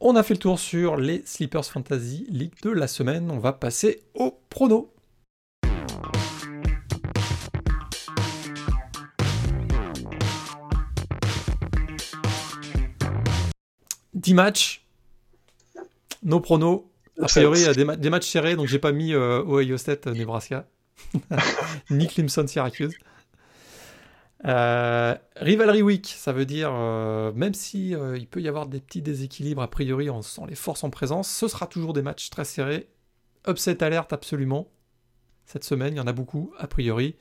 On 0.00 0.16
a 0.16 0.22
fait 0.22 0.34
le 0.34 0.40
tour 0.40 0.58
sur 0.58 0.96
les 0.96 1.22
Sleepers 1.24 1.64
Fantasy 1.64 2.26
League 2.28 2.54
de 2.62 2.70
la 2.70 2.88
semaine. 2.88 3.30
On 3.30 3.38
va 3.38 3.52
passer 3.52 4.02
au 4.14 4.38
prono. 4.48 4.92
10 14.22 14.34
matchs, 14.34 14.86
nos 16.22 16.40
pronos. 16.40 16.84
A 17.20 17.26
priori, 17.26 17.60
il 17.60 17.66
y 17.66 17.68
a 17.68 17.96
des, 17.96 18.10
matchs 18.10 18.28
serrés, 18.28 18.56
donc 18.56 18.66
j'ai 18.66 18.78
pas 18.78 18.92
mis 18.92 19.12
euh, 19.12 19.44
Ohio 19.44 19.76
State, 19.76 20.06
euh, 20.06 20.14
Nebraska, 20.14 20.66
ni 21.90 22.06
Clemson, 22.06 22.46
Syracuse. 22.46 22.94
Euh, 24.44 25.14
rivalry 25.36 25.82
week, 25.82 26.06
ça 26.06 26.32
veut 26.32 26.46
dire, 26.46 26.72
même 27.34 27.54
si 27.54 27.90
il 27.90 28.26
peut 28.26 28.40
y 28.40 28.48
avoir 28.48 28.66
des 28.66 28.80
petits 28.80 29.02
déséquilibres 29.02 29.62
a 29.62 29.68
priori 29.68 30.10
en 30.10 30.22
sent 30.22 30.42
les 30.48 30.54
forces 30.54 30.84
en 30.84 30.90
présence, 30.90 31.28
ce 31.28 31.48
sera 31.48 31.66
toujours 31.66 31.92
des 31.92 32.02
matchs 32.02 32.30
très 32.30 32.44
serrés. 32.44 32.88
Upset 33.46 33.82
alerte 33.82 34.12
absolument. 34.12 34.68
Cette 35.46 35.64
semaine, 35.64 35.94
il 35.94 35.96
y 35.96 36.00
en 36.00 36.06
a 36.06 36.12
beaucoup, 36.12 36.52
a 36.58 36.66
priori. 36.66 37.16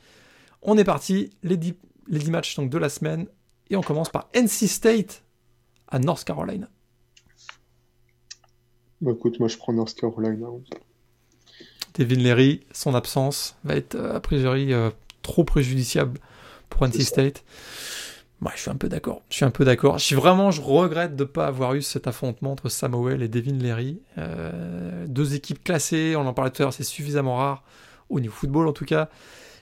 On 0.61 0.77
est 0.77 0.84
parti, 0.84 1.32
les 1.43 1.57
10, 1.57 1.73
les 2.07 2.19
10 2.19 2.32
matchs 2.32 2.55
donc, 2.55 2.69
de 2.69 2.77
la 2.77 2.89
semaine, 2.89 3.27
et 3.69 3.75
on 3.75 3.82
commence 3.82 4.09
par 4.09 4.29
NC 4.36 4.67
State 4.67 5.23
à 5.88 5.99
North 5.99 6.23
Carolina. 6.23 6.69
Bah 9.01 9.11
écoute, 9.11 9.39
moi 9.39 9.47
je 9.47 9.57
prends 9.57 9.73
North 9.73 9.95
Carolina. 9.95 10.47
Devin 11.96 12.16
Leary, 12.16 12.62
son 12.72 12.96
absence 12.96 13.56
va 13.64 13.76
être 13.76 13.96
euh, 13.96 14.16
a 14.16 14.20
priori 14.20 14.74
euh, 14.74 14.89
trop 15.22 15.44
préjudiciable 15.44 16.20
pour 16.70 16.86
NC 16.86 17.02
State. 17.02 17.44
Moi, 18.39 18.52
je 18.56 18.62
suis 18.62 18.72
un 18.72 18.76
peu 18.76 18.89
d'accord. 18.89 19.22
Je 19.30 19.36
suis 19.36 19.46
un 19.46 19.52
peu 19.52 19.66
d'accord. 19.66 20.00
Je 20.00 20.06
suis 20.06 20.16
vraiment, 20.16 20.50
je 20.50 20.62
regrette 20.62 21.16
de 21.16 21.24
ne 21.24 21.28
pas 21.28 21.46
avoir 21.46 21.76
eu 21.76 21.82
cet 21.82 22.08
affrontement 22.08 22.54
entre 22.54 22.70
Samuel 22.70 23.22
et 23.22 23.28
Devin 23.28 23.54
Leary. 23.54 24.00
Euh, 24.18 25.06
deux 25.08 25.36
équipes 25.36 25.64
classées, 25.64 26.16
on 26.16 26.26
en 26.26 26.34
parlait 26.34 26.50
tout 26.50 26.64
à 26.64 26.66
l'heure, 26.66 26.74
c'est 26.74 26.84
suffisamment 26.84 27.36
rare 27.36 27.64
au 28.10 28.20
niveau 28.20 28.34
football 28.34 28.68
en 28.68 28.74
tout 28.74 28.86
cas. 28.86 29.10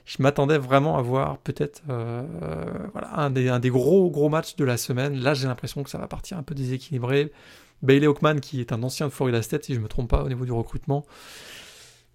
Je 0.05 0.23
m'attendais 0.23 0.57
vraiment 0.57 0.97
à 0.97 1.01
voir 1.01 1.37
peut-être 1.39 1.83
voilà, 1.85 3.13
un, 3.15 3.29
des, 3.29 3.47
un 3.49 3.59
des 3.59 3.69
gros 3.69 4.09
gros 4.09 4.29
matchs 4.29 4.55
de 4.55 4.65
la 4.65 4.75
semaine. 4.75 5.19
Là, 5.19 5.35
j'ai 5.35 5.47
l'impression 5.47 5.83
que 5.83 5.89
ça 5.91 5.99
va 5.99 6.07
partir 6.07 6.37
un 6.37 6.43
peu 6.43 6.55
déséquilibré. 6.55 7.31
Bailey 7.81 8.07
Hawkman, 8.07 8.39
qui 8.39 8.59
est 8.59 8.71
un 8.71 8.83
ancien 8.83 9.07
de 9.07 9.11
Florida 9.11 9.41
State, 9.41 9.65
si 9.65 9.73
je 9.73 9.79
ne 9.79 9.83
me 9.83 9.87
trompe 9.87 10.09
pas, 10.09 10.23
au 10.23 10.27
niveau 10.27 10.45
du 10.45 10.51
recrutement. 10.51 11.05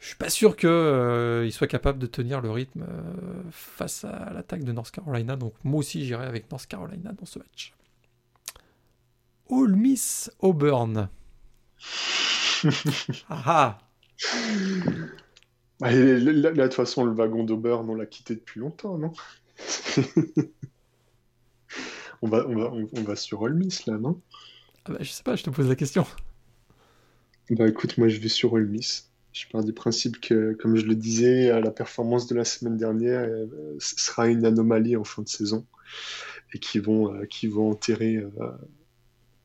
Je 0.04 0.10
suis 0.10 0.18
pas 0.18 0.28
sûr 0.28 0.54
qu'il 0.54 0.68
euh, 0.68 1.50
soit 1.50 1.66
capable 1.66 1.98
de 1.98 2.04
tenir 2.04 2.42
le 2.42 2.50
rythme 2.50 2.82
euh, 2.82 3.42
face 3.50 4.04
à 4.04 4.34
l'attaque 4.34 4.62
de 4.62 4.70
North 4.70 4.90
Carolina. 4.90 5.34
Donc 5.34 5.54
moi 5.64 5.78
aussi, 5.78 6.04
j'irai 6.04 6.26
avec 6.26 6.50
North 6.50 6.66
Carolina 6.66 7.14
dans 7.14 7.24
ce 7.24 7.38
match. 7.38 7.72
All 9.50 9.74
Miss 9.74 10.30
Auburn. 10.40 11.08
ah, 13.30 13.42
ah. 13.46 13.78
Bah, 15.80 15.90
là, 15.90 16.50
de 16.52 16.62
toute 16.64 16.74
façon, 16.74 17.06
le 17.06 17.12
wagon 17.12 17.42
d'Auburn, 17.42 17.88
on 17.88 17.94
l'a 17.94 18.04
quitté 18.04 18.34
depuis 18.34 18.60
longtemps, 18.60 18.98
non? 18.98 19.14
On, 22.20 22.28
va, 22.28 22.46
on, 22.46 22.56
va, 22.56 22.72
on, 22.72 23.02
va 23.02 23.16
sur 23.16 23.44
All 23.44 23.54
Miss, 23.54 23.86
là, 23.86 23.96
non? 23.98 24.20
Ah 24.84 24.92
bah, 24.92 24.98
je 25.00 25.10
sais 25.10 25.22
pas, 25.22 25.34
je 25.36 25.44
te 25.44 25.50
pose 25.50 25.68
la 25.68 25.76
question. 25.76 26.06
Bah 27.50 27.66
écoute, 27.68 27.98
moi 27.98 28.08
je 28.08 28.18
vais 28.20 28.28
sur 28.28 28.54
Ole 28.54 28.66
Miss. 28.66 29.10
Je 29.34 29.46
pars 29.48 29.62
du 29.62 29.74
principe 29.74 30.20
que, 30.20 30.54
comme 30.54 30.76
je 30.76 30.86
le 30.86 30.94
disais, 30.94 31.60
la 31.60 31.70
performance 31.70 32.26
de 32.26 32.34
la 32.34 32.44
semaine 32.44 32.78
dernière 32.78 33.20
euh, 33.28 33.46
sera 33.78 34.28
une 34.28 34.46
anomalie 34.46 34.96
en 34.96 35.04
fin 35.04 35.20
de 35.22 35.28
saison 35.28 35.66
et 36.54 36.58
qui 36.58 36.78
vont, 36.78 37.14
euh, 37.14 37.26
qui 37.26 37.46
vont 37.46 37.70
enterrer 37.70 38.16
euh, 38.16 38.30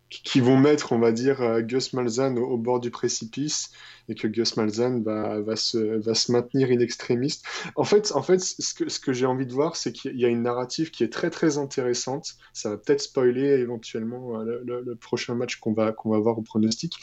qui 0.09 0.39
vont 0.39 0.57
mettre, 0.57 0.91
on 0.91 0.99
va 0.99 1.11
dire, 1.11 1.41
euh, 1.41 1.61
Gus 1.61 1.93
Malzahn 1.93 2.37
au, 2.39 2.57
bord 2.57 2.79
du 2.79 2.89
précipice 2.89 3.71
et 4.07 4.15
que 4.15 4.27
Gus 4.27 4.57
Malzahn 4.57 5.03
va, 5.03 5.55
se, 5.55 5.77
va 5.77 6.15
se 6.15 6.31
maintenir 6.31 6.71
inextrémiste. 6.71 7.45
En 7.75 7.83
fait, 7.83 8.11
en 8.13 8.23
fait 8.23 8.39
ce 8.39 8.73
que, 8.73 8.89
ce 8.89 8.99
que 8.99 9.13
j'ai 9.13 9.27
envie 9.27 9.45
de 9.45 9.53
voir, 9.53 9.75
c'est 9.75 9.91
qu'il 9.91 10.19
y 10.19 10.25
a 10.25 10.27
une 10.27 10.41
narrative 10.41 10.89
qui 10.89 11.03
est 11.03 11.13
très 11.13 11.29
très 11.29 11.57
intéressante. 11.57 12.37
Ça 12.53 12.69
va 12.69 12.77
peut-être 12.77 13.01
spoiler 13.01 13.49
éventuellement 13.59 14.39
euh, 14.41 14.61
le, 14.65 14.95
prochain 14.95 15.35
match 15.35 15.57
qu'on 15.57 15.73
va, 15.73 15.91
qu'on 15.91 16.09
va 16.09 16.19
voir 16.19 16.37
au 16.39 16.41
pronostic. 16.41 16.95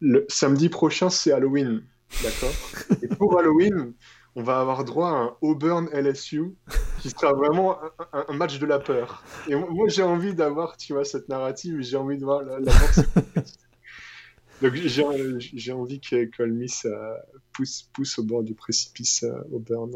Le 0.00 0.24
samedi 0.28 0.68
prochain, 0.68 1.10
c'est 1.10 1.32
Halloween. 1.32 1.82
D'accord? 2.22 2.54
Et 3.02 3.08
pour 3.08 3.38
Halloween, 3.38 3.92
on 4.34 4.42
va 4.42 4.60
avoir 4.60 4.84
droit 4.84 5.08
à 5.08 5.12
un 5.12 5.36
Auburn 5.40 5.88
LSU 5.92 6.54
qui 7.00 7.10
sera 7.10 7.32
vraiment 7.32 7.78
un, 8.12 8.32
match 8.32 8.58
de 8.58 8.66
la 8.66 8.78
peur. 8.78 9.22
Et 9.48 9.54
moi, 9.54 9.88
j'ai 9.88 10.02
envie 10.02 10.34
d'avoir, 10.34 10.76
tu 10.76 10.92
vois, 10.92 11.04
cette 11.04 11.28
narrative, 11.28 11.80
j'ai 11.80 11.96
envie 11.96 12.18
de 12.18 12.24
voir 12.24 12.42
la, 12.42 12.58
Donc, 14.62 14.74
j'ai 14.74 15.72
envie 15.72 16.00
que 16.00 16.24
Colmis 16.36 16.82
pousse, 17.52 17.88
pousse 17.92 18.18
au 18.18 18.24
bord 18.24 18.42
du 18.42 18.54
précipice 18.54 19.22
euh, 19.22 19.40
Auburn. 19.52 19.92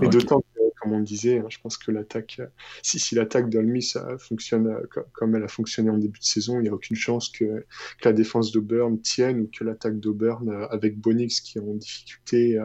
Et 0.00 0.08
d'autant 0.08 0.42
comme 0.82 0.92
on 0.92 1.00
disait, 1.00 1.38
hein, 1.38 1.46
je 1.48 1.58
pense 1.60 1.78
que 1.78 1.90
l'attaque, 1.90 2.36
euh, 2.40 2.46
si, 2.82 2.98
si 2.98 3.14
l'attaque 3.14 3.48
d'Olmis 3.48 3.94
fonctionne 4.18 4.66
euh, 4.66 5.02
comme 5.12 5.36
elle 5.36 5.44
a 5.44 5.48
fonctionné 5.48 5.90
en 5.90 5.98
début 5.98 6.18
de 6.18 6.24
saison, 6.24 6.58
il 6.58 6.64
n'y 6.64 6.68
a 6.68 6.74
aucune 6.74 6.96
chance 6.96 7.28
que, 7.28 7.64
la 8.04 8.12
défense 8.12 8.50
d'Auburn 8.52 9.00
tienne 9.00 9.40
ou 9.40 9.50
que 9.56 9.64
l'attaque 9.64 10.00
d'Auburn, 10.00 10.66
avec 10.70 10.98
Bonix 10.98 11.40
qui 11.40 11.58
est 11.58 11.60
en 11.60 11.74
difficulté, 11.74 12.58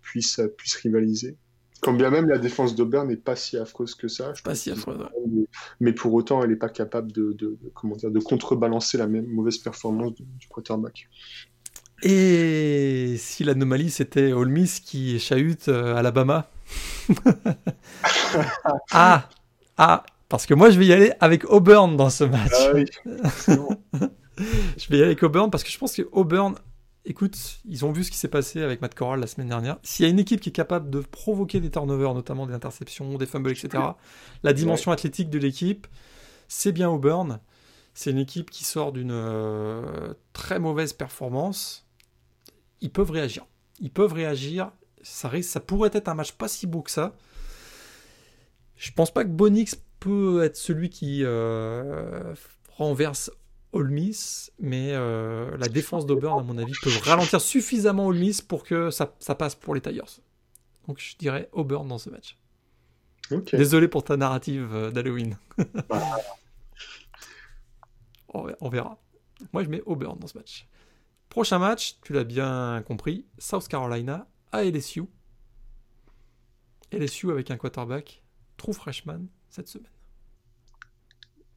puisse, 0.00 0.40
puisse 0.56 0.74
rivaliser. 0.76 1.36
Quand 1.82 1.92
bien 1.92 2.10
même 2.10 2.28
la 2.28 2.38
défense 2.38 2.74
d'Auburn 2.74 3.06
n'est 3.06 3.16
pas 3.16 3.36
si 3.36 3.56
affreuse 3.56 3.94
que 3.94 4.08
ça. 4.08 4.32
Pas 4.42 4.54
si 4.54 4.70
affreuse. 4.70 4.98
Mais, 5.80 5.92
pour 5.92 6.14
autant, 6.14 6.42
elle 6.42 6.50
n'est 6.50 6.56
pas 6.56 6.68
capable 6.68 7.12
de, 7.12 7.58
comment 7.74 7.96
dire, 7.96 8.10
de 8.10 8.18
contrebalancer 8.18 8.96
la 8.98 9.06
même 9.06 9.26
mauvaise 9.26 9.58
performance 9.58 10.14
du, 10.14 10.48
quarterback. 10.48 11.08
Et 12.02 13.16
si 13.18 13.44
l'anomalie 13.44 13.90
c'était 13.90 14.32
Ole 14.32 14.50
Miss 14.50 14.80
qui 14.80 15.18
chahute 15.18 15.68
euh, 15.68 15.94
Alabama? 15.94 16.50
Ah 18.90 19.28
Ah 19.76 20.04
Parce 20.28 20.46
que 20.46 20.54
moi 20.54 20.70
je 20.70 20.78
vais 20.78 20.86
y 20.86 20.92
aller 20.92 21.12
avec 21.20 21.44
Auburn 21.44 21.96
dans 21.96 22.10
ce 22.10 22.24
match. 22.24 22.52
Ah 22.52 22.70
oui, 22.74 22.84
je 24.76 24.88
vais 24.88 24.96
y 24.96 25.00
aller 25.00 25.04
avec 25.04 25.22
Auburn 25.22 25.50
parce 25.50 25.64
que 25.64 25.70
je 25.70 25.78
pense 25.78 25.94
que 25.94 26.08
Auburn 26.12 26.56
écoute, 27.06 27.60
ils 27.64 27.84
ont 27.84 27.92
vu 27.92 28.04
ce 28.04 28.10
qui 28.10 28.18
s'est 28.18 28.28
passé 28.28 28.62
avec 28.62 28.82
Matt 28.82 28.94
Corral 28.94 29.20
la 29.20 29.26
semaine 29.26 29.48
dernière. 29.48 29.78
S'il 29.82 30.04
y 30.04 30.08
a 30.08 30.10
une 30.10 30.18
équipe 30.18 30.40
qui 30.40 30.50
est 30.50 30.52
capable 30.52 30.90
de 30.90 31.00
provoquer 31.00 31.60
des 31.60 31.70
turnovers, 31.70 32.12
notamment 32.14 32.46
des 32.46 32.54
interceptions, 32.54 33.16
des 33.16 33.26
fumbles, 33.26 33.50
etc., 33.50 33.82
la 34.42 34.52
dimension 34.52 34.92
athlétique 34.92 35.30
de 35.30 35.38
l'équipe, 35.38 35.86
c'est 36.48 36.72
bien 36.72 36.90
Auburn. 36.90 37.40
C'est 37.94 38.10
une 38.10 38.18
équipe 38.18 38.50
qui 38.50 38.64
sort 38.64 38.92
d'une 38.92 39.10
euh, 39.12 40.12
très 40.32 40.58
mauvaise 40.58 40.92
performance. 40.92 41.86
Ils 42.82 42.90
peuvent 42.90 43.10
réagir. 43.10 43.46
Ils 43.80 43.90
peuvent 43.90 44.12
réagir. 44.12 44.70
Ça, 45.06 45.30
ça 45.40 45.60
pourrait 45.60 45.90
être 45.92 46.08
un 46.08 46.14
match 46.14 46.32
pas 46.32 46.48
si 46.48 46.66
beau 46.66 46.82
que 46.82 46.90
ça. 46.90 47.14
Je 48.76 48.90
pense 48.90 49.14
pas 49.14 49.22
que 49.22 49.28
Bonix 49.28 49.76
peut 50.00 50.42
être 50.42 50.56
celui 50.56 50.90
qui 50.90 51.20
euh, 51.22 52.34
renverse 52.72 53.30
All 53.72 53.88
Miss, 53.88 54.50
mais 54.58 54.94
euh, 54.94 55.56
la 55.58 55.68
défense 55.68 56.06
d'Auburn, 56.06 56.40
à 56.40 56.42
mon 56.42 56.58
avis, 56.58 56.72
peut 56.82 56.90
ralentir 57.04 57.40
suffisamment 57.40 58.10
All 58.10 58.16
Miss 58.16 58.42
pour 58.42 58.64
que 58.64 58.90
ça, 58.90 59.06
passe 59.38 59.54
pour 59.54 59.76
les 59.76 59.80
Tigers. 59.80 60.20
Donc 60.88 60.98
je 60.98 61.16
dirais 61.16 61.48
Auburn 61.52 61.86
dans 61.86 61.98
ce 61.98 62.10
match. 62.10 62.36
Désolé 63.52 63.86
pour 63.86 64.02
ta 64.02 64.16
narrative 64.16 64.74
euh, 64.74 64.90
d'Halloween. 64.90 65.38
on 68.34 68.68
verra. 68.68 68.98
Moi, 69.52 69.62
je 69.62 69.68
mets 69.68 69.82
Auburn 69.86 70.18
dans 70.18 70.26
ce 70.26 70.36
match. 70.36 70.66
Prochain 71.28 71.60
match, 71.60 72.00
tu 72.02 72.12
l'as 72.12 72.24
bien 72.24 72.82
compris, 72.86 73.24
South 73.38 73.68
Carolina 73.68 74.26
à 74.56 74.64
LSU. 74.64 75.02
LSU 76.92 77.30
avec 77.30 77.50
un 77.50 77.56
quarterback, 77.56 78.22
true 78.56 78.72
freshman 78.72 79.26
cette 79.50 79.68
semaine. 79.68 79.90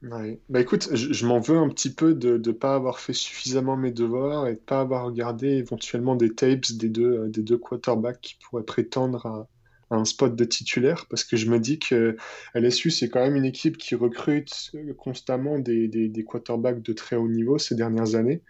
Bah 0.02 0.60
écoute, 0.60 0.88
je, 0.94 1.26
m'en 1.26 1.40
veux 1.40 1.58
un 1.58 1.68
petit 1.68 1.92
peu 1.92 2.14
de 2.14 2.38
ne 2.38 2.52
pas 2.52 2.74
avoir 2.74 3.00
fait 3.00 3.12
suffisamment 3.12 3.76
mes 3.76 3.90
devoirs 3.90 4.46
et 4.46 4.54
de 4.54 4.58
pas 4.58 4.80
avoir 4.80 5.04
regardé 5.04 5.48
éventuellement 5.48 6.16
des 6.16 6.34
tapes 6.34 6.72
des 6.72 6.88
deux, 6.88 7.18
euh, 7.18 7.28
des 7.28 7.42
deux 7.42 7.58
quarterbacks 7.58 8.20
qui 8.22 8.38
pourraient 8.42 8.64
prétendre 8.64 9.46
un 9.90 10.04
spot 10.06 10.34
de 10.34 10.44
titulaire 10.44 11.04
parce 11.10 11.22
que 11.24 11.36
je 11.36 11.50
me 11.50 11.60
dis 11.60 11.78
que 11.78 12.16
LSU, 12.54 12.90
c'est 12.90 13.10
quand 13.10 13.20
même 13.20 13.36
une 13.36 13.44
équipe 13.44 13.76
qui 13.76 13.94
recrute 13.94 14.72
constamment 14.96 15.58
des, 15.58 15.86
des, 15.86 16.08
des 16.08 16.24
quarterbacks 16.24 16.80
de 16.80 16.92
très 16.94 17.16
haut 17.16 17.28
niveau 17.28 17.58
ces 17.58 17.74
dernières 17.74 18.14
années. 18.14 18.42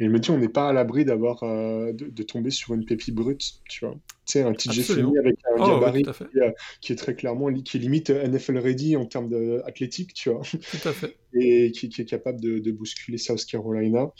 Et 0.00 0.06
je 0.06 0.08
me 0.08 0.18
dis, 0.18 0.30
on 0.30 0.38
n'est 0.38 0.48
pas 0.48 0.70
à 0.70 0.72
l'abri 0.72 1.04
d'avoir 1.04 1.42
euh, 1.42 1.92
de, 1.92 2.22
tomber 2.22 2.48
sur 2.48 2.72
une 2.72 2.86
pépite 2.86 3.14
brute, 3.14 3.60
tu 3.68 3.84
vois. 3.84 3.94
Tu 4.24 4.32
sais, 4.32 4.42
un 4.42 4.54
TJ 4.54 4.80
fini 4.80 5.18
avec 5.18 5.36
un 5.44 5.62
oh, 5.62 5.74
gabarit 5.74 6.04
euh, 6.06 6.50
qui, 6.80 6.92
est 6.92 6.96
très 6.96 7.14
clairement, 7.14 7.52
qui 7.52 7.76
est 7.76 7.80
limite 7.80 8.08
NFL 8.08 8.56
ready 8.56 8.96
en 8.96 9.04
termes 9.04 9.28
d'athlétique, 9.28 10.14
tu 10.14 10.30
vois. 10.30 10.40
Tout 10.50 10.88
à 10.88 10.92
fait. 10.94 11.16
Et 11.34 11.70
qui, 11.72 11.86
est 11.86 12.04
capable 12.06 12.40
de, 12.40 12.70
bousculer 12.70 13.18
South 13.18 13.44
Carolina. 13.44 14.10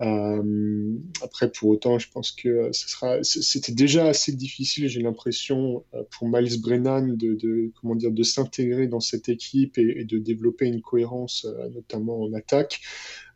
Euh, 0.00 0.94
après, 1.22 1.52
pour 1.52 1.68
autant, 1.68 1.98
je 1.98 2.08
pense 2.10 2.32
que 2.32 2.70
ce 2.72 2.88
sera, 2.88 3.22
c'était 3.22 3.72
déjà 3.72 4.06
assez 4.06 4.32
difficile, 4.32 4.88
j'ai 4.88 5.02
l'impression, 5.02 5.84
pour 6.10 6.28
Miles 6.28 6.58
Brennan 6.62 7.14
de, 7.16 7.70
comment 7.80 7.96
dire, 7.96 8.12
de 8.12 8.22
s'intégrer 8.22 8.86
dans 8.86 9.00
cette 9.00 9.28
équipe 9.28 9.76
et, 9.76 10.00
et, 10.00 10.04
de 10.04 10.18
développer 10.18 10.66
une 10.66 10.80
cohérence, 10.80 11.46
notamment 11.74 12.22
en 12.22 12.32
attaque. 12.32 12.80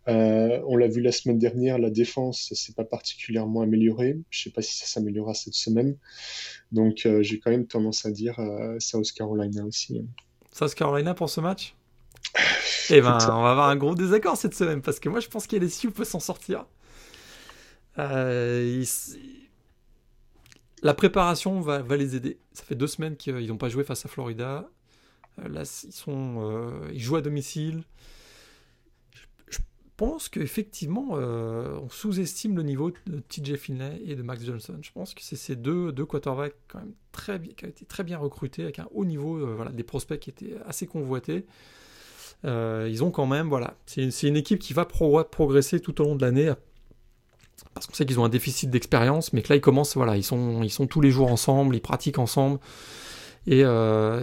Euh, 0.09 0.61
on 0.67 0.77
l'a 0.77 0.89
vu 0.89 1.01
la 1.01 1.13
semaine 1.13 1.39
dernière, 1.39 1.79
la 1.79 1.91
défense 1.91 2.51
ne 2.51 2.57
s'est 2.57 2.73
pas 2.73 2.85
particulièrement 2.85 3.61
améliorée. 3.63 4.19
Je 4.31 4.41
ne 4.41 4.43
sais 4.45 4.51
pas 4.51 4.63
si 4.63 4.77
ça 4.77 4.87
s'améliorera 4.87 5.35
cette 5.35 5.55
semaine. 5.55 5.97
Donc 6.73 7.07
euh, 7.07 7.23
j'ai 7.23 7.39
quand 7.39 7.51
même 7.51 7.67
tendance 7.67 8.05
à 8.05 8.11
dire 8.11 8.39
euh, 8.41 8.77
South 8.81 9.13
Carolina 9.13 9.65
aussi. 9.65 10.05
South 10.53 10.75
Carolina 10.75 11.15
pour 11.15 11.31
ce 11.31 11.41
match? 11.41 11.75
Eh 12.91 13.01
ben, 13.01 13.17
on 13.31 13.43
va 13.43 13.53
avoir 13.53 13.69
un 13.69 13.77
gros 13.77 13.95
désaccord 13.95 14.37
cette 14.37 14.55
semaine 14.55 14.83
parce 14.83 14.99
que 14.99 15.09
moi 15.09 15.21
je 15.21 15.29
pense 15.29 15.47
qu'LSU 15.47 15.93
peut 15.93 16.05
s'en 16.05 16.19
sortir. 16.19 16.67
La 17.97 18.05
préparation 20.97 21.61
va, 21.61 21.81
va, 21.81 21.97
les 21.97 22.17
aider. 22.17 22.39
Ça 22.53 22.65
fait 22.65 22.75
deux 22.75 22.89
semaines 22.89 23.17
qu'ils 23.17 23.47
n'ont 23.47 23.57
pas 23.57 23.69
joué 23.69 23.85
face 23.85 24.05
à 24.05 24.09
Florida. 24.09 24.69
Là, 25.39 25.63
ils, 25.85 25.93
sont, 25.93 26.73
ils 26.93 27.01
jouent 27.01 27.17
à 27.17 27.23
domicile 27.23 27.85
pense 29.97 30.29
qu'effectivement, 30.29 31.11
euh, 31.13 31.79
on 31.83 31.89
sous-estime 31.89 32.57
le 32.57 32.63
niveau 32.63 32.93
de 33.07 33.21
TJ 33.21 33.57
Finlay 33.57 34.01
et 34.05 34.15
de 34.15 34.23
Max 34.23 34.45
Johnson. 34.45 34.77
Je 34.81 34.91
pense 34.93 35.15
que 35.15 35.23
c'est 35.23 35.37
ces 35.37 35.57
deux, 35.57 35.93
deux 35.93 36.07
quarterbacks 36.07 36.55
quand 36.69 36.79
même 36.79 36.93
très, 37.13 37.41
qui 37.41 37.65
ont 37.65 37.69
été 37.69 37.85
très 37.85 38.05
bien 38.05 38.19
recrutés, 38.19 38.63
avec 38.63 38.79
un 38.79 38.89
haut 38.95 39.05
niveau, 39.05 39.37
euh, 39.37 39.55
voilà, 39.55 39.71
des 39.71 39.83
prospects 39.83 40.19
qui 40.19 40.31
étaient 40.31 40.57
assez 40.67 40.87
convoités. 40.87 41.47
Euh, 42.45 42.89
ils 42.91 43.05
ont 43.05 43.11
quand 43.11 43.27
même, 43.27 43.49
voilà, 43.49 43.77
c'est 43.87 44.23
une, 44.23 44.37
équipe 44.37 44.59
qui 44.59 44.73
va 44.73 44.85
progresser 44.85 45.79
tout 45.81 46.01
au 46.01 46.05
long 46.05 46.17
de 46.17 46.23
l'année, 46.23 46.53
parce 47.75 47.87
qu'on 47.87 47.95
sait 47.95 48.05
qu'ils 48.05 48.19
ont 48.19 48.25
un 48.25 48.29
déficit 48.29 48.71
d'expérience, 48.71 49.33
mais 49.33 49.43
que 49.43 49.51
là 49.51 49.57
ils 49.57 49.61
commencent, 49.61 49.95
voilà, 49.95 50.17
ils 50.17 50.25
sont, 50.25 50.63
ils 50.63 50.71
sont 50.71 50.87
tous 50.89 51.01
les 51.01 51.11
jours 51.11 51.31
ensemble, 51.31 51.77
ils 51.77 51.81
pratiquent 51.81 52.19
ensemble. 52.19 52.59
Et 53.47 53.63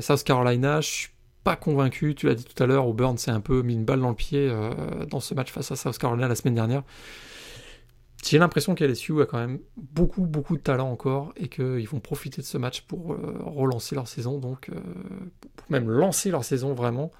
South 0.02 0.24
Carolina, 0.24 0.82
je 0.82 0.88
suis 0.88 1.10
pas 1.44 1.56
convaincu. 1.56 2.16
Tu 2.16 2.28
l'as 2.28 2.36
dit 2.36 2.46
tout 2.46 2.62
à 2.62 2.66
l'heure, 2.66 2.88
Auburn 2.88 3.18
s'est 3.18 3.32
un 3.32 3.42
peu 3.42 3.62
mis 3.62 3.74
une 3.74 3.86
balle 3.86 4.02
dans 4.02 4.10
le 4.10 4.16
pied 4.16 4.50
euh, 4.50 5.06
dans 5.06 5.20
ce 5.20 5.34
match 5.34 5.52
face 5.52 5.72
à 5.72 5.76
South 5.76 5.98
Carolina 5.98 6.28
la 6.28 6.36
semaine 6.36 6.56
dernière. 6.56 6.84
J'ai 8.26 8.38
l'impression 8.38 8.76
qu'LSU 8.76 9.22
a 9.22 9.26
quand 9.26 9.38
même 9.38 9.60
beaucoup, 9.78 10.26
beaucoup 10.26 10.58
de 10.58 10.62
talent 10.62 10.92
encore 10.92 11.34
et 11.38 11.48
qu'ils 11.48 11.88
vont 11.88 12.02
profiter 12.02 12.42
de 12.42 12.46
ce 12.46 12.58
match 12.58 12.82
pour 12.82 13.14
euh, 13.14 13.38
relancer 13.46 13.96
leur 13.96 14.08
saison, 14.08 14.40
donc 14.40 14.70
euh, 14.70 14.80
pour 15.56 15.72
même 15.72 15.90
lancer 15.90 16.30
leur 16.30 16.44
saison 16.44 16.74
vraiment. 16.74 17.12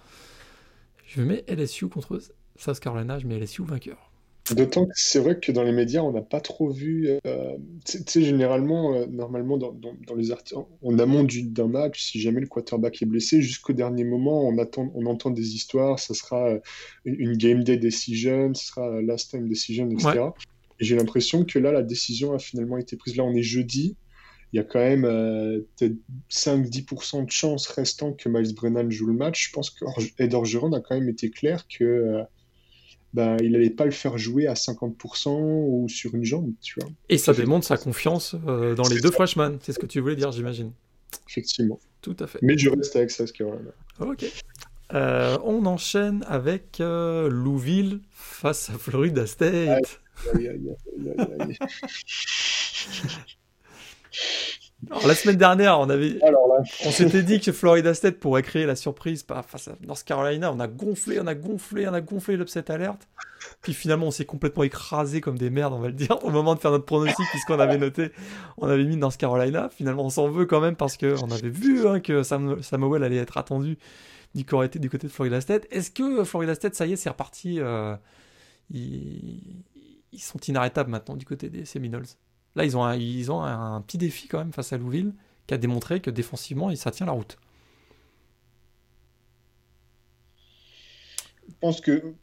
Je 1.06 1.22
mets 1.22 1.46
LSU 1.48 1.88
contre 1.88 2.20
South 2.58 2.80
Carolina, 2.80 3.18
je 3.18 3.28
mets 3.28 3.40
LSU 3.40 3.64
vainqueur. 3.64 4.09
D'autant 4.56 4.86
que 4.86 4.92
c'est 4.96 5.20
vrai 5.20 5.40
que 5.40 5.52
dans 5.52 5.64
les 5.64 5.72
médias, 5.72 6.02
on 6.02 6.12
n'a 6.12 6.22
pas 6.22 6.42
trop 6.42 6.70
vu. 6.70 7.10
Euh, 7.26 7.58
tu 7.86 8.00
sais, 8.06 8.22
généralement, 8.22 8.94
euh, 8.94 9.06
normalement, 9.06 9.58
dans, 9.58 9.74
dans, 9.74 10.16
les 10.16 10.32
articles, 10.32 10.60
en 10.82 11.00
amont 11.00 11.26
d'un 11.26 11.68
match, 11.68 12.02
si 12.02 12.20
jamais 12.20 12.42
le 12.42 12.48
quarterback 12.48 13.02
est 13.02 13.06
blessé, 13.06 13.42
jusqu'au 13.42 13.74
dernier 13.74 14.04
moment, 14.04 14.48
on, 14.48 14.58
attend, 14.58 14.92
on 14.96 15.06
entend 15.06 15.30
des 15.30 15.56
histoires. 15.56 16.00
Ça 16.00 16.14
sera 16.14 16.50
euh, 16.50 16.60
une 17.06 17.38
game 17.38 17.64
day 17.64 17.78
decision, 17.78 18.54
ce 18.54 18.68
sera 18.68 19.02
last 19.02 19.32
time 19.32 19.48
decision, 19.48 19.90
etc. 19.90 20.20
Et 20.80 20.86
j'ai 20.86 20.96
l'impression 20.96 21.46
que 21.46 21.60
là, 21.60 21.72
la 21.72 21.84
décision 21.84 22.34
a 22.34 22.40
finalement 22.40 22.78
été 22.78 22.96
prise. 22.96 23.16
Là, 23.18 23.24
on 23.24 23.34
est 23.34 23.44
jeudi. 23.44 23.98
Il 24.52 24.58
y 24.58 24.60
a 24.60 24.64
quand 24.64 24.80
même 24.80 25.04
peut-être 25.78 25.96
5-10% 26.32 27.26
de 27.26 27.30
chances 27.30 27.68
restant 27.68 28.14
que 28.14 28.30
Miles 28.30 28.56
Brennan 28.56 28.90
joue 28.90 29.06
le 29.06 29.14
match. 29.14 29.50
Je 29.50 29.54
pense 29.54 29.70
qu'Ed 29.70 30.34
Orgeron 30.34 30.74
a 30.74 30.80
quand 30.80 30.96
même 30.96 31.10
été 31.10 31.30
clair 31.30 31.68
que 31.68 32.24
bah, 33.14 33.38
il 33.42 33.52
n'allait 33.52 33.70
pas 33.70 33.86
le 33.86 33.92
faire 33.92 34.18
jouer 34.18 34.48
à 34.48 34.54
50% 34.54 35.30
ou 35.30 35.88
sur 35.90 36.14
une 36.16 36.24
jambe, 36.24 36.52
tu 36.62 36.80
vois. 36.80 36.90
Et 37.10 37.18
ça 37.18 37.34
démontre 37.34 37.66
sa 37.66 37.78
confiance 37.78 38.36
euh, 38.48 38.76
dans 38.76 38.88
les 38.88 39.00
deux 39.02 39.12
freshmen, 39.12 39.58
c'est 39.62 39.74
ce 39.74 39.80
que 39.80 39.86
tu 39.86 40.00
voulais 40.00 40.16
dire, 40.16 40.32
j'imagine. 40.32 40.72
Effectivement. 41.28 41.80
Tout 42.02 42.16
à 42.20 42.28
fait. 42.28 42.40
Mais 42.42 42.58
je 42.58 42.70
reste 42.70 42.96
avec 42.96 43.12
ça, 43.12 43.28
ce 43.28 43.34
Carolina. 43.34 43.72
Ok. 44.00 44.26
Euh, 44.94 45.38
on 45.44 45.66
enchaîne 45.66 46.24
avec 46.28 46.80
euh, 46.80 47.30
Louville 47.30 48.00
face 48.12 48.70
à 48.70 48.74
Florida 48.74 49.28
State. 49.28 50.02
Aïe, 50.34 50.48
aïe, 50.48 50.76
aïe, 51.40 51.58
Alors, 54.90 55.08
la 55.08 55.14
semaine 55.14 55.36
dernière, 55.36 55.80
on 55.80 55.90
avait, 55.90 56.20
on 56.86 56.92
s'était 56.92 57.22
dit 57.22 57.42
que 57.42 57.52
Florida 57.52 57.94
State 57.94 58.18
pourrait 58.18 58.44
créer 58.44 58.66
la 58.66 58.76
surprise 58.76 59.26
face 59.46 59.68
à 59.68 59.74
North 59.86 60.04
Carolina. 60.04 60.52
On 60.54 60.60
a 60.60 60.68
gonflé, 60.68 61.20
on 61.20 61.28
a 61.28 61.36
gonflé, 61.36 61.88
on 61.88 61.94
a 61.94 62.02
gonflé 62.02 62.38
l'upset 62.38 62.72
alerte. 62.72 63.08
Puis 63.62 63.74
finalement, 63.74 64.08
on 64.08 64.12
s'est 64.12 64.26
complètement 64.26 64.64
écrasé 64.64 65.20
comme 65.20 65.38
des 65.38 65.50
merdes, 65.50 65.74
on 65.74 65.80
va 65.80 65.88
le 65.88 65.94
dire, 65.94 66.24
au 66.24 66.30
moment 66.30 66.56
de 66.56 66.60
faire 66.60 66.72
notre 66.72 66.86
pronostic, 66.86 67.26
puisqu'on 67.30 67.60
avait 67.60 67.78
noté, 67.78 68.12
on 68.58 68.68
avait 68.68 68.86
mis 68.86 68.96
North 68.96 69.18
Carolina. 69.18 69.70
Finalement, 69.70 70.06
on 70.06 70.10
s'en 70.10 70.30
veut 70.30 70.46
quand 70.46 70.62
même 70.62 70.76
parce 70.76 70.98
qu'on 70.98 71.30
avait 71.30 71.50
vu 71.50 71.86
hein, 71.86 72.00
que 72.00 72.24
Samuel 72.24 73.04
allait 73.04 73.18
être 73.18 73.38
attendu 73.38 73.78
du 74.34 74.46
côté, 74.46 74.80
du 74.80 74.90
côté 74.90 75.08
de 75.08 75.12
Florida 75.12 75.42
State. 75.42 75.68
Est-ce 75.72 75.92
que 75.92 76.24
Florida 76.24 76.56
State, 76.56 76.76
ça 76.76 76.86
y 76.86 76.94
est, 76.94 76.96
c'est 76.96 77.10
reparti 77.10 77.60
euh, 77.60 77.96
ils, 78.72 79.64
ils 80.14 80.22
sont 80.22 80.40
inarrêtables 80.40 80.90
maintenant 80.90 81.18
du 81.18 81.26
côté 81.26 81.50
des 81.50 81.66
Seminoles? 81.66 82.06
Là, 82.56 82.66
ils 82.66 82.76
ont, 82.78 82.84
un, 82.84 82.98
ils 82.98 83.28
petit 83.86 83.98
défi 83.98 84.28
quand 84.28 84.40
même 84.40 84.54
face 84.54 84.74
à 84.74 84.78
Louville, 84.78 85.14
qui 85.48 85.54
a 85.54 85.58
démontré 85.58 86.02
que 86.02 86.10
défensivement, 86.10 86.74
ça 86.76 86.92
tient 86.92 87.06
la 87.06 87.12
route. 87.12 87.38
Je 91.48 91.54
pense 91.62 91.82
que 91.82 92.14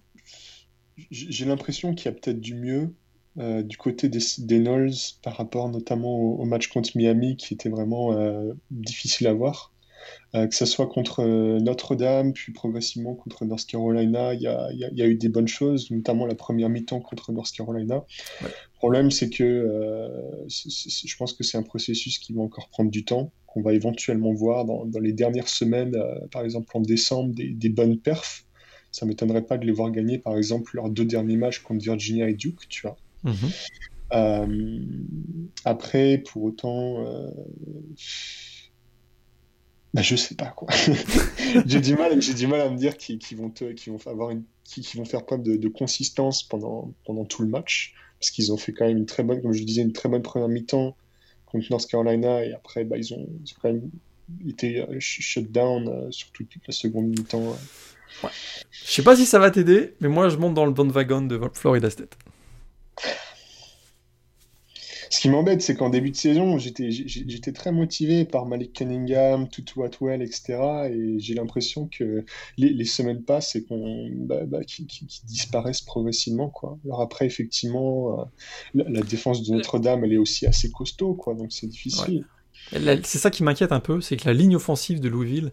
j'ai 1.11 1.45
l'impression 1.45 1.95
qu'il 1.95 2.07
y 2.07 2.09
a 2.09 2.13
peut-être 2.13 2.41
du 2.41 2.55
mieux 2.55 2.95
euh, 3.39 3.63
du 3.63 3.77
côté 3.77 4.09
des, 4.09 4.21
des 4.39 4.59
Knolls 4.59 4.95
par 5.23 5.37
rapport 5.37 5.69
notamment 5.69 6.17
au, 6.17 6.45
match 6.47 6.69
contre 6.69 6.97
Miami 6.97 7.37
qui 7.37 7.53
était 7.53 7.69
vraiment 7.69 8.15
euh, 8.15 8.55
difficile 8.71 9.27
à 9.27 9.35
voir. 9.35 9.73
Euh, 10.37 10.47
que 10.47 10.55
ce 10.55 10.67
soit 10.67 10.87
contre 10.87 11.21
euh, 11.21 11.59
Notre-Dame, 11.61 12.33
puis 12.33 12.53
progressivement 12.53 13.15
contre 13.15 13.45
North 13.45 13.67
Carolina, 13.67 14.35
il 14.35 14.43
y 14.43 14.49
a, 14.49 15.07
eu 15.07 15.15
des 15.15 15.29
bonnes 15.29 15.49
choses, 15.49 15.91
notamment 15.91 16.27
la 16.27 16.35
première 16.35 16.69
mi-temps 16.69 17.01
contre 17.01 17.33
North 17.33 17.53
Carolina. 17.53 18.05
Le 18.43 18.49
problème, 18.75 19.11
c'est 19.11 19.31
que 19.31 19.45
euh, 19.45 20.09
je 20.49 21.17
pense 21.17 21.33
que 21.33 21.43
c'est 21.43 21.57
un 21.57 21.63
processus 21.63 22.19
qui 22.19 22.35
va 22.35 22.43
encore 22.43 22.69
prendre 22.69 22.91
du 22.91 23.05
temps, 23.05 23.33
qu'on 23.47 23.63
va 23.63 23.73
éventuellement 23.73 24.35
voir 24.35 24.65
dans, 24.65 24.85
les 25.01 25.13
dernières 25.13 25.49
semaines, 25.49 25.97
par 26.31 26.43
exemple 26.43 26.69
en 26.75 26.81
décembre, 26.81 27.35
des, 27.35 27.69
bonnes 27.69 27.99
perfs. 27.99 28.45
Ça 28.91 29.07
ne 29.07 29.11
m'étonnerait 29.11 29.47
pas 29.47 29.59
de 29.59 29.65
les 29.65 29.73
voir 29.73 29.91
gagner, 29.91 30.19
par 30.19 30.37
exemple, 30.37 30.73
leurs 30.75 30.91
deux 30.91 31.05
derniers 31.05 31.37
matchs 31.37 31.61
contre 31.61 31.83
Virginia 31.83 32.29
et 32.29 32.35
Duke, 32.35 32.69
tu 32.69 32.83
vois. 32.83 32.97
Mhm. 33.25 35.49
après, 35.65 36.19
pour 36.19 36.45
autant, 36.45 37.05
bah, 39.95 40.03
je 40.03 40.17
sais 40.17 40.35
pas 40.35 40.47
quoi. 40.49 40.69
j'ai 41.67 41.81
du 41.81 41.95
mal, 41.95 42.21
j'ai 42.21 42.35
du 42.35 42.47
mal 42.47 42.61
à 42.61 42.71
me 42.71 42.77
dire 42.77 42.97
qu'ils 42.97 43.19
vont 43.37 43.53
vont 43.87 44.11
avoir 44.11 44.31
une, 44.31 44.45
vont 44.95 45.05
faire 45.05 45.25
preuve 45.25 45.43
de, 45.43 45.69
consistance 45.69 46.43
pendant 46.43 46.93
pendant 47.05 47.25
tout 47.25 47.43
le 47.43 47.49
match, 47.49 47.95
parce 48.21 48.31
qu'ils 48.31 48.53
ont 48.53 48.57
fait 48.57 48.73
quand 48.73 48.87
même 48.87 48.99
une 48.99 49.07
très 49.07 49.23
bonne, 49.23 49.41
comme 49.43 49.53
je 49.53 49.63
disais, 49.63 49.83
une 49.83 49.93
très 49.93 50.09
bonne 50.09 50.23
première 50.23 50.49
mi-temps 50.49 50.97
contre 51.47 51.67
North 51.71 51.87
Carolina 51.87 52.45
et 52.45 52.53
après 52.53 52.85
bah, 52.85 52.97
ils, 52.99 53.15
ont, 53.15 53.27
quand 53.63 53.73
même 53.73 53.89
été 54.47 54.81
euh, 54.81 54.97
shut 54.99 55.51
down 55.51 55.89
euh, 55.89 56.11
sur 56.11 56.31
toute 56.33 56.49
la 56.67 56.73
seconde 56.73 57.07
mi-temps. 57.07 57.57
Ouais. 58.23 58.31
Je 58.71 58.93
sais 58.93 59.03
pas 59.03 59.17
si 59.17 59.27
ça 59.27 59.39
va 59.39 59.51
t'aider, 59.51 59.95
mais 60.01 60.09
moi 60.09 60.29
je 60.29 60.37
monte 60.37 60.55
dans 60.55 60.67
le 60.67 60.73
bon 60.73 60.91
wagon 60.91 61.23
de 61.23 61.41
Florida 61.55 61.91
State. 61.91 62.17
Ce 65.11 65.21
qui 65.21 65.29
m'embête, 65.29 65.63
c'est 65.63 65.75
qu'en 65.75 65.91
début 65.91 66.11
de 66.11 66.17
saison, 66.17 66.59
j'étais 66.59 67.53
très 67.53 67.73
motivé 67.73 68.25
par 68.25 68.47
Malik 68.47 68.73
Cunningham, 68.73 69.49
Tutu 69.49 69.83
Atwell, 69.85 70.23
etc. 70.23 70.89
Et 70.91 71.19
j'ai 71.19 71.35
l'impression 71.35 71.89
que 71.89 72.25
les, 72.57 72.85
semaines 72.85 73.23
passent 73.23 73.57
et 73.57 73.67
bah, 73.71 74.45
bah, 74.47 74.65
qu'ils 74.65 74.87
disparaissent 75.25 75.83
progressivement. 75.83 76.53
Alors 76.85 77.01
après, 77.01 77.27
effectivement, 77.27 78.21
euh, 78.21 78.25
la, 78.75 79.03
défense 79.03 79.43
de 79.43 79.55
Notre-Dame, 79.55 80.05
elle 80.05 80.13
est 80.13 80.19
aussi 80.19 80.47
assez 80.47 80.71
costaud, 80.71 81.19
donc 81.27 81.53
c'est 81.53 81.67
difficile. 81.67 82.27
C'est 82.73 83.19
ça 83.19 83.31
qui 83.31 83.43
m'inquiète 83.43 83.73
un 83.73 83.81
peu, 83.81 84.01
c'est 84.01 84.17
que 84.17 84.27
la 84.27 84.35
ligne 84.35 84.57
offensive 84.57 85.01
de 85.01 85.09
Louisville, 85.09 85.53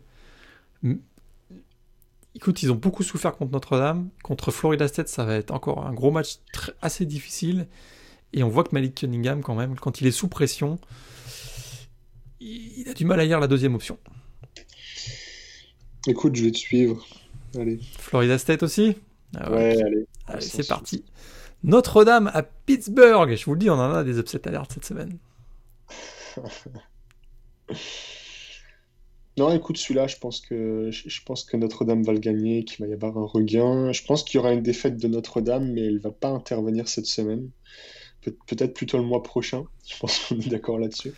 écoute, 2.36 2.64
ils 2.64 2.72
ont 2.72 2.76
beaucoup 2.76 3.04
souffert 3.04 3.36
contre 3.36 3.52
Notre-Dame. 3.52 4.10
Contre 4.24 4.52
Florida 4.52 4.88
State, 4.88 5.08
ça 5.08 5.24
va 5.24 5.36
être 5.36 5.52
encore 5.52 5.86
un 5.86 5.94
gros 5.94 6.12
match 6.12 6.40
assez 6.82 7.06
difficile. 7.06 7.68
Et 8.34 8.44
on 8.44 8.50
voit 8.50 8.64
que 8.64 8.70
Malik 8.74 8.96
Cunningham, 8.96 9.42
quand 9.42 9.56
même, 9.56 9.76
quand 9.76 10.02
il 10.02 10.08
est 10.08 10.12
sous 10.12 10.28
pression, 10.28 10.80
il 12.40 12.90
a 12.90 12.94
du 12.94 13.06
mal 13.06 13.20
à 13.20 13.26
lire 13.26 13.40
la 13.40 13.48
deuxième 13.48 13.76
option. 13.76 13.98
Écoute, 16.08 16.36
je 16.36 16.46
vais 16.46 16.52
te 16.52 16.58
suivre. 16.58 17.06
Allez. 17.56 17.80
Florida 17.98 18.38
State 18.38 18.64
aussi? 18.64 18.98
Ah 19.38 19.52
ouais, 19.52 19.82
allez. 19.82 20.06
allez 20.28 20.42
c'est 20.42 20.68
parti. 20.68 21.04
Notre-Dame 21.64 22.30
à 22.34 22.44
Pittsburgh. 22.44 23.36
Je 23.36 23.46
vous 23.46 23.54
le 23.54 23.60
dis, 23.60 23.70
on 23.70 23.76
en 23.76 23.94
a 23.94 24.04
des 24.04 24.20
upset 24.20 24.46
alertes 24.48 24.74
cette 24.74 24.86
semaine. 24.86 25.18
non, 29.38 29.54
écoute, 29.54 29.78
celui-là, 29.78 30.08
je 30.08 30.18
pense 30.18 30.42
que 30.42 30.90
je 30.92 31.24
pense 31.24 31.46
que 31.46 31.56
Notre-Dame 31.56 32.04
va 32.04 32.12
le 32.12 32.20
gagner, 32.20 32.66
qu'il 32.66 32.84
va 32.84 32.90
y 32.90 32.94
avoir 32.94 33.18
un 33.18 33.26
regain. 33.26 33.94
Je 33.94 34.04
pense 34.04 34.24
qu'il 34.24 34.40
y 34.40 34.42
aura 34.42 34.52
une 34.52 34.64
défaite 34.64 34.98
de 34.98 35.08
Notre-Dame, 35.08 35.72
mais 35.72 35.86
elle 35.86 36.00
va 36.00 36.12
pas 36.12 36.30
intervenir 36.30 36.90
cette 36.90 37.06
semaine. 37.06 37.50
Peut-être 38.32 38.74
plutôt 38.74 38.98
le 38.98 39.04
mois 39.04 39.24
prochain. 39.24 39.66
Je 39.88 39.98
pense 39.98 40.20
qu'on 40.20 40.40
est 40.40 40.50
d'accord 40.50 40.80
là-dessus. 40.80 41.14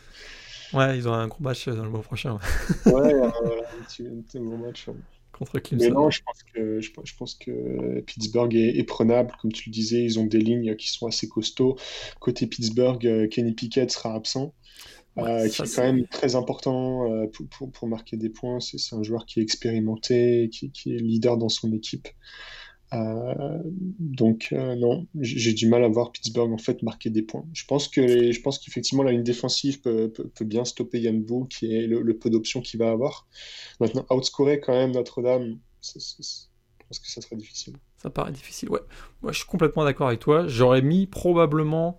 Ouais, 0.74 0.98
ils 0.98 1.08
ont 1.08 1.14
un 1.14 1.28
gros 1.28 1.44
match 1.44 1.68
dans 1.68 1.84
le 1.84 1.90
mois 1.90 2.02
prochain. 2.02 2.40
ouais, 2.86 3.14
un, 3.14 3.28
un, 3.28 4.40
gros 4.42 4.58
match. 4.58 4.88
Contre 5.32 5.60
Clemson. 5.60 5.86
Mais 5.86 5.92
non, 5.92 6.10
je 6.10 6.22
pense 6.24 6.44
que, 6.44 6.80
je, 6.80 7.16
pense 7.18 7.36
que 7.36 8.00
Pittsburgh 8.02 8.56
est, 8.56 8.84
prenable. 8.84 9.34
Comme 9.42 9.52
tu 9.52 9.70
le 9.70 9.74
disais, 9.74 10.02
ils 10.02 10.18
ont 10.18 10.26
des 10.26 10.40
lignes 10.40 10.76
qui 10.76 10.90
sont 10.90 11.08
assez 11.08 11.28
costauds. 11.28 11.78
Côté 12.20 12.48
Pittsburgh, 12.48 13.06
euh, 13.06 13.28
Kenny 13.28 13.54
Pickett 13.54 13.92
sera 13.92 14.14
absent. 14.14 14.54
Euh, 15.18 15.48
qui 15.48 15.62
est 15.62 15.76
quand 15.76 15.84
même 15.84 16.06
très 16.08 16.36
important 16.36 17.10
euh, 17.10 17.28
pour, 17.28 17.48
pour, 17.48 17.72
pour, 17.72 17.88
marquer 17.88 18.18
des 18.18 18.30
points. 18.30 18.60
C'est 18.60 18.96
un 18.96 19.04
joueur 19.04 19.26
qui 19.26 19.40
est 19.40 19.44
expérimenté, 19.44 20.50
qui, 20.52 20.72
qui, 20.72 20.94
est 20.94 21.00
leader 21.00 21.38
dans 21.38 21.48
son 21.48 21.72
équipe. 21.72 22.10
Euh, 22.94 23.62
donc 24.00 24.50
euh, 24.52 24.76
non, 24.76 25.08
j'ai 25.20 25.54
du 25.54 25.68
mal 25.68 25.84
à 25.84 25.88
voir 25.88 26.12
Pittsburgh 26.12 26.52
en 26.52 26.58
fait 26.58 26.84
marquer 26.84 27.10
des 27.10 27.24
points. 27.24 27.46
Je 27.54 27.66
pense 27.66 27.88
que 27.88 28.32
je 28.32 28.42
pense 28.42 28.60
qu'effectivement 28.60 29.04
la 29.04 29.12
ligne 29.12 29.24
défensive 29.24 29.82
peut, 29.82 30.10
peut, 30.10 30.46
bien 30.46 30.66
stopper 30.66 31.00
Yann 31.00 31.22
Bou, 31.22 31.46
qui 31.46 31.76
est 31.76 31.88
le, 31.88 32.18
peu 32.18 32.30
d'options 32.30 32.62
qu'il 32.62 32.80
va 32.80 32.92
avoir. 32.92 33.28
Maintenant, 33.80 34.06
outscorer 34.12 34.60
quand 34.60 34.74
même 34.74 34.92
Notre-Dame, 34.92 35.58
je 35.82 35.92
pense 35.94 37.00
que 37.00 37.08
ça 37.08 37.22
serait 37.22 37.36
difficile. 37.36 37.76
Ça 37.98 38.10
paraît 38.12 38.32
difficile, 38.32 38.70
ouais. 38.70 38.82
Moi, 39.24 39.32
je 39.32 39.40
suis 39.40 39.48
complètement 39.48 39.84
d'accord 39.84 40.08
avec 40.08 40.20
toi. 40.20 40.48
J'aurais 40.48 40.84
mis 40.84 41.08
probablement, 41.08 41.98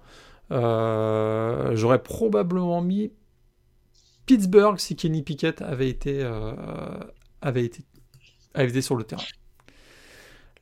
euh, 0.52 1.74
j'aurais 1.74 2.02
probablement 2.02 2.80
mis 2.80 3.10
Pittsburgh 4.26 4.78
si 4.78 4.94
Kenny 4.94 5.22
Pickett 5.22 5.62
avait 5.62 5.88
été, 5.88 6.22
avait 7.42 7.64
été, 7.64 7.82
avait 8.54 8.70
été 8.70 8.82
sur 8.82 8.94
le 8.94 9.02
terrain. 9.02 9.24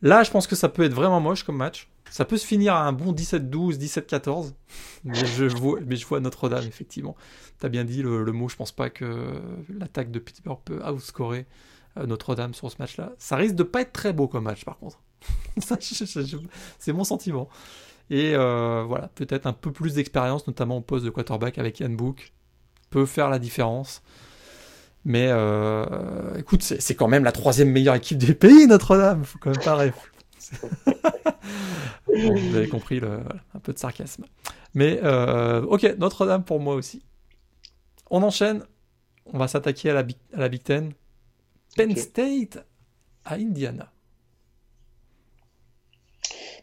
Là, 0.04 0.22
je 0.22 0.30
pense 0.30 0.46
que 0.46 0.54
ça 0.54 0.68
peut 0.68 0.82
être 0.82 0.92
vraiment 0.92 1.18
moche 1.18 1.42
comme 1.44 1.56
match. 1.56 1.88
Ça 2.10 2.26
peut 2.26 2.36
se 2.36 2.46
finir 2.46 2.74
à 2.74 2.86
un 2.86 2.92
bon 2.92 3.12
17-12, 3.12 3.78
17-14. 3.78 4.52
Mais 5.04 5.14
je 5.14 5.44
vois, 5.56 5.80
mais 5.84 5.96
je 5.96 6.06
vois 6.06 6.20
Notre-Dame, 6.20 6.66
effectivement. 6.66 7.16
Tu 7.58 7.66
as 7.66 7.70
bien 7.70 7.84
dit 7.84 8.02
le, 8.02 8.24
mot, 8.30 8.48
je 8.50 8.54
pense 8.54 8.70
pas 8.70 8.90
que 8.90 9.40
l'attaque 9.68 10.10
de 10.10 10.18
Pittsburgh 10.18 10.60
peut 10.62 10.80
outscorer 10.86 11.46
euh, 11.96 12.06
Notre-Dame 12.06 12.52
sur 12.52 12.70
ce 12.70 12.76
match-là. 12.78 13.14
Ça 13.18 13.36
risque 13.36 13.54
de 13.54 13.62
pas 13.62 13.80
être 13.80 13.92
très 13.92 14.12
beau 14.12 14.28
comme 14.28 14.44
match, 14.44 14.64
par 14.66 14.76
contre. 14.76 15.00
C'est 16.78 16.92
mon 16.92 17.04
sentiment. 17.04 17.48
Et 18.10 18.34
euh, 18.34 18.84
voilà, 18.86 19.08
peut-être 19.08 19.46
un 19.46 19.54
peu 19.54 19.72
plus 19.72 19.94
d'expérience, 19.94 20.46
notamment 20.46 20.76
au 20.76 20.82
poste 20.82 21.06
de 21.06 21.10
quarterback 21.10 21.56
avec 21.56 21.80
Yann 21.80 21.96
Book, 21.96 22.34
peut 22.90 23.06
faire 23.06 23.30
la 23.30 23.38
différence. 23.38 24.02
Mais 25.04 25.28
euh, 25.28 26.36
écoute, 26.38 26.62
c'est 26.62 26.94
quand 26.94 27.08
même 27.08 27.24
la 27.24 27.32
troisième 27.32 27.70
meilleure 27.70 27.94
équipe 27.94 28.18
du 28.18 28.34
pays, 28.34 28.66
Notre-Dame. 28.66 29.24
Faut 29.24 29.38
quand 29.38 29.50
même 29.50 29.62
pas 29.62 29.76
rêver. 29.76 29.94
vous 32.06 32.56
avez 32.56 32.68
compris 32.68 33.00
le, 33.00 33.20
un 33.54 33.58
peu 33.58 33.72
de 33.72 33.78
sarcasme. 33.78 34.24
Mais 34.72 35.00
euh, 35.02 35.62
ok, 35.62 35.96
Notre-Dame 35.98 36.44
pour 36.44 36.60
moi 36.60 36.74
aussi. 36.74 37.02
On 38.10 38.22
enchaîne. 38.22 38.64
On 39.26 39.38
va 39.38 39.48
s'attaquer 39.48 39.90
à 39.90 39.94
la, 39.94 40.06
à 40.34 40.38
la 40.38 40.48
Big 40.48 40.62
Ten. 40.62 40.92
Penn 41.76 41.94
State 41.96 42.64
à 43.24 43.34
Indiana. 43.34 43.92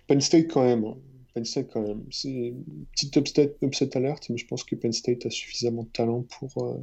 Penn 0.07 0.21
State 0.21 0.47
quand 0.47 0.63
même. 0.63 0.85
Hein. 0.85 0.97
Penn 1.33 1.45
State 1.45 1.69
quand 1.71 1.81
même. 1.81 2.03
C'est 2.11 2.29
une 2.29 2.85
petite 2.91 3.15
upset, 3.15 3.55
upset 3.61 3.95
alerte, 3.97 4.29
mais 4.29 4.37
je 4.37 4.47
pense 4.47 4.63
que 4.63 4.75
Penn 4.75 4.91
State 4.91 5.25
a 5.25 5.29
suffisamment 5.29 5.83
de 5.83 5.89
talent 5.89 6.25
pour. 6.39 6.65
Euh, 6.65 6.77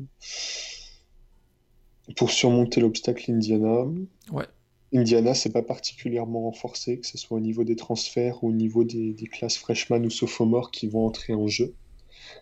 pour 2.16 2.30
surmonter 2.30 2.80
l'obstacle 2.80 3.30
Indiana. 3.30 3.84
Ouais. 4.32 4.46
Indiana, 4.94 5.34
c'est 5.34 5.52
pas 5.52 5.62
particulièrement 5.62 6.42
renforcé, 6.42 6.98
que 6.98 7.06
ce 7.06 7.18
soit 7.18 7.36
au 7.36 7.40
niveau 7.40 7.64
des 7.64 7.76
transferts 7.76 8.42
ou 8.42 8.48
au 8.48 8.52
niveau 8.52 8.84
des, 8.84 9.14
classes 9.30 9.58
freshman 9.58 10.04
ou 10.04 10.10
sophomore 10.10 10.70
qui 10.70 10.86
vont 10.88 11.06
entrer 11.06 11.34
en 11.34 11.46
jeu. 11.46 11.74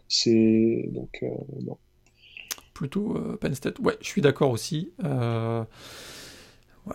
C'est 0.08 0.88
donc 0.92 1.18
euh, 1.22 1.28
non. 1.64 1.76
Plutôt 2.72 3.16
euh, 3.16 3.36
Penn 3.36 3.54
State. 3.54 3.78
Ouais, 3.80 3.96
je 4.00 4.06
suis 4.06 4.22
d'accord 4.22 4.50
aussi. 4.50 4.92
Euh, 5.02 5.64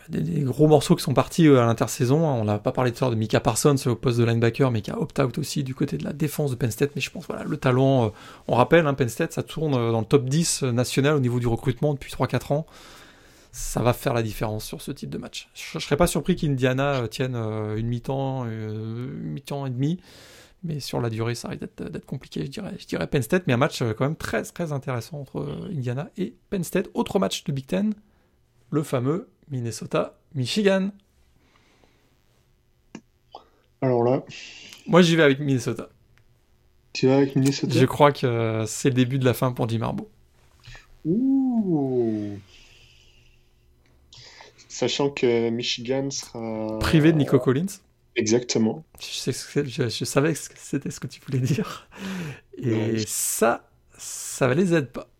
des, 0.09 0.41
gros 0.41 0.67
morceaux 0.67 0.95
qui 0.95 1.03
sont 1.03 1.13
partis 1.13 1.47
euh, 1.47 1.61
à 1.61 1.65
l'intersaison. 1.65 2.25
On 2.25 2.45
n'a 2.45 2.59
pas 2.59 2.71
parlé 2.71 2.91
de 2.91 2.95
ça 2.95 3.09
de 3.09 3.15
Mika 3.15 3.39
Parsons 3.39 3.75
au 3.87 3.95
poste 3.95 4.19
de 4.19 4.23
linebacker, 4.23 4.71
mais 4.71 4.81
qui 4.81 4.91
a 4.91 4.99
opt-out 4.99 5.37
aussi 5.37 5.63
du 5.63 5.75
côté 5.75 5.97
de 5.97 6.03
la 6.03 6.13
défense 6.13 6.51
de 6.51 6.55
Penn 6.55 6.71
State. 6.71 6.91
Mais 6.95 7.01
je 7.01 7.11
pense, 7.11 7.27
voilà, 7.27 7.43
le 7.43 7.57
talent, 7.57 8.05
euh, 8.05 8.09
on 8.47 8.55
rappelle, 8.55 8.87
hein, 8.87 8.93
Penn 8.93 9.09
State, 9.09 9.33
ça 9.33 9.43
tourne 9.43 9.75
euh, 9.75 9.91
dans 9.91 9.99
le 9.99 10.05
top 10.05 10.25
10 10.25 10.63
national 10.63 11.15
au 11.15 11.19
niveau 11.19 11.39
du 11.39 11.47
recrutement 11.47 11.93
depuis 11.93 12.11
3-4 12.11 12.53
ans. 12.53 12.65
Ça 13.51 13.81
va 13.81 13.91
faire 13.91 14.13
la 14.13 14.23
différence 14.23 14.63
sur 14.63 14.81
ce 14.81 14.91
type 14.91 15.09
de 15.09 15.17
match. 15.17 15.49
Je 15.53 15.77
ne 15.77 15.81
serais 15.81 15.97
pas 15.97 16.07
surpris 16.07 16.37
qu'Indiana 16.37 17.05
tienne 17.09 17.35
une 17.35 17.87
mi-temps, 17.87 18.45
une 18.45 19.33
mi-temps 19.33 19.65
et 19.65 19.69
demi. 19.69 19.99
Mais 20.63 20.79
sur 20.79 21.01
la 21.01 21.09
durée, 21.09 21.35
ça 21.35 21.49
risque 21.49 21.65
d'être 21.81 22.05
compliqué, 22.05 22.45
je 22.45 22.51
dirais, 22.51 22.75
je 22.77 22.85
dirais 22.85 23.07
Penn 23.07 23.21
State. 23.21 23.43
Mais 23.47 23.53
un 23.53 23.57
match 23.57 23.83
quand 23.97 24.05
même 24.05 24.15
très, 24.15 24.43
très 24.43 24.71
intéressant 24.71 25.19
entre 25.19 25.45
Indiana 25.69 26.09
et 26.15 26.33
Penn 26.49 26.63
State. 26.63 26.87
Autre 26.93 27.19
match 27.19 27.43
de 27.43 27.51
Big 27.51 27.65
Ten, 27.67 27.93
le 28.69 28.83
fameux 28.83 29.27
Minnesota, 29.51 30.17
Michigan. 30.33 30.91
Alors 33.81 34.03
là. 34.03 34.23
Moi, 34.87 35.01
j'y 35.01 35.15
vais 35.15 35.23
avec 35.23 35.39
Minnesota. 35.39 35.89
Tu 36.93 37.07
vas 37.07 37.17
avec 37.17 37.35
Minnesota? 37.35 37.73
Je 37.77 37.85
crois 37.85 38.11
que 38.11 38.63
c'est 38.67 38.89
le 38.89 38.95
début 38.95 39.19
de 39.19 39.25
la 39.25 39.33
fin 39.33 39.51
pour 39.51 39.67
Jim 39.69 39.81
Harbaugh. 39.81 40.07
Ouh. 41.05 42.37
Sachant 44.67 45.09
que 45.09 45.49
Michigan 45.49 46.09
sera. 46.09 46.79
Privé 46.79 47.11
de 47.11 47.17
Nico 47.17 47.37
Collins. 47.39 47.67
Exactement. 48.15 48.83
Je, 48.99 50.05
savais 50.05 50.33
que 50.33 50.39
c'était 50.55 50.91
ce 50.91 50.99
que 50.99 51.07
tu 51.07 51.21
voulais 51.21 51.39
dire. 51.39 51.87
Et 52.57 52.97
ça, 53.05 53.69
ça 53.97 54.47
va 54.47 54.53
les 54.53 54.73
aider 54.73 54.87
pas. 54.87 55.10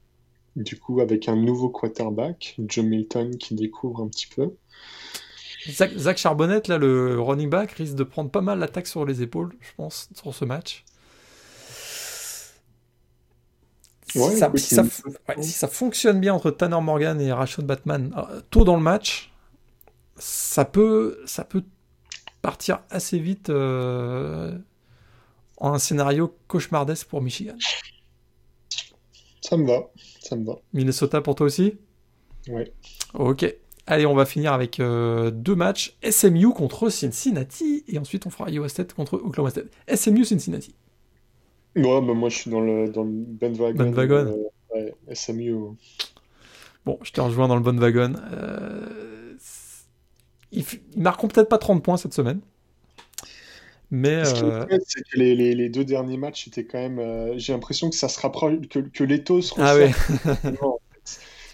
Du 0.56 0.78
coup, 0.78 0.99
avec 0.99 1.30
un 1.30 1.36
nouveau 1.36 1.69
quarterback, 1.69 2.56
Joe 2.60 2.86
Milton 2.86 3.38
qui 3.38 3.56
découvre 3.56 4.02
un 4.02 4.07
petit 4.07 4.28
peu. 4.28 4.52
Zach, 5.69 6.18
Charbonnette, 6.18 6.68
là, 6.68 6.78
le 6.78 7.19
running 7.19 7.49
back, 7.49 7.72
risque 7.72 7.95
de 7.95 8.03
prendre 8.03 8.32
pas 8.32 8.41
mal 8.41 8.60
l'attaque 8.60 8.88
sur 8.88 9.06
les 9.06 9.22
épaules, 9.22 9.53
je 9.61 9.69
pense, 9.78 10.10
sur 10.14 10.34
ce 10.34 10.44
match. 10.44 10.84
si, 14.57 15.52
ça, 15.53 15.68
fonctionne 15.69 16.19
bien 16.19 16.34
entre 16.34 16.52
Tanner 16.52 16.82
Morgan 16.82 17.22
et 17.22 17.32
Rashad 17.32 17.65
Batman 17.65 18.14
euh, 18.18 18.41
tôt 18.49 18.65
dans 18.65 18.76
le 18.76 18.82
match, 18.82 19.32
ça 20.18 20.65
peut, 20.65 21.22
ça 21.26 21.45
peut 21.45 21.64
partir 22.41 22.82
assez 22.90 23.19
vite 23.19 23.49
euh, 23.49 24.57
en 25.57 25.73
un 25.73 25.80
scénario 25.80 26.36
cauchemardesque 26.48 27.07
pour 27.07 27.22
Michigan. 27.22 27.56
Ça 29.52 29.57
me 29.57 29.68
va. 29.68 29.91
Ça 30.22 30.38
me 30.38 30.45
va. 30.45 30.60
Minnesota 30.72 31.19
pour 31.19 31.36
toi 31.36 31.45
aussi? 31.48 31.73
Ouais. 32.48 32.72
Ok. 33.14 33.53
Allez, 33.86 34.06
on 34.06 34.15
va 34.15 34.26
finir 34.26 34.53
avec 34.53 34.80
euh, 34.80 35.30
deux 35.30 35.56
matchs. 35.56 35.98
SMU 36.10 36.53
contre 36.53 36.90
Cincinnati. 36.90 37.84
Et 37.90 37.99
ensuite, 37.99 38.26
on 38.26 38.30
fera 38.30 38.49
Iowa 38.49 38.69
State 38.69 38.94
contre 38.94 39.15
Oklahoma 39.15 39.49
State. 39.49 39.68
SMU, 39.94 40.23
Cincinnati. 40.23 40.73
Ouais, 41.76 41.84
bah 42.02 42.14
moi, 42.14 42.30
je 42.30 42.38
suis 42.38 42.49
dans 42.49 42.61
le, 42.61 42.88
dans 42.88 43.03
le 43.03 43.11
bandwagon. 43.11 43.91
wagon. 43.91 44.48
Euh, 44.73 44.86
ouais, 45.10 45.15
SMU. 45.15 45.53
Bon, 46.86 46.98
je 47.03 47.11
te 47.11 47.19
rejoins 47.19 47.49
dans 47.49 47.56
le 47.56 47.61
bon 47.61 47.78
wagon. 47.78 48.14
Euh, 48.32 49.34
ils, 50.53 50.64
ils 50.95 51.02
marqueront 51.02 51.28
peut-être 51.28 51.49
pas 51.49 51.57
30 51.57 51.84
points 51.84 51.98
cette 51.98 52.14
semaine. 52.14 52.40
Mais 53.91 54.23
Ce 54.23 54.34
qui 54.34 54.39
est 54.39 54.43
euh, 54.45 54.80
c'est 54.88 55.01
que 55.01 55.19
les, 55.19 55.35
les, 55.35 55.53
les, 55.53 55.69
deux 55.69 55.84
derniers 55.84 56.18
matchs 56.18 56.47
étaient 56.47 56.65
quand 56.65 56.80
même. 56.80 56.97
Euh, 56.99 57.38
j'ai 57.38 57.51
l'impression 57.51 57.89
que 57.89 57.95
ça 57.95 58.07
se 58.07 58.19
rapproche, 58.19 58.55
que, 58.69 58.80
que 58.80 59.03
l'étau 59.03 59.41
se 59.41 59.53
Ah 59.57 59.76
ouais. 59.76 59.91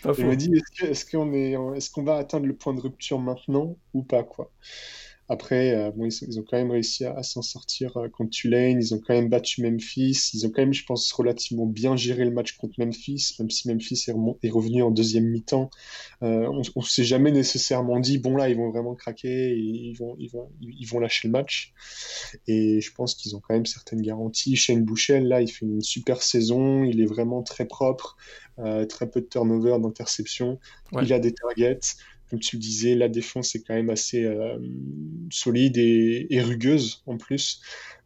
Je 0.05 0.23
me 0.23 0.35
dis, 0.35 0.51
est-ce 0.84 1.05
qu'on 1.09 1.34
est, 1.34 1.51
est, 1.51 1.77
est, 1.77 1.91
qu'on 1.91 2.03
va 2.03 2.18
atteindre 2.18 2.45
le 2.45 2.55
point 2.55 2.76
de 2.76 2.80
rupture 2.80 3.19
maintenant 3.19 3.76
ou 3.93 4.03
pas 4.03 4.23
quoi? 4.23 4.51
Après, 5.30 5.76
euh, 5.76 5.91
bon, 5.91 6.06
ils, 6.06 6.40
ont 6.40 6.44
quand 6.44 6.58
même 6.58 6.72
réussi 6.72 7.04
à, 7.04 7.22
s'en 7.22 7.41
sortir 7.41 7.98
euh, 7.98 8.08
contre 8.08 8.30
Tulane. 8.30 8.80
Ils 8.80 8.94
ont 8.94 8.99
quand 8.99 9.14
même 9.14 9.28
battu 9.28 9.62
Memphis. 9.62 10.32
Ils 10.34 10.45
ont 10.45 10.49
quand 10.49 10.62
même, 10.62 10.74
je 10.74 10.86
pense, 10.86 11.12
relativement 11.12 11.66
bien 11.66 11.98
géré 11.98 12.24
le 12.24 12.32
match 12.32 12.54
contre 12.54 12.76
Memphis, 12.78 13.36
même 13.40 13.49
si 13.49 13.68
Memphis 13.68 14.06
est, 14.08 14.49
revenu 14.49 14.84
en 14.84 14.91
deuxième 14.91 15.26
mi-temps. 15.26 15.70
Euh, 16.24 16.48
on 16.48 16.80
ne 16.80 16.86
s'est 16.86 17.04
jamais 17.04 17.32
nécessairement 17.32 17.99
dit, 17.99 18.20
bon 18.20 18.38
là, 18.38 18.48
ils 18.49 18.56
vont 18.56 18.70
vraiment 18.70 18.95
craquer, 18.95 19.54
ils 19.58 19.95
vont, 19.95 20.16
ils 20.18 20.30
vont, 20.30 20.49
ils 20.62 20.86
vont 20.86 20.99
lâcher 20.99 21.28
le 21.28 21.34
match. 21.34 21.74
Et 22.48 22.80
je 22.80 22.94
pense 22.94 23.14
qu'ils 23.14 23.36
ont 23.36 23.41
quand 23.41 23.54
même 23.54 23.66
certaines 23.66 24.02
garanties. 24.02 24.56
Shane 24.56 24.84
Bouchel, 24.86 25.28
là, 25.28 25.41
il 25.41 25.49
fait 25.49 25.66
une 25.66 25.82
super 25.82 26.24
saison. 26.24 26.86
Il 26.86 27.02
est 27.02 27.06
vraiment 27.06 27.44
très 27.44 27.66
propre. 27.66 28.16
très 28.90 29.10
peu 29.10 29.20
de 29.20 29.26
turnover, 29.26 29.78
d'interception. 29.82 30.58
Il 31.02 31.12
a 31.12 31.20
des 31.20 31.34
targets 31.34 31.80
comme 32.30 32.40
tu 32.40 32.58
le 32.58 32.62
disais, 32.62 32.95
la 32.95 33.08
défense 33.08 33.56
est 33.56 33.62
quand 33.62 33.74
même 33.74 33.90
assez 33.90 34.26
euh, 34.26 34.58
solide 35.30 35.78
et, 35.78 36.41
rugueuse 36.41 37.02
en 37.06 37.18
plus. 37.18 37.62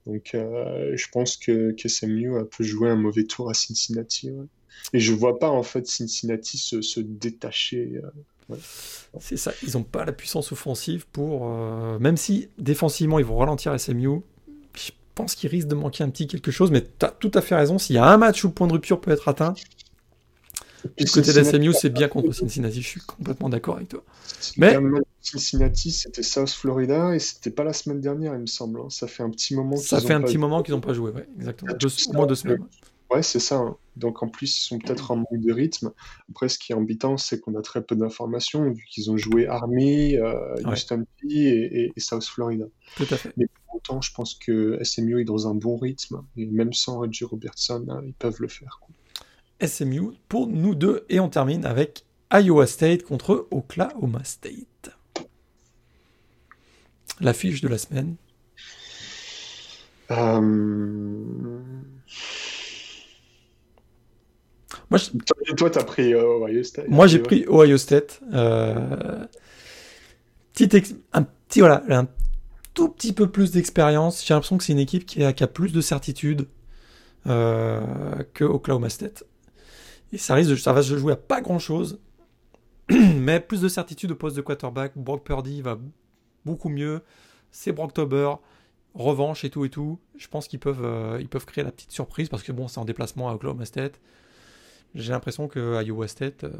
Donc 0.05 0.31
euh, 0.33 0.93
je 0.95 1.07
pense 1.11 1.37
que, 1.37 1.71
que 1.71 1.87
SMU 1.87 2.31
peut 2.55 2.63
jouer 2.63 2.89
un 2.89 2.95
mauvais 2.95 3.23
tour 3.23 3.49
à 3.49 3.53
Cincinnati. 3.53 4.31
Et 4.93 4.99
je 4.99 5.13
vois 5.13 5.39
pas 5.39 5.49
en 5.49 5.63
fait 5.63 5.87
Cincinnati 5.87 6.57
se, 6.57 6.81
se 6.81 6.99
détacher. 6.99 8.01
Euh, 8.49 8.55
C'est 9.19 9.37
ça, 9.37 9.53
ils 9.65 9.73
n'ont 9.73 9.83
pas 9.83 10.05
la 10.05 10.11
puissance 10.11 10.51
offensive 10.51 11.05
pour. 11.11 11.49
même 11.99 12.17
si 12.17 12.49
défensivement 12.57 13.19
ils 13.19 13.25
vont 13.25 13.37
ralentir 13.37 13.79
SMU, 13.79 14.21
je 14.75 14.91
pense 15.15 15.35
qu'ils 15.35 15.49
risquent 15.49 15.67
de 15.67 15.75
manquer 15.75 16.03
un 16.03 16.09
petit 16.09 16.27
quelque 16.27 16.51
chose, 16.51 16.71
mais 16.71 16.81
tu 16.81 17.05
as 17.05 17.09
tout 17.09 17.31
à 17.33 17.41
fait 17.41 17.55
raison. 17.55 17.77
S'il 17.77 17.95
y 17.95 17.99
a 17.99 18.05
un 18.05 18.17
match 18.17 18.43
où 18.43 18.47
le 18.47 18.53
point 18.53 18.67
de 18.67 18.73
rupture 18.73 19.01
peut 19.01 19.11
être 19.11 19.27
atteint, 19.27 19.53
du 20.97 21.05
côté 21.05 21.33
de 21.33 21.43
SMU, 21.43 21.73
c'est 21.73 21.89
bien 21.89 22.07
contre 22.07 22.31
Cincinnati, 22.33 22.81
je 22.81 22.87
suis 22.87 23.01
complètement 23.01 23.49
d'accord 23.49 23.77
avec 23.77 23.89
toi. 23.89 24.03
Mais 24.57 24.77
Cincinnati, 25.21 25.91
c'était 25.91 26.23
South 26.23 26.49
Florida 26.49 27.15
et 27.15 27.19
c'était 27.19 27.51
pas 27.51 27.63
la 27.63 27.73
semaine 27.73 28.01
dernière, 28.01 28.33
il 28.33 28.41
me 28.41 28.47
semble. 28.47 28.79
Hein. 28.79 28.89
Ça 28.89 29.07
fait 29.07 29.23
un 29.23 29.29
petit 29.29 29.55
moment. 29.55 29.75
Ça 29.75 29.99
fait 29.99 30.13
un 30.13 30.21
petit 30.21 30.37
moment 30.37 30.63
qu'ils 30.63 30.73
n'ont 30.73 30.81
pas 30.81 30.93
joué, 30.93 31.11
ouais, 31.11 31.27
exactement. 31.37 31.73
au 31.73 32.13
moins 32.13 32.27
deux 32.27 32.35
semaines. 32.35 32.65
Ouais, 33.11 33.23
c'est 33.23 33.39
ça. 33.39 33.57
Hein. 33.57 33.75
Donc 33.97 34.23
en 34.23 34.29
plus, 34.29 34.57
ils 34.57 34.65
sont 34.65 34.79
peut-être 34.79 35.11
en 35.11 35.17
manque 35.17 35.27
de 35.31 35.51
rythme. 35.51 35.91
Après, 36.29 36.47
ce 36.47 36.57
qui 36.57 36.71
est 36.71 36.75
embêtant, 36.75 37.17
c'est 37.17 37.41
qu'on 37.41 37.55
a 37.55 37.61
très 37.61 37.83
peu 37.83 37.95
d'informations, 37.95 38.71
vu 38.71 38.85
qu'ils 38.89 39.11
ont 39.11 39.17
joué 39.17 39.47
Army, 39.47 40.15
euh, 40.15 40.55
Houston 40.65 41.05
et, 41.29 41.91
South 41.97 42.23
Florida. 42.23 42.65
Tout 42.95 43.07
à 43.11 43.17
fait. 43.17 43.33
Mais 43.35 43.47
pour 43.47 43.75
autant, 43.75 44.01
je 44.01 44.13
pense 44.13 44.35
que 44.35 44.81
SMU 44.81 45.19
est 45.19 45.25
dans 45.25 45.47
un 45.49 45.55
bon 45.55 45.75
rythme. 45.75 46.23
Et 46.37 46.45
même 46.45 46.71
sans 46.71 46.99
Reggie 46.99 47.25
Robertson, 47.25 47.85
hein, 47.89 48.01
ils 48.05 48.13
peuvent 48.13 48.39
le 48.39 48.47
faire. 48.47 48.79
SMU 49.65 50.11
pour 50.27 50.47
nous 50.47 50.75
deux. 50.75 51.05
Et 51.09 51.19
on 51.19 51.29
termine 51.29 51.65
avec 51.65 52.05
Iowa 52.31 52.67
State 52.67 53.03
contre 53.03 53.47
Oklahoma 53.51 54.23
State. 54.23 54.91
L'affiche 57.19 57.61
de 57.61 57.67
la 57.67 57.77
semaine. 57.77 58.15
Euh, 60.11 61.59
Moi, 64.89 64.99
Toi, 65.55 65.69
tu 65.69 65.79
as 65.79 65.83
pris 65.83 66.13
euh, 66.13 66.23
Ohio 66.23 66.63
State. 66.63 66.87
Moi, 66.89 67.07
j'ai 67.07 67.19
pris 67.19 67.45
Ohio 67.47 67.77
State. 67.77 68.21
Euh, 68.33 69.25
petit 70.53 70.97
un 71.13 71.23
petit 71.23 71.59
voilà, 71.59 71.83
un 71.89 72.07
tout 72.73 72.89
petit 72.89 73.13
peu 73.13 73.27
plus 73.27 73.51
d'expérience. 73.51 74.25
J'ai 74.25 74.33
l'impression 74.33 74.57
que 74.57 74.63
c'est 74.63 74.73
une 74.73 74.79
équipe 74.79 75.05
qui 75.05 75.23
a, 75.23 75.31
qui 75.31 75.43
a, 75.43 75.47
plus 75.47 75.71
de 75.71 75.81
certitude 75.81 76.47
que 77.25 78.43
Oklahoma 78.43 78.89
State. 78.89 79.23
Et 80.13 80.17
ça 80.17 80.35
risque 80.35 80.49
de, 80.49 80.55
ça 80.55 80.73
va 80.73 80.81
se 80.81 80.97
jouer 80.97 81.13
à 81.13 81.17
pas 81.17 81.41
grand 81.41 81.59
chose. 81.59 81.99
Mais 82.89 83.39
plus 83.39 83.61
de 83.61 83.69
certitude 83.69 84.11
au 84.11 84.15
poste 84.15 84.35
de 84.35 84.41
quarterback. 84.41 84.93
Brock 84.95 85.23
Purdy 85.23 85.61
va 85.61 85.79
beaucoup 86.45 86.69
mieux. 86.69 87.01
C'est 87.51 87.71
Brocktober. 87.71 88.33
Revanche 88.93 89.45
et 89.45 89.49
tout 89.49 89.63
et 89.63 89.69
tout. 89.69 89.99
Je 90.17 90.27
pense 90.27 90.47
qu'ils 90.47 90.59
peuvent, 90.59 90.83
euh, 90.83 91.23
peuvent 91.29 91.45
créer 91.45 91.63
la 91.63 91.71
petite 91.71 91.91
surprise 91.91 92.27
parce 92.27 92.43
que 92.43 92.51
bon, 92.51 92.67
c'est 92.67 92.79
en 92.79 92.85
déplacement 92.85 93.29
à 93.29 93.35
Oklahoma 93.35 93.65
State. 93.65 94.01
J'ai 94.93 95.13
l'impression 95.13 95.47
que 95.47 95.81
Iowa 95.81 96.07
State 96.09 96.43
euh, 96.43 96.51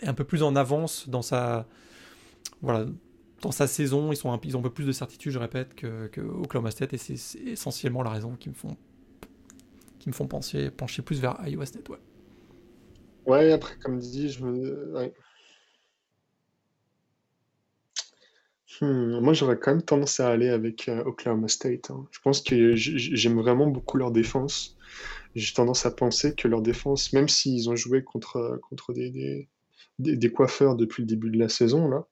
est 0.00 0.08
un 0.08 0.14
peu 0.14 0.24
plus 0.24 0.42
en 0.42 0.56
avance 0.56 1.08
dans 1.08 1.22
sa, 1.22 1.68
voilà, 2.60 2.86
dans 3.42 3.52
sa 3.52 3.68
saison. 3.68 4.10
Ils, 4.10 4.16
sont 4.16 4.36
ils 4.42 4.56
ont 4.56 4.60
un 4.60 4.62
peu 4.62 4.70
plus 4.70 4.86
de 4.86 4.90
certitude, 4.90 5.30
je 5.30 5.38
répète, 5.38 5.74
que, 5.76 6.08
que 6.08 6.20
Oklahoma 6.20 6.72
State. 6.72 6.92
Et 6.94 6.98
c'est 6.98 7.38
essentiellement 7.38 8.02
la 8.02 8.10
raison 8.10 8.34
qui 8.34 8.48
me 8.48 8.54
font, 8.54 8.76
qui 10.00 10.08
me 10.08 10.14
font 10.14 10.26
pencher, 10.26 10.72
pencher 10.72 11.02
plus 11.02 11.20
vers 11.20 11.38
Iowa 11.46 11.66
State. 11.66 11.88
Ouais. 11.88 11.98
Ouais, 13.26 13.52
après, 13.52 13.76
comme 13.82 13.98
dit, 13.98 14.30
je 14.30 14.44
me. 14.44 15.12
Hmm, 18.80 19.20
moi, 19.20 19.32
j'aurais 19.34 19.58
quand 19.58 19.70
même 19.72 19.82
tendance 19.82 20.18
à 20.20 20.30
aller 20.30 20.48
avec 20.48 20.88
euh, 20.88 21.04
Oklahoma 21.04 21.48
State. 21.48 21.90
hein. 21.90 22.06
Je 22.10 22.18
pense 22.20 22.40
que 22.40 22.74
j'aime 22.74 23.38
vraiment 23.40 23.66
beaucoup 23.68 23.96
leur 23.98 24.10
défense. 24.10 24.76
J'ai 25.34 25.54
tendance 25.54 25.86
à 25.86 25.90
penser 25.90 26.34
que 26.34 26.48
leur 26.48 26.62
défense, 26.62 27.12
même 27.12 27.28
s'ils 27.28 27.70
ont 27.70 27.76
joué 27.76 28.02
contre, 28.02 28.58
contre 28.68 28.92
des, 28.92 29.48
des, 29.98 30.32
coiffeurs 30.32 30.76
depuis 30.76 31.02
le 31.02 31.06
début 31.06 31.30
de 31.30 31.38
la 31.38 31.48
saison, 31.48 31.88
là, 31.88 32.06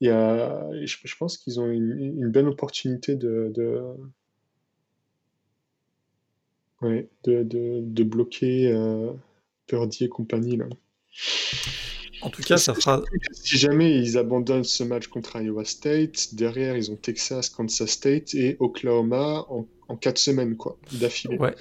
il 0.00 0.08
y 0.08 0.10
a, 0.10 0.68
je, 0.84 1.16
pense 1.18 1.36
qu'ils 1.38 1.60
ont 1.60 1.66
une, 1.66 2.30
belle 2.30 2.48
opportunité 2.48 3.16
de, 3.16 3.52
de, 3.54 3.82
de, 7.24 7.42
de, 7.82 8.04
bloquer. 8.04 8.72
Euh, 8.72 9.12
Purdy 9.70 10.04
et 10.04 10.08
compagnie. 10.08 10.56
Là. 10.56 10.66
En 12.22 12.28
tout 12.28 12.42
cas, 12.42 12.56
ça 12.56 12.74
fera. 12.74 13.02
Si 13.32 13.56
jamais 13.56 13.96
ils 13.96 14.18
abandonnent 14.18 14.64
ce 14.64 14.82
match 14.84 15.06
contre 15.06 15.40
Iowa 15.40 15.64
State, 15.64 16.34
derrière 16.34 16.76
ils 16.76 16.90
ont 16.90 16.96
Texas, 16.96 17.48
Kansas 17.48 17.88
State 17.88 18.34
et 18.34 18.56
Oklahoma 18.58 19.46
en, 19.48 19.66
en 19.88 19.96
quatre 19.96 20.18
semaines 20.18 20.56
quoi, 20.56 20.76
d'affilée. 20.92 21.38
Ouais. 21.38 21.54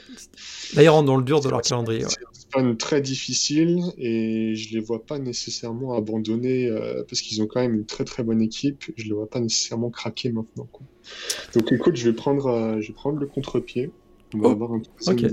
Là, 0.75 0.83
ils 0.83 0.89
rentrent 0.89 1.05
dans 1.05 1.17
le 1.17 1.23
dur 1.23 1.39
de 1.39 1.49
leur 1.49 1.61
calendrier. 1.61 2.05
C'est 2.33 2.59
un 2.59 2.73
très 2.73 2.99
difficile 2.99 3.83
et 3.97 4.55
je 4.55 4.73
les 4.73 4.79
vois 4.79 5.05
pas 5.05 5.19
nécessairement 5.19 5.93
abandonner 5.93 6.67
euh, 6.67 7.03
parce 7.07 7.21
qu'ils 7.21 7.43
ont 7.43 7.47
quand 7.47 7.61
même 7.61 7.75
une 7.75 7.85
très 7.85 8.05
très 8.05 8.23
bonne 8.23 8.41
équipe. 8.41 8.85
Je 8.97 9.05
les 9.05 9.13
vois 9.13 9.29
pas 9.29 9.39
nécessairement 9.39 9.91
craquer 9.91 10.31
maintenant. 10.31 10.67
Quoi. 10.71 10.85
Donc 11.53 11.71
écoute, 11.71 11.95
je 11.95 12.09
vais 12.09 12.15
prendre, 12.15 12.47
euh, 12.47 12.81
je 12.81 12.87
vais 12.87 12.93
prendre 12.93 13.19
le 13.19 13.27
contre-pied. 13.27 13.91
On 14.33 14.39
va 14.39 14.49
oh, 14.49 14.51
avoir 14.51 14.73
un 14.73 14.81
okay. 15.07 15.27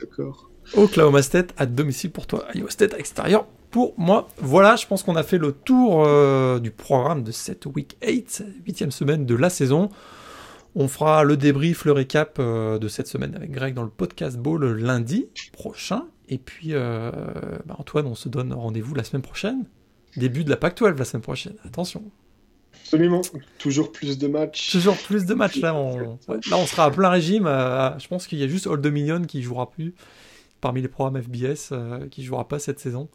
d'accord. 0.00 0.51
Oklahoma 0.74 1.22
State 1.22 1.54
à 1.56 1.66
domicile 1.66 2.10
pour 2.10 2.26
toi, 2.26 2.46
Iowa 2.54 2.70
State 2.70 2.94
à 2.94 2.96
l'extérieur 2.96 3.46
pour 3.72 3.94
moi. 3.96 4.28
Voilà, 4.36 4.76
je 4.76 4.86
pense 4.86 5.02
qu'on 5.02 5.16
a 5.16 5.24
fait 5.24 5.38
le 5.38 5.50
tour 5.50 6.04
euh, 6.06 6.60
du 6.60 6.70
programme 6.70 7.24
de 7.24 7.32
cette 7.32 7.66
week 7.66 7.96
8, 8.06 8.44
huitième 8.66 8.92
semaine 8.92 9.26
de 9.26 9.34
la 9.34 9.50
saison. 9.50 9.88
On 10.74 10.88
fera 10.88 11.24
le 11.24 11.36
débrief, 11.36 11.84
le 11.84 11.92
récap 11.92 12.36
euh, 12.38 12.78
de 12.78 12.86
cette 12.86 13.08
semaine 13.08 13.34
avec 13.34 13.50
Greg 13.50 13.74
dans 13.74 13.82
le 13.82 13.90
podcast 13.90 14.36
Ball 14.38 14.62
lundi 14.76 15.26
prochain. 15.52 16.04
Et 16.28 16.38
puis, 16.38 16.68
euh, 16.72 17.10
bah, 17.66 17.76
Antoine, 17.78 18.06
on 18.06 18.14
se 18.14 18.28
donne 18.28 18.52
rendez-vous 18.52 18.94
la 18.94 19.04
semaine 19.04 19.22
prochaine. 19.22 19.64
Début 20.16 20.44
de 20.44 20.50
la 20.50 20.56
PAC 20.56 20.78
12 20.78 20.98
la 20.98 21.04
semaine 21.04 21.22
prochaine. 21.22 21.54
Attention. 21.64 22.02
Absolument. 22.84 23.22
Toujours 23.58 23.90
plus 23.90 24.18
de 24.18 24.28
matchs. 24.28 24.70
Toujours 24.70 24.96
plus 24.96 25.24
de 25.24 25.32
matchs. 25.32 25.60
Là, 25.60 25.74
on, 25.74 26.18
là, 26.28 26.56
on 26.56 26.66
sera 26.66 26.84
à 26.84 26.90
plein 26.90 27.08
régime. 27.08 27.44
je 27.44 28.06
pense 28.08 28.26
qu'il 28.26 28.38
y 28.38 28.42
a 28.44 28.48
juste 28.48 28.66
Old 28.66 28.82
Dominion 28.82 29.22
qui 29.22 29.42
jouera 29.42 29.70
plus 29.70 29.94
parmi 30.62 30.80
les 30.80 30.88
programmes 30.88 31.20
FBS 31.20 31.72
euh, 31.72 32.08
qui 32.08 32.22
ne 32.22 32.26
jouera 32.26 32.48
pas 32.48 32.58
cette 32.58 32.78
saison. 32.78 33.10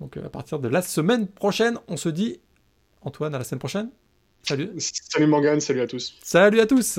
Donc 0.00 0.16
euh, 0.16 0.26
à 0.26 0.30
partir 0.30 0.58
de 0.58 0.66
la 0.66 0.82
semaine 0.82 1.28
prochaine, 1.28 1.78
on 1.86 1.96
se 1.96 2.08
dit, 2.08 2.40
Antoine, 3.02 3.32
à 3.36 3.38
la 3.38 3.44
semaine 3.44 3.60
prochaine. 3.60 3.90
Salut. 4.42 4.70
Salut 4.78 5.26
Morgan, 5.26 5.60
salut 5.60 5.82
à 5.82 5.86
tous. 5.86 6.18
Salut 6.24 6.58
à 6.58 6.66
tous. 6.66 6.98